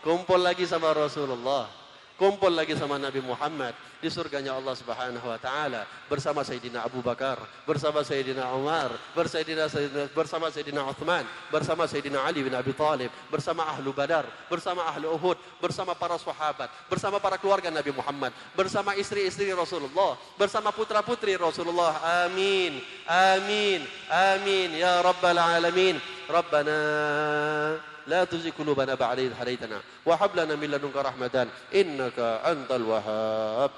Kumpul 0.00 0.40
lagi 0.40 0.64
sama 0.64 0.92
Rasulullah 0.96 1.81
kumpul 2.22 2.54
lagi 2.54 2.78
sama 2.78 3.02
Nabi 3.02 3.18
Muhammad 3.18 3.74
di 3.98 4.06
surganya 4.06 4.54
Allah 4.54 4.78
Subhanahu 4.78 5.26
wa 5.26 5.34
taala 5.42 5.82
bersama 6.06 6.46
Sayyidina 6.46 6.86
Abu 6.86 7.02
Bakar, 7.02 7.42
bersama 7.66 8.06
Sayyidina 8.06 8.46
Umar, 8.54 8.94
bersama 9.10 9.42
Sayyidina 9.42 9.66
bersama 10.14 10.46
Sayyidina 10.54 10.86
Uthman, 10.86 11.26
bersama 11.50 11.82
Sayyidina 11.90 12.22
Ali 12.22 12.46
bin 12.46 12.54
Abi 12.54 12.70
Thalib, 12.78 13.10
bersama 13.26 13.66
ahlu 13.66 13.90
Badar, 13.90 14.22
bersama 14.46 14.86
ahlu 14.86 15.18
Uhud, 15.18 15.34
bersama 15.58 15.98
para 15.98 16.14
sahabat, 16.14 16.70
bersama 16.86 17.18
para 17.18 17.34
keluarga 17.42 17.74
Nabi 17.74 17.90
Muhammad, 17.90 18.30
bersama 18.54 18.94
istri-istri 18.94 19.50
Rasulullah, 19.50 20.14
bersama 20.38 20.70
putra-putri 20.70 21.34
Rasulullah. 21.34 22.22
Amin. 22.22 22.78
Amin. 23.10 23.82
Amin 24.06 24.78
ya 24.78 25.02
rabbal 25.02 25.42
alamin. 25.42 25.98
Rabbana 26.30 27.91
لا 28.07 28.23
تزغ 28.23 28.55
قلوبنا 28.59 28.95
بعد 28.95 29.19
إذ 29.19 29.31
هديتنا 29.35 30.05
وهب 30.05 30.31
لنا 30.35 30.55
من 30.55 30.71
لدنك 30.71 30.95
رحمة 30.95 31.35
إنك 31.75 32.17
أنت 32.45 32.71
الوهاب 32.71 33.71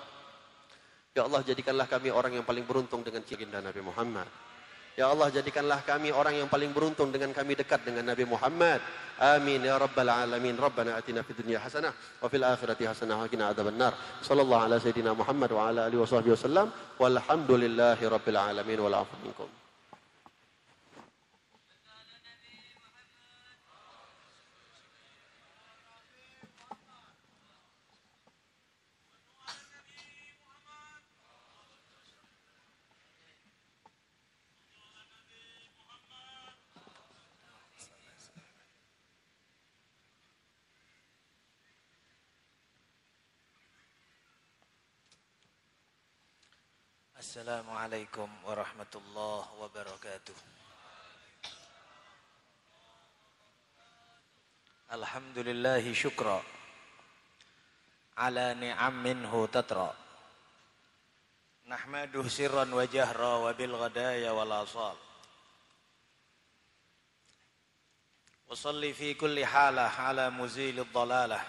Ya 1.18 1.26
Allah 1.26 1.42
jadikanlah 1.42 1.90
kami 1.90 2.14
orang 2.14 2.38
yang 2.38 2.46
paling 2.46 2.64
beruntung 2.64 3.02
dengan 3.02 3.26
cinta 3.26 3.60
Nabi 3.60 3.82
Muhammad. 3.82 4.30
Ya 4.94 5.10
Allah 5.10 5.28
jadikanlah 5.32 5.80
kami 5.88 6.12
orang 6.12 6.36
yang 6.38 6.52
paling 6.52 6.76
beruntung 6.76 7.10
dengan 7.10 7.32
kami 7.32 7.56
dekat 7.56 7.82
dengan 7.88 8.08
Nabi 8.08 8.24
Muhammad. 8.30 8.80
Amin 9.20 9.64
ya 9.64 9.76
rabbal 9.80 10.08
alamin. 10.08 10.56
Rabbana 10.56 10.96
atina 11.00 11.24
fid 11.24 11.40
dunya 11.44 11.60
hasanah 11.60 11.92
wa 11.92 12.28
fil 12.28 12.44
akhirati 12.44 12.84
hasanah 12.88 13.20
wa 13.20 13.28
qina 13.28 13.52
adzabannar. 13.52 13.96
Sallallahu 14.24 14.64
ala 14.70 14.76
sayidina 14.80 15.16
Muhammad 15.16 15.50
wa 15.56 15.72
ala 15.72 15.88
alihi 15.88 16.00
wa 16.00 16.08
sahbihi 16.08 16.34
wasallam. 16.36 16.68
Walhamdulillahi 17.00 18.04
rabbil 18.06 18.40
alamin 18.40 18.80
wal 18.80 18.96
afu 19.02 19.16
minkum. 19.24 19.50
السلام 47.35 47.71
عليكم 47.71 48.31
ورحمة 48.47 48.95
الله 48.95 49.43
وبركاته. 49.59 50.35
الحمد 54.93 55.39
لله 55.39 55.93
شكرا. 55.93 56.43
على 58.19 58.55
نعم 58.55 59.03
منه 59.03 59.49
تترى. 59.51 59.95
نحمده 61.67 62.29
سرا 62.29 62.75
وجهرا 62.75 63.33
وبالغدايا 63.35 64.31
والآصال. 64.31 64.97
وصلي 68.47 68.95
في 68.95 69.15
كل 69.15 69.47
حالة 69.47 69.83
على 69.83 70.31
مزيل 70.31 70.81
الضلالة. 70.81 71.41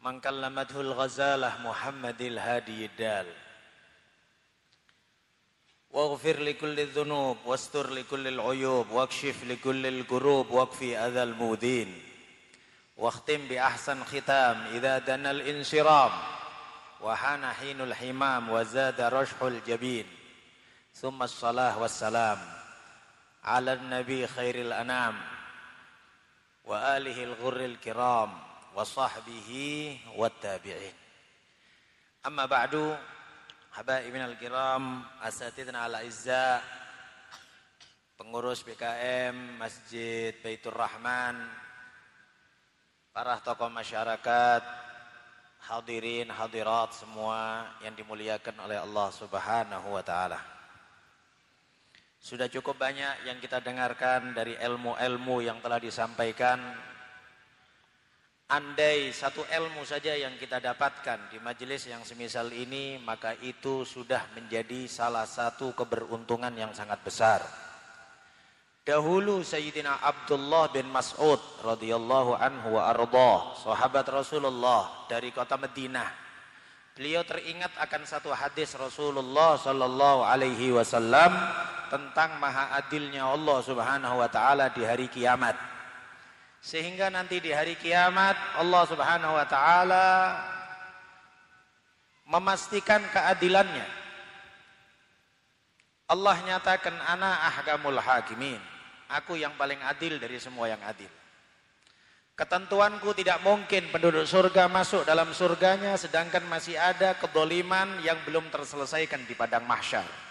من 0.00 0.20
كلمته 0.20 0.80
الغزالة 0.80 1.60
محمد 1.60 2.20
الهادي 2.20 2.86
الدال. 2.86 3.45
واغفر 5.96 6.40
لكل 6.40 6.80
الذنوب 6.80 7.36
واستر 7.44 7.90
لكل 7.90 8.28
العيوب 8.28 8.90
واكشف 8.90 9.44
لكل 9.44 9.86
الكروب 9.86 10.50
واكفي 10.50 10.98
أذى 10.98 11.22
المؤذين 11.22 12.02
واختم 12.96 13.48
بأحسن 13.48 14.04
ختام 14.04 14.66
إذا 14.66 14.98
دنا 14.98 15.30
الانصرام 15.30 16.10
وحان 17.00 17.52
حين 17.52 17.80
الحمام 17.80 18.50
وزاد 18.50 19.00
رشح 19.00 19.42
الجبين. 19.42 20.06
ثم 20.94 21.22
الصلاة 21.22 21.78
والسلام 21.78 22.38
على 23.44 23.72
النبي 23.72 24.26
خير 24.26 24.54
الأنام 24.54 25.20
وآله 26.64 27.24
الغر 27.24 27.64
الكرام 27.64 28.38
وصحبه 28.74 29.50
والتابعين. 30.16 30.94
أما 32.26 32.46
بعد 32.46 32.98
Habaibin 33.76 34.24
al-kiram, 34.24 35.04
asatidna 35.20 35.84
al-izza, 35.84 36.64
pengurus 38.16 38.64
BKM, 38.64 39.60
Masjid 39.60 40.32
Baitur 40.40 40.72
Rahman, 40.72 41.36
para 43.12 43.36
tokoh 43.44 43.68
masyarakat, 43.68 44.64
hadirin, 45.68 46.32
hadirat 46.32 46.96
semua 46.96 47.68
yang 47.84 47.92
dimuliakan 47.92 48.64
oleh 48.64 48.80
Allah 48.80 49.12
Subhanahu 49.12 49.92
wa 49.92 50.00
taala. 50.00 50.40
Sudah 52.16 52.48
cukup 52.48 52.80
banyak 52.80 53.28
yang 53.28 53.36
kita 53.44 53.60
dengarkan 53.60 54.32
dari 54.32 54.56
ilmu-ilmu 54.56 55.44
yang 55.44 55.60
telah 55.60 55.76
disampaikan 55.76 56.64
Andai 58.46 59.10
satu 59.10 59.42
ilmu 59.42 59.82
saja 59.82 60.14
yang 60.14 60.38
kita 60.38 60.62
dapatkan 60.62 61.34
di 61.34 61.42
majelis 61.42 61.90
yang 61.90 62.06
semisal 62.06 62.46
ini, 62.54 62.94
maka 63.02 63.34
itu 63.42 63.82
sudah 63.82 64.22
menjadi 64.38 64.86
salah 64.86 65.26
satu 65.26 65.74
keberuntungan 65.74 66.54
yang 66.54 66.70
sangat 66.70 67.02
besar. 67.02 67.42
Dahulu 68.86 69.42
Sayyidina 69.42 69.98
Abdullah 69.98 70.70
bin 70.70 70.86
Mas'ud 70.94 71.42
radhiyallahu 71.66 72.38
anhu 72.38 72.78
wa 72.78 72.86
ardah, 72.86 73.58
sahabat 73.66 74.06
Rasulullah 74.14 75.10
dari 75.10 75.34
kota 75.34 75.58
Madinah. 75.58 76.06
Beliau 76.94 77.26
teringat 77.26 77.74
akan 77.82 78.06
satu 78.06 78.30
hadis 78.30 78.78
Rasulullah 78.78 79.58
sallallahu 79.58 80.22
alaihi 80.22 80.70
wasallam 80.70 81.34
tentang 81.90 82.38
maha 82.38 82.78
adilnya 82.78 83.26
Allah 83.26 83.58
Subhanahu 83.58 84.22
wa 84.22 84.30
taala 84.30 84.70
di 84.70 84.86
hari 84.86 85.10
kiamat. 85.10 85.75
Sehingga 86.66 87.14
nanti 87.14 87.38
di 87.38 87.54
hari 87.54 87.78
kiamat 87.78 88.34
Allah 88.58 88.82
subhanahu 88.90 89.38
wa 89.38 89.46
ta'ala 89.46 90.08
memastikan 92.26 93.06
keadilannya. 93.14 93.86
Allah 96.10 96.36
nyatakan 96.42 96.98
ana 97.06 97.38
ahkamul 97.54 98.02
hakimin. 98.02 98.58
Aku 99.06 99.38
yang 99.38 99.54
paling 99.54 99.78
adil 99.86 100.18
dari 100.18 100.42
semua 100.42 100.66
yang 100.66 100.82
adil. 100.82 101.06
Ketentuanku 102.34 103.14
tidak 103.14 103.38
mungkin 103.46 103.86
penduduk 103.94 104.26
surga 104.26 104.66
masuk 104.66 105.06
dalam 105.06 105.30
surganya 105.30 105.94
sedangkan 105.94 106.42
masih 106.50 106.74
ada 106.74 107.14
kedoliman 107.14 108.02
yang 108.02 108.18
belum 108.26 108.50
terselesaikan 108.50 109.22
di 109.22 109.38
padang 109.38 109.62
mahsyar. 109.70 110.25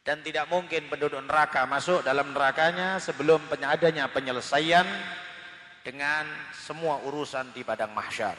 Dan 0.00 0.24
tidak 0.24 0.48
mungkin 0.48 0.88
penduduk 0.88 1.20
neraka 1.20 1.68
masuk 1.68 2.00
dalam 2.00 2.32
nerakanya 2.32 2.96
sebelum 2.96 3.36
adanya 3.60 4.08
penyelesaian 4.08 4.88
dengan 5.84 6.24
semua 6.56 7.04
urusan 7.04 7.52
di 7.52 7.60
padang 7.60 7.92
mahsyar. 7.92 8.36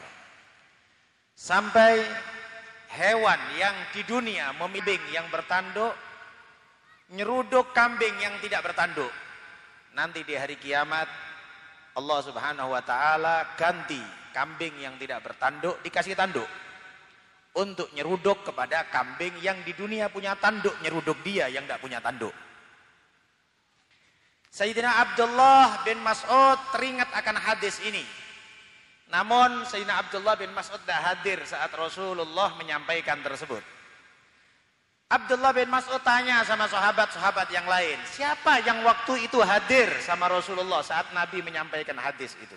Sampai 1.38 2.02
hewan 2.98 3.40
yang 3.56 3.76
di 3.94 4.02
dunia 4.02 4.50
memibing 4.58 5.00
yang 5.14 5.30
bertanduk, 5.30 5.94
nyeruduk 7.14 7.70
kambing 7.70 8.14
yang 8.18 8.34
tidak 8.42 8.66
bertanduk. 8.66 9.10
Nanti 9.94 10.26
di 10.26 10.34
hari 10.34 10.58
kiamat 10.58 11.06
Allah 11.94 12.20
subhanahu 12.24 12.72
wa 12.72 12.82
ta'ala 12.82 13.54
ganti 13.54 14.00
kambing 14.32 14.80
yang 14.80 14.96
tidak 14.96 15.20
bertanduk 15.20 15.76
dikasih 15.84 16.16
tanduk 16.16 16.48
untuk 17.52 17.92
nyeruduk 17.92 18.48
kepada 18.48 18.88
kambing 18.88 19.36
yang 19.44 19.60
di 19.60 19.76
dunia 19.76 20.08
punya 20.08 20.32
tanduk 20.40 20.72
nyeruduk 20.80 21.20
dia 21.20 21.52
yang 21.52 21.68
tidak 21.68 21.80
punya 21.84 22.00
tanduk. 22.00 22.32
Sayyidina 24.52 25.00
Abdullah 25.00 25.80
bin 25.84 26.00
Mas'ud 26.04 26.58
teringat 26.76 27.08
akan 27.12 27.36
hadis 27.40 27.80
ini. 27.84 28.04
Namun 29.08 29.64
Sayyidina 29.68 30.00
Abdullah 30.00 30.36
bin 30.40 30.52
Mas'ud 30.56 30.80
tidak 30.84 31.00
hadir 31.04 31.38
saat 31.44 31.72
Rasulullah 31.76 32.56
menyampaikan 32.56 33.20
tersebut. 33.20 33.60
Abdullah 35.12 35.52
bin 35.52 35.68
Mas'ud 35.68 36.00
tanya 36.00 36.40
sama 36.48 36.64
sahabat-sahabat 36.72 37.52
yang 37.52 37.68
lain 37.68 38.00
siapa 38.08 38.64
yang 38.64 38.80
waktu 38.80 39.28
itu 39.28 39.44
hadir 39.44 39.92
sama 40.00 40.24
Rasulullah 40.24 40.80
saat 40.80 41.12
Nabi 41.12 41.44
menyampaikan 41.44 42.00
hadis 42.00 42.32
itu 42.40 42.56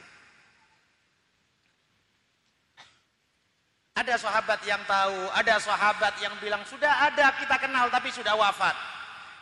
Ada 3.96 4.20
sahabat 4.20 4.60
yang 4.68 4.84
tahu, 4.84 5.32
ada 5.32 5.56
sahabat 5.56 6.20
yang 6.20 6.36
bilang 6.44 6.60
sudah 6.68 7.08
ada 7.08 7.32
kita 7.40 7.56
kenal 7.64 7.88
tapi 7.88 8.12
sudah 8.12 8.36
wafat. 8.36 8.76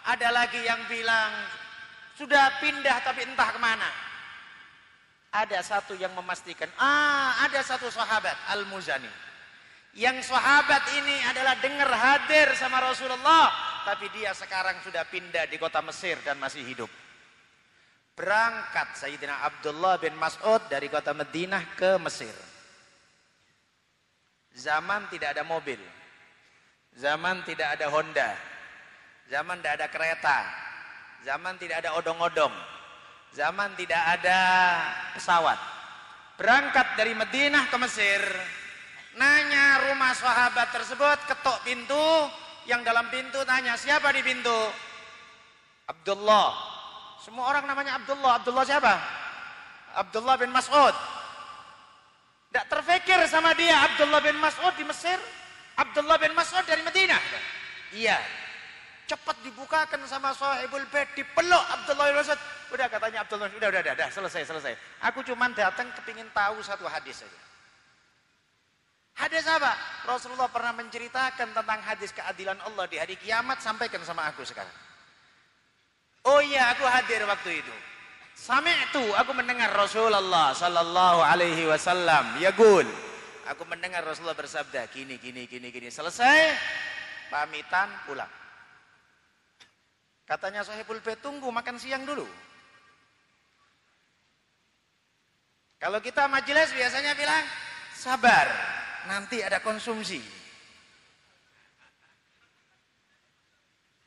Ada 0.05 0.29
lagi 0.29 0.61
yang 0.61 0.77
bilang 0.85 1.33
sudah 2.13 2.61
pindah 2.61 3.01
tapi 3.01 3.25
entah 3.25 3.49
ke 3.49 3.57
mana. 3.57 3.89
Ada 5.33 5.65
satu 5.65 5.97
yang 5.97 6.13
memastikan, 6.13 6.69
ah 6.77 7.41
ada 7.41 7.65
satu 7.65 7.89
sahabat 7.89 8.37
Al-Muzani. 8.53 9.09
Yang 9.97 10.29
sahabat 10.29 10.85
ini 11.01 11.17
adalah 11.33 11.57
dengar 11.57 11.89
hadir 11.89 12.53
sama 12.53 12.77
Rasulullah. 12.77 13.49
Tapi 13.89 14.05
dia 14.13 14.37
sekarang 14.37 14.77
sudah 14.85 15.01
pindah 15.09 15.49
di 15.49 15.57
kota 15.57 15.81
Mesir 15.81 16.21
dan 16.21 16.37
masih 16.37 16.61
hidup. 16.61 16.93
Berangkat 18.13 19.01
Sayyidina 19.01 19.49
Abdullah 19.49 19.97
bin 19.97 20.13
Mas'ud 20.13 20.61
dari 20.69 20.93
kota 20.93 21.17
Madinah 21.17 21.73
ke 21.73 21.97
Mesir. 21.97 22.52
Zaman 24.53 25.09
tidak 25.09 25.33
ada 25.33 25.43
mobil. 25.45 25.81
Zaman 26.93 27.41
tidak 27.41 27.73
ada 27.77 27.89
Honda. 27.89 28.29
Zaman 29.29 29.57
tidak 29.61 29.73
ada 29.81 29.87
kereta. 29.89 30.37
Zaman 31.25 31.53
tidak 31.57 31.81
ada 31.81 31.97
odong-odong. 31.97 32.53
Zaman 33.33 33.73
tidak 33.73 34.03
ada 34.19 34.39
pesawat. 35.17 35.57
Berangkat 36.37 36.93
dari 36.93 37.17
Madinah 37.17 37.65
ke 37.65 37.77
Mesir. 37.81 38.21
Nanya 39.17 39.89
rumah 39.89 40.13
sahabat 40.13 40.69
tersebut, 40.69 41.17
ketok 41.25 41.65
pintu. 41.65 42.29
Yang 42.69 42.81
dalam 42.85 43.09
pintu 43.09 43.41
tanya, 43.43 43.73
siapa 43.73 44.13
di 44.13 44.21
pintu? 44.21 44.59
Abdullah. 45.89 46.53
Semua 47.25 47.49
orang 47.49 47.65
namanya 47.65 47.97
Abdullah. 47.97 48.37
Abdullah 48.37 48.65
siapa? 48.69 48.93
Abdullah 49.97 50.35
bin 50.37 50.53
Mas'ud. 50.53 50.95
Tidak 52.53 52.69
terfikir 52.69 53.17
sama 53.25 53.57
dia 53.57 53.73
Abdullah 53.81 54.21
bin 54.21 54.37
Mas'ud 54.37 54.77
di 54.77 54.85
Mesir. 54.85 55.17
Abdullah 55.73 56.21
bin 56.21 56.37
Mas'ud 56.37 56.61
dari 56.69 56.85
Madinah. 56.85 57.17
Iya. 57.97 58.21
cepat 59.03 59.35
dibukakan 59.43 59.99
sama 60.07 60.31
sahibul 60.31 60.85
bed, 60.93 61.09
dipeluk 61.17 61.65
Abdullah 61.73 62.13
bin 62.13 62.21
Mas'ud. 62.21 62.37
Udah 62.69 62.85
katanya 62.93 63.25
Abdullah, 63.25 63.49
udah, 63.49 63.69
udah, 63.73 63.81
udah, 63.81 63.93
udah, 63.97 64.09
selesai, 64.13 64.45
selesai. 64.45 64.77
Aku 65.01 65.25
cuma 65.25 65.49
datang 65.49 65.89
kepingin 65.97 66.29
tahu 66.29 66.61
satu 66.61 66.85
hadis 66.85 67.25
saja. 67.25 67.41
Hadis 69.17 69.49
apa? 69.49 69.73
Rasulullah 70.05 70.49
pernah 70.53 70.77
menceritakan 70.77 71.57
tentang 71.57 71.81
hadis 71.81 72.13
keadilan 72.13 72.61
Allah 72.69 72.85
di 72.85 73.01
hari 73.01 73.17
kiamat, 73.17 73.65
sampaikan 73.65 74.05
sama 74.05 74.29
aku 74.29 74.45
sekarang. 74.45 74.77
Oh 76.29 76.37
iya, 76.37 76.69
aku 76.77 76.85
hadir 76.85 77.25
waktu 77.25 77.65
itu. 77.65 77.73
Sampai 78.33 78.75
itu 78.89 79.03
aku 79.15 79.31
mendengar 79.31 79.71
Rasulullah 79.71 80.51
sallallahu 80.51 81.23
alaihi 81.23 81.69
wasallam 81.69 82.37
yaqul. 82.41 82.85
Aku 83.53 83.63
mendengar 83.69 84.03
Rasulullah 84.03 84.35
bersabda 84.35 84.89
gini 84.91 85.21
gini 85.21 85.45
gini 85.47 85.69
gini. 85.69 85.87
Selesai 85.87 86.55
pamitan 87.31 87.87
pulang. 88.03 88.29
Katanya 90.23 90.63
Sahibul 90.63 91.03
Bait 91.03 91.19
tunggu 91.19 91.51
makan 91.51 91.75
siang 91.75 92.07
dulu. 92.07 92.23
Kalau 95.83 95.99
kita 95.99 96.31
majelis 96.31 96.71
biasanya 96.71 97.11
bilang 97.11 97.43
sabar, 97.91 98.47
nanti 99.11 99.43
ada 99.43 99.59
konsumsi. 99.59 100.23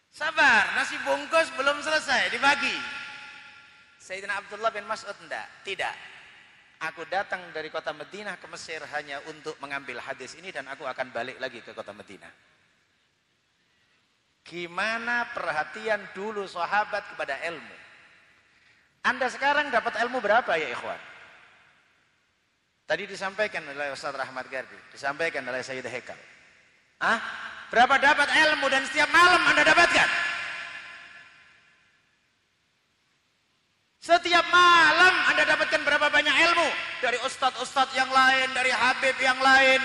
Sabar, 0.09 0.73
nasi 0.73 0.97
bungkus 1.05 1.53
belum 1.61 1.77
selesai 1.85 2.33
dibagi. 2.33 2.96
Sayyidina 4.07 4.39
Abdullah 4.39 4.71
bin 4.71 4.87
Mas'ud 4.87 5.19
enggak, 5.19 5.51
tidak. 5.67 5.91
Aku 6.79 7.03
datang 7.11 7.43
dari 7.51 7.75
kota 7.75 7.91
Madinah 7.91 8.39
ke 8.39 8.47
Mesir 8.47 8.79
hanya 8.95 9.19
untuk 9.27 9.59
mengambil 9.59 9.99
hadis 9.99 10.39
ini 10.39 10.55
dan 10.55 10.71
aku 10.71 10.87
akan 10.87 11.11
balik 11.11 11.43
lagi 11.43 11.59
ke 11.59 11.75
kota 11.75 11.91
Madinah. 11.91 12.31
Gimana 14.47 15.27
perhatian 15.35 16.07
dulu 16.15 16.47
sahabat 16.47 17.03
kepada 17.11 17.35
ilmu? 17.51 17.77
Anda 19.03 19.27
sekarang 19.27 19.75
dapat 19.75 19.99
ilmu 20.07 20.23
berapa 20.23 20.55
ya 20.55 20.71
ikhwan? 20.71 21.03
Tadi 22.87 23.11
disampaikan 23.11 23.67
oleh 23.67 23.91
Ustaz 23.91 24.15
Rahmat 24.15 24.47
Gardi, 24.47 24.79
disampaikan 24.95 25.43
oleh 25.43 25.67
Sayyidah 25.67 25.91
Hekal. 25.91 26.19
Ah, 27.03 27.19
berapa 27.75 27.99
dapat 27.99 28.31
ilmu 28.31 28.71
dan 28.71 28.87
setiap 28.87 29.11
malam 29.11 29.43
Anda 29.51 29.67
dapatkan? 29.67 30.26
Setiap 34.07 34.47
malam 34.55 35.15
Anda 35.35 35.43
dapatkan 35.51 35.83
berapa 35.83 36.07
banyak 36.07 36.31
ilmu 36.31 36.69
dari 37.03 37.19
ustadz-ustadz 37.27 37.91
yang 37.99 38.07
lain, 38.07 38.55
dari 38.55 38.71
habib 38.71 39.19
yang 39.19 39.35
lain. 39.43 39.83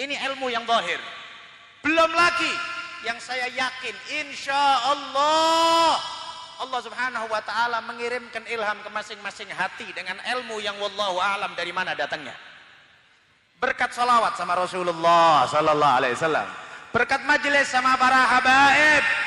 Ini 0.00 0.16
ilmu 0.32 0.48
yang 0.48 0.64
zahir. 0.64 0.96
Belum 1.84 2.08
lagi 2.16 2.48
yang 3.04 3.20
saya 3.20 3.44
yakin 3.52 3.92
insya 4.24 4.56
Allah 4.88 6.00
Allah 6.64 6.80
subhanahu 6.80 7.28
wa 7.28 7.44
ta'ala 7.44 7.84
mengirimkan 7.84 8.48
ilham 8.48 8.80
ke 8.80 8.88
masing-masing 8.88 9.52
hati 9.52 9.92
dengan 9.92 10.16
ilmu 10.24 10.64
yang 10.64 10.80
wallahu 10.80 11.20
alam 11.20 11.52
dari 11.52 11.76
mana 11.76 11.92
datangnya. 11.92 12.32
Berkat 13.60 13.92
salawat 13.92 14.40
sama 14.40 14.56
Rasulullah 14.56 15.44
sallallahu 15.44 15.96
alaihi 16.00 16.16
wasallam. 16.16 16.48
Berkat 16.96 17.20
majelis 17.28 17.68
sama 17.68 18.00
para 18.00 18.24
habaib. 18.32 19.25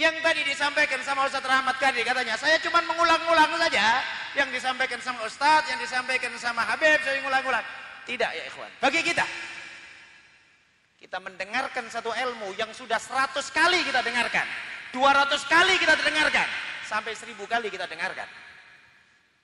Yang 0.00 0.16
tadi 0.24 0.40
disampaikan 0.48 1.04
sama 1.04 1.28
Ustaz 1.28 1.44
Rahmat 1.44 1.76
Kadi 1.76 2.00
katanya, 2.00 2.32
saya 2.40 2.56
cuma 2.64 2.80
mengulang-ulang 2.88 3.52
saja 3.60 4.00
yang 4.32 4.48
disampaikan 4.48 4.96
sama 5.04 5.20
Ustaz, 5.28 5.68
yang 5.68 5.76
disampaikan 5.76 6.32
sama 6.40 6.64
Habib, 6.64 7.04
saya 7.04 7.20
mengulang-ulang. 7.20 7.60
Tidak 8.08 8.30
ya 8.32 8.42
ikhwan. 8.48 8.72
Bagi 8.80 9.04
kita, 9.04 9.28
kita 10.96 11.20
mendengarkan 11.20 11.84
satu 11.92 12.16
ilmu 12.16 12.56
yang 12.56 12.72
sudah 12.72 12.96
100 12.96 13.44
kali 13.52 13.84
kita 13.84 14.00
dengarkan, 14.00 14.48
200 14.96 15.36
kali 15.44 15.76
kita 15.76 15.92
dengarkan, 16.00 16.48
sampai 16.88 17.12
1000 17.12 17.36
kali 17.44 17.68
kita 17.68 17.84
dengarkan. 17.84 18.24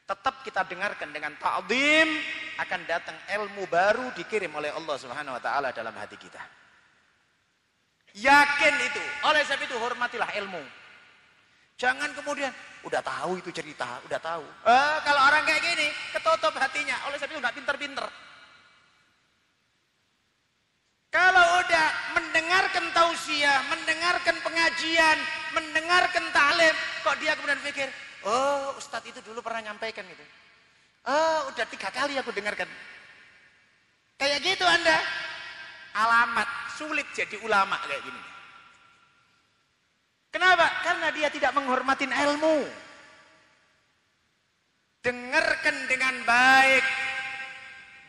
Tetap 0.09 0.41
kita 0.41 0.65
dengarkan 0.65 1.13
dengan 1.13 1.37
ta'zim 1.37 2.09
akan 2.57 2.81
datang 2.89 3.19
ilmu 3.29 3.69
baru 3.69 4.09
dikirim 4.17 4.57
oleh 4.57 4.73
Allah 4.73 4.97
Subhanahu 4.97 5.37
wa 5.37 5.43
taala 5.43 5.69
dalam 5.77 5.93
hati 5.93 6.17
kita. 6.17 6.66
Yakin 8.17 8.75
itu. 8.81 9.03
Oleh 9.29 9.45
sebab 9.45 9.69
itu 9.69 9.77
hormatilah 9.77 10.33
ilmu. 10.41 10.65
Jangan 11.77 12.09
kemudian 12.17 12.49
udah 12.89 13.05
tahu 13.05 13.37
itu 13.37 13.53
cerita, 13.53 14.01
udah 14.09 14.17
tahu. 14.17 14.45
Eh, 14.65 14.97
kalau 15.05 15.21
orang 15.29 15.45
kayak 15.45 15.61
gini 15.61 15.93
ketutup 16.17 16.57
hatinya. 16.57 16.97
Oleh 17.13 17.21
sebab 17.21 17.37
itu 17.37 17.41
nggak 17.45 17.57
pinter-pinter. 17.61 18.07
Kalau 21.13 21.47
udah 21.65 21.87
mendengarkan 22.17 22.85
tausiah, 22.93 23.61
mendengarkan 23.73 24.37
pengajian, 24.45 25.19
mendengarkan 25.53 26.25
talim, 26.33 26.77
kok 27.01 27.17
dia 27.21 27.33
kemudian 27.37 27.57
pikir, 27.65 27.89
oh 28.21 28.77
Ustadz 28.77 29.09
itu 29.09 29.21
dulu 29.25 29.41
pernah 29.41 29.65
nyampaikan 29.73 30.05
gitu. 30.05 30.25
Oh 31.09 31.53
udah 31.53 31.65
tiga 31.69 31.89
kali 31.93 32.17
aku 32.21 32.33
dengarkan. 32.33 32.69
Kayak 34.17 34.41
gitu 34.45 34.65
anda. 34.65 35.01
Alamat 35.97 36.66
sulit 36.77 37.09
jadi 37.17 37.41
ulama 37.41 37.81
kayak 37.89 38.05
gini. 38.05 38.23
Kenapa? 40.29 40.69
Karena 40.85 41.09
dia 41.17 41.33
tidak 41.33 41.57
menghormatin 41.57 42.13
ilmu. 42.13 42.69
Dengarkan 45.01 45.77
dengan 45.89 46.15
baik. 46.29 46.85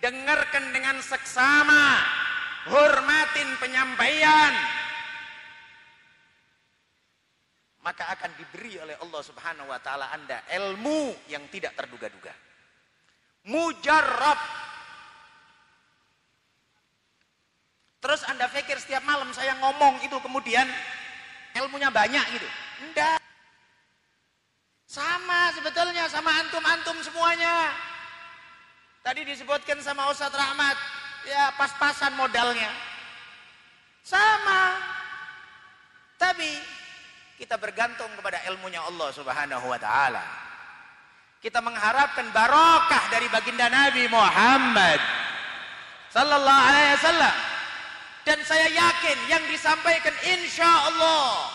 Dengarkan 0.03 0.75
dengan 0.75 0.99
seksama. 0.99 2.03
Hormatin 2.67 3.47
penyampaian. 3.63 4.53
Maka 7.79 8.11
akan 8.19 8.35
diberi 8.35 8.75
oleh 8.83 8.99
Allah 8.99 9.21
subhanahu 9.23 9.71
wa 9.71 9.79
ta'ala 9.79 10.11
anda 10.11 10.43
ilmu 10.51 11.31
yang 11.31 11.47
tidak 11.47 11.79
terduga-duga. 11.79 12.35
Mujarrab. 13.47 14.66
Terus 18.07 18.23
anda 18.23 18.47
pikir 18.47 18.79
setiap 18.79 19.03
malam 19.03 19.27
saya 19.35 19.51
ngomong 19.59 19.99
itu 19.99 20.15
kemudian 20.23 20.63
ilmunya 21.59 21.91
banyak 21.91 22.23
gitu. 22.39 22.47
Enggak. 22.87 23.19
Sama 24.87 25.51
sebetulnya 25.51 26.07
sama 26.07 26.31
antum-antum 26.39 26.95
semuanya. 27.03 27.75
Tadi 29.03 29.27
disebutkan 29.27 29.83
sama 29.83 30.07
Ustadz 30.07 30.39
Rahmat, 30.39 30.79
ya 31.27 31.51
pas-pasan 31.59 32.15
modalnya. 32.15 32.71
Sama. 34.07 34.79
Tapi 36.15 36.47
kita 37.35 37.59
bergantung 37.59 38.07
kepada 38.15 38.39
ilmunya 38.47 38.87
Allah 38.87 39.11
Subhanahu 39.11 39.67
wa 39.67 39.75
taala. 39.83 40.23
Kita 41.43 41.59
mengharapkan 41.59 42.31
barokah 42.31 43.03
dari 43.11 43.27
baginda 43.27 43.67
Nabi 43.67 44.07
Muhammad 44.07 45.03
sallallahu 46.07 46.63
alaihi 46.71 46.95
wasallam. 47.03 47.46
Dan 48.27 48.43
saya 48.43 48.67
yakin 48.67 49.31
yang 49.31 49.43
disampaikan 49.47 50.11
insya 50.27 50.67
Allah 50.67 51.47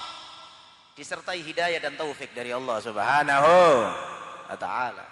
disertai 0.97 1.45
hidayah 1.45 1.77
dan 1.85 2.01
taufik 2.01 2.33
dari 2.33 2.49
Allah 2.49 2.81
Subhanahu 2.81 3.53
wa 4.49 4.57
taala. 4.57 5.05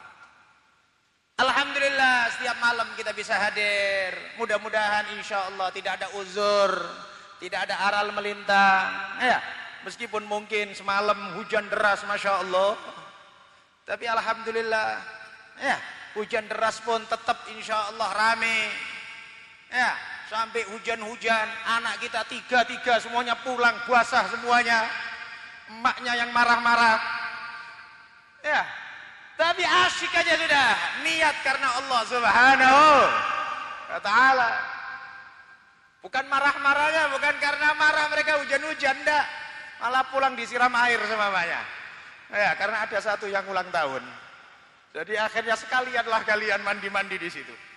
Alhamdulillah 1.37 2.33
setiap 2.33 2.57
malam 2.65 2.89
kita 2.97 3.13
bisa 3.13 3.37
hadir. 3.37 4.17
Mudah-mudahan 4.41 5.13
insya 5.21 5.53
Allah 5.53 5.69
tidak 5.77 6.01
ada 6.01 6.09
uzur, 6.17 6.73
tidak 7.45 7.69
ada 7.69 7.77
aral 7.93 8.09
melintang. 8.17 8.89
Ya, 9.21 9.45
meskipun 9.85 10.25
mungkin 10.25 10.73
semalam 10.73 11.37
hujan 11.37 11.69
deras, 11.69 12.01
masya 12.09 12.41
Allah. 12.41 12.77
Tapi 13.85 14.09
alhamdulillah, 14.09 14.97
ya 15.61 15.77
hujan 16.17 16.49
deras 16.49 16.81
pun 16.81 17.05
tetap 17.05 17.37
insya 17.53 17.93
Allah 17.93 18.09
rame. 18.17 18.59
Ya, 19.69 19.93
sampai 20.31 20.63
hujan-hujan, 20.71 21.47
anak 21.67 21.99
kita 21.99 22.23
tiga-tiga 22.31 23.03
semuanya 23.03 23.35
pulang 23.43 23.75
basah 23.91 24.31
semuanya. 24.31 24.87
Emaknya 25.67 26.13
yang 26.23 26.31
marah-marah. 26.31 26.99
Ya, 28.47 28.63
tapi 29.35 29.67
asyik 29.67 30.15
aja 30.15 30.35
sudah. 30.39 30.71
Niat 31.03 31.37
karena 31.43 31.69
Allah 31.83 32.01
subhanahu 32.07 32.87
wa 33.91 34.01
ta'ala. 34.01 34.51
Bukan 36.01 36.25
marah-marahnya, 36.31 37.13
bukan 37.13 37.35
karena 37.43 37.69
marah 37.77 38.07
mereka 38.09 38.39
hujan-hujan, 38.41 38.97
enggak. 39.03 39.27
Malah 39.83 40.05
pulang 40.15 40.39
disiram 40.39 40.73
air 40.87 40.99
semuanya. 41.11 41.61
Ya, 42.31 42.55
karena 42.55 42.87
ada 42.87 42.99
satu 43.03 43.27
yang 43.27 43.43
ulang 43.51 43.69
tahun. 43.75 44.01
Jadi 44.95 45.15
akhirnya 45.19 45.59
sekalianlah 45.59 46.23
kalian 46.23 46.63
mandi-mandi 46.63 47.19
di 47.19 47.31
situ. 47.31 47.70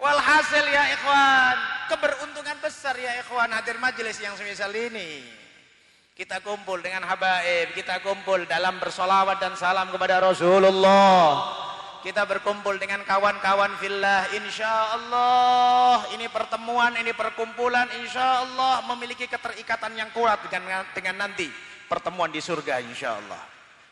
Walhasil 0.00 0.64
ya 0.64 0.96
ikhwan, 0.96 1.56
keberuntungan 1.92 2.56
besar 2.64 2.96
ya 2.96 3.20
ikhwan 3.20 3.52
hadir 3.52 3.76
majelis 3.76 4.16
yang 4.16 4.32
semisal 4.32 4.72
ini. 4.72 5.20
Kita 6.16 6.40
kumpul 6.40 6.80
dengan 6.80 7.04
habaib, 7.04 7.76
kita 7.76 8.00
kumpul 8.00 8.48
dalam 8.48 8.80
bersolawat 8.80 9.36
dan 9.36 9.52
salam 9.60 9.92
kepada 9.92 10.24
Rasulullah. 10.24 11.52
Kita 12.00 12.24
berkumpul 12.24 12.80
dengan 12.80 13.04
kawan-kawan 13.04 13.76
fillah 13.76 14.24
insya 14.32 14.96
Allah 14.96 16.08
ini 16.16 16.32
pertemuan 16.32 16.96
ini 16.96 17.12
perkumpulan 17.12 17.84
insya 18.00 18.40
Allah 18.40 18.80
memiliki 18.88 19.28
keterikatan 19.28 20.00
yang 20.00 20.08
kuat 20.16 20.40
dengan 20.48 20.80
dengan 20.96 21.28
nanti 21.28 21.52
pertemuan 21.92 22.32
di 22.32 22.40
surga 22.40 22.80
insya 22.80 23.20
Allah 23.20 23.44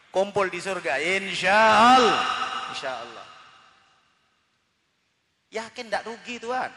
kumpul 0.08 0.48
di 0.48 0.56
surga 0.56 0.96
insya 1.04 1.52
Allah 2.00 2.24
insya 2.72 2.96
Allah 2.96 3.27
yakin 5.48 5.88
tidak 5.88 6.04
rugi 6.04 6.36
Tuhan 6.40 6.72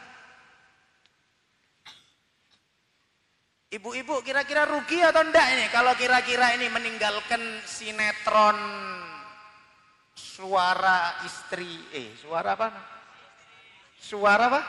Ibu-ibu 3.72 4.20
kira-kira 4.20 4.68
rugi 4.68 5.00
atau 5.00 5.24
enggak 5.24 5.48
ini 5.56 5.64
kalau 5.72 5.96
kira-kira 5.96 6.52
ini 6.60 6.68
meninggalkan 6.68 7.40
sinetron 7.64 8.52
suara 10.12 11.24
istri 11.24 11.80
eh 11.96 12.12
suara 12.20 12.52
apa? 12.52 12.68
Suara 13.96 14.44
apa? 14.52 14.60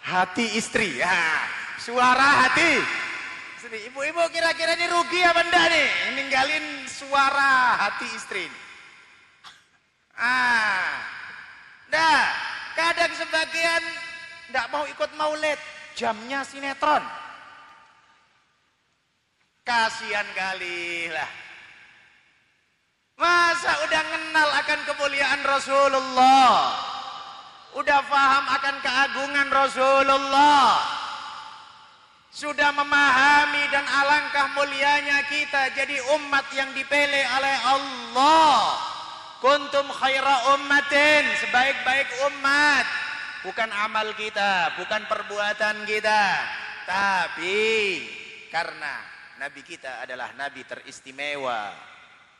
Hati 0.00 0.56
istri. 0.56 0.96
Ya, 0.96 1.44
suara 1.76 2.48
hati. 2.48 2.80
Ibu-ibu 3.92 4.24
kira-kira 4.32 4.80
ini 4.80 4.88
rugi 4.88 5.20
apa 5.28 5.44
enggak 5.44 5.66
nih? 5.68 5.88
Ninggalin 6.16 6.88
suara 6.88 7.84
hati 7.84 8.08
istri. 8.16 8.48
Ah. 10.16 11.04
Nah, 11.92 12.51
kadang 12.76 13.12
sebagian 13.16 13.82
enggak 14.52 14.66
mau 14.68 14.84
ikut 14.88 15.10
maulid, 15.16 15.58
jamnya 15.96 16.44
sinetron. 16.44 17.04
Kasihan 19.62 20.26
kali 20.34 21.06
lah. 21.08 21.30
Masa 23.14 23.72
udah 23.86 24.02
kenal 24.10 24.48
akan 24.58 24.80
kemuliaan 24.90 25.40
Rasulullah. 25.46 26.74
Udah 27.78 28.00
paham 28.10 28.44
akan 28.52 28.76
keagungan 28.82 29.48
Rasulullah. 29.48 30.82
Sudah 32.32 32.72
memahami 32.74 33.64
dan 33.70 33.84
alangkah 33.86 34.56
mulianya 34.56 35.20
kita 35.28 35.70
jadi 35.76 36.00
umat 36.18 36.48
yang 36.56 36.72
dipilih 36.74 37.24
oleh 37.38 37.56
Allah. 37.68 38.91
Kuntum 39.42 39.90
khaira 39.90 40.54
ummatin, 40.54 41.26
sebaik-baik 41.42 42.06
umat. 42.30 42.86
Bukan 43.42 43.74
amal 43.74 44.14
kita, 44.14 44.78
bukan 44.78 45.02
perbuatan 45.10 45.82
kita. 45.82 46.22
Tapi 46.86 47.58
karena 48.54 49.02
Nabi 49.42 49.66
kita 49.66 50.06
adalah 50.06 50.30
Nabi 50.38 50.62
teristimewa. 50.62 51.74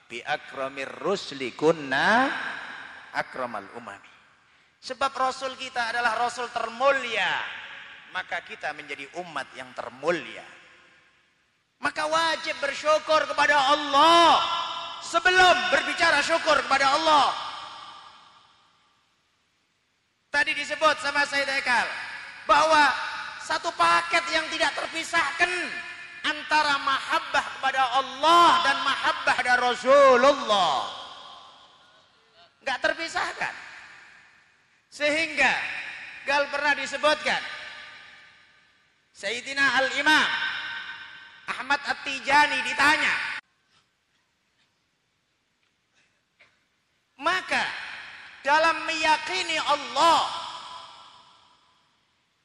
Bi 0.07 0.23
akramir 0.23 1.03
rusli 1.03 1.51
kunna 1.59 2.31
akramal 3.19 3.67
umami. 3.75 4.13
Sebab 4.79 5.11
Rasul 5.11 5.59
kita 5.59 5.91
adalah 5.91 6.15
Rasul 6.15 6.55
termulia. 6.55 7.43
Maka 8.15 8.47
kita 8.47 8.71
menjadi 8.79 9.11
umat 9.19 9.51
yang 9.59 9.75
termulia. 9.75 10.47
Maka 11.83 12.07
wajib 12.07 12.55
bersyukur 12.63 13.27
kepada 13.27 13.59
Allah. 13.75 14.62
Sebelum 15.03 15.57
berbicara 15.75 16.23
syukur 16.23 16.57
kepada 16.63 16.95
Allah. 16.95 17.35
Tadi 20.33 20.57
disebut 20.57 20.97
sama 21.03 21.27
Sayyid 21.29 21.51
Ekal. 21.61 21.87
Bahwa 22.49 22.89
satu 23.43 23.69
paket 23.75 24.25
yang 24.33 24.47
tidak 24.49 24.73
terpisahkan 24.79 25.51
antara 26.23 26.79
mahabbah 26.81 27.45
kepada 27.59 27.83
Allah 27.99 28.49
dan 28.63 28.77
mahabbah 28.87 29.37
dari 29.43 29.61
Rasulullah. 29.61 30.79
Enggak 32.63 32.79
terpisahkan. 32.79 33.55
Sehingga 34.93 35.53
gal 36.29 36.47
pernah 36.53 36.77
disebutkan 36.79 37.41
Sayyidina 39.17 39.65
Al-Imam 39.83 40.29
Ahmad 41.49 41.81
At-Tijani 41.81 42.61
ditanya 42.63 43.32
Maka 47.23 47.65
dalam 48.43 48.83
meyakini 48.83 49.55
Allah 49.63 50.27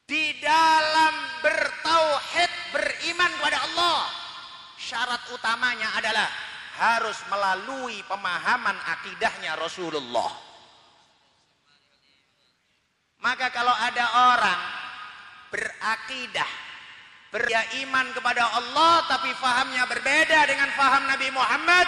di 0.06 0.38
dalam 0.38 1.14
bertauhid 1.42 2.52
beriman 2.70 3.30
kepada 3.42 3.58
Allah 3.58 3.98
syarat 4.78 5.22
utamanya 5.34 5.98
adalah 5.98 6.30
harus 6.78 7.18
melalui 7.26 7.98
pemahaman 8.06 8.78
akidahnya 8.94 9.58
Rasulullah. 9.58 10.30
Maka 13.18 13.50
kalau 13.50 13.74
ada 13.74 14.06
orang 14.30 14.60
berakidah 15.50 16.50
beriman 17.34 18.06
kepada 18.14 18.46
Allah 18.54 19.04
tapi 19.10 19.34
fahamnya 19.36 19.84
berbeda 19.90 20.46
dengan 20.46 20.70
faham 20.78 21.02
Nabi 21.10 21.28
Muhammad 21.34 21.86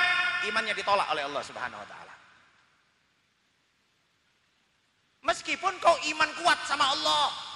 imannya 0.51 0.74
ditolak 0.74 1.07
oleh 1.14 1.24
Allah 1.24 1.43
Subhanahu 1.47 1.80
wa 1.80 1.88
taala 1.88 2.00
meskipun 5.25 5.73
kau 5.81 5.97
iman 6.14 6.31
kuat 6.41 6.59
sama 6.64 6.85
Allah 6.97 7.51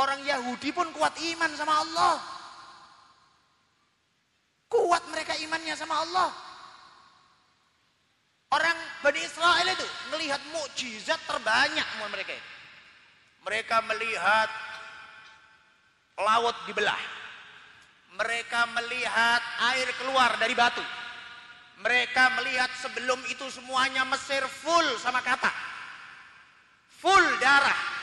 Orang 0.00 0.24
Yahudi 0.24 0.72
pun 0.72 0.88
kuat 0.96 1.12
iman 1.12 1.52
sama 1.52 1.84
Allah. 1.84 2.16
Kuat 4.70 5.02
mereka 5.12 5.36
imannya 5.36 5.76
sama 5.76 6.00
Allah. 6.00 6.30
Orang 8.50 8.78
Bani 9.04 9.20
Israel 9.20 9.66
itu 9.68 9.86
melihat 10.14 10.40
mukjizat 10.56 11.20
terbanyak 11.28 11.84
mereka. 12.08 12.34
Mereka 13.44 13.76
melihat 13.92 14.48
laut 16.16 16.56
dibelah. 16.64 17.02
Mereka 18.16 18.60
melihat 18.74 19.42
air 19.74 19.88
keluar 20.00 20.32
dari 20.40 20.54
batu. 20.56 20.82
Mereka 21.80 22.24
melihat 22.40 22.68
sebelum 22.80 23.20
itu 23.32 23.48
semuanya 23.48 24.04
Mesir 24.04 24.44
full 24.44 24.88
sama 25.00 25.24
kata. 25.24 25.48
Full 27.00 27.26
darah 27.40 28.00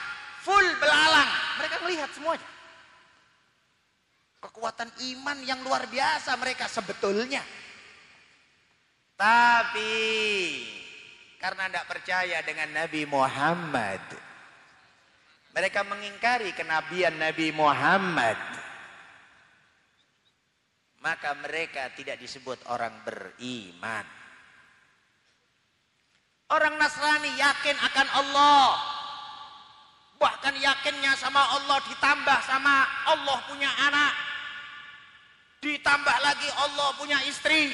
full 0.48 0.68
belalang. 0.80 1.32
Mereka 1.60 1.76
melihat 1.84 2.10
semuanya. 2.16 2.48
Kekuatan 4.40 4.88
iman 5.12 5.38
yang 5.44 5.60
luar 5.68 5.84
biasa 5.92 6.32
mereka 6.40 6.72
sebetulnya. 6.72 7.44
Tapi 9.20 9.98
karena 11.36 11.68
tidak 11.68 11.86
percaya 11.92 12.38
dengan 12.48 12.70
Nabi 12.72 13.04
Muhammad. 13.04 14.00
Mereka 15.52 15.84
mengingkari 15.90 16.54
kenabian 16.54 17.18
Nabi 17.18 17.50
Muhammad. 17.52 18.38
Maka 21.08 21.40
mereka 21.40 21.88
tidak 21.96 22.20
disebut 22.20 22.68
orang 22.68 22.92
beriman. 23.08 24.04
Orang 26.52 26.76
Nasrani 26.76 27.32
yakin 27.32 27.80
akan 27.80 28.08
Allah. 28.12 28.76
Bahkan 30.20 30.60
yakinnya 30.60 31.16
sama 31.16 31.40
Allah 31.56 31.80
ditambah 31.88 32.40
sama 32.44 32.84
Allah 33.08 33.40
punya 33.48 33.72
anak. 33.88 34.14
Ditambah 35.64 36.18
lagi 36.20 36.50
Allah 36.60 36.92
punya 37.00 37.24
istri. 37.24 37.72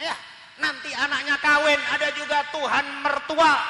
Ya 0.00 0.16
nanti 0.64 0.88
anaknya 0.88 1.36
kawin 1.44 1.80
ada 1.92 2.08
juga 2.16 2.48
Tuhan 2.48 2.86
mertua. 3.04 3.60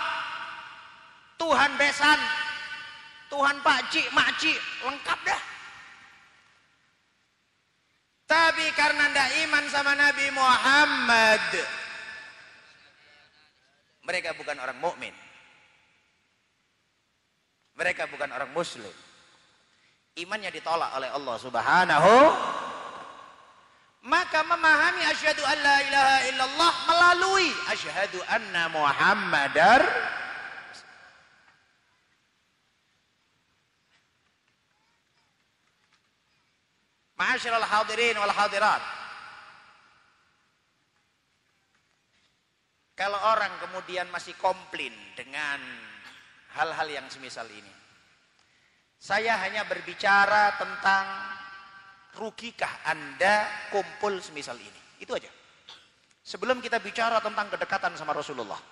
Tuhan 1.35 1.71
besan. 1.75 2.21
Tuhan 3.27 3.59
pakcik 3.67 4.07
makcik 4.15 4.55
lengkap 4.87 5.19
dah 5.27 5.54
tapi 8.25 8.65
karena 8.73 9.13
ndak 9.13 9.31
iman 9.49 9.65
sama 9.69 9.93
Nabi 9.93 10.27
Muhammad. 10.33 11.45
Mereka 14.05 14.37
bukan 14.37 14.57
orang 14.61 14.79
mukmin. 14.81 15.15
Mereka 17.75 18.09
bukan 18.09 18.31
orang 18.33 18.53
muslim. 18.53 18.93
Imannya 20.15 20.53
ditolak 20.55 20.95
oleh 20.95 21.11
Allah 21.11 21.37
Subhanahu. 21.41 22.15
Maka 24.05 24.45
memahami 24.45 25.03
asyhadu 25.09 25.41
an 25.49 25.59
la 25.65 25.77
ilaha 25.81 26.19
illallah 26.29 26.73
melalui 26.85 27.49
asyhadu 27.73 28.21
anna 28.29 28.69
muhammadar 28.69 29.81
Ma'asyiral 37.25 37.65
hadirin 37.65 38.21
wal 38.21 38.37
hadirat 38.37 38.85
Kalau 42.95 43.17
orang 43.17 43.51
kemudian 43.65 44.07
masih 44.13 44.37
komplain 44.39 44.93
dengan 45.19 45.59
hal-hal 46.55 46.87
yang 46.87 47.07
semisal 47.11 47.43
ini. 47.51 47.75
Saya 48.95 49.35
hanya 49.43 49.67
berbicara 49.67 50.55
tentang 50.55 51.03
rugikah 52.15 52.71
Anda 52.87 53.51
kumpul 53.75 54.23
semisal 54.23 54.55
ini. 54.63 55.03
Itu 55.03 55.11
aja. 55.19 55.27
Sebelum 56.23 56.63
kita 56.63 56.79
bicara 56.79 57.19
tentang 57.19 57.51
kedekatan 57.51 57.99
sama 57.99 58.15
Rasulullah. 58.15 58.63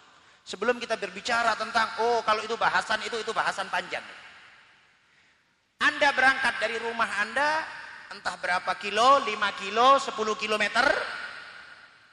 Sebelum 0.47 0.79
kita 0.79 0.95
berbicara 0.95 1.59
tentang, 1.59 1.91
oh 2.07 2.23
kalau 2.23 2.47
itu 2.47 2.55
bahasan 2.55 3.03
itu, 3.03 3.19
itu 3.19 3.35
bahasan 3.35 3.67
panjang. 3.75 4.07
Anda 5.83 6.15
berangkat 6.15 6.63
dari 6.63 6.79
rumah 6.79 7.11
Anda, 7.27 7.82
entah 8.13 8.37
berapa 8.37 8.77
kilo, 8.77 9.25
5 9.25 9.63
kilo, 9.65 9.97
10 9.97 10.37
kilometer, 10.37 10.85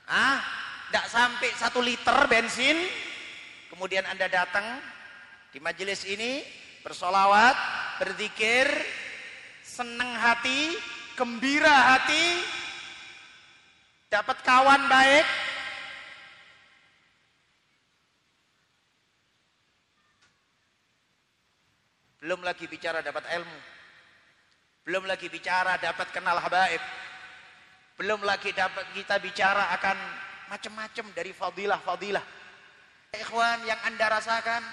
ah, 0.08 0.40
tidak 0.88 1.06
sampai 1.12 1.50
satu 1.60 1.84
liter 1.84 2.16
bensin, 2.32 2.80
kemudian 3.68 4.08
Anda 4.08 4.32
datang 4.32 4.64
di 5.52 5.60
majelis 5.60 6.08
ini, 6.08 6.48
bersolawat, 6.88 7.56
berzikir, 8.00 8.72
senang 9.60 10.16
hati, 10.16 10.80
gembira 11.20 12.00
hati, 12.00 12.48
dapat 14.08 14.40
kawan 14.40 14.88
baik, 14.88 15.28
belum 22.24 22.40
lagi 22.40 22.72
bicara 22.72 23.04
dapat 23.04 23.28
ilmu, 23.36 23.79
belum 24.90 25.06
lagi 25.06 25.30
bicara 25.30 25.78
dapat 25.78 26.10
kenal 26.10 26.42
habaib, 26.42 26.82
belum 28.02 28.26
lagi 28.26 28.50
dapat 28.58 28.90
kita 28.98 29.22
bicara 29.22 29.70
akan 29.78 29.94
macam-macam 30.50 31.06
dari 31.14 31.30
fadilah-fadilah. 31.30 32.26
Ikhwan 33.14 33.70
yang 33.70 33.78
anda 33.86 34.10
rasakan, 34.10 34.66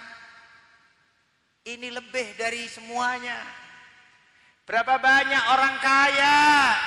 ini 1.69 1.93
lebih 1.93 2.33
dari 2.41 2.65
semuanya. 2.65 3.37
Berapa 4.65 4.97
banyak 4.97 5.45
orang 5.53 5.77
kaya, 5.85 6.41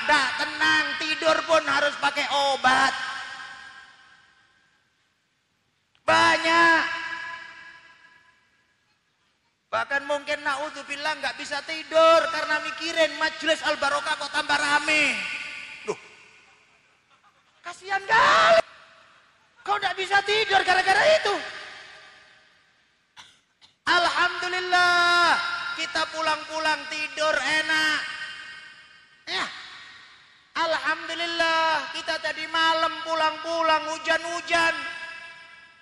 tidak 0.09 0.27
tenang, 0.41 0.85
tidur 0.97 1.37
pun 1.45 1.61
harus 1.69 1.93
pakai 2.01 2.25
obat. 2.33 2.93
Banyak. 6.01 6.98
Bahkan 9.69 10.01
mungkin 10.09 10.41
naudzubillah 10.41 11.21
nggak 11.21 11.37
bisa 11.37 11.61
tidur 11.69 12.19
karena 12.33 12.57
mikirin 12.65 13.13
majelis 13.21 13.61
al 13.69 13.77
barokah 13.77 14.17
kok 14.17 14.33
tambah 14.33 14.57
rame. 14.57 15.13
Loh, 15.85 15.99
kasihan 17.61 18.01
kali. 18.01 18.65
Kau 19.61 19.77
nggak 19.77 19.93
bisa 19.93 20.25
tidur 20.25 20.57
gara-gara 20.65 21.03
itu. 21.21 21.35
Alhamdulillah 23.85 25.37
kita 25.77 26.01
pulang-pulang 26.17 26.81
tidur 26.89 27.35
enak. 27.37 27.99
Ya. 29.29 29.45
Alhamdulillah 30.57 31.93
kita 31.93 32.17
tadi 32.25 32.49
malam 32.49 33.05
pulang-pulang 33.05 33.85
hujan-hujan. 33.93 34.75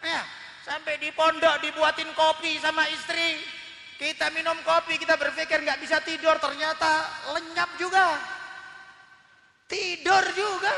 Ya, 0.04 0.22
sampai 0.68 1.00
di 1.00 1.10
pondok 1.16 1.64
dibuatin 1.64 2.12
kopi 2.20 2.60
sama 2.60 2.84
istri. 2.92 3.57
Kita 3.98 4.30
minum 4.30 4.54
kopi, 4.62 5.02
kita 5.02 5.18
berpikir 5.18 5.66
nggak 5.66 5.82
bisa 5.82 5.98
tidur, 6.06 6.38
ternyata 6.38 7.10
lenyap 7.34 7.70
juga. 7.82 8.14
Tidur 9.66 10.24
juga. 10.38 10.78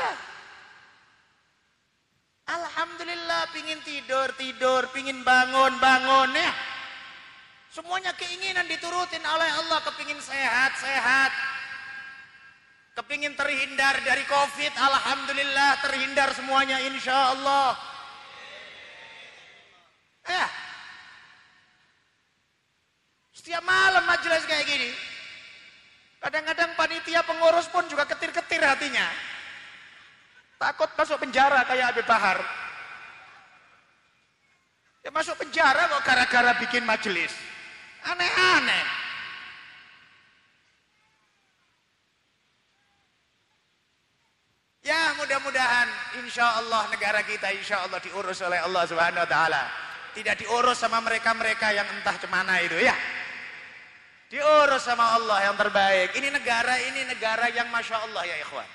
Alhamdulillah 2.48 3.52
pingin 3.52 3.78
tidur, 3.84 4.32
tidur, 4.40 4.88
pingin 4.96 5.20
bangun, 5.20 5.76
bangun 5.78 6.32
ya. 6.32 6.50
Semuanya 7.70 8.10
keinginan 8.16 8.66
diturutin 8.66 9.22
oleh 9.22 9.46
Allah, 9.62 9.78
kepingin 9.84 10.18
sehat, 10.18 10.74
sehat. 10.80 11.30
Kepingin 12.98 13.38
terhindar 13.38 14.00
dari 14.02 14.24
covid, 14.26 14.72
Alhamdulillah 14.74 15.78
terhindar 15.84 16.34
semuanya 16.34 16.82
insya 16.88 17.36
Allah. 17.36 17.78
Ya. 20.26 20.69
Setiap 23.40 23.64
malam 23.64 24.04
majelis 24.04 24.44
kayak 24.44 24.68
gini. 24.68 24.92
Kadang-kadang 26.20 26.76
panitia 26.76 27.24
pengurus 27.24 27.72
pun 27.72 27.88
juga 27.88 28.04
ketir-ketir 28.04 28.60
hatinya. 28.60 29.08
Takut 30.60 30.92
masuk 30.92 31.16
penjara 31.24 31.64
kayak 31.64 31.88
Habib 31.88 32.04
Bahar. 32.04 32.36
Ya 35.00 35.08
masuk 35.08 35.40
penjara 35.40 35.88
kok 35.88 36.04
gara-gara 36.04 36.52
bikin 36.60 36.84
majelis. 36.84 37.32
Aneh-aneh. 38.04 38.84
Ya 44.84 45.16
mudah-mudahan 45.16 45.88
insya 46.20 46.60
Allah 46.60 46.92
negara 46.92 47.24
kita 47.24 47.56
insya 47.56 47.88
Allah 47.88 48.04
diurus 48.04 48.44
oleh 48.44 48.60
Allah 48.60 48.84
subhanahu 48.84 49.24
wa 49.24 49.30
ta'ala. 49.32 49.64
Tidak 50.12 50.36
diurus 50.44 50.76
sama 50.76 51.00
mereka-mereka 51.00 51.72
yang 51.72 51.88
entah 51.88 52.20
cemana 52.20 52.60
itu 52.60 52.76
ya. 52.84 53.19
Diurus 54.30 54.86
sama 54.86 55.18
Allah 55.18 55.50
yang 55.50 55.58
terbaik. 55.58 56.14
Ini 56.14 56.30
negara, 56.30 56.78
ini 56.78 57.02
negara 57.02 57.50
yang 57.50 57.66
Masya 57.74 57.98
Allah 58.06 58.22
ya 58.30 58.38
ikhwan. 58.38 58.68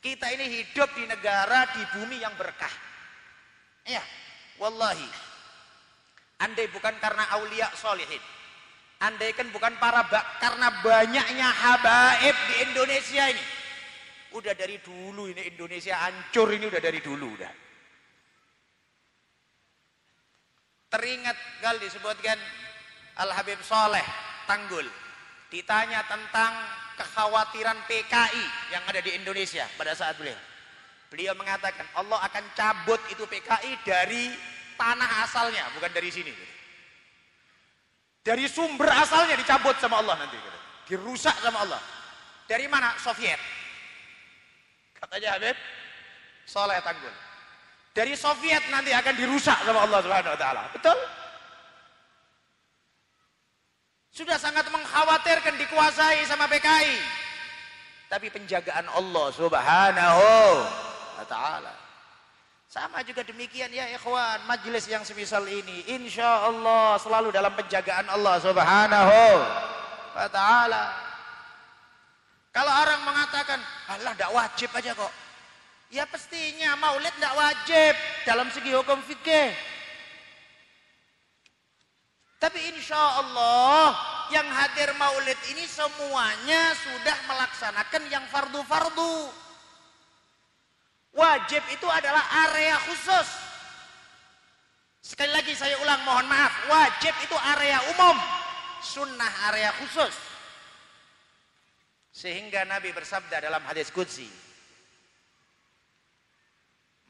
Kita 0.00 0.32
ini 0.32 0.48
hidup 0.48 0.88
di 0.96 1.04
negara, 1.04 1.68
di 1.76 1.84
bumi 1.92 2.24
yang 2.24 2.32
berkah. 2.40 2.72
Ya, 3.84 4.00
wallahi. 4.56 5.04
Andai 6.40 6.72
bukan 6.72 6.96
karena 7.04 7.28
aulia 7.36 7.68
solihin. 7.76 8.20
Andai 9.04 9.36
kan 9.36 9.52
bukan 9.52 9.76
para 9.76 10.08
bak, 10.08 10.40
karena 10.40 10.72
banyaknya 10.80 11.48
habaib 11.52 12.36
di 12.48 12.54
Indonesia 12.64 13.28
ini. 13.28 13.44
Udah 14.32 14.56
dari 14.56 14.80
dulu 14.80 15.28
ini 15.28 15.52
Indonesia 15.52 16.00
hancur 16.00 16.48
ini 16.56 16.64
udah 16.64 16.80
dari 16.80 17.04
dulu 17.04 17.28
udah. 17.28 17.52
Teringat 20.96 21.36
kali 21.60 21.78
disebutkan 21.84 22.40
Al 23.20 23.36
Habib 23.36 23.60
Soleh 23.60 24.25
Tanggul 24.46 24.86
ditanya 25.52 26.02
tentang 26.08 26.52
kekhawatiran 26.96 27.76
PKI 27.86 28.44
yang 28.72 28.82
ada 28.88 29.00
di 29.04 29.14
Indonesia 29.14 29.68
pada 29.76 29.92
saat 29.92 30.16
beliau. 30.16 30.38
Beliau 31.06 31.38
mengatakan 31.38 31.86
Allah 31.94 32.18
akan 32.26 32.44
cabut 32.56 32.98
itu 33.12 33.22
PKI 33.26 33.78
dari 33.86 34.34
tanah 34.74 35.28
asalnya, 35.28 35.70
bukan 35.76 35.92
dari 35.94 36.10
sini. 36.10 36.34
Dari 38.26 38.50
sumber 38.50 38.90
asalnya 38.90 39.38
dicabut 39.38 39.78
sama 39.78 40.02
Allah 40.02 40.18
nanti. 40.18 40.34
Dirusak 40.90 41.38
sama 41.38 41.62
Allah. 41.62 41.78
Dari 42.50 42.66
mana? 42.66 42.94
Soviet. 42.98 43.38
Katanya 44.98 45.38
Habib 45.38 45.56
Soleh 46.46 46.78
Tanggul. 46.82 47.14
Dari 47.94 48.12
Soviet 48.18 48.66
nanti 48.70 48.90
akan 48.90 49.14
dirusak 49.14 49.62
sama 49.62 49.86
Allah 49.86 49.98
Subhanahu 50.02 50.34
wa 50.34 50.40
taala. 50.40 50.62
Betul? 50.74 50.98
Sudah 54.16 54.40
sangat 54.40 54.64
mengkhawatirkan 54.72 55.60
dikuasai 55.60 56.24
sama 56.24 56.48
PKI. 56.48 56.96
Tapi 58.08 58.32
penjagaan 58.32 58.88
Allah 58.88 59.28
Subhanahu 59.28 60.24
wa 61.20 61.24
taala. 61.28 61.74
Sama 62.64 63.04
juga 63.04 63.20
demikian 63.28 63.68
ya 63.68 63.84
ikhwan, 63.92 64.40
majelis 64.48 64.88
yang 64.88 65.04
semisal 65.04 65.44
ini 65.44 65.84
insya 65.92 66.48
Allah 66.48 66.96
selalu 66.96 67.28
dalam 67.28 67.52
penjagaan 67.60 68.08
Allah 68.08 68.40
Subhanahu 68.40 69.20
wa 70.16 70.28
taala. 70.32 70.96
Kalau 72.56 72.72
orang 72.72 73.00
mengatakan, 73.04 73.60
"Allah 73.92 74.16
tidak 74.16 74.32
wajib 74.32 74.72
aja 74.72 74.96
kok." 74.96 75.12
Ya 75.92 76.08
pastinya 76.08 76.72
maulid 76.80 77.12
tidak 77.20 77.36
wajib 77.36 77.92
dalam 78.24 78.48
segi 78.48 78.72
hukum 78.72 78.96
fikih. 79.04 79.75
Tapi 82.46 82.62
insya 82.70 82.94
Allah 82.94 83.90
yang 84.30 84.46
hadir 84.46 84.94
maulid 84.94 85.34
ini 85.50 85.66
semuanya 85.66 86.78
sudah 86.78 87.18
melaksanakan 87.26 88.02
yang 88.06 88.22
fardu-fardu. 88.30 89.34
Wajib 91.10 91.58
itu 91.74 91.90
adalah 91.90 92.22
area 92.46 92.78
khusus. 92.86 93.26
Sekali 95.02 95.34
lagi 95.34 95.58
saya 95.58 95.74
ulang 95.82 96.06
mohon 96.06 96.30
maaf. 96.30 96.54
Wajib 96.70 97.18
itu 97.26 97.34
area 97.34 97.82
umum. 97.98 98.14
Sunnah 98.78 99.50
area 99.50 99.74
khusus. 99.82 100.14
Sehingga 102.14 102.62
Nabi 102.62 102.94
bersabda 102.94 103.42
dalam 103.42 103.66
hadis 103.66 103.90
Qudsi. 103.90 104.30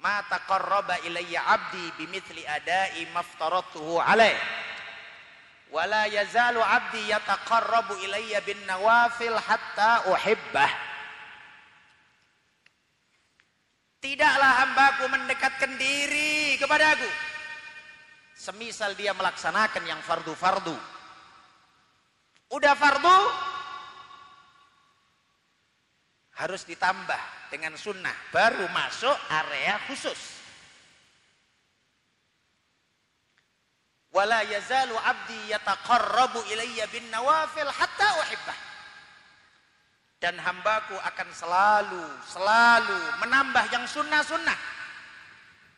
Ma 0.01 0.25
taqarraba 0.33 0.97
ilayya 1.05 1.45
abdi 1.45 1.93
bimithli 2.01 2.41
adai 2.49 3.05
maftaratuhu 3.13 4.01
alaih 4.01 4.65
wala 5.77 6.09
yazalu 6.09 6.65
abdi 6.65 7.13
yataqarrabu 7.13 8.01
ilayya 8.01 8.41
bin 8.49 8.57
nawafil 8.65 9.37
hatta 9.37 10.09
uhibbah. 10.09 10.73
Tidaklah 14.01 14.53
hambaku 14.65 15.05
mendekatkan 15.13 15.77
diri 15.77 16.57
kepadaku. 16.57 17.05
Semisal 18.33 18.97
dia 18.97 19.13
melaksanakan 19.13 19.85
yang 19.85 20.01
fardu-fardu. 20.01 20.77
Udah 22.57 22.73
fardu 22.73 23.19
harus 26.41 26.65
ditambah 26.65 27.21
dengan 27.53 27.77
sunnah. 27.77 28.15
Baru 28.33 28.65
masuk 28.73 29.17
area 29.29 29.77
khusus 29.91 30.36
wala 34.17 34.41
yazalu 34.49 34.97
abdi 34.97 35.53
yataqarrabu 35.53 36.41
ilayya 36.49 36.89
bin 36.89 37.05
nawafil 37.13 37.69
hatta 37.69 38.09
uhibbah. 38.25 38.59
Dan 40.17 40.41
hambaku 40.41 40.97
akan 40.97 41.29
selalu 41.37 42.05
selalu 42.25 42.97
menambah 43.21 43.65
yang 43.69 43.85
sunnah-sunnah. 43.85 44.57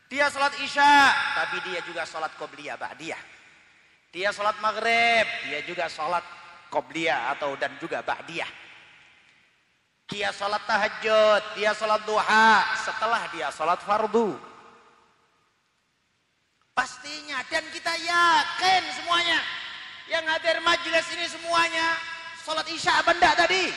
Dia 0.07 0.31
sholat 0.31 0.55
isya 0.63 1.11
tapi 1.35 1.59
dia 1.67 1.83
juga 1.83 2.07
sholat 2.07 2.31
qobliyah 2.39 2.79
ba'diyah. 2.79 3.19
Dia 4.15 4.31
sholat 4.31 4.55
maghrib 4.63 5.27
dia 5.43 5.59
juga 5.67 5.91
sholat 5.91 6.23
qobliyah 6.71 7.35
atau 7.35 7.59
dan 7.59 7.75
juga 7.83 7.99
ba'diyah. 7.99 8.47
Dia 10.07 10.31
sholat 10.31 10.63
tahajud 10.63 11.59
dia 11.59 11.75
sholat 11.75 12.07
duha 12.07 12.63
setelah 12.87 13.27
dia 13.35 13.51
sholat 13.51 13.83
fardu 13.83 14.48
pastinya 16.79 17.43
dan 17.51 17.67
kita 17.75 17.91
yakin 17.91 18.83
semuanya. 18.95 19.43
Yang 20.07 20.25
hadir 20.31 20.57
majelis 20.63 21.05
ini 21.11 21.27
semuanya 21.27 21.99
sholat 22.47 22.63
isya 22.71 23.03
apa 23.03 23.11
tadi? 23.19 23.67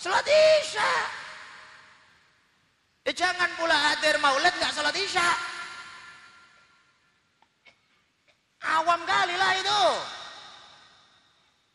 Sholat 0.00 0.24
isya. 0.24 0.92
Ya 3.06 3.12
jangan 3.12 3.52
pula 3.60 3.76
hadir 3.76 4.16
maulid 4.24 4.56
nggak 4.56 4.72
sholat 4.72 4.96
isya. 4.96 5.28
Awam 8.66 9.04
kali 9.04 9.36
lah 9.36 9.52
itu. 9.60 9.84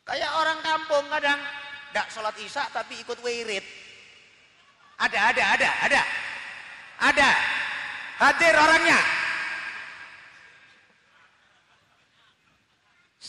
Kayak 0.02 0.34
orang 0.34 0.58
kampung 0.66 1.06
kadang 1.14 1.40
tidak 1.94 2.06
sholat 2.10 2.36
isya 2.42 2.66
tapi 2.74 2.98
ikut 2.98 3.22
wirid. 3.22 3.64
Ada 4.98 5.30
ada 5.30 5.44
ada 5.56 5.70
ada. 5.86 6.02
Ada. 7.00 7.30
Hadir 8.18 8.54
orangnya 8.54 9.21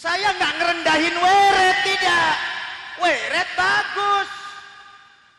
saya 0.03 0.35
nggak 0.35 0.53
ngerendahin 0.59 1.15
wirid 1.15 1.77
tidak. 1.87 2.35
Wirid 2.99 3.49
bagus. 3.55 4.29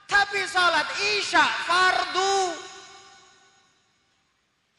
Tapi 0.09 0.41
sholat 0.49 0.89
isya 1.20 1.45
fardu. 1.69 2.57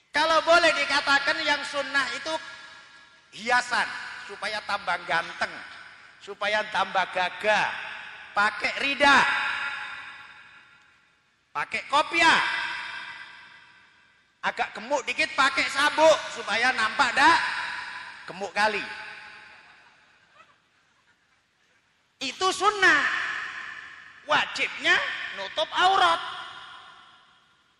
Kalau 0.09 0.41
boleh 0.41 0.73
dikatakan 0.73 1.37
yang 1.45 1.61
sunnah 1.69 2.07
itu 2.17 2.33
hiasan 3.37 3.85
supaya 4.25 4.57
tambah 4.65 4.97
ganteng 5.05 5.53
supaya 6.17 6.65
tambah 6.73 7.05
gagah. 7.13 7.69
Pakai 8.33 8.73
rida. 8.81 9.21
Pakai 11.53 11.85
kopiah. 11.93 12.41
Agak 14.41 14.73
gemuk 14.73 15.05
dikit 15.05 15.29
pakai 15.37 15.65
sabuk 15.69 16.17
supaya 16.33 16.69
nampak 16.73 17.17
dak 17.17 17.39
gemuk 18.29 18.53
kali 18.53 19.04
itu 22.25 22.47
sunnah 22.49 23.05
wajibnya 24.25 24.97
nutup 25.37 25.69
aurat 25.69 26.21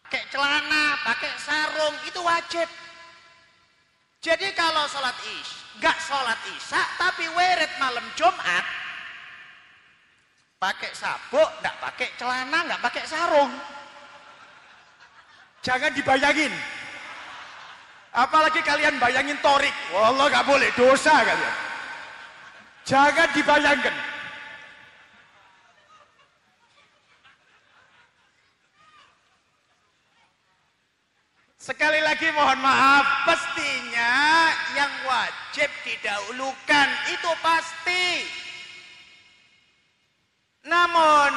pakai 0.05 0.23
celana 0.29 1.01
pakai 1.01 1.33
sarung 1.41 1.95
itu 2.05 2.21
wajib 2.21 2.69
jadi 4.25 4.57
kalau 4.57 4.89
sholat 4.89 5.13
is, 5.37 5.49
nggak 5.77 6.01
sholat 6.01 6.39
isya, 6.49 6.81
tapi 6.97 7.29
wirid 7.29 7.69
malam 7.77 8.01
Jumat, 8.17 8.65
pakai 10.57 10.89
sabuk, 10.97 11.45
nggak 11.61 11.77
pakai 11.77 12.09
celana, 12.17 12.65
nggak 12.65 12.81
pakai 12.81 13.05
sarung. 13.05 13.53
Jangan 15.61 15.93
dibayangin. 15.93 16.49
Apalagi 18.17 18.65
kalian 18.65 18.97
bayangin 18.97 19.37
torik. 19.45 19.73
Wallah 19.93 20.25
nggak 20.25 20.47
boleh, 20.49 20.73
dosa 20.73 21.21
kalian. 21.21 21.55
Jangan 22.81 23.29
dibayangkan. 23.29 23.95
Sekali 31.65 31.97
lagi 31.97 32.29
mohon 32.29 32.61
maaf, 32.61 33.25
pastinya 33.25 34.13
yang 34.77 34.93
wajib 35.01 35.65
didahulukan 35.81 36.89
itu 37.09 37.31
pasti. 37.41 38.05
Namun 40.69 41.33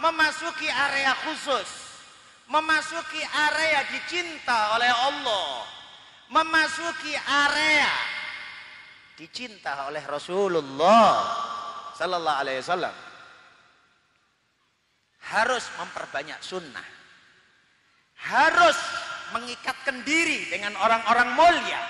memasuki 0.00 0.64
area 0.64 1.12
khusus, 1.28 1.68
memasuki 2.48 3.20
area 3.20 3.84
dicinta 3.92 4.80
oleh 4.80 4.88
Allah, 4.88 5.68
memasuki 6.32 7.12
area 7.20 7.92
dicinta 9.20 9.92
oleh 9.92 10.00
Rasulullah 10.08 11.20
sallallahu 12.00 12.40
alaihi 12.40 12.64
wasallam 12.64 12.96
harus 15.36 15.68
memperbanyak 15.76 16.40
sunnah. 16.40 16.88
Harus 18.16 18.80
mengikatkan 19.34 20.04
diri 20.06 20.46
dengan 20.50 20.76
orang-orang 20.78 21.28
mulia. 21.34 21.82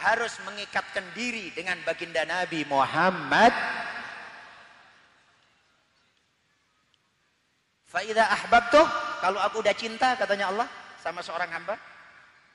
Harus 0.00 0.34
mengikatkan 0.48 1.04
diri 1.12 1.52
dengan 1.52 1.78
baginda 1.84 2.24
Nabi 2.24 2.64
Muhammad. 2.66 3.54
Faidah 7.92 8.24
ahbabtuh 8.40 8.86
kalau 9.20 9.38
aku 9.44 9.60
udah 9.60 9.76
cinta 9.76 10.16
katanya 10.16 10.48
Allah 10.48 10.68
sama 11.04 11.20
seorang 11.20 11.52
hamba 11.52 11.76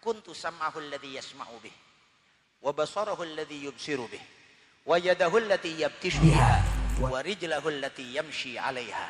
kuntu 0.02 0.34
sam'ahu 0.34 0.82
alladhi 0.82 1.14
yasma'u 1.14 1.62
bih 1.62 1.76
wa 2.66 2.74
basarahu 2.74 3.22
alladhi 3.22 3.70
yubsiru 3.70 4.10
bih 4.10 4.24
wa 4.88 4.98
yadahu 4.98 5.38
allati 5.38 5.78
yabtishu 5.78 6.26
biha 6.26 6.58
wa 6.98 7.22
rijlahu 7.22 7.70
allati 7.70 8.18
yamshi 8.18 8.58
'alaiha. 8.58 9.10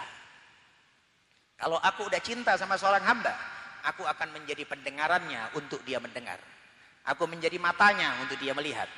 Kalau 1.57 1.79
aku 1.79 2.11
udah 2.11 2.21
cinta 2.21 2.59
sama 2.59 2.75
seorang 2.75 3.07
hamba 3.07 3.33
Aku 3.87 4.03
akan 4.03 4.35
menjadi 4.35 4.67
pendengarannya 4.67 5.55
untuk 5.55 5.79
dia 5.87 6.03
mendengar. 6.03 6.35
Aku 7.07 7.23
menjadi 7.23 7.55
matanya 7.55 8.19
untuk 8.19 8.35
dia 8.35 8.51
melihat. 8.51 8.91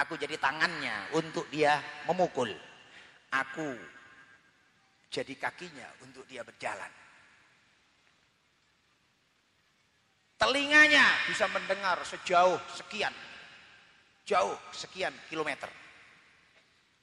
Aku 0.00 0.16
jadi 0.16 0.40
tangannya 0.40 1.12
untuk 1.12 1.44
dia 1.52 1.76
memukul. 2.08 2.48
Aku 3.28 3.76
jadi 5.12 5.34
kakinya 5.36 5.84
untuk 6.00 6.24
dia 6.24 6.40
berjalan. 6.40 6.88
Telinganya 10.40 11.04
bisa 11.28 11.44
mendengar 11.52 12.00
sejauh 12.00 12.56
sekian. 12.72 13.12
Jauh 14.24 14.56
sekian 14.72 15.12
kilometer. 15.28 15.68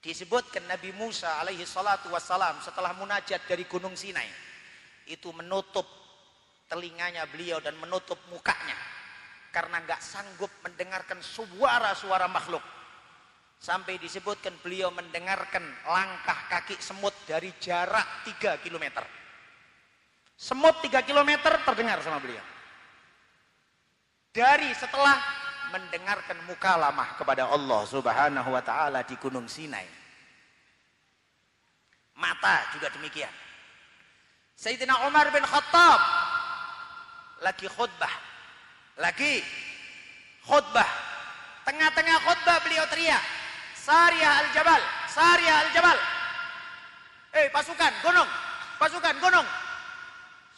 Disebutkan 0.02 0.66
Nabi 0.66 0.90
Musa 0.98 1.38
alaihi 1.38 1.62
salatu 1.62 2.10
wassalam 2.10 2.58
setelah 2.66 2.98
munajat 2.98 3.46
dari 3.46 3.70
Gunung 3.70 3.94
Sinai. 3.94 4.26
Itu 5.06 5.30
menutup 5.38 5.86
telinganya 6.68 7.24
beliau 7.28 7.60
dan 7.64 7.76
menutup 7.80 8.20
mukanya. 8.32 8.78
Karena 9.52 9.82
nggak 9.82 10.04
sanggup 10.04 10.52
mendengarkan 10.62 11.24
suara-suara 11.24 12.30
makhluk. 12.30 12.64
Sampai 13.58 13.98
disebutkan 13.98 14.54
beliau 14.62 14.94
mendengarkan 14.94 15.66
langkah 15.90 16.38
kaki 16.46 16.78
semut 16.78 17.16
dari 17.26 17.50
jarak 17.58 18.06
3 18.38 18.62
km 18.62 19.02
semut 20.38 20.78
3 20.86 21.02
km 21.02 21.50
terdengar 21.66 21.98
sama 22.06 22.22
beliau. 22.22 22.46
Dari 24.30 24.70
setelah 24.78 25.18
mendengarkan 25.74 26.38
mukalamah 26.46 27.18
kepada 27.18 27.50
Allah 27.50 27.82
subhanahu 27.90 28.50
wa 28.54 28.62
ta'ala 28.62 29.02
di 29.02 29.18
gunung 29.18 29.50
Sinai. 29.50 29.90
Mata 32.22 32.70
juga 32.78 32.94
demikian. 32.94 33.34
Sayyidina 34.54 35.10
Umar 35.10 35.34
bin 35.34 35.42
Khattab 35.42 36.00
lagi 37.42 37.68
khutbah. 37.70 38.14
Lagi 38.98 39.44
khutbah. 40.46 40.90
Tengah-tengah 41.68 42.18
khutbah 42.24 42.58
beliau 42.64 42.86
teriak. 42.88 43.24
Sariyah 43.76 44.34
al-Jabal, 44.44 44.82
Sariyah 45.08 45.58
al-Jabal. 45.68 45.98
Eh 47.38 47.48
pasukan 47.56 47.94
gunung, 48.04 48.30
pasukan 48.76 49.16
gunung. 49.24 49.48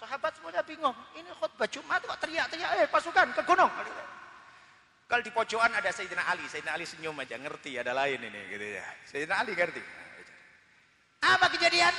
Sahabat 0.02 0.32
semuanya 0.34 0.66
bingung. 0.66 0.96
Ini 1.14 1.30
khutbah 1.38 1.68
Jumat 1.70 2.02
kok 2.02 2.18
teriak-teriak. 2.24 2.70
Eh 2.82 2.88
pasukan 2.90 3.36
ke 3.36 3.42
gunung. 3.46 3.70
Kalau 5.10 5.26
di 5.26 5.34
pojokan 5.34 5.74
ada 5.74 5.90
Sayyidina 5.90 6.24
Ali. 6.30 6.46
Sayyidina 6.46 6.78
Ali 6.78 6.86
senyum 6.86 7.18
aja. 7.18 7.36
Ngerti 7.36 7.76
ada 7.82 7.98
lain 7.98 8.22
ini. 8.30 8.42
gitu 8.54 8.66
ya. 8.78 8.86
Sayyidina 9.10 9.42
Ali 9.42 9.58
ngerti. 9.58 9.82
Apa 11.26 11.52
kejadian? 11.52 11.92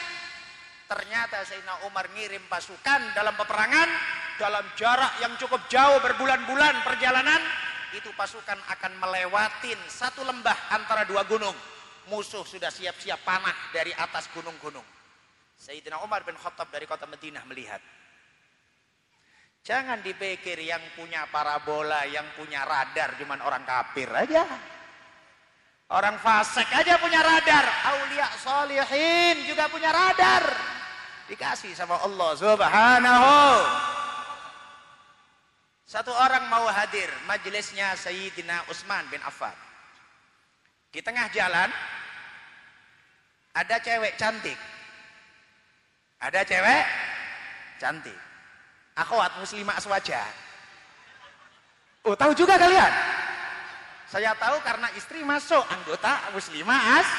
Ternyata 0.89 1.44
Sayyidina 1.44 1.86
Umar 1.86 2.09
ngirim 2.15 2.43
pasukan 2.51 3.15
dalam 3.15 3.36
peperangan 3.36 3.89
dalam 4.41 4.65
jarak 4.73 5.21
yang 5.21 5.37
cukup 5.37 5.61
jauh 5.69 6.01
berbulan-bulan 6.01 6.81
perjalanan 6.81 7.45
itu 7.93 8.09
pasukan 8.17 8.57
akan 8.73 8.93
melewatin 8.97 9.77
satu 9.85 10.25
lembah 10.25 10.57
antara 10.73 11.05
dua 11.05 11.29
gunung 11.29 11.53
musuh 12.09 12.49
sudah 12.49 12.73
siap-siap 12.73 13.21
panah 13.21 13.53
dari 13.77 13.93
atas 13.93 14.33
gunung-gunung 14.33 14.85
Sayyidina 15.61 16.01
Umar 16.01 16.25
bin 16.25 16.33
Khattab 16.41 16.73
dari 16.73 16.89
kota 16.89 17.05
Madinah 17.05 17.45
melihat. 17.45 17.85
Jangan 19.61 20.01
dipikir 20.01 20.57
yang 20.57 20.81
punya 20.97 21.29
parabola, 21.29 22.09
yang 22.09 22.25
punya 22.33 22.65
radar 22.65 23.12
cuman 23.21 23.45
orang 23.45 23.61
kafir 23.69 24.09
aja. 24.09 24.49
Orang 25.93 26.17
fasik 26.25 26.65
aja 26.73 26.97
punya 26.97 27.21
radar. 27.21 27.67
Aulia 27.93 28.33
solihin 28.41 29.45
juga 29.45 29.69
punya 29.69 29.93
radar. 29.93 30.49
Dikasih 31.29 31.77
sama 31.77 32.01
Allah 32.01 32.31
subhanahu. 32.41 33.99
Satu 35.91 36.15
orang 36.15 36.47
mau 36.47 36.71
hadir 36.71 37.11
majelisnya 37.27 37.99
Sayyidina 37.99 38.62
Utsman 38.71 39.03
bin 39.11 39.19
Affan. 39.27 39.51
Di 40.95 41.03
tengah 41.03 41.27
jalan 41.35 41.67
ada 43.51 43.77
cewek 43.83 44.15
cantik. 44.15 44.55
Ada 46.23 46.47
cewek 46.47 46.85
cantik. 47.83 48.15
Akhwat 48.95 49.35
muslimah 49.43 49.75
aswaja. 49.83 50.23
Oh, 52.07 52.15
tahu 52.15 52.39
juga 52.39 52.55
kalian? 52.55 52.95
Saya 54.07 54.31
tahu 54.39 54.62
karena 54.62 54.95
istri 54.95 55.27
masuk 55.27 55.67
anggota 55.75 56.31
muslimah 56.31 57.03
as 57.03 57.11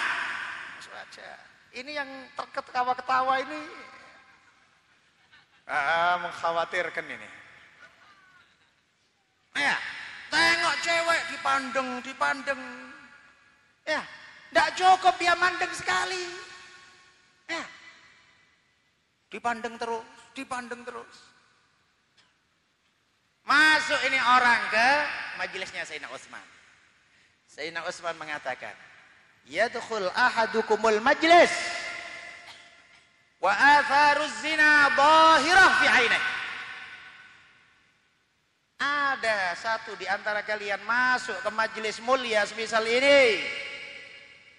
aswaja. 0.80 1.28
Ini 1.76 1.92
yang 1.92 2.10
terketawa-ketawa 2.40 3.36
ini 3.36 3.62
ah, 5.68 6.24
mengkhawatirkan 6.24 7.04
ini. 7.20 7.41
Ya, 9.56 9.76
tengok 10.32 10.76
cewek 10.80 11.22
dipandeng, 11.36 11.90
dipandeng. 12.04 12.62
Ya, 13.84 14.02
tidak 14.52 14.70
cukup 14.80 15.16
dia 15.20 15.36
mandeng 15.36 15.74
sekali. 15.76 16.24
Ya, 17.52 17.64
dipandeng 19.28 19.76
terus, 19.76 20.06
dipandeng 20.32 20.82
terus. 20.88 21.16
Masuk 23.44 24.00
ini 24.08 24.20
orang 24.22 24.62
ke 24.72 24.90
majelisnya 25.42 25.84
Sayyidina 25.84 26.08
Utsman. 26.14 26.46
Sayyidina 27.52 27.84
Utsman 27.84 28.16
mengatakan, 28.16 28.72
"Yadkhul 29.50 30.08
ahadukumul 30.16 31.04
majlis 31.04 31.52
wa 33.44 33.52
atharuz 33.52 34.32
zina 34.40 34.88
fi 35.84 35.88
ainihi." 35.90 36.41
Ada 38.82 39.54
satu 39.54 39.94
di 39.94 40.10
antara 40.10 40.42
kalian 40.42 40.82
masuk 40.90 41.38
ke 41.46 41.50
majelis 41.54 42.02
mulia 42.02 42.42
semisal 42.50 42.82
ini. 42.82 43.38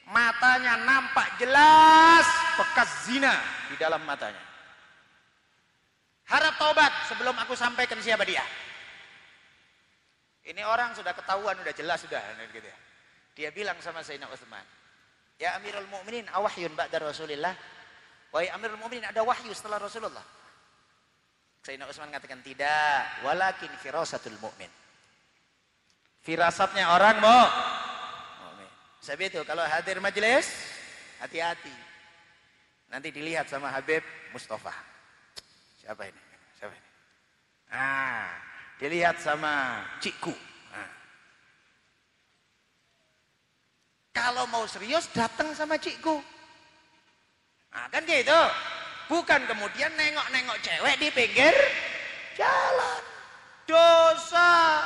Matanya 0.06 0.78
nampak 0.78 1.42
jelas 1.42 2.26
bekas 2.54 3.10
zina 3.10 3.34
di 3.66 3.74
dalam 3.74 3.98
matanya. 4.06 4.38
Harap 6.30 6.54
taubat 6.54 6.92
sebelum 7.10 7.34
aku 7.34 7.58
sampaikan 7.58 7.98
siapa 7.98 8.22
dia. 8.22 8.46
Ini 10.46 10.62
orang 10.62 10.94
sudah 10.94 11.10
ketahuan, 11.18 11.58
sudah 11.58 11.74
jelas 11.74 11.98
sudah 12.02 12.22
gitu 12.54 12.66
ya. 12.66 12.78
Dia 13.34 13.48
bilang 13.50 13.78
sama 13.82 14.06
Sayyidina 14.06 14.30
Utsman, 14.30 14.62
"Ya 15.38 15.56
Amirul 15.58 15.88
Mukminin, 15.90 16.28
awahyun 16.30 16.74
ba'da 16.78 17.02
Rasulillah?" 17.02 17.54
Wahai 18.32 18.48
Amirul 18.48 18.80
Mukminin, 18.80 19.04
ada 19.04 19.20
wahyu 19.20 19.52
setelah 19.52 19.76
Rasulullah. 19.76 20.24
Sayyidina 21.62 21.86
Utsman 21.86 22.10
mengatakan 22.10 22.43
tidak, 22.43 23.22
walakin 23.22 23.70
firasatul 23.78 24.34
mukmin. 24.43 24.66
Firasatnya 26.26 26.90
orang 26.90 27.22
mau 27.22 27.47
mukmin. 28.51 28.70
Sebab 28.98 29.22
itu 29.30 29.40
kalau 29.47 29.62
hadir 29.62 30.02
majelis, 30.02 30.51
hati-hati. 31.22 31.70
Nanti 32.90 33.14
dilihat 33.14 33.47
sama 33.47 33.70
Habib 33.70 34.02
Mustafa. 34.34 34.74
Siapa 35.78 36.02
ini? 36.10 36.22
Siapa 36.59 36.74
ini? 36.74 36.90
Ah, 37.70 38.26
dilihat 38.82 39.22
sama 39.22 39.86
Cikku. 40.02 40.34
Nah. 40.74 40.90
Kalau 44.10 44.51
mau 44.51 44.66
serius 44.66 45.06
datang 45.14 45.55
sama 45.55 45.78
Cikku. 45.78 46.18
Nah, 47.70 47.86
kan 47.89 48.02
gitu. 48.02 48.43
Bukan 49.12 49.44
kemudian 49.44 49.93
nengok-nengok 49.93 50.56
cewek 50.64 50.97
di 50.97 51.12
pinggir 51.12 51.52
jalan. 52.32 53.01
Dosa. 53.68 54.80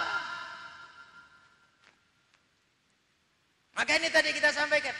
Maka 3.78 3.92
ini 4.02 4.10
tadi 4.10 4.34
kita 4.34 4.50
sampaikan. 4.50 4.98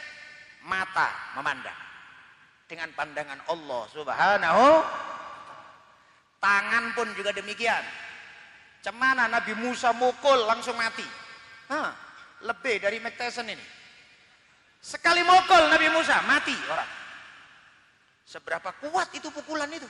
Mata 0.63 1.11
memandang. 1.35 1.75
Dengan 2.71 2.87
pandangan 2.95 3.43
Allah 3.51 3.83
subhanahu. 3.91 4.67
Tangan 6.39 6.95
pun 6.95 7.11
juga 7.19 7.35
demikian. 7.35 7.83
Cemana 8.87 9.27
Nabi 9.27 9.59
Musa 9.59 9.91
mukul 9.91 10.47
langsung 10.47 10.79
mati. 10.79 11.03
Hah, 11.67 11.91
lebih 12.47 12.79
dari 12.79 13.03
Mike 13.03 13.19
Tyson 13.19 13.51
ini. 13.51 13.67
Sekali 14.79 15.27
mukul 15.27 15.67
Nabi 15.67 15.91
Musa 15.91 16.23
mati 16.31 16.55
orang. 16.71 17.06
Seberapa 18.27 18.75
kuat 18.83 19.15
itu 19.15 19.31
pukulan 19.31 19.71
itu? 19.71 19.87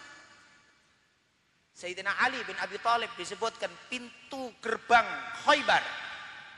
Sayyidina 1.72 2.12
Ali 2.20 2.36
bin 2.44 2.56
Abi 2.60 2.76
Thalib 2.84 3.08
disebutkan 3.16 3.72
pintu 3.88 4.52
gerbang 4.60 5.08
Khaybar 5.44 5.80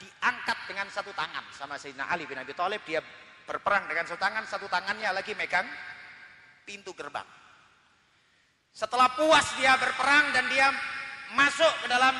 diangkat 0.02 0.58
dengan 0.66 0.90
satu 0.90 1.14
tangan 1.14 1.46
sama 1.54 1.78
Sayyidina 1.78 2.10
Ali 2.10 2.26
bin 2.26 2.34
Abi 2.34 2.50
Thalib. 2.50 2.82
Dia 2.82 2.98
berperang 3.46 3.86
dengan 3.86 4.10
satu 4.10 4.18
tangan 4.18 4.42
satu 4.50 4.66
tangannya 4.66 5.10
lagi 5.14 5.38
megang 5.38 5.66
pintu 6.66 6.90
gerbang. 6.98 7.26
Setelah 8.74 9.14
puas 9.14 9.46
dia 9.54 9.78
berperang 9.78 10.34
dan 10.34 10.50
dia 10.50 10.74
masuk 11.38 11.72
ke 11.82 11.86
dalam 11.86 12.14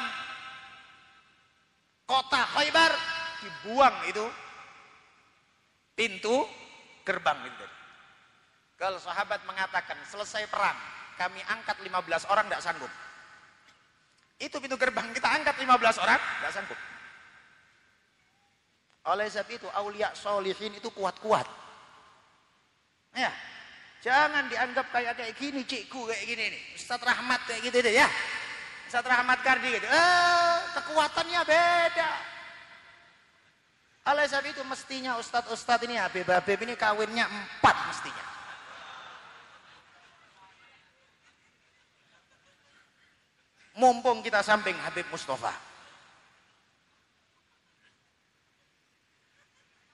kota 2.06 2.42
Khaybar 2.54 2.92
dibuang 3.42 3.96
itu 4.06 4.26
pintu 5.98 6.46
gerbang 7.02 7.42
itu 7.42 7.77
kalau 8.78 9.02
sahabat 9.02 9.42
mengatakan 9.42 9.98
selesai 10.06 10.46
perang, 10.46 10.78
kami 11.18 11.42
angkat 11.50 11.82
15 11.82 12.30
orang 12.30 12.46
tidak 12.46 12.62
sanggup. 12.62 12.92
Itu 14.38 14.62
pintu 14.62 14.78
gerbang 14.78 15.10
kita 15.10 15.26
angkat 15.34 15.58
15 15.58 15.98
orang 15.98 16.20
tidak 16.22 16.52
sanggup. 16.54 16.78
Oleh 19.10 19.26
sebab 19.26 19.50
itu 19.50 19.66
aulia 19.74 20.14
solihin 20.14 20.78
itu 20.78 20.94
kuat-kuat. 20.94 21.50
Ya, 23.18 23.34
jangan 23.98 24.46
dianggap 24.46 24.94
kayak 24.94 25.18
kayak 25.18 25.34
gini 25.34 25.66
cikgu 25.66 26.14
kayak 26.14 26.24
gini 26.28 26.44
nih. 26.54 26.62
Ustaz 26.78 27.02
Rahmat 27.02 27.40
kayak 27.50 27.60
gitu 27.66 27.82
deh 27.82 27.94
ya. 27.98 28.06
Ustaz 28.86 29.02
Rahmat 29.02 29.42
Kardi 29.42 29.74
gitu. 29.74 29.90
Eh, 29.90 30.56
kekuatannya 30.78 31.40
beda. 31.42 32.10
Oleh 34.08 34.24
sebab 34.24 34.46
itu 34.46 34.62
mestinya 34.64 35.18
Ustadz-Ustadz 35.18 35.84
ini 35.84 35.98
Habib-Habib 35.98 36.62
ini 36.62 36.78
kawinnya 36.78 37.26
empat 37.26 37.76
mestinya. 37.90 38.27
Mumpung 43.78 44.26
kita 44.26 44.42
samping 44.42 44.74
Habib 44.82 45.06
Mustafa. 45.14 45.54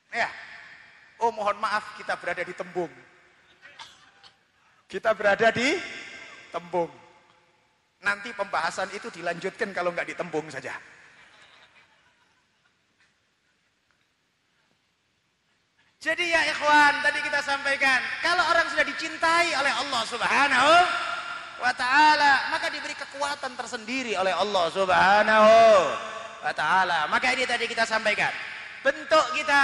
Ya. 0.09 0.32
Oh 1.20 1.28
mohon 1.28 1.61
maaf 1.61 1.93
kita 2.01 2.16
berada 2.16 2.40
di 2.40 2.56
tembung. 2.56 2.89
Kita 4.89 5.12
berada 5.12 5.52
di 5.52 5.77
tembung. 6.48 6.89
Nanti 8.01 8.32
pembahasan 8.32 8.89
itu 8.97 9.12
dilanjutkan 9.12 9.77
kalau 9.77 9.93
nggak 9.93 10.09
di 10.09 10.16
tembung 10.16 10.48
saja. 10.48 10.73
Jadi 16.05 16.24
ya 16.36 16.40
ikhwan, 16.52 17.01
tadi 17.01 17.20
kita 17.24 17.40
sampaikan, 17.40 17.97
kalau 18.20 18.44
orang 18.44 18.69
sudah 18.69 18.85
dicintai 18.85 19.56
oleh 19.56 19.73
Allah 19.73 20.02
Subhanahu 20.05 20.73
wa 21.60 21.72
taala, 21.76 22.51
maka 22.51 22.70
diberi 22.72 22.94
kekuatan 22.97 23.55
tersendiri 23.55 24.18
oleh 24.18 24.35
Allah 24.35 24.64
Subhanahu 24.72 25.55
wa 26.43 26.52
taala. 26.52 27.06
Maka 27.09 27.35
ini 27.35 27.44
tadi 27.47 27.64
kita 27.70 27.86
sampaikan. 27.86 28.31
Bentuk 28.85 29.26
kita 29.39 29.60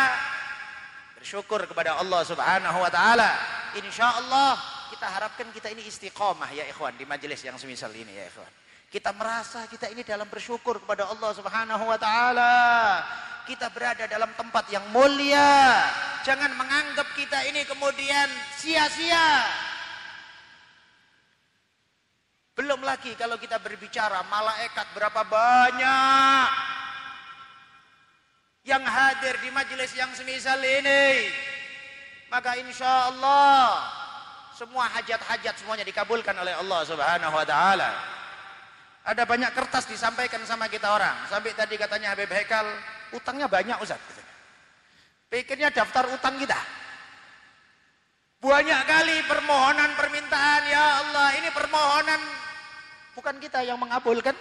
bersyukur 1.20 1.68
kepada 1.68 2.00
Allah 2.00 2.24
Subhanahu 2.24 2.78
wa 2.80 2.90
taala. 2.90 3.36
Insyaallah 3.76 4.56
kita 4.90 5.06
harapkan 5.06 5.46
kita 5.52 5.68
ini 5.70 5.86
istiqomah 5.86 6.50
ya 6.50 6.64
ikhwan 6.66 6.96
di 6.96 7.04
majelis 7.04 7.44
yang 7.44 7.60
semisal 7.60 7.92
ini 7.92 8.10
ya 8.16 8.24
ikhwan. 8.26 8.50
Kita 8.90 9.14
merasa 9.14 9.70
kita 9.70 9.86
ini 9.86 10.02
dalam 10.02 10.26
bersyukur 10.26 10.82
kepada 10.82 11.06
Allah 11.06 11.30
Subhanahu 11.30 11.84
wa 11.86 11.94
taala. 11.94 12.54
Kita 13.46 13.70
berada 13.70 14.10
dalam 14.10 14.30
tempat 14.34 14.66
yang 14.72 14.82
mulia. 14.90 15.86
Jangan 16.26 16.58
menganggap 16.58 17.06
kita 17.14 17.38
ini 17.46 17.62
kemudian 17.70 18.26
sia-sia. 18.58 19.46
Belum 22.60 22.84
lagi 22.84 23.16
kalau 23.16 23.40
kita 23.40 23.56
berbicara 23.56 24.20
malaikat 24.28 24.92
berapa 24.92 25.24
banyak 25.24 26.48
yang 28.68 28.84
hadir 28.84 29.32
di 29.40 29.48
majelis 29.48 29.96
yang 29.96 30.12
semisal 30.12 30.60
ini. 30.60 31.32
Maka 32.28 32.60
insya 32.60 33.08
Allah 33.08 33.80
semua 34.52 34.92
hajat-hajat 34.92 35.56
semuanya 35.56 35.88
dikabulkan 35.88 36.36
oleh 36.36 36.52
Allah 36.52 36.84
Subhanahu 36.84 37.32
wa 37.32 37.48
taala. 37.48 37.96
Ada 39.08 39.24
banyak 39.24 39.56
kertas 39.56 39.88
disampaikan 39.88 40.44
sama 40.44 40.68
kita 40.68 40.92
orang. 40.92 41.16
Sampai 41.32 41.56
tadi 41.56 41.80
katanya 41.80 42.12
Habib 42.12 42.28
Hekal, 42.28 42.68
utangnya 43.16 43.48
banyak 43.48 43.80
Ustaz. 43.80 43.96
Pikirnya 45.32 45.72
daftar 45.72 46.12
utang 46.12 46.36
kita. 46.36 46.60
Banyak 48.44 48.80
kali 48.84 49.16
permohonan 49.24 49.96
permintaan, 49.96 50.62
ya 50.68 50.84
Allah, 51.00 51.28
ini 51.40 51.48
permohonan 51.56 52.49
bukan 53.14 53.36
kita 53.42 53.64
yang 53.66 53.78
mengabulkan, 53.80 54.34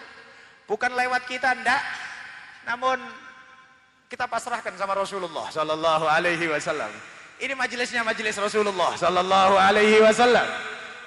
bukan 0.69 0.91
lewat 0.93 1.25
kita 1.25 1.53
ndak. 1.57 1.81
Namun 2.69 3.01
kita 4.09 4.25
pasrahkan 4.25 4.73
sama 4.77 4.97
Rasulullah 4.97 5.47
sallallahu 5.53 6.05
alaihi 6.09 6.49
wasallam. 6.49 6.89
Ini 7.39 7.55
majelisnya 7.55 8.03
majelis 8.03 8.35
Rasulullah 8.35 8.97
sallallahu 8.97 9.55
alaihi 9.55 10.01
wasallam. 10.03 10.43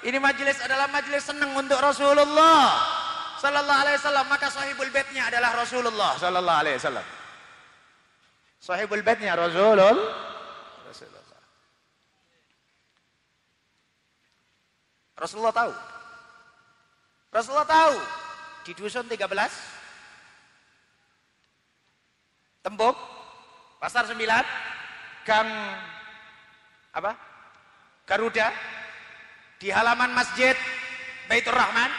Ini 0.03 0.17
majelis 0.19 0.59
adalah 0.59 0.91
majelis 0.91 1.23
senang 1.23 1.51
untuk 1.55 1.79
Rasulullah 1.79 2.79
sallallahu 3.39 3.81
alaihi 3.85 3.97
wasallam, 3.99 4.25
maka 4.27 4.47
sahibul 4.51 4.91
baitnya 4.91 5.29
adalah 5.29 5.51
Rasulullah 5.55 6.11
sallallahu 6.19 6.59
alaihi 6.63 6.75
wasallam. 6.79 7.05
Sahibul 8.63 9.03
baitnya 9.03 9.35
Rasulul 9.35 9.99
Rasulullah. 10.87 11.39
Rasulullah 15.19 15.55
tahu. 15.55 15.92
Rasulullah 17.33 17.65
tahu 17.65 17.97
di 18.61 18.77
dusun 18.77 19.09
13 19.09 19.25
Tembok 22.61 22.93
Pasar 23.81 24.05
9 24.05 24.21
Gang 25.25 25.49
apa? 26.93 27.17
Garuda 28.05 28.53
di 29.57 29.73
halaman 29.73 30.13
masjid 30.13 30.53
Baitur 31.25 31.55
Rahman 31.55 31.89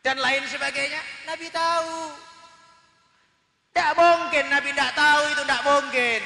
dan 0.00 0.16
lain 0.18 0.40
sebagainya. 0.48 0.98
Nabi 1.28 1.46
tahu. 1.52 2.16
Tidak 3.70 3.92
mungkin 3.92 4.44
Nabi 4.48 4.72
tidak 4.72 4.92
tahu 4.96 5.22
itu 5.28 5.42
tidak 5.44 5.62
mungkin. 5.68 6.20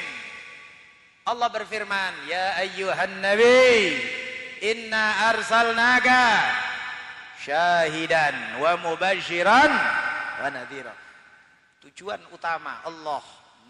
Allah 1.27 1.49
berfirman, 1.51 2.11
Ya 2.31 2.63
ayyuhan 2.63 3.19
Nabi, 3.19 3.99
inna 4.63 5.35
arsalnaga 5.35 6.62
syahidan 7.43 8.63
wa 8.63 8.79
mubashiran 8.79 9.71
wa 10.39 10.47
nadhira. 10.47 10.95
Tujuan 11.83 12.23
utama 12.31 12.79
Allah 12.87 13.19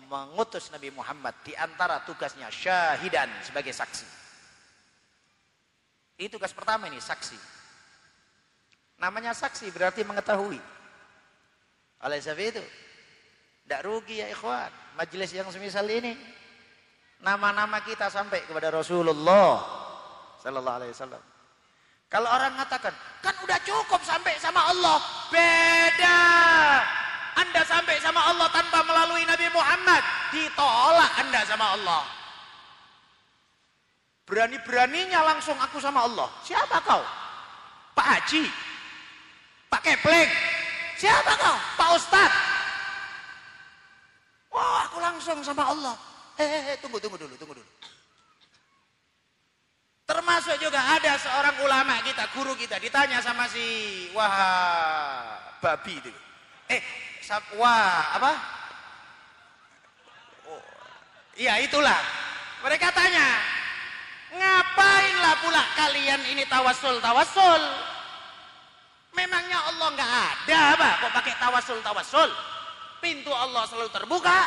mengutus 0.05 0.69
Nabi 0.69 0.93
Muhammad 0.93 1.33
di 1.41 1.57
antara 1.57 2.05
tugasnya 2.05 2.53
syahidan 2.53 3.25
sebagai 3.41 3.73
saksi. 3.73 4.05
Ini 6.21 6.29
tugas 6.29 6.53
pertama 6.53 6.85
ini, 6.85 7.01
saksi. 7.01 7.33
Namanya 9.01 9.33
saksi 9.33 9.73
berarti 9.73 10.05
mengetahui. 10.05 10.61
Oleh 12.05 12.19
sebab 12.21 12.37
itu, 12.37 12.63
tidak 13.65 13.81
rugi 13.81 14.21
ya 14.21 14.29
ikhwan, 14.29 14.69
majelis 14.93 15.33
yang 15.33 15.49
semisal 15.49 15.89
ini. 15.89 16.13
Nama-nama 17.23 17.81
kita 17.81 18.13
sampai 18.13 18.45
kepada 18.45 18.69
Rasulullah 18.69 19.63
Sallallahu 20.43 20.77
Alaihi 20.77 20.93
Wasallam. 20.93 21.32
Kalau 22.13 22.29
orang 22.29 22.53
mengatakan, 22.53 22.93
kan 23.25 23.33
udah 23.41 23.57
cukup 23.65 23.97
sampai 24.05 24.37
sama 24.37 24.61
Allah. 24.69 25.01
Beda. 25.33 26.21
Anda 27.33 27.65
sampai 27.65 27.97
sama 28.05 28.21
Allah 28.21 28.53
tanpa 28.53 28.85
melalui 28.85 29.25
Nabi 29.25 29.49
Muhammad. 29.49 30.05
Ditolak 30.29 31.11
Anda 31.17 31.41
sama 31.49 31.73
Allah. 31.73 32.05
Berani-beraninya 34.29 35.25
langsung 35.25 35.57
aku 35.57 35.81
sama 35.81 36.05
Allah. 36.05 36.29
Siapa 36.45 36.77
kau? 36.85 37.01
Pak 37.97 38.05
Haji? 38.05 38.45
Pak 39.73 39.81
Keplek? 39.81 40.29
Siapa 41.01 41.33
kau? 41.33 41.57
Pak 41.81 41.89
Ustadz? 41.97 42.41
Wah 44.53 44.85
aku 44.85 45.01
langsung 45.01 45.41
sama 45.41 45.65
Allah. 45.65 45.97
Eh, 46.37 46.77
tunggu, 46.77 47.01
tunggu 47.01 47.17
dulu, 47.17 47.33
tunggu 47.41 47.57
dulu. 47.57 47.69
Termasuk 50.13 50.61
juga 50.61 50.77
ada 50.77 51.17
seorang 51.17 51.57
ulama 51.65 51.97
kita, 52.05 52.29
guru 52.37 52.53
kita, 52.53 52.77
ditanya 52.77 53.17
sama 53.17 53.49
si 53.49 53.65
wah 54.13 55.41
babi 55.57 55.97
itu. 55.97 56.13
Eh, 56.69 56.77
wah 57.57 58.13
apa? 58.13 58.31
Oh, 60.53 60.61
iya 61.33 61.57
itulah. 61.65 61.97
Mereka 62.61 62.93
tanya, 62.93 63.25
ngapainlah 64.37 65.35
pula 65.41 65.63
kalian 65.81 66.21
ini 66.29 66.45
tawasul 66.45 67.01
tawasul? 67.01 67.61
Memangnya 69.17 69.65
Allah 69.65 69.87
nggak 69.97 70.11
ada 70.13 70.59
apa? 70.77 70.89
Kok 71.01 71.13
pakai 71.17 71.33
tawasul 71.41 71.81
tawasul? 71.81 72.29
Pintu 73.01 73.33
Allah 73.33 73.65
selalu 73.65 73.89
terbuka. 73.89 74.45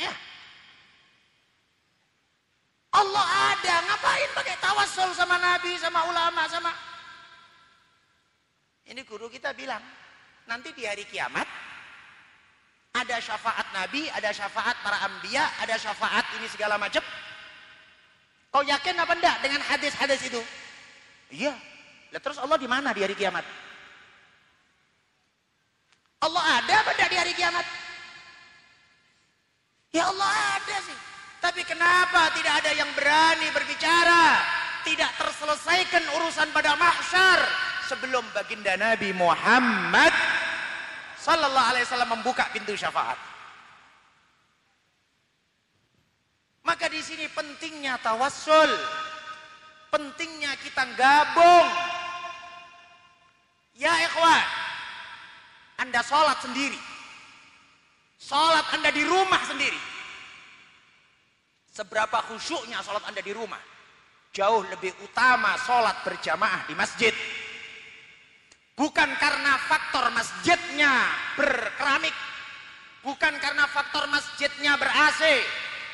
Ya, 0.00 0.12
Allah 2.88 3.26
ada, 3.52 3.74
ngapain 3.84 4.30
pakai 4.32 4.56
tawasul 4.64 5.10
sama 5.12 5.36
nabi, 5.36 5.76
sama 5.76 6.08
ulama, 6.08 6.48
sama 6.48 6.72
Ini 8.88 9.04
guru 9.04 9.28
kita 9.28 9.52
bilang, 9.52 9.84
nanti 10.48 10.72
di 10.72 10.88
hari 10.88 11.04
kiamat 11.04 11.44
ada 12.96 13.20
syafaat 13.20 13.68
nabi, 13.76 14.08
ada 14.08 14.32
syafaat 14.32 14.80
para 14.80 15.04
ambia, 15.04 15.44
ada 15.60 15.76
syafaat 15.76 16.24
ini 16.40 16.48
segala 16.48 16.80
macam. 16.80 17.04
Kau 18.48 18.64
yakin 18.64 18.96
apa 18.96 19.12
enggak 19.12 19.36
dengan 19.44 19.60
hadis-hadis 19.60 20.24
itu? 20.24 20.40
Iya. 21.28 21.52
Lah 22.08 22.20
terus 22.24 22.40
Allah 22.40 22.56
di 22.56 22.64
mana 22.64 22.96
di 22.96 23.04
hari 23.04 23.12
kiamat? 23.12 23.44
Allah 26.24 26.44
ada 26.64 26.74
apa 26.80 26.90
enggak 26.96 27.10
di 27.12 27.18
hari 27.20 27.32
kiamat? 27.36 27.66
Ya 29.92 30.08
Allah 30.08 30.32
ada 30.56 30.76
sih. 30.88 30.98
Tapi 31.38 31.62
kenapa 31.62 32.34
tidak 32.34 32.54
ada 32.62 32.70
yang 32.74 32.90
berani 32.98 33.46
berbicara? 33.54 34.42
Tidak 34.82 35.10
terselesaikan 35.14 36.04
urusan 36.18 36.50
pada 36.50 36.74
mahsyar 36.74 37.40
sebelum 37.86 38.26
baginda 38.34 38.74
Nabi 38.74 39.14
Muhammad 39.14 40.10
sallallahu 41.18 41.68
alaihi 41.74 41.84
wasallam 41.86 42.10
membuka 42.18 42.50
pintu 42.50 42.74
syafaat. 42.74 43.18
Maka 46.66 46.90
di 46.90 47.00
sini 47.00 47.30
pentingnya 47.30 47.96
tawassul. 48.02 48.70
Pentingnya 49.88 50.52
kita 50.60 50.84
gabung. 51.00 51.68
Ya 53.78 53.94
ikhwan, 54.04 54.44
Anda 55.80 56.04
sholat 56.04 56.44
sendiri. 56.44 56.76
Sholat 58.20 58.68
Anda 58.74 58.92
di 58.92 59.00
rumah 59.06 59.40
sendiri 59.48 59.97
seberapa 61.78 62.18
khusyuknya 62.26 62.82
sholat 62.82 63.06
anda 63.06 63.22
di 63.22 63.30
rumah? 63.30 63.62
Jauh 64.34 64.66
lebih 64.66 64.90
utama 65.06 65.54
sholat 65.62 66.02
berjamaah 66.02 66.66
di 66.66 66.74
masjid. 66.74 67.14
Bukan 68.74 69.10
karena 69.22 69.54
faktor 69.70 70.10
masjidnya 70.10 71.06
berkeramik. 71.38 72.14
Bukan 73.06 73.34
karena 73.38 73.64
faktor 73.70 74.10
masjidnya 74.10 74.74
ber 74.74 74.90
AC 74.90 75.22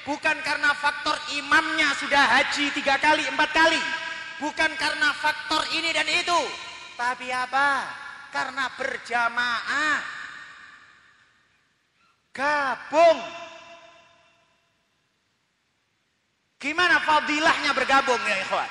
bukan 0.05 0.37
karena 0.45 0.73
faktor 0.77 1.17
imamnya 1.37 1.89
sudah 1.97 2.21
haji 2.41 2.73
tiga 2.77 2.97
kali 3.01 3.25
empat 3.29 3.51
kali. 3.53 3.81
Bukan 4.41 4.73
karena 4.77 5.13
faktor 5.17 5.65
ini 5.77 5.93
dan 5.93 6.09
itu. 6.09 6.41
Tapi 6.97 7.29
apa? 7.33 7.89
Karena 8.33 8.69
berjamaah. 8.77 10.01
Gabung 12.35 13.21
Gimana 16.65 16.97
fadilahnya 17.05 17.77
bergabung 17.77 18.17
ya 18.25 18.41
ikhwan? 18.41 18.71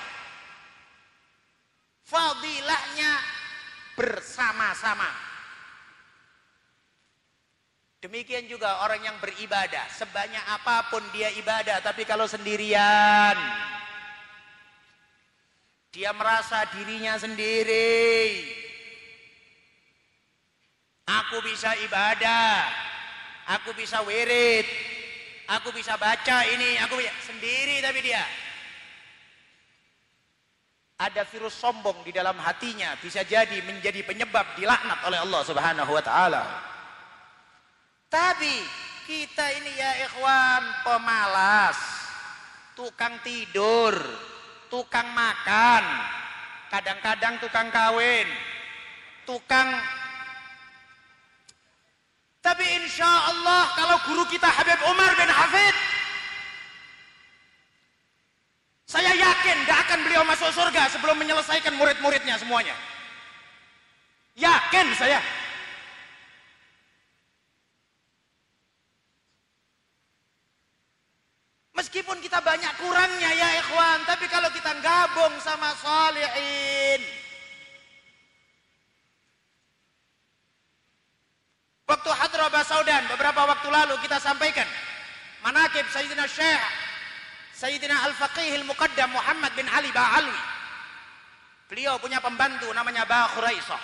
Fadilahnya 2.09 3.21
bersama-sama. 3.93 5.13
Demikian 8.01 8.49
juga 8.49 8.81
orang 8.81 8.97
yang 9.05 9.17
beribadah. 9.21 9.85
Sebanyak 9.93 10.41
apa 10.41 10.89
pun 10.89 11.05
dia 11.13 11.29
ibadah. 11.37 11.85
Tapi 11.85 12.01
kalau 12.01 12.25
sendirian. 12.25 13.37
Dia 15.93 16.09
merasa 16.17 16.65
dirinya 16.73 17.13
sendiri. 17.21 18.41
Aku 21.05 21.45
bisa 21.45 21.77
ibadah. 21.85 22.73
Aku 23.53 23.69
bisa 23.77 24.01
wirid 24.01 24.92
Aku 25.47 25.75
bisa 25.75 25.99
baca 25.99 26.37
ini, 26.47 26.79
aku 26.79 26.95
bisa. 26.99 27.11
sendiri 27.27 27.83
tapi 27.83 27.99
dia. 27.99 28.23
Ada 31.03 31.27
virus 31.27 31.59
sombong 31.59 31.99
di 32.07 32.15
dalam 32.15 32.39
hatinya, 32.39 32.95
bisa 33.03 33.27
jadi 33.27 33.59
menjadi 33.67 34.07
penyebab 34.07 34.55
dilaknat 34.55 35.03
oleh 35.03 35.19
Allah 35.19 35.41
Subhanahu 35.43 35.91
wa 35.91 36.03
taala. 36.05 36.43
Tapi 38.07 38.55
kita 39.03 39.45
ini 39.59 39.71
ya 39.75 39.91
ikhwan 40.07 40.63
pemalas, 40.87 41.75
tukang 42.77 43.19
tidur, 43.25 43.91
tukang 44.71 45.11
makan, 45.11 45.83
kadang-kadang 46.71 47.35
tukang 47.43 47.67
kawin, 47.67 48.29
tukang 49.27 49.75
tapi 52.43 52.67
insya 52.83 53.07
Allah 53.07 53.71
kalau 53.71 53.97
guru 54.03 54.27
kita 54.27 54.51
Habib 54.51 54.77
Umar 54.91 55.15
bin 55.15 55.31
Hafid 55.31 55.75
saya 58.93 59.09
yakin 59.15 59.57
tidak 59.65 59.79
akan 59.89 59.99
beliau 60.05 60.21
masuk 60.21 60.53
surga 60.53 60.85
sebelum 60.93 61.17
menyelesaikan 61.17 61.73
murid-muridnya 61.73 62.37
semuanya. 62.37 62.77
Yakin 64.37 64.93
saya. 64.93 65.17
Meskipun 71.73 72.21
kita 72.21 72.37
banyak 72.37 72.69
kurangnya 72.77 73.33
ya 73.33 73.49
ikhwan, 73.65 74.05
tapi 74.05 74.29
kalau 74.29 74.53
kita 74.53 74.77
gabung 74.77 75.33
sama 75.41 75.73
salihin. 75.81 77.22
Waktu 81.93 82.09
Hadrah 82.09 82.49
Saudan 82.65 83.05
beberapa 83.05 83.45
waktu 83.45 83.69
lalu 83.69 83.93
kita 84.01 84.17
sampaikan 84.17 84.65
manakib 85.45 85.85
Sayyidina 85.93 86.25
Syekh 86.25 86.65
Sayyidina 87.53 87.93
Al-Faqih 88.09 88.49
Al-Muqaddam 88.65 89.13
Muhammad 89.13 89.53
bin 89.53 89.69
Ali 89.69 89.93
Ba'alwi. 89.93 90.41
Beliau 91.69 92.01
punya 92.01 92.17
pembantu 92.17 92.65
namanya 92.73 93.05
Ba 93.05 93.29
Khuraisah. 93.37 93.77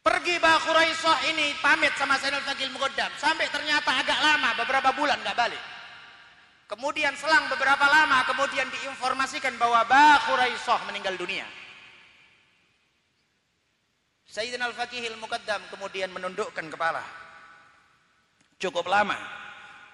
Pergi 0.00 0.36
Ba 0.40 0.56
Khuraisah 0.64 1.18
ini 1.36 1.52
pamit 1.60 1.92
sama 2.00 2.16
Sayyidina 2.16 2.40
Al-Faqih 2.40 2.64
Al-Muqaddam. 2.72 3.12
Sampai 3.20 3.52
ternyata 3.52 3.92
agak 3.92 4.18
lama, 4.24 4.56
beberapa 4.56 4.88
bulan 4.96 5.20
nggak 5.20 5.36
balik. 5.36 5.62
Kemudian 6.64 7.12
selang 7.20 7.44
beberapa 7.52 7.84
lama, 7.92 8.24
kemudian 8.24 8.72
diinformasikan 8.72 9.52
bahwa 9.60 9.84
Ba 9.84 10.16
Khuraisah 10.26 10.88
meninggal 10.88 11.20
dunia. 11.20 11.44
Sayyidina 14.34 14.66
Al-Faqih 14.66 15.14
Al-Muqaddam 15.14 15.62
kemudian 15.70 16.10
menundukkan 16.10 16.66
kepala. 16.66 17.06
Cukup 18.58 18.82
lama. 18.90 19.14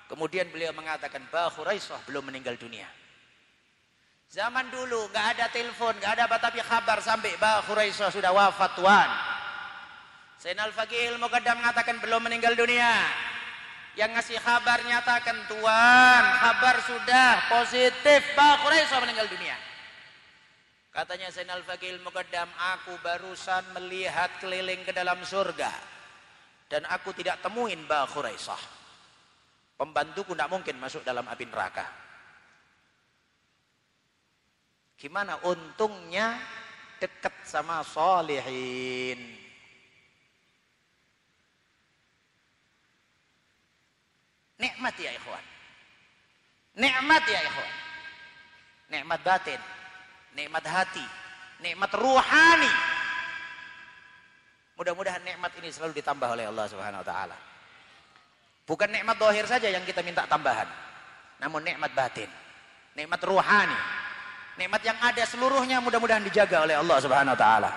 Kemudian 0.09 0.49
beliau 0.49 0.73
mengatakan 0.73 1.21
bahwa 1.29 1.53
Khuraisah 1.53 2.01
belum 2.09 2.33
meninggal 2.33 2.57
dunia. 2.57 2.89
Zaman 4.33 4.73
dulu 4.73 5.13
nggak 5.13 5.27
ada 5.37 5.47
telepon, 5.53 5.93
nggak 5.93 6.13
ada 6.17 6.25
apa 6.25 6.41
tapi 6.41 6.65
kabar 6.65 7.05
sampai 7.05 7.37
bahwa 7.37 7.69
Khuraisah 7.69 8.09
sudah 8.09 8.33
wafat 8.33 8.81
tuan. 8.81 9.11
Sayyidina 10.41 10.73
Al-Faqih 10.73 11.21
Al-Muqaddam 11.21 11.61
mengatakan 11.61 12.01
belum 12.01 12.25
meninggal 12.25 12.57
dunia. 12.57 12.97
Yang 13.93 14.11
ngasih 14.17 14.39
kabar 14.41 14.81
nyatakan 14.89 15.37
tuan, 15.53 16.23
kabar 16.41 16.81
sudah 16.89 17.45
positif 17.61 18.25
bahwa 18.33 18.57
Khuraisah 18.65 19.05
meninggal 19.05 19.29
dunia. 19.29 19.61
Katanya 20.91 21.31
Sayyidina 21.31 21.55
Al-Faqih 21.55 22.03
Al-Muqaddam, 22.03 22.51
aku 22.75 22.99
barusan 22.99 23.63
melihat 23.79 24.43
keliling 24.43 24.83
ke 24.83 24.91
dalam 24.91 25.23
surga. 25.23 25.71
Dan 26.67 26.83
aku 26.91 27.15
tidak 27.15 27.39
temuin 27.43 27.87
Ba 27.87 28.07
Khuraisah. 28.11 28.59
Pembantuku 29.79 30.35
tidak 30.35 30.51
mungkin 30.51 30.77
masuk 30.83 31.07
dalam 31.07 31.25
api 31.31 31.47
neraka. 31.47 31.87
Gimana 34.99 35.41
untungnya 35.47 36.37
dekat 37.01 37.33
sama 37.49 37.81
solihin. 37.81 39.17
Nikmat 44.61 44.95
ya 45.01 45.11
ikhwan. 45.17 45.45
Nikmat 46.77 47.25
ya 47.25 47.41
ikhwan. 47.41 47.73
Nikmat 48.93 49.21
batin. 49.25 49.80
Nikmat 50.35 50.65
hati. 50.67 51.05
Nikmat 51.61 51.93
ruhani. 51.95 52.73
Mudah-mudahan 54.81 55.21
nikmat 55.21 55.53
ini 55.61 55.69
selalu 55.69 55.93
ditambah 56.01 56.25
oleh 56.25 56.49
Allah 56.49 56.65
Subhanahu 56.65 57.05
wa 57.05 57.09
taala. 57.09 57.37
Bukan 58.65 58.89
nikmat 58.89 59.19
dohir 59.21 59.45
saja 59.45 59.69
yang 59.69 59.85
kita 59.85 60.01
minta 60.01 60.25
tambahan. 60.25 60.65
Namun 61.37 61.61
nikmat 61.61 61.93
batin. 61.93 62.31
Nikmat 62.97 63.21
ruhani. 63.27 63.77
Nikmat 64.57 64.81
yang 64.81 64.97
ada 65.05 65.25
seluruhnya 65.29 65.85
mudah-mudahan 65.85 66.25
dijaga 66.25 66.65
oleh 66.65 66.81
Allah 66.81 66.97
Subhanahu 66.97 67.37
wa 67.37 67.41
taala. 67.41 67.71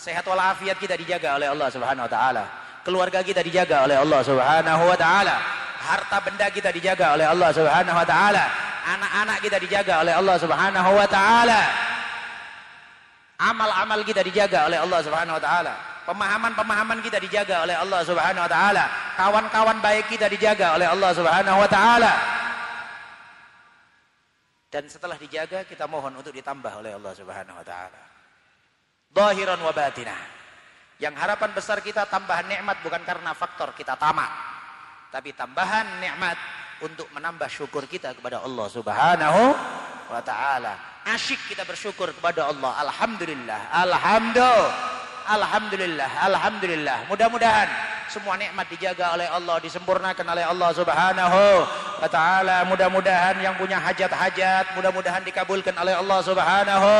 Sehat 0.00 0.24
walafiat 0.24 0.76
kita 0.80 0.96
dijaga 0.96 1.36
oleh 1.36 1.48
Allah 1.48 1.68
Subhanahu 1.68 2.04
wa 2.08 2.12
taala. 2.12 2.44
Keluarga 2.84 3.20
kita 3.20 3.42
dijaga 3.42 3.84
oleh 3.84 3.96
Allah 3.98 4.20
Subhanahu 4.22 4.82
wa 4.86 4.96
taala. 4.96 5.36
Harta 5.76 6.18
benda 6.24 6.46
kita 6.48 6.70
dijaga 6.72 7.16
oleh 7.18 7.26
Allah 7.26 7.50
Subhanahu 7.52 7.96
wa 7.96 8.06
taala. 8.06 8.44
Anak-anak 8.86 9.38
kita 9.42 9.58
dijaga 9.58 9.92
oleh 10.00 10.14
Allah 10.14 10.36
Subhanahu 10.38 10.90
wa 10.94 11.08
taala. 11.10 11.60
Amal-amal 13.36 14.00
kita 14.00 14.24
dijaga 14.24 14.64
oleh 14.64 14.80
Allah 14.80 15.00
Subhanahu 15.04 15.36
wa 15.36 15.42
taala. 15.42 15.74
Pemahaman-pemahaman 16.08 16.98
kita 17.04 17.20
dijaga 17.20 17.68
oleh 17.68 17.76
Allah 17.76 18.00
Subhanahu 18.00 18.44
wa 18.46 18.50
taala. 18.50 18.84
Kawan-kawan 19.18 19.78
baik 19.84 20.08
kita 20.08 20.30
dijaga 20.32 20.72
oleh 20.72 20.88
Allah 20.88 21.10
Subhanahu 21.12 21.58
wa 21.60 21.68
taala. 21.68 22.12
Dan 24.72 24.88
setelah 24.88 25.20
dijaga 25.20 25.68
kita 25.68 25.84
mohon 25.84 26.16
untuk 26.16 26.32
ditambah 26.32 26.72
oleh 26.80 26.96
Allah 26.96 27.12
Subhanahu 27.12 27.60
wa 27.60 27.66
taala. 27.66 28.00
Zahiran 29.12 29.60
wa 29.60 29.72
batinah. 29.72 30.20
Yang 30.96 31.14
harapan 31.20 31.50
besar 31.52 31.84
kita 31.84 32.08
tambahan 32.08 32.48
nikmat 32.48 32.80
bukan 32.80 33.04
karena 33.04 33.36
faktor 33.36 33.76
kita 33.76 34.00
tamak, 34.00 34.32
tapi 35.12 35.36
tambahan 35.36 36.00
nikmat 36.00 36.40
untuk 36.80 37.04
menambah 37.12 37.52
syukur 37.52 37.84
kita 37.84 38.16
kepada 38.16 38.40
Allah 38.40 38.66
Subhanahu 38.72 39.42
wa 40.08 40.20
taala. 40.24 40.95
Asyik 41.06 41.38
kita 41.54 41.62
bersyukur 41.62 42.10
kepada 42.10 42.50
Allah. 42.50 42.82
Alhamdulillah. 42.82 43.60
Alhamdulillah. 43.70 44.66
Alhamdulillah. 45.30 46.10
Alhamdulillah. 46.26 46.98
Mudah-mudahan 47.06 47.70
semua 48.10 48.34
nikmat 48.34 48.66
dijaga 48.66 49.14
oleh 49.14 49.30
Allah, 49.30 49.62
disempurnakan 49.62 50.26
oleh 50.26 50.42
Allah 50.42 50.70
Subhanahu 50.74 51.42
wa 52.02 52.08
taala. 52.10 52.66
Mudah-mudahan 52.66 53.38
yang 53.38 53.54
punya 53.54 53.78
hajat-hajat 53.78 54.74
mudah-mudahan 54.74 55.22
dikabulkan 55.22 55.78
oleh 55.78 55.94
Allah 55.94 56.18
Subhanahu 56.26 56.90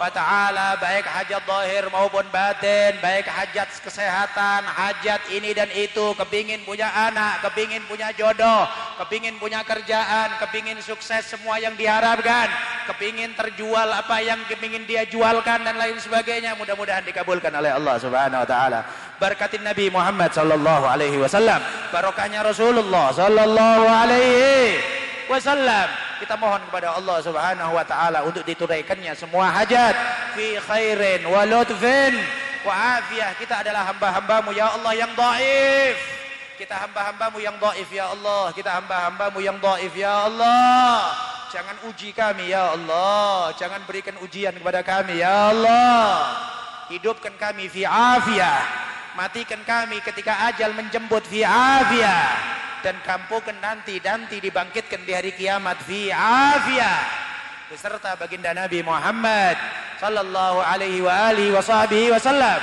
wa 0.00 0.08
taala 0.08 0.80
baik 0.80 1.04
hajat 1.04 1.44
zahir 1.44 1.84
maupun 1.92 2.24
batin, 2.32 2.96
baik 3.04 3.28
hajat 3.28 3.68
kesehatan, 3.84 4.64
hajat 4.64 5.20
ini 5.28 5.52
dan 5.52 5.68
itu, 5.76 6.16
kepingin 6.16 6.64
punya 6.64 6.88
anak, 6.88 7.44
kepingin 7.44 7.84
punya 7.84 8.08
jodoh, 8.16 8.64
kepingin 9.04 9.36
punya 9.36 9.60
kerjaan, 9.60 10.40
kepingin 10.40 10.80
sukses 10.80 11.28
semua 11.28 11.60
yang 11.60 11.76
diharapkan, 11.76 12.48
kepingin 12.88 13.36
terjual 13.36 13.92
apa 13.92 14.24
yang 14.24 14.40
kepingin 14.48 14.88
dia 14.88 15.04
jualkan 15.04 15.68
dan 15.68 15.76
lain 15.76 16.00
sebagainya, 16.00 16.56
mudah-mudahan 16.56 17.04
dikabulkan 17.04 17.52
oleh 17.52 17.76
Allah 17.76 18.00
Subhanahu 18.00 18.40
wa 18.40 18.48
taala. 18.48 18.80
Berkatin 19.20 19.60
Nabi 19.60 19.92
Muhammad 19.92 20.32
sallallahu 20.32 20.88
alaihi 20.88 21.20
wasallam, 21.20 21.60
barokahnya 21.92 22.40
Rasulullah 22.40 23.12
sallallahu 23.12 23.84
alaihi 23.84 24.80
wasallam 25.28 26.09
kita 26.20 26.36
mohon 26.36 26.60
kepada 26.68 26.92
Allah 26.92 27.16
Subhanahu 27.24 27.72
wa 27.72 27.84
taala 27.88 28.20
untuk 28.28 28.44
ditunaikannya 28.44 29.16
semua 29.16 29.48
hajat 29.48 29.96
fi 30.36 30.60
khairin 30.60 31.24
wa 31.24 31.48
lutfin 31.48 32.12
wa 32.60 33.00
afiyah. 33.00 33.32
Kita 33.40 33.64
adalah 33.64 33.88
hamba-hambamu 33.88 34.52
ya 34.52 34.68
Allah 34.76 34.92
yang 34.92 35.12
dhaif. 35.16 35.96
Kita 36.60 36.76
hamba-hambamu 36.76 37.40
yang 37.40 37.56
dhaif 37.56 37.88
ya 37.88 38.12
Allah. 38.12 38.52
Kita 38.52 38.70
hamba-hambamu 38.76 39.40
yang 39.40 39.56
dhaif 39.56 39.96
ya 39.96 40.28
Allah. 40.28 41.16
Jangan 41.48 41.76
uji 41.88 42.12
kami 42.12 42.52
ya 42.52 42.76
Allah. 42.76 43.56
Jangan 43.56 43.80
berikan 43.88 44.20
ujian 44.20 44.52
kepada 44.52 44.84
kami 44.84 45.24
ya 45.24 45.56
Allah. 45.56 46.36
Hidupkan 46.92 47.32
kami 47.40 47.72
fi 47.72 47.88
afiyah. 47.88 48.60
Matikan 49.18 49.58
kami 49.66 49.98
ketika 50.06 50.50
ajal 50.50 50.70
menjemput 50.70 51.26
fi 51.26 51.42
afiyah 51.42 52.30
dan 52.80 52.96
kampukan 53.02 53.58
nanti 53.58 53.98
nanti 53.98 54.38
dibangkitkan 54.38 55.02
di 55.02 55.12
hari 55.12 55.34
kiamat 55.34 55.82
fi 55.82 56.14
afiyah 56.14 57.02
beserta 57.66 58.14
baginda 58.14 58.54
Nabi 58.54 58.86
Muhammad 58.86 59.58
sallallahu 59.98 60.62
alaihi 60.62 61.02
wa 61.02 61.30
alihi 61.30 61.52
wasallam 62.10 62.60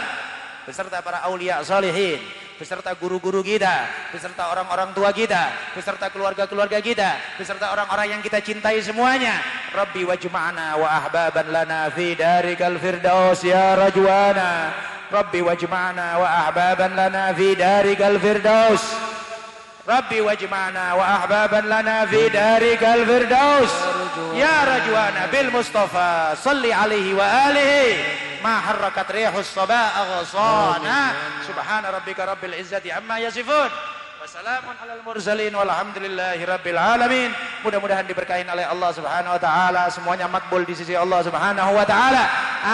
beserta 0.63 1.03
para 1.03 1.23
aulia 1.27 1.63
salihin 1.63 2.19
beserta 2.57 2.91
guru-guru 2.97 3.45
kita, 3.45 3.85
beserta 4.09 4.49
orang-orang 4.49 4.89
tua 4.97 5.13
kita, 5.13 5.73
beserta 5.77 6.09
keluarga-keluarga 6.09 6.81
kita, 6.81 7.37
beserta 7.37 7.69
orang-orang 7.69 8.17
yang 8.17 8.21
kita 8.25 8.41
cintai 8.41 8.81
semuanya. 8.81 9.37
Rabbi 9.77 10.01
wajma'na 10.03 10.73
wa 10.81 10.89
ahbaban 10.89 11.53
lana 11.53 11.93
fi 11.93 12.17
darikal 12.17 12.81
firdaus 12.81 13.45
ya 13.45 13.77
rajwana. 13.77 14.73
Rabbi 15.13 15.39
wajma'na 15.45 16.17
wa 16.17 16.27
ahbaban 16.49 16.97
lana 16.97 17.31
fi 17.37 17.53
darikal 17.53 18.17
firdaus. 18.17 18.81
ربي 19.89 20.21
واجمعنا 20.21 20.93
وأحبابا 20.93 21.55
لنا 21.55 22.05
في 22.05 22.29
دارك 22.29 22.83
الفردوس. 22.83 23.71
يا 24.33 24.63
رجوانا 24.63 25.25
بالمصطفى 25.31 26.35
صل 26.43 26.71
عليه 26.71 27.13
وآله. 27.13 28.05
ما 28.43 28.59
حركت 28.59 29.11
ريح 29.11 29.35
الصباء 29.35 29.91
أغصانا 29.97 31.13
سبحان 31.47 31.85
ربك 31.85 32.19
رب 32.19 32.45
العزة 32.45 32.81
عما 32.93 33.19
يصفون. 33.19 33.69
Wassalamun 34.27 34.75
alal 34.83 34.99
mursalin 35.07 35.55
walhamdulillahi 35.55 36.43
rabbil 36.43 36.75
alamin. 36.75 37.31
Mudah-mudahan 37.63 38.03
diberkahin 38.03 38.43
oleh 38.43 38.67
Allah 38.67 38.91
Subhanahu 38.91 39.31
wa 39.31 39.39
taala, 39.39 39.87
semuanya 39.87 40.27
makbul 40.27 40.67
di 40.67 40.75
sisi 40.75 40.91
Allah 40.99 41.23
Subhanahu 41.23 41.71
wa 41.71 41.87
taala. 41.87 42.27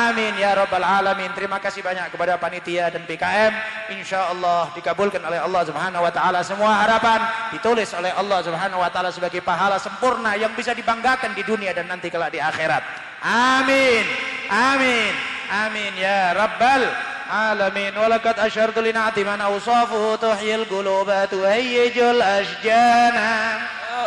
Amin 0.09 0.33
ya 0.41 0.57
rabbal 0.57 0.81
alamin. 0.81 1.29
Terima 1.37 1.61
kasih 1.61 1.85
banyak 1.85 2.09
kepada 2.09 2.41
panitia 2.41 2.89
dan 2.89 3.05
PKM. 3.05 3.53
Insyaallah 3.93 4.73
dikabulkan 4.73 5.21
oleh 5.21 5.45
Allah 5.45 5.61
Subhanahu 5.69 6.01
wa 6.01 6.09
taala 6.09 6.41
semua 6.41 6.73
harapan 6.73 7.21
ditulis 7.53 7.93
oleh 7.93 8.09
Allah 8.17 8.41
Subhanahu 8.41 8.81
wa 8.81 8.89
taala 8.89 9.13
sebagai 9.13 9.45
pahala 9.45 9.77
sempurna 9.77 10.33
yang 10.33 10.57
bisa 10.57 10.73
dibanggakan 10.73 11.37
di 11.37 11.45
dunia 11.45 11.69
dan 11.69 11.85
nanti 11.85 12.09
kelak 12.09 12.33
di 12.33 12.41
akhirat. 12.41 12.81
Amin. 13.21 14.01
Amin. 14.49 15.13
Amin 15.53 15.93
ya 16.01 16.33
rabbal 16.33 17.13
العالمين. 17.33 17.97
ولقد 17.97 18.39
أشرت 18.39 18.79
لنعت 18.79 19.19
من 19.19 19.41
أوصافه 19.41 20.15
تحيي 20.15 20.55
القلوب 20.55 21.13
تهيج 21.31 21.99
الأشجان. 21.99 23.17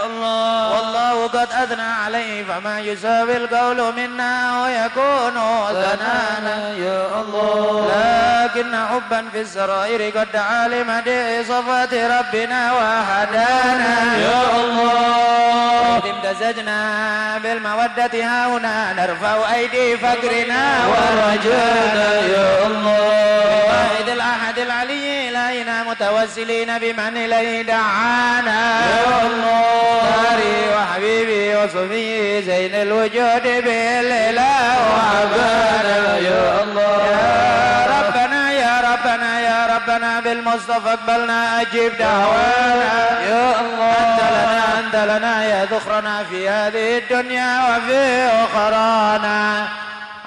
الله. 0.05 0.73
والله 0.73 1.27
قد 1.27 1.49
أثنى 1.53 1.83
عليه 2.05 2.45
فما 2.45 2.81
يساوي 2.81 3.37
القول 3.37 3.95
منا 3.95 4.63
ويكون 4.63 5.35
ثنانا 5.69 6.75
يا 6.79 7.21
الله. 7.21 7.91
لكن 7.97 8.77
حبا 8.77 9.29
في 9.33 9.41
السرائر 9.41 10.19
قد 10.19 10.29
دعا 10.35 10.69
لمدح 10.69 11.43
صفات 11.49 11.95
ربنا 11.95 12.73
وهدانا. 12.73 14.17
يا 14.17 14.43
الله. 14.61 15.97
إذ 15.97 16.11
امتزجنا 16.11 16.81
بالمودة 17.43 18.25
ها 18.25 18.47
هنا 18.47 18.93
نرفع 18.93 19.55
أيدي 19.55 19.97
فقرنا 19.97 20.87
ورجانا. 20.87 22.09
يا 22.37 22.67
الله. 22.67 23.16
الأحد 24.13 24.59
العلي 24.59 25.29
إلينا 25.29 25.83
متوسلين 25.83 26.79
بمن 26.79 27.17
إليه 27.17 27.63
دعانا. 27.63 28.81
يا 28.87 29.27
الله 29.27 30.03
داري 30.23 30.57
وحبيبي 30.77 31.57
وصفي 31.57 32.43
زين 32.43 32.75
الوجود 32.75 33.43
بالإله 33.43 34.77
وعبانا 34.91 36.19
يا 36.19 36.63
الله. 36.63 37.07
يا 37.11 37.87
ربنا 37.97 38.53
يا 38.53 38.81
ربنا 38.81 39.41
يا 39.41 39.67
ربنا 39.77 40.21
بالمصطفى 40.21 40.89
اقبلنا 40.89 41.61
أجيب 41.61 41.93
دعوانا. 41.99 43.21
يا 43.29 43.61
الله. 43.61 43.97
أنت 44.01 44.21
لنا 44.33 44.79
أنت 44.79 44.97
لنا 45.11 45.45
يا 45.45 45.65
ذخرنا 45.65 46.25
في 46.31 46.49
هذه 46.49 46.99
الدنيا 46.99 47.61
وفي 47.69 48.29
أخرانا. 48.45 49.69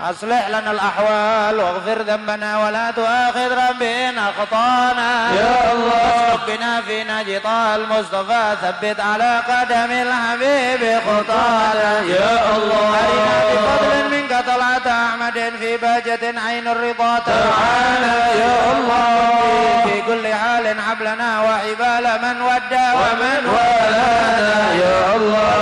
أصلح 0.01 0.47
لنا 0.47 0.71
الأحوال 0.71 1.59
واغفر 1.59 2.01
ذنبنا 2.01 2.65
ولا 2.65 2.91
تؤاخذ 2.91 3.69
ربي 3.69 4.09
إن 4.09 4.17
أخطانا 4.17 5.31
يا 5.35 5.71
الله. 5.73 6.39
بنا 6.47 6.81
في 6.81 7.03
نجطاء 7.03 7.75
المصطفى 7.75 8.55
ثبت 8.61 8.99
على 8.99 9.41
قدم 9.49 9.91
الحبيب 9.91 11.01
خطانا. 11.07 11.99
يا 11.99 12.55
الله. 12.55 12.95
أرنا 12.99 13.37
بفضل 13.51 14.09
منك 14.09 14.45
طلعت 14.47 14.87
أحمد 14.87 15.53
في 15.59 15.77
باجة 15.77 16.39
عين 16.39 16.67
الرضا. 16.67 17.19
ترعانا 17.19 18.27
يا 18.27 18.71
الله. 18.71 19.83
في 19.83 20.01
كل 20.01 20.33
حال 20.33 20.81
حبلنا 20.81 21.41
وحبال 21.41 22.05
من 22.21 22.41
ودى. 22.41 22.87
ومن 22.99 23.41
والانا. 23.53 24.73
يا 24.73 25.15
الله. 25.15 25.59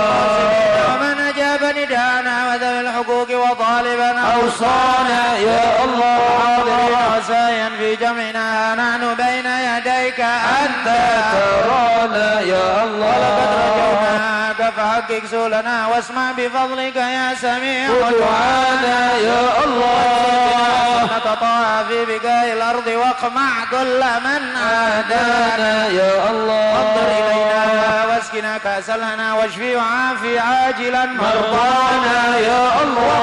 ومن 0.88 1.16
أجاب 1.28 1.76
ندانا 1.76 2.48
وذوي 2.48 2.80
الحقوق 2.80 3.30
وطالبنا. 3.30 4.27
أوصانا 4.34 5.36
يا 5.36 5.84
الله 5.84 7.18
وسايا 7.18 7.70
في 7.78 7.96
جمعنا 7.96 8.74
نحن 8.74 9.14
بين 9.14 9.46
يديك 9.46 10.20
أنت. 10.20 10.98
ترانا 11.32 12.40
يا 12.40 12.84
الله. 12.84 13.18
ولقد 13.98 14.47
فحقق 14.76 15.22
سولنا 15.30 15.86
واسمع 15.86 16.32
بفضلك 16.32 16.96
يا 16.96 17.34
سميع 17.34 17.88
دعانا 17.88 19.12
يا 19.16 19.64
الله. 19.64 21.04
نتطاع 21.16 21.84
في 21.88 22.04
بقاء 22.04 22.52
الأرض 22.52 22.86
واقمع 22.86 23.50
كل 23.70 24.00
من 24.24 24.56
عادانا 24.56 25.86
يا 25.86 26.30
الله. 26.30 26.70
انظر 26.80 27.08
إلينا 27.18 28.04
واسقنا 28.08 28.58
كأسا 28.58 28.96
لنا 28.96 29.34
واشفي 29.34 29.76
وعافي 29.76 30.38
عاجلا. 30.38 31.04
مرضانا 31.04 32.36
يا 32.38 32.82
الله. 32.82 33.22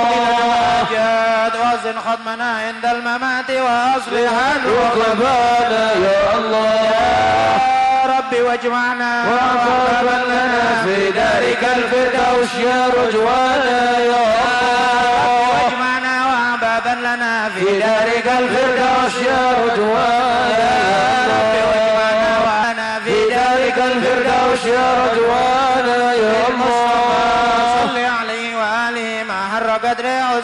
واجد 0.51 1.55
وازن 1.55 1.99
خدمنا 1.99 2.57
عند 2.57 2.85
الممات 2.85 3.49
وأصلح 3.49 4.33
ركبانا 4.65 5.93
يا 5.93 6.37
الله. 6.37 7.84
يا 8.05 8.19
ربي 8.19 8.41
واجمعنا. 8.41 9.25
وقربا 9.29 10.23
لنا 10.25 10.83
في 10.85 11.11
دارك 11.11 11.63
الفردوس 11.77 12.55
يا 12.55 12.87
رجوانا 12.87 13.99
يا 13.99 14.15
الله 14.15 15.39
واجمعنا 15.49 16.25
وعبابا 16.25 16.99
لنا 16.99 17.49
في 17.49 17.79
دارك 17.79 18.27
الفردوس 18.39 19.15
يا 19.27 19.41
رجوانا. 19.65 21.14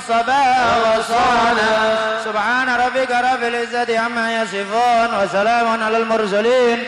الصباح. 0.01 0.77
وصانا 0.97 1.71
سبحان 2.25 2.69
ربك 2.69 3.11
رب 3.11 3.43
العزة 3.43 3.99
عما 3.99 4.41
يصفون 4.41 5.09
وسلام 5.23 5.83
على 5.83 5.97
المرسلين. 5.97 6.83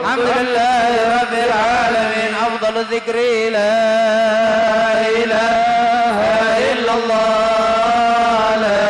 الحمد 0.00 0.28
لله 0.38 0.88
رب 1.20 1.34
العالمين. 1.46 2.34
أفضل 2.46 2.74
الذكر 2.80 3.16
لا 3.50 3.74
إله 5.20 6.16
إلا 6.72 6.92
الله. 6.92 8.56
لا 8.64 8.80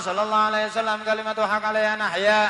صلى 0.00 0.22
الله 0.22 0.36
عليه 0.36 0.66
وسلم 0.66 1.00
كلمة 1.04 1.46
حق 1.46 1.64
عليها 1.64 1.96
نحيا 1.96 2.48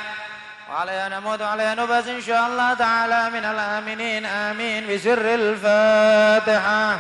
وعليها 0.71 1.09
نموت 1.09 1.43
وعليها 1.43 1.75
نبس 1.75 2.07
إن 2.07 2.21
شاء 2.21 2.47
الله 2.47 2.75
تعالى 2.75 3.31
من 3.31 3.45
الآمنين 3.45 4.27
آمين 4.27 4.95
بسر 4.95 5.35
الفاتحة. 5.35 6.99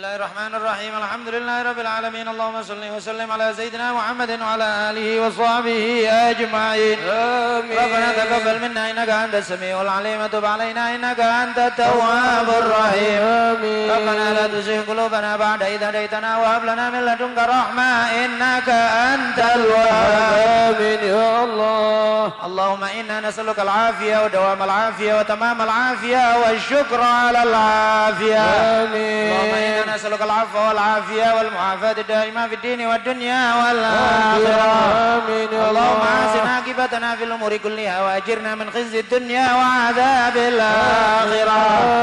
الله 0.00 0.16
الرحمن 0.16 0.54
الرحيم 0.54 0.92
الحمد 0.96 1.28
لله 1.28 1.62
رب 1.62 1.78
العالمين 1.78 2.28
اللهم 2.28 2.62
صل 2.62 2.84
وسلم 2.96 3.32
على 3.32 3.54
سيدنا 3.56 3.92
محمد 3.92 4.40
وعلى 4.40 4.90
اله 4.90 5.20
وصحبه 5.20 6.08
اجمعين 6.30 6.98
آمين 7.08 7.78
ربنا 7.78 8.12
تقبل 8.12 8.60
منا 8.60 8.90
انك 8.90 9.08
انت 9.08 9.34
السميع 9.34 9.82
العليم 9.82 10.20
وتب 10.20 10.44
علينا 10.44 10.94
انك 10.94 11.20
انت 11.20 11.58
التواب 11.58 12.48
الرحيم 12.62 13.18
آمين 13.22 13.90
ربنا 13.90 14.34
لا 14.34 14.46
تزغ 14.46 14.80
قلوبنا 14.90 15.36
بعد 15.36 15.62
إذ 15.62 15.84
هديتنا 15.84 16.36
وهب 16.38 16.64
لنا 16.64 16.90
من 16.90 17.00
لدنك 17.00 17.38
رحمة 17.38 17.90
إنك 18.24 18.68
أنت 19.12 19.38
الوهاب 19.56 20.74
آمين 20.80 20.98
يا 21.12 21.44
الله 21.44 22.32
اللهم 22.44 22.84
إنا 22.84 23.20
نسألك 23.20 23.58
العافية 23.58 24.24
ودوام 24.24 24.62
العافية 24.62 25.14
وتمام 25.18 25.62
العافية 25.62 26.38
والشكر 26.42 27.00
على 27.00 27.42
العافية 27.42 28.38
آمين 28.82 29.32
اللهم 29.32 29.54
إنا 29.54 29.89
نسألك 29.94 30.22
العفو 30.22 30.58
والعافية 30.68 31.34
والمعافاة 31.36 31.96
الدائمة 31.98 32.48
في 32.48 32.54
الدين 32.54 32.86
والدنيا 32.86 33.42
والآخرة. 33.54 34.70
آمين 35.16 35.48
اللهم 35.48 36.02
الله. 36.02 36.26
أحسن 36.26 36.46
عاقبتنا 36.46 37.16
في 37.16 37.24
الأمور 37.24 37.56
كلها 37.56 37.96
وأجرنا 38.02 38.54
من 38.54 38.70
خزي 38.70 39.00
الدنيا 39.00 39.46
وعذاب 39.54 40.36
الآخرة. 40.36 41.58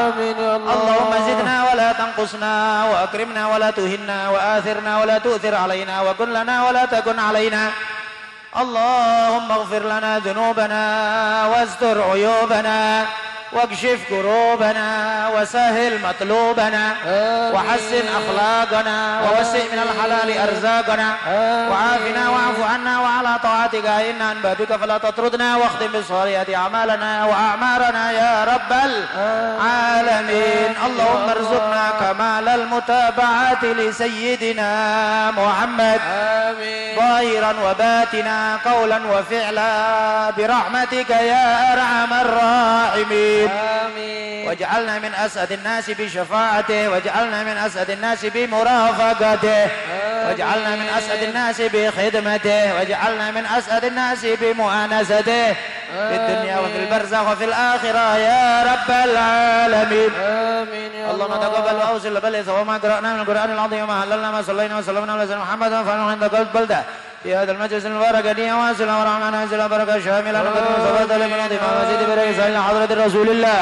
آمين 0.08 0.40
اللهم 0.76 1.12
زدنا 1.28 1.56
ولا 1.72 1.90
تنقصنا 1.92 2.54
وأكرمنا 2.92 3.48
ولا 3.48 3.70
تهنا 3.72 4.30
وآثرنا 4.30 4.92
ولا 5.02 5.18
تؤثر 5.18 5.56
علينا 5.56 6.02
وكن 6.02 6.30
لنا 6.34 6.56
ولا 6.68 6.86
تكن 6.86 7.20
علينا. 7.20 7.64
اللهم 8.58 9.52
اغفر 9.52 9.84
لنا 9.84 10.20
ذنوبنا 10.20 10.84
واستر 11.52 12.02
عيوبنا. 12.12 13.06
واكشف 13.52 14.00
كروبنا 14.10 14.90
وسهل 15.36 16.02
مطلوبنا 16.02 16.96
وحسن 17.54 18.04
أخلاقنا 18.20 19.22
ووسع 19.22 19.64
من 19.74 19.80
الحلال 19.88 20.38
أرزاقنا 20.38 21.16
وعافنا 21.72 22.30
واعف 22.30 22.72
عنا 22.72 23.00
وعلى 23.00 23.40
طاعتك 23.44 23.86
إن 23.86 24.22
عن 24.22 24.42
بابك 24.44 24.76
فلا 24.76 24.98
تطردنا 24.98 25.56
واختم 25.56 25.88
بالصالحات 25.88 26.50
أعمالنا 26.50 27.26
وأعمارنا 27.26 28.12
يا 28.12 28.44
رب 28.44 28.72
العالمين. 28.90 30.70
اللهم 30.86 31.30
ارزقنا 31.30 31.86
كمال 32.00 32.48
المتابعة 32.50 33.64
لسيدنا 33.64 34.72
محمد. 35.32 36.02
ظاهرا 37.00 37.54
وباتنا 37.66 38.58
قولا 38.66 39.00
وفعلا 39.12 39.72
برحمتك 40.38 41.10
يا 41.10 41.74
أرحم 41.74 42.14
الراحمين. 42.14 43.37
آمين. 43.46 44.48
واجعلنا 44.48 45.00
من 45.00 45.14
أسعد 45.14 45.52
الناس 45.52 45.90
بشفاعته 45.90 46.90
واجعلنا 46.90 47.44
من 47.44 47.58
أسعد 47.58 47.90
الناس 47.90 48.26
بمرافقته 48.26 49.68
واجعلنا 50.28 50.76
من 50.76 50.88
أسعد 50.98 51.24
الناس 51.24 51.62
بخدمته 51.62 52.74
واجعلنا 52.74 53.32
من 53.32 53.46
أسعد 53.46 53.86
الناس 53.86 54.26
بمؤانسته 54.26 55.54
في 55.88 56.16
الدنيا 56.16 56.60
وفي 56.60 56.78
البرزخ 56.84 57.32
وفي 57.32 57.46
الآخرة 57.46 58.18
يا 58.18 58.64
رب 58.64 58.90
العالمين. 59.10 60.12
آمين 60.16 60.92
يا 60.94 61.12
اللهم 61.12 61.34
تقبل 61.36 61.76
وأوصل 61.76 62.20
بلغ 62.20 62.62
وما 62.62 62.78
قرأنا 62.78 63.14
من 63.14 63.20
القرآن 63.20 63.52
العظيم 63.52 63.84
وما 63.84 64.04
هللنا 64.04 64.32
ما 64.32 64.42
صلينا 64.42 64.78
وسلمنا 64.78 65.14
على 65.14 65.28
سيدنا 65.28 65.44
محمد 65.44 65.70
فانه 65.70 66.10
عند 66.12 66.24
قلب 66.24 66.48
بلدة. 66.54 66.84
في 67.24 67.36
هذا 67.36 67.52
المجلس 67.52 67.86
المبارك 67.86 68.26
دي 68.26 68.52
واسل 68.52 68.90
ورحمنا 68.90 69.40
وانزل 69.40 69.70
بركه 69.70 70.00
شامله 70.06 70.40
نقدم 70.40 70.76
صلاة 70.88 71.18
لمن 71.18 71.40
عظيم 71.40 71.60
وزيد 71.82 72.02
بركه 72.10 72.62
حضرة 72.62 73.06
رسول 73.06 73.30
الله. 73.30 73.60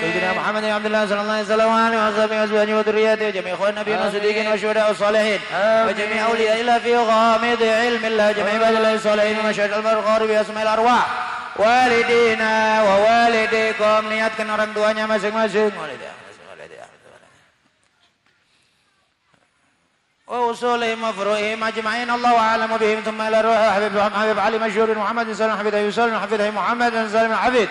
سيدنا 0.00 0.32
محمد 0.32 0.62
بن 0.62 0.70
عبد 0.70 0.86
الله 0.86 1.06
صلى 1.06 1.20
الله 1.20 1.32
عليه 1.32 1.42
وسلم 1.42 1.66
وعلى 1.66 1.96
اصحابه 2.08 2.40
وأزواجه 2.40 2.74
وذريته 2.78 3.26
وجميع 3.26 3.54
اخوان 3.54 3.72
النبيين 3.74 3.98
والصديقين 3.98 4.46
والشهداء 4.50 4.88
والصالحين. 4.88 5.40
وجميع 5.88 6.26
أولياء 6.26 6.60
الله 6.60 6.78
في 6.78 6.96
غامض 6.96 7.62
علم 7.62 8.04
الله 8.04 8.32
جميع 8.32 8.52
عباد 8.54 8.74
الله 8.74 8.94
الصالحين 8.94 9.38
ومشاهد 9.38 9.72
المغارب 9.72 10.28
باسماء 10.28 10.62
الأرواح. 10.62 11.06
wa 11.58 12.94
walidikum 13.02 14.06
niatkan 14.06 14.46
orang 14.46 14.70
tuanya 14.70 15.10
masing-masing 15.10 15.74
ووصولهم 20.30 21.04
وفروعهم 21.04 21.64
أجمعين. 21.64 22.10
الله 22.10 22.38
أعلم 22.38 22.76
بهم. 22.76 23.00
ثم 23.00 23.20
إلى 23.22 23.40
روح 23.40 23.58
حبيب 23.74 24.00
حبيب 24.00 24.38
علي 24.38 24.58
مشهور 24.58 24.98
محمد 24.98 25.32
سلم 25.32 25.56
حفيد 25.56 25.74
ابي 25.74 25.92
سلم 25.92 26.18
حفيد 26.18 26.40
محمد 26.42 27.08
سلم 27.12 27.34
حفيد 27.34 27.68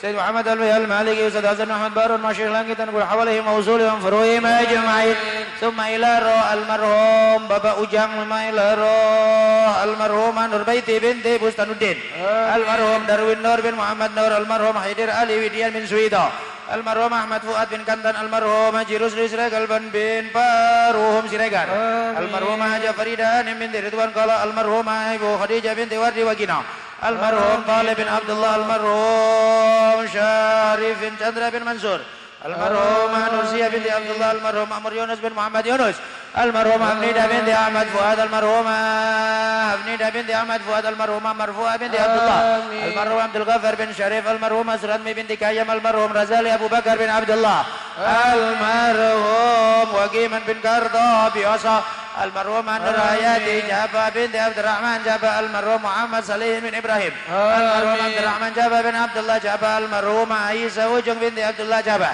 سيد 0.00 0.16
محمد 0.16 0.48
البي 0.48 0.76
المالكي 0.76 1.26
وسيد 1.26 1.46
حسن 1.46 1.70
احمد 1.70 1.94
بار 1.94 2.14
المشيخ 2.14 2.48
لانك 2.52 2.80
نقول 2.80 3.04
حواليهم 3.04 3.46
ووصولهم 3.46 4.00
فروعهم 4.00 4.46
أجمعين. 4.46 5.16
ثم 5.60 5.80
إلى 5.80 6.18
روح 6.18 6.52
المرحوم 6.52 7.48
بابا 7.48 7.72
ujang 7.84 8.10
ثم 8.20 8.32
إلى 8.32 8.64
روح 8.74 9.74
المرحوم 9.82 10.38
نور 10.52 10.62
بيتي 10.62 10.98
بنتي 10.98 11.38
بستان 11.38 11.70
الدين. 11.70 11.98
المرحوم 12.56 13.04
دروين 13.08 13.42
نور 13.42 13.60
بن 13.60 13.74
محمد 13.74 14.10
نور 14.18 14.36
المرحوم 14.36 14.78
حيدر 14.78 15.10
علي 15.10 15.46
وديان 15.46 15.70
بن 15.70 15.86
سويدا. 15.86 16.24
almarhum 16.70 17.12
Ahmad 17.12 17.42
Fuad 17.42 17.68
bin 17.68 17.82
Kantan 17.84 18.14
almarhum 18.14 18.74
Haji 18.78 18.96
Rusli 19.02 19.26
Siregar 19.28 19.66
bin 19.66 20.30
Paruhum 20.30 21.24
Siregar. 21.26 21.68
Almarhum 22.14 22.60
Haja 22.62 22.94
Farida 22.94 23.42
bin 23.42 23.70
Ridwan 23.74 24.14
Kala 24.14 24.46
almarhum 24.46 24.86
Ibu 24.86 25.28
Khadijah 25.42 25.74
binti 25.74 25.98
Wardi 25.98 26.22
Wagina. 26.22 26.62
Almarhum 27.02 27.66
Talib 27.66 27.96
bin 27.98 28.08
Abdullah 28.08 28.50
almarhum 28.62 30.06
Syarif 30.06 30.96
bin 31.02 31.12
Chandra 31.18 31.50
bin 31.50 31.64
Mansur. 31.66 32.00
Almarhum 32.46 33.12
Nursia 33.34 33.66
binti 33.68 33.90
Abdullah 33.90 34.28
almarhum 34.38 34.70
Amr 34.70 34.92
Yunus 34.94 35.18
bin 35.18 35.34
Muhammad 35.34 35.66
Yunus. 35.66 35.96
المرحوم 36.38 36.84
حميدة 36.90 37.26
بنت 37.26 37.48
أحمد 37.48 37.86
فؤاد 37.86 38.20
المرحوم 38.20 38.66
حميدة 39.82 40.08
بنت 40.08 40.30
أحمد 40.30 40.60
فؤاد 40.68 40.86
المرحوم 40.86 41.22
مرفوعة 41.38 41.76
بنت 41.76 41.94
عبد 42.00 42.18
الله 42.20 42.56
المرحوم 42.88 43.20
عبد 43.20 43.36
الغفار 43.36 43.74
بن 43.74 43.92
شريف 43.98 44.28
المرحوم 44.28 44.70
أسرمي 44.70 45.14
بنت 45.14 45.32
كايم 45.32 45.70
المرحوم 45.70 46.12
رزالي 46.12 46.54
أبو 46.54 46.68
بكر 46.68 46.96
بن 46.96 47.10
عبد 47.10 47.30
الله 47.30 47.64
المرحوم 48.34 49.94
وقيما 49.94 50.40
بن 50.46 50.68
قرضة 50.68 51.28
بيوصى 51.28 51.80
المرحوم 52.24 52.66
نور 52.70 53.00
حياتي 53.10 53.60
جابا 53.60 54.08
بنت 54.08 54.36
عبد 54.36 54.58
الرحمن 54.58 54.98
جابا 55.04 55.40
المرحوم 55.40 55.82
محمد 55.82 56.24
صليح 56.24 56.58
بن 56.58 56.74
إبراهيم 56.74 57.12
المرحوم 57.30 58.04
عبد 58.04 58.18
الرحمن 58.18 58.52
جابا 58.56 58.80
بن 58.80 58.94
عبد 58.96 59.18
الله 59.18 59.38
جابا 59.38 59.78
المرحوم 59.78 60.32
عيسى 60.32 60.84
وجن 60.84 61.14
بنت 61.14 61.38
عبد 61.38 61.60
الله 61.60 61.80
جابا 61.80 62.10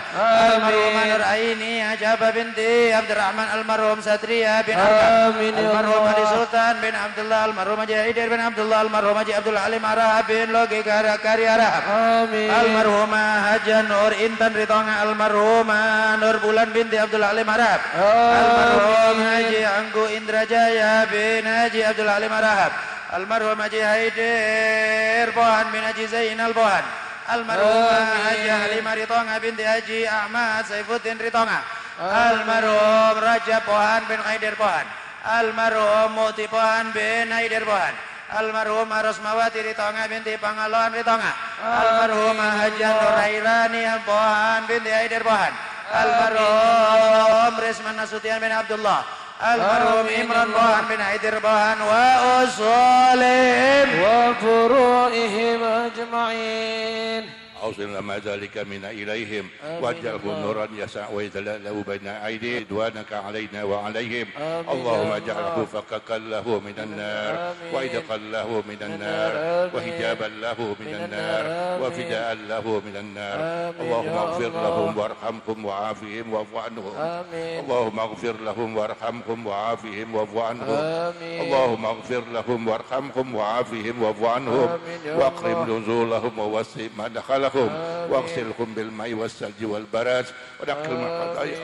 المرحوم 0.55 1.09
نور 1.11 1.23
عيني 1.23 1.97
جابا 1.97 2.31
بنت 2.31 2.59
عبد 2.99 3.11
الرحمن 3.11 3.49
المرحوم 3.55 4.01
Satria 4.07 4.63
bin 4.63 4.79
Amin 4.79 5.51
ya 5.59 5.67
Almarhum 5.67 6.07
Ali 6.07 6.25
Sultan 6.31 6.75
bin 6.79 6.95
Abdullah 6.95 7.51
Almarhum 7.51 7.79
Haji 7.83 7.95
Haidir 7.99 8.31
bin 8.31 8.39
Abdullah 8.39 8.87
Almarhum 8.87 9.19
Haji 9.19 9.33
Abdul 9.35 9.59
Alim 9.59 9.83
Arahab 9.83 10.31
bin 10.31 10.47
Logi 10.55 10.81
Karakari 10.87 11.43
Arahab 11.51 11.83
Amin. 11.91 12.47
Almarhumah 12.47 13.31
Haji 13.51 13.75
Nur 13.91 14.13
Intan 14.23 14.53
Ritonga 14.55 14.95
Almarhumah 15.03 16.23
Nur 16.23 16.39
Bulan 16.39 16.71
binti 16.71 16.95
Abdul 16.95 17.27
Alim 17.27 17.49
Arahab 17.51 17.83
Almarhum 17.99 19.19
Haji 19.27 19.61
Anggu 19.67 20.05
Indrajaya 20.15 20.93
bin 21.11 21.43
Haji 21.43 21.81
Abdul 21.91 22.07
Alim 22.07 22.31
Arahab 22.31 22.73
Almarhum 23.11 23.59
Haji 23.59 23.81
Haidir 23.83 25.35
Bohan 25.35 25.67
bin 25.75 25.83
Haji 25.83 26.05
Zainal 26.07 26.55
Bohan 26.55 27.06
بوهان 27.30 27.44
بن 27.44 27.58
حجي 27.58 27.62
زين 27.62 27.62
البوهان 27.62 27.62
المرحومة 27.62 28.30
حجي 28.30 28.52
حليمة 28.52 28.94
رضوانها 28.94 29.38
بنت 29.38 29.62
حجي 29.62 30.10
أحمد 30.10 30.66
سيف 30.66 30.92
الدين 30.92 31.18
رضوانها 31.22 31.62
المرحوم 32.02 33.18
رجب 33.24 33.62
بوهان 33.68 34.04
بن 34.10 34.24
خيدر 34.24 34.54
بوهان 34.56 34.86
المرحوم 35.40 36.12
موتي 36.16 36.48
بوهان 36.48 36.92
بن 36.92 37.32
هيدر 37.32 37.64
بوهان 37.64 37.94
Almarhum 38.32 38.88
Rosmawati 38.88 39.60
Ritonga 39.60 40.08
binti 40.08 40.40
Pangalon 40.40 40.96
Ritonga. 40.96 41.36
Almarhum 41.60 42.40
Hajan 42.40 42.96
Nurairani 43.04 43.84
Bohan 44.08 44.64
binti 44.72 44.88
Aidir 44.88 45.20
Bohan. 45.20 45.52
Almarhum 45.92 47.60
Rizman 47.60 48.00
Nasution 48.00 48.40
bin 48.40 48.56
Abdullah. 48.56 49.04
المرء 49.45 50.21
إمرا 50.23 50.45
راح 50.55 50.81
من 50.91 51.01
عيد 51.01 51.27
ربان 51.27 51.81
وأصولهم. 51.81 53.27
وفروئهم 54.03 55.65
أجمعين. 55.65 57.46
أوصل 57.63 57.99
ما 57.99 58.19
ذلك 58.19 58.59
من 58.59 58.85
إليهم. 58.85 59.49
واجعله 59.81 60.21
نورا 60.25 60.69
يسع 60.77 61.11
ويتلألأ 61.11 61.83
بين 61.87 62.09
أيدي 62.09 62.59
رضوانك 62.59 63.13
علينا 63.13 63.65
وعليهم. 63.65 64.27
اللهم 64.73 65.13
اجعله. 65.13 65.67
فككا 65.73 66.19
له 66.19 66.61
من 66.67 66.75
النار. 66.79 67.55
وإدقا 67.73 68.17
له 68.17 68.63
من 68.69 68.81
النار. 68.83 69.33
وحجابا 69.77 70.25
له 70.25 70.77
من 70.81 70.95
النار. 70.95 71.45
وفداء 71.83 72.35
له 72.35 72.83
من 72.87 72.97
النار. 72.97 73.39
اللهم 73.81 74.17
اغفر. 74.19 74.53
لهم 74.57 74.99
وارحمهم 74.99 75.65
وعافهم 75.65 76.33
واعف 76.33 76.55
عنهم. 76.55 76.93
اللهم 77.35 78.01
اغفر 78.01 78.35
لهم 78.45 78.77
وارحمهم 78.77 79.47
وعافهم 79.47 80.15
واعف 80.15 80.37
عنهم. 80.37 80.89
اللهم 81.23 81.87
اغفر 81.87 82.23
لهم 82.33 82.69
وارحمهم 82.69 83.35
وعافهم 83.35 84.03
واعف 84.03 84.25
عنهم. 84.25 84.69
واكرم. 85.07 85.79
نزولهم 85.79 86.39
ووسع 86.39 86.81
مدخلهم. 86.99 87.46
آمين. 87.55 88.11
وأغسلهم 88.11 88.75
بالماء 88.75 89.15
والثلج 89.15 89.61
والبرد 89.63 90.27
ونقل 90.61 90.95
من 90.95 91.07
الخطايا 91.07 91.59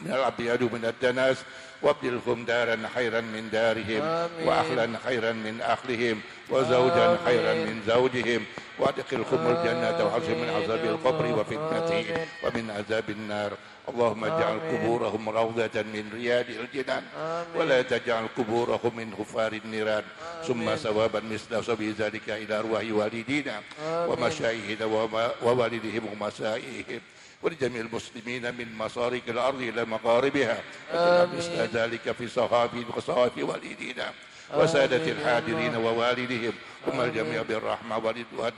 من 0.00 0.12
الابيض 0.12 0.62
من 0.62 0.84
الدنس 0.84 1.38
وابدلهم 1.82 2.44
دارا 2.44 2.78
خيرا 2.94 3.20
من 3.20 3.50
دارهم 3.50 4.02
آمين. 4.02 4.48
واهلا 4.48 4.86
خيرا 5.04 5.32
من 5.32 5.60
اهلهم 5.60 6.20
وزوجا 6.50 7.06
آمين. 7.06 7.18
خيرا 7.26 7.54
من 7.54 7.82
زوجهم 7.86 8.44
وأدخلهم 8.78 9.42
الجنة 9.50 9.98
وعصم 10.04 10.36
من 10.42 10.48
عذاب 10.56 10.84
القبر 10.84 11.24
وفتنته. 11.38 12.26
ومن 12.44 12.70
عذاب 12.70 13.10
النار 13.10 13.52
اللهم 13.88 14.24
اجعل 14.24 14.58
آمين. 14.60 14.80
قبورهم 14.80 15.28
روضة 15.28 15.82
من 15.82 16.10
رياض 16.14 16.44
الجنان 16.50 17.02
آمين. 17.16 17.56
ولا 17.56 17.82
تجعل 17.82 18.26
قبورهم 18.38 18.96
من 18.96 19.14
غفار 19.18 19.52
النيران. 19.52 20.02
ثم 20.46 20.74
ثوابا 20.74 21.20
مثل 21.20 21.64
سبي 21.64 21.90
ذلك 21.92 22.30
إلى 22.30 22.58
أرواح 22.58 22.82
والدينا 22.90 23.62
ومشايخنا 24.08 24.84
وما- 24.84 25.34
ووالدهم 25.42 26.02
ومسائهم. 26.12 27.00
ولجميع 27.42 27.80
المسلمين 27.80 28.54
من 28.54 28.78
مصارق 28.78 29.22
الأرض 29.28 29.60
إلى 29.60 29.84
مقاربها. 29.84 30.60
وجعل 30.94 31.28
مثل 31.36 31.68
ذلك 31.78 32.12
في 32.12 32.28
صحاب 32.28 32.70
وصحاب 32.96 33.32
والدينا. 33.42 34.12
وسادة 34.54 35.12
الحاضرين 35.12 35.76
ووالدهم. 35.76 36.52
ثم 36.86 37.00
الجميع 37.00 37.42
بالرحمة 37.42 37.96
والرضوان 37.96 38.52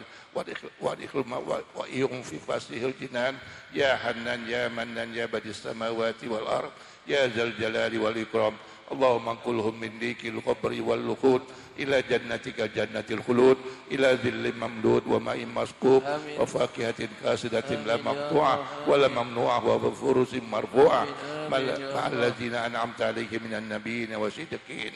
وإيهم 1.74 2.22
في 2.22 2.36
فصله 2.38 2.92
الجنان. 2.92 3.34
يا 3.74 3.96
حنان 3.96 4.48
يا 4.48 4.68
منان 4.68 5.14
يا 5.14 5.26
بدي 5.26 5.50
السماوات 5.50 6.24
والأرض 6.24 6.70
يا 7.06 7.26
ذا 7.26 7.42
الجلال 7.42 7.98
والإكرام. 7.98 8.54
اللهم 8.92 9.28
انقلهم 9.28 9.80
من 9.80 9.98
ديك 9.98 10.26
القبر 10.26 10.82
واللخود 10.82 11.42
إلى 11.78 12.02
جنتك 12.10 12.60
جنة 12.60 13.04
الخلود 13.10 13.58
إلى 13.90 14.18
ذل 14.24 14.54
ممدود 14.54 15.02
وماء 15.06 15.46
مسكوب 15.46 16.02
وفاكهة 16.38 17.08
كاسدة 17.22 17.70
لا 17.86 17.96
مقطوعة 17.96 18.56
ولا 18.86 19.08
ممنوعة 19.08 19.66
وفرس 19.66 20.34
مرفوعة. 20.50 21.06
مع 21.50 22.06
الذين 22.06 22.54
أنعمت 22.54 23.02
عليهم 23.02 23.40
من 23.42 23.54
النبيين 23.54 24.14
والصديقين. 24.14 24.94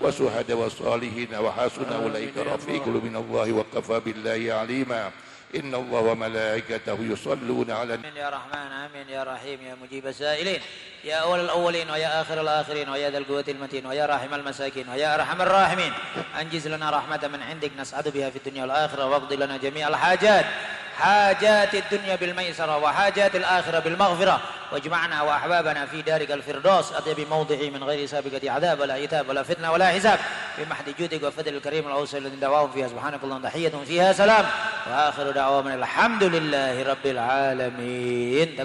وشهداء 0.00 0.56
والصالحين 0.56 1.34
وحسن 1.34 1.92
أولئك 1.92 2.36
رفيق 2.36 2.86
من 2.86 3.16
الله 3.16 3.52
وكفى 3.52 4.00
بالله 4.00 4.54
عليما. 4.54 5.10
إن 5.50 5.74
الله 5.74 6.00
وملائكته 6.00 6.98
يصلون 7.00 7.70
على 7.70 7.94
آمين 7.94 8.16
يا 8.16 8.28
رحمن 8.28 8.72
آمين 8.72 9.08
يا 9.08 9.22
رحيم 9.24 9.58
يا 9.66 9.76
مجيب 9.82 10.06
السائلين 10.06 10.60
يا 11.04 11.16
أول 11.16 11.40
الأولين 11.40 11.90
ويا 11.90 12.20
آخر 12.20 12.40
الآخرين 12.40 12.88
ويا 12.88 13.10
ذا 13.10 13.18
القوة 13.18 13.44
المتين 13.48 13.86
ويا 13.86 14.06
راحم 14.06 14.34
المساكين 14.34 14.88
ويا 14.88 15.14
أرحم 15.14 15.42
الراحمين. 15.42 15.92
أنجز 16.40 16.68
لنا 16.68 16.90
رحمة 16.90 17.28
من 17.32 17.42
عندك 17.42 17.70
نسعد 17.78 18.08
بها 18.08 18.30
في 18.30 18.36
الدنيا 18.36 18.62
والآخرة 18.62 19.06
واقض 19.06 19.32
لنا 19.32 19.56
جميع 19.56 19.88
الحاجات. 19.88 20.44
حاجات 21.00 21.74
الدنيا 21.74 22.16
بالميسرة 22.16 22.76
وحاجات 22.76 23.36
الآخرة 23.36 23.78
بالمغفرة. 23.78 24.40
واجمعنا 24.72 25.22
وأحبابنا 25.22 25.86
في 25.86 26.02
دارك 26.02 26.30
الفردوس. 26.30 26.92
أطيب 26.92 27.28
موضعي 27.28 27.70
من 27.70 27.84
غير 27.84 28.06
سابقة 28.06 28.50
عذاب 28.50 28.80
ولا 28.80 28.94
عتاب 28.94 29.28
ولا 29.28 29.42
فتنة 29.42 29.72
ولا 29.72 29.88
حساب. 29.88 30.18
بمحد 30.58 30.84
جودك 30.98 31.22
وفضل 31.22 31.54
الكريم 31.54 31.86
الأوصل 31.86 32.16
الذي 32.16 32.36
دعواهم 32.36 32.70
فيها. 32.70 32.88
سبحانك 32.88 33.20
اللهم 33.24 33.42
تحية 33.42 33.72
فيها 33.86 34.12
سلام. 34.12 34.46
وآخر 34.90 35.30
دعواهم 35.30 35.66
الحمد 35.68 36.24
لله 36.24 36.82
رب 36.82 37.06
العالمين. 37.06 38.56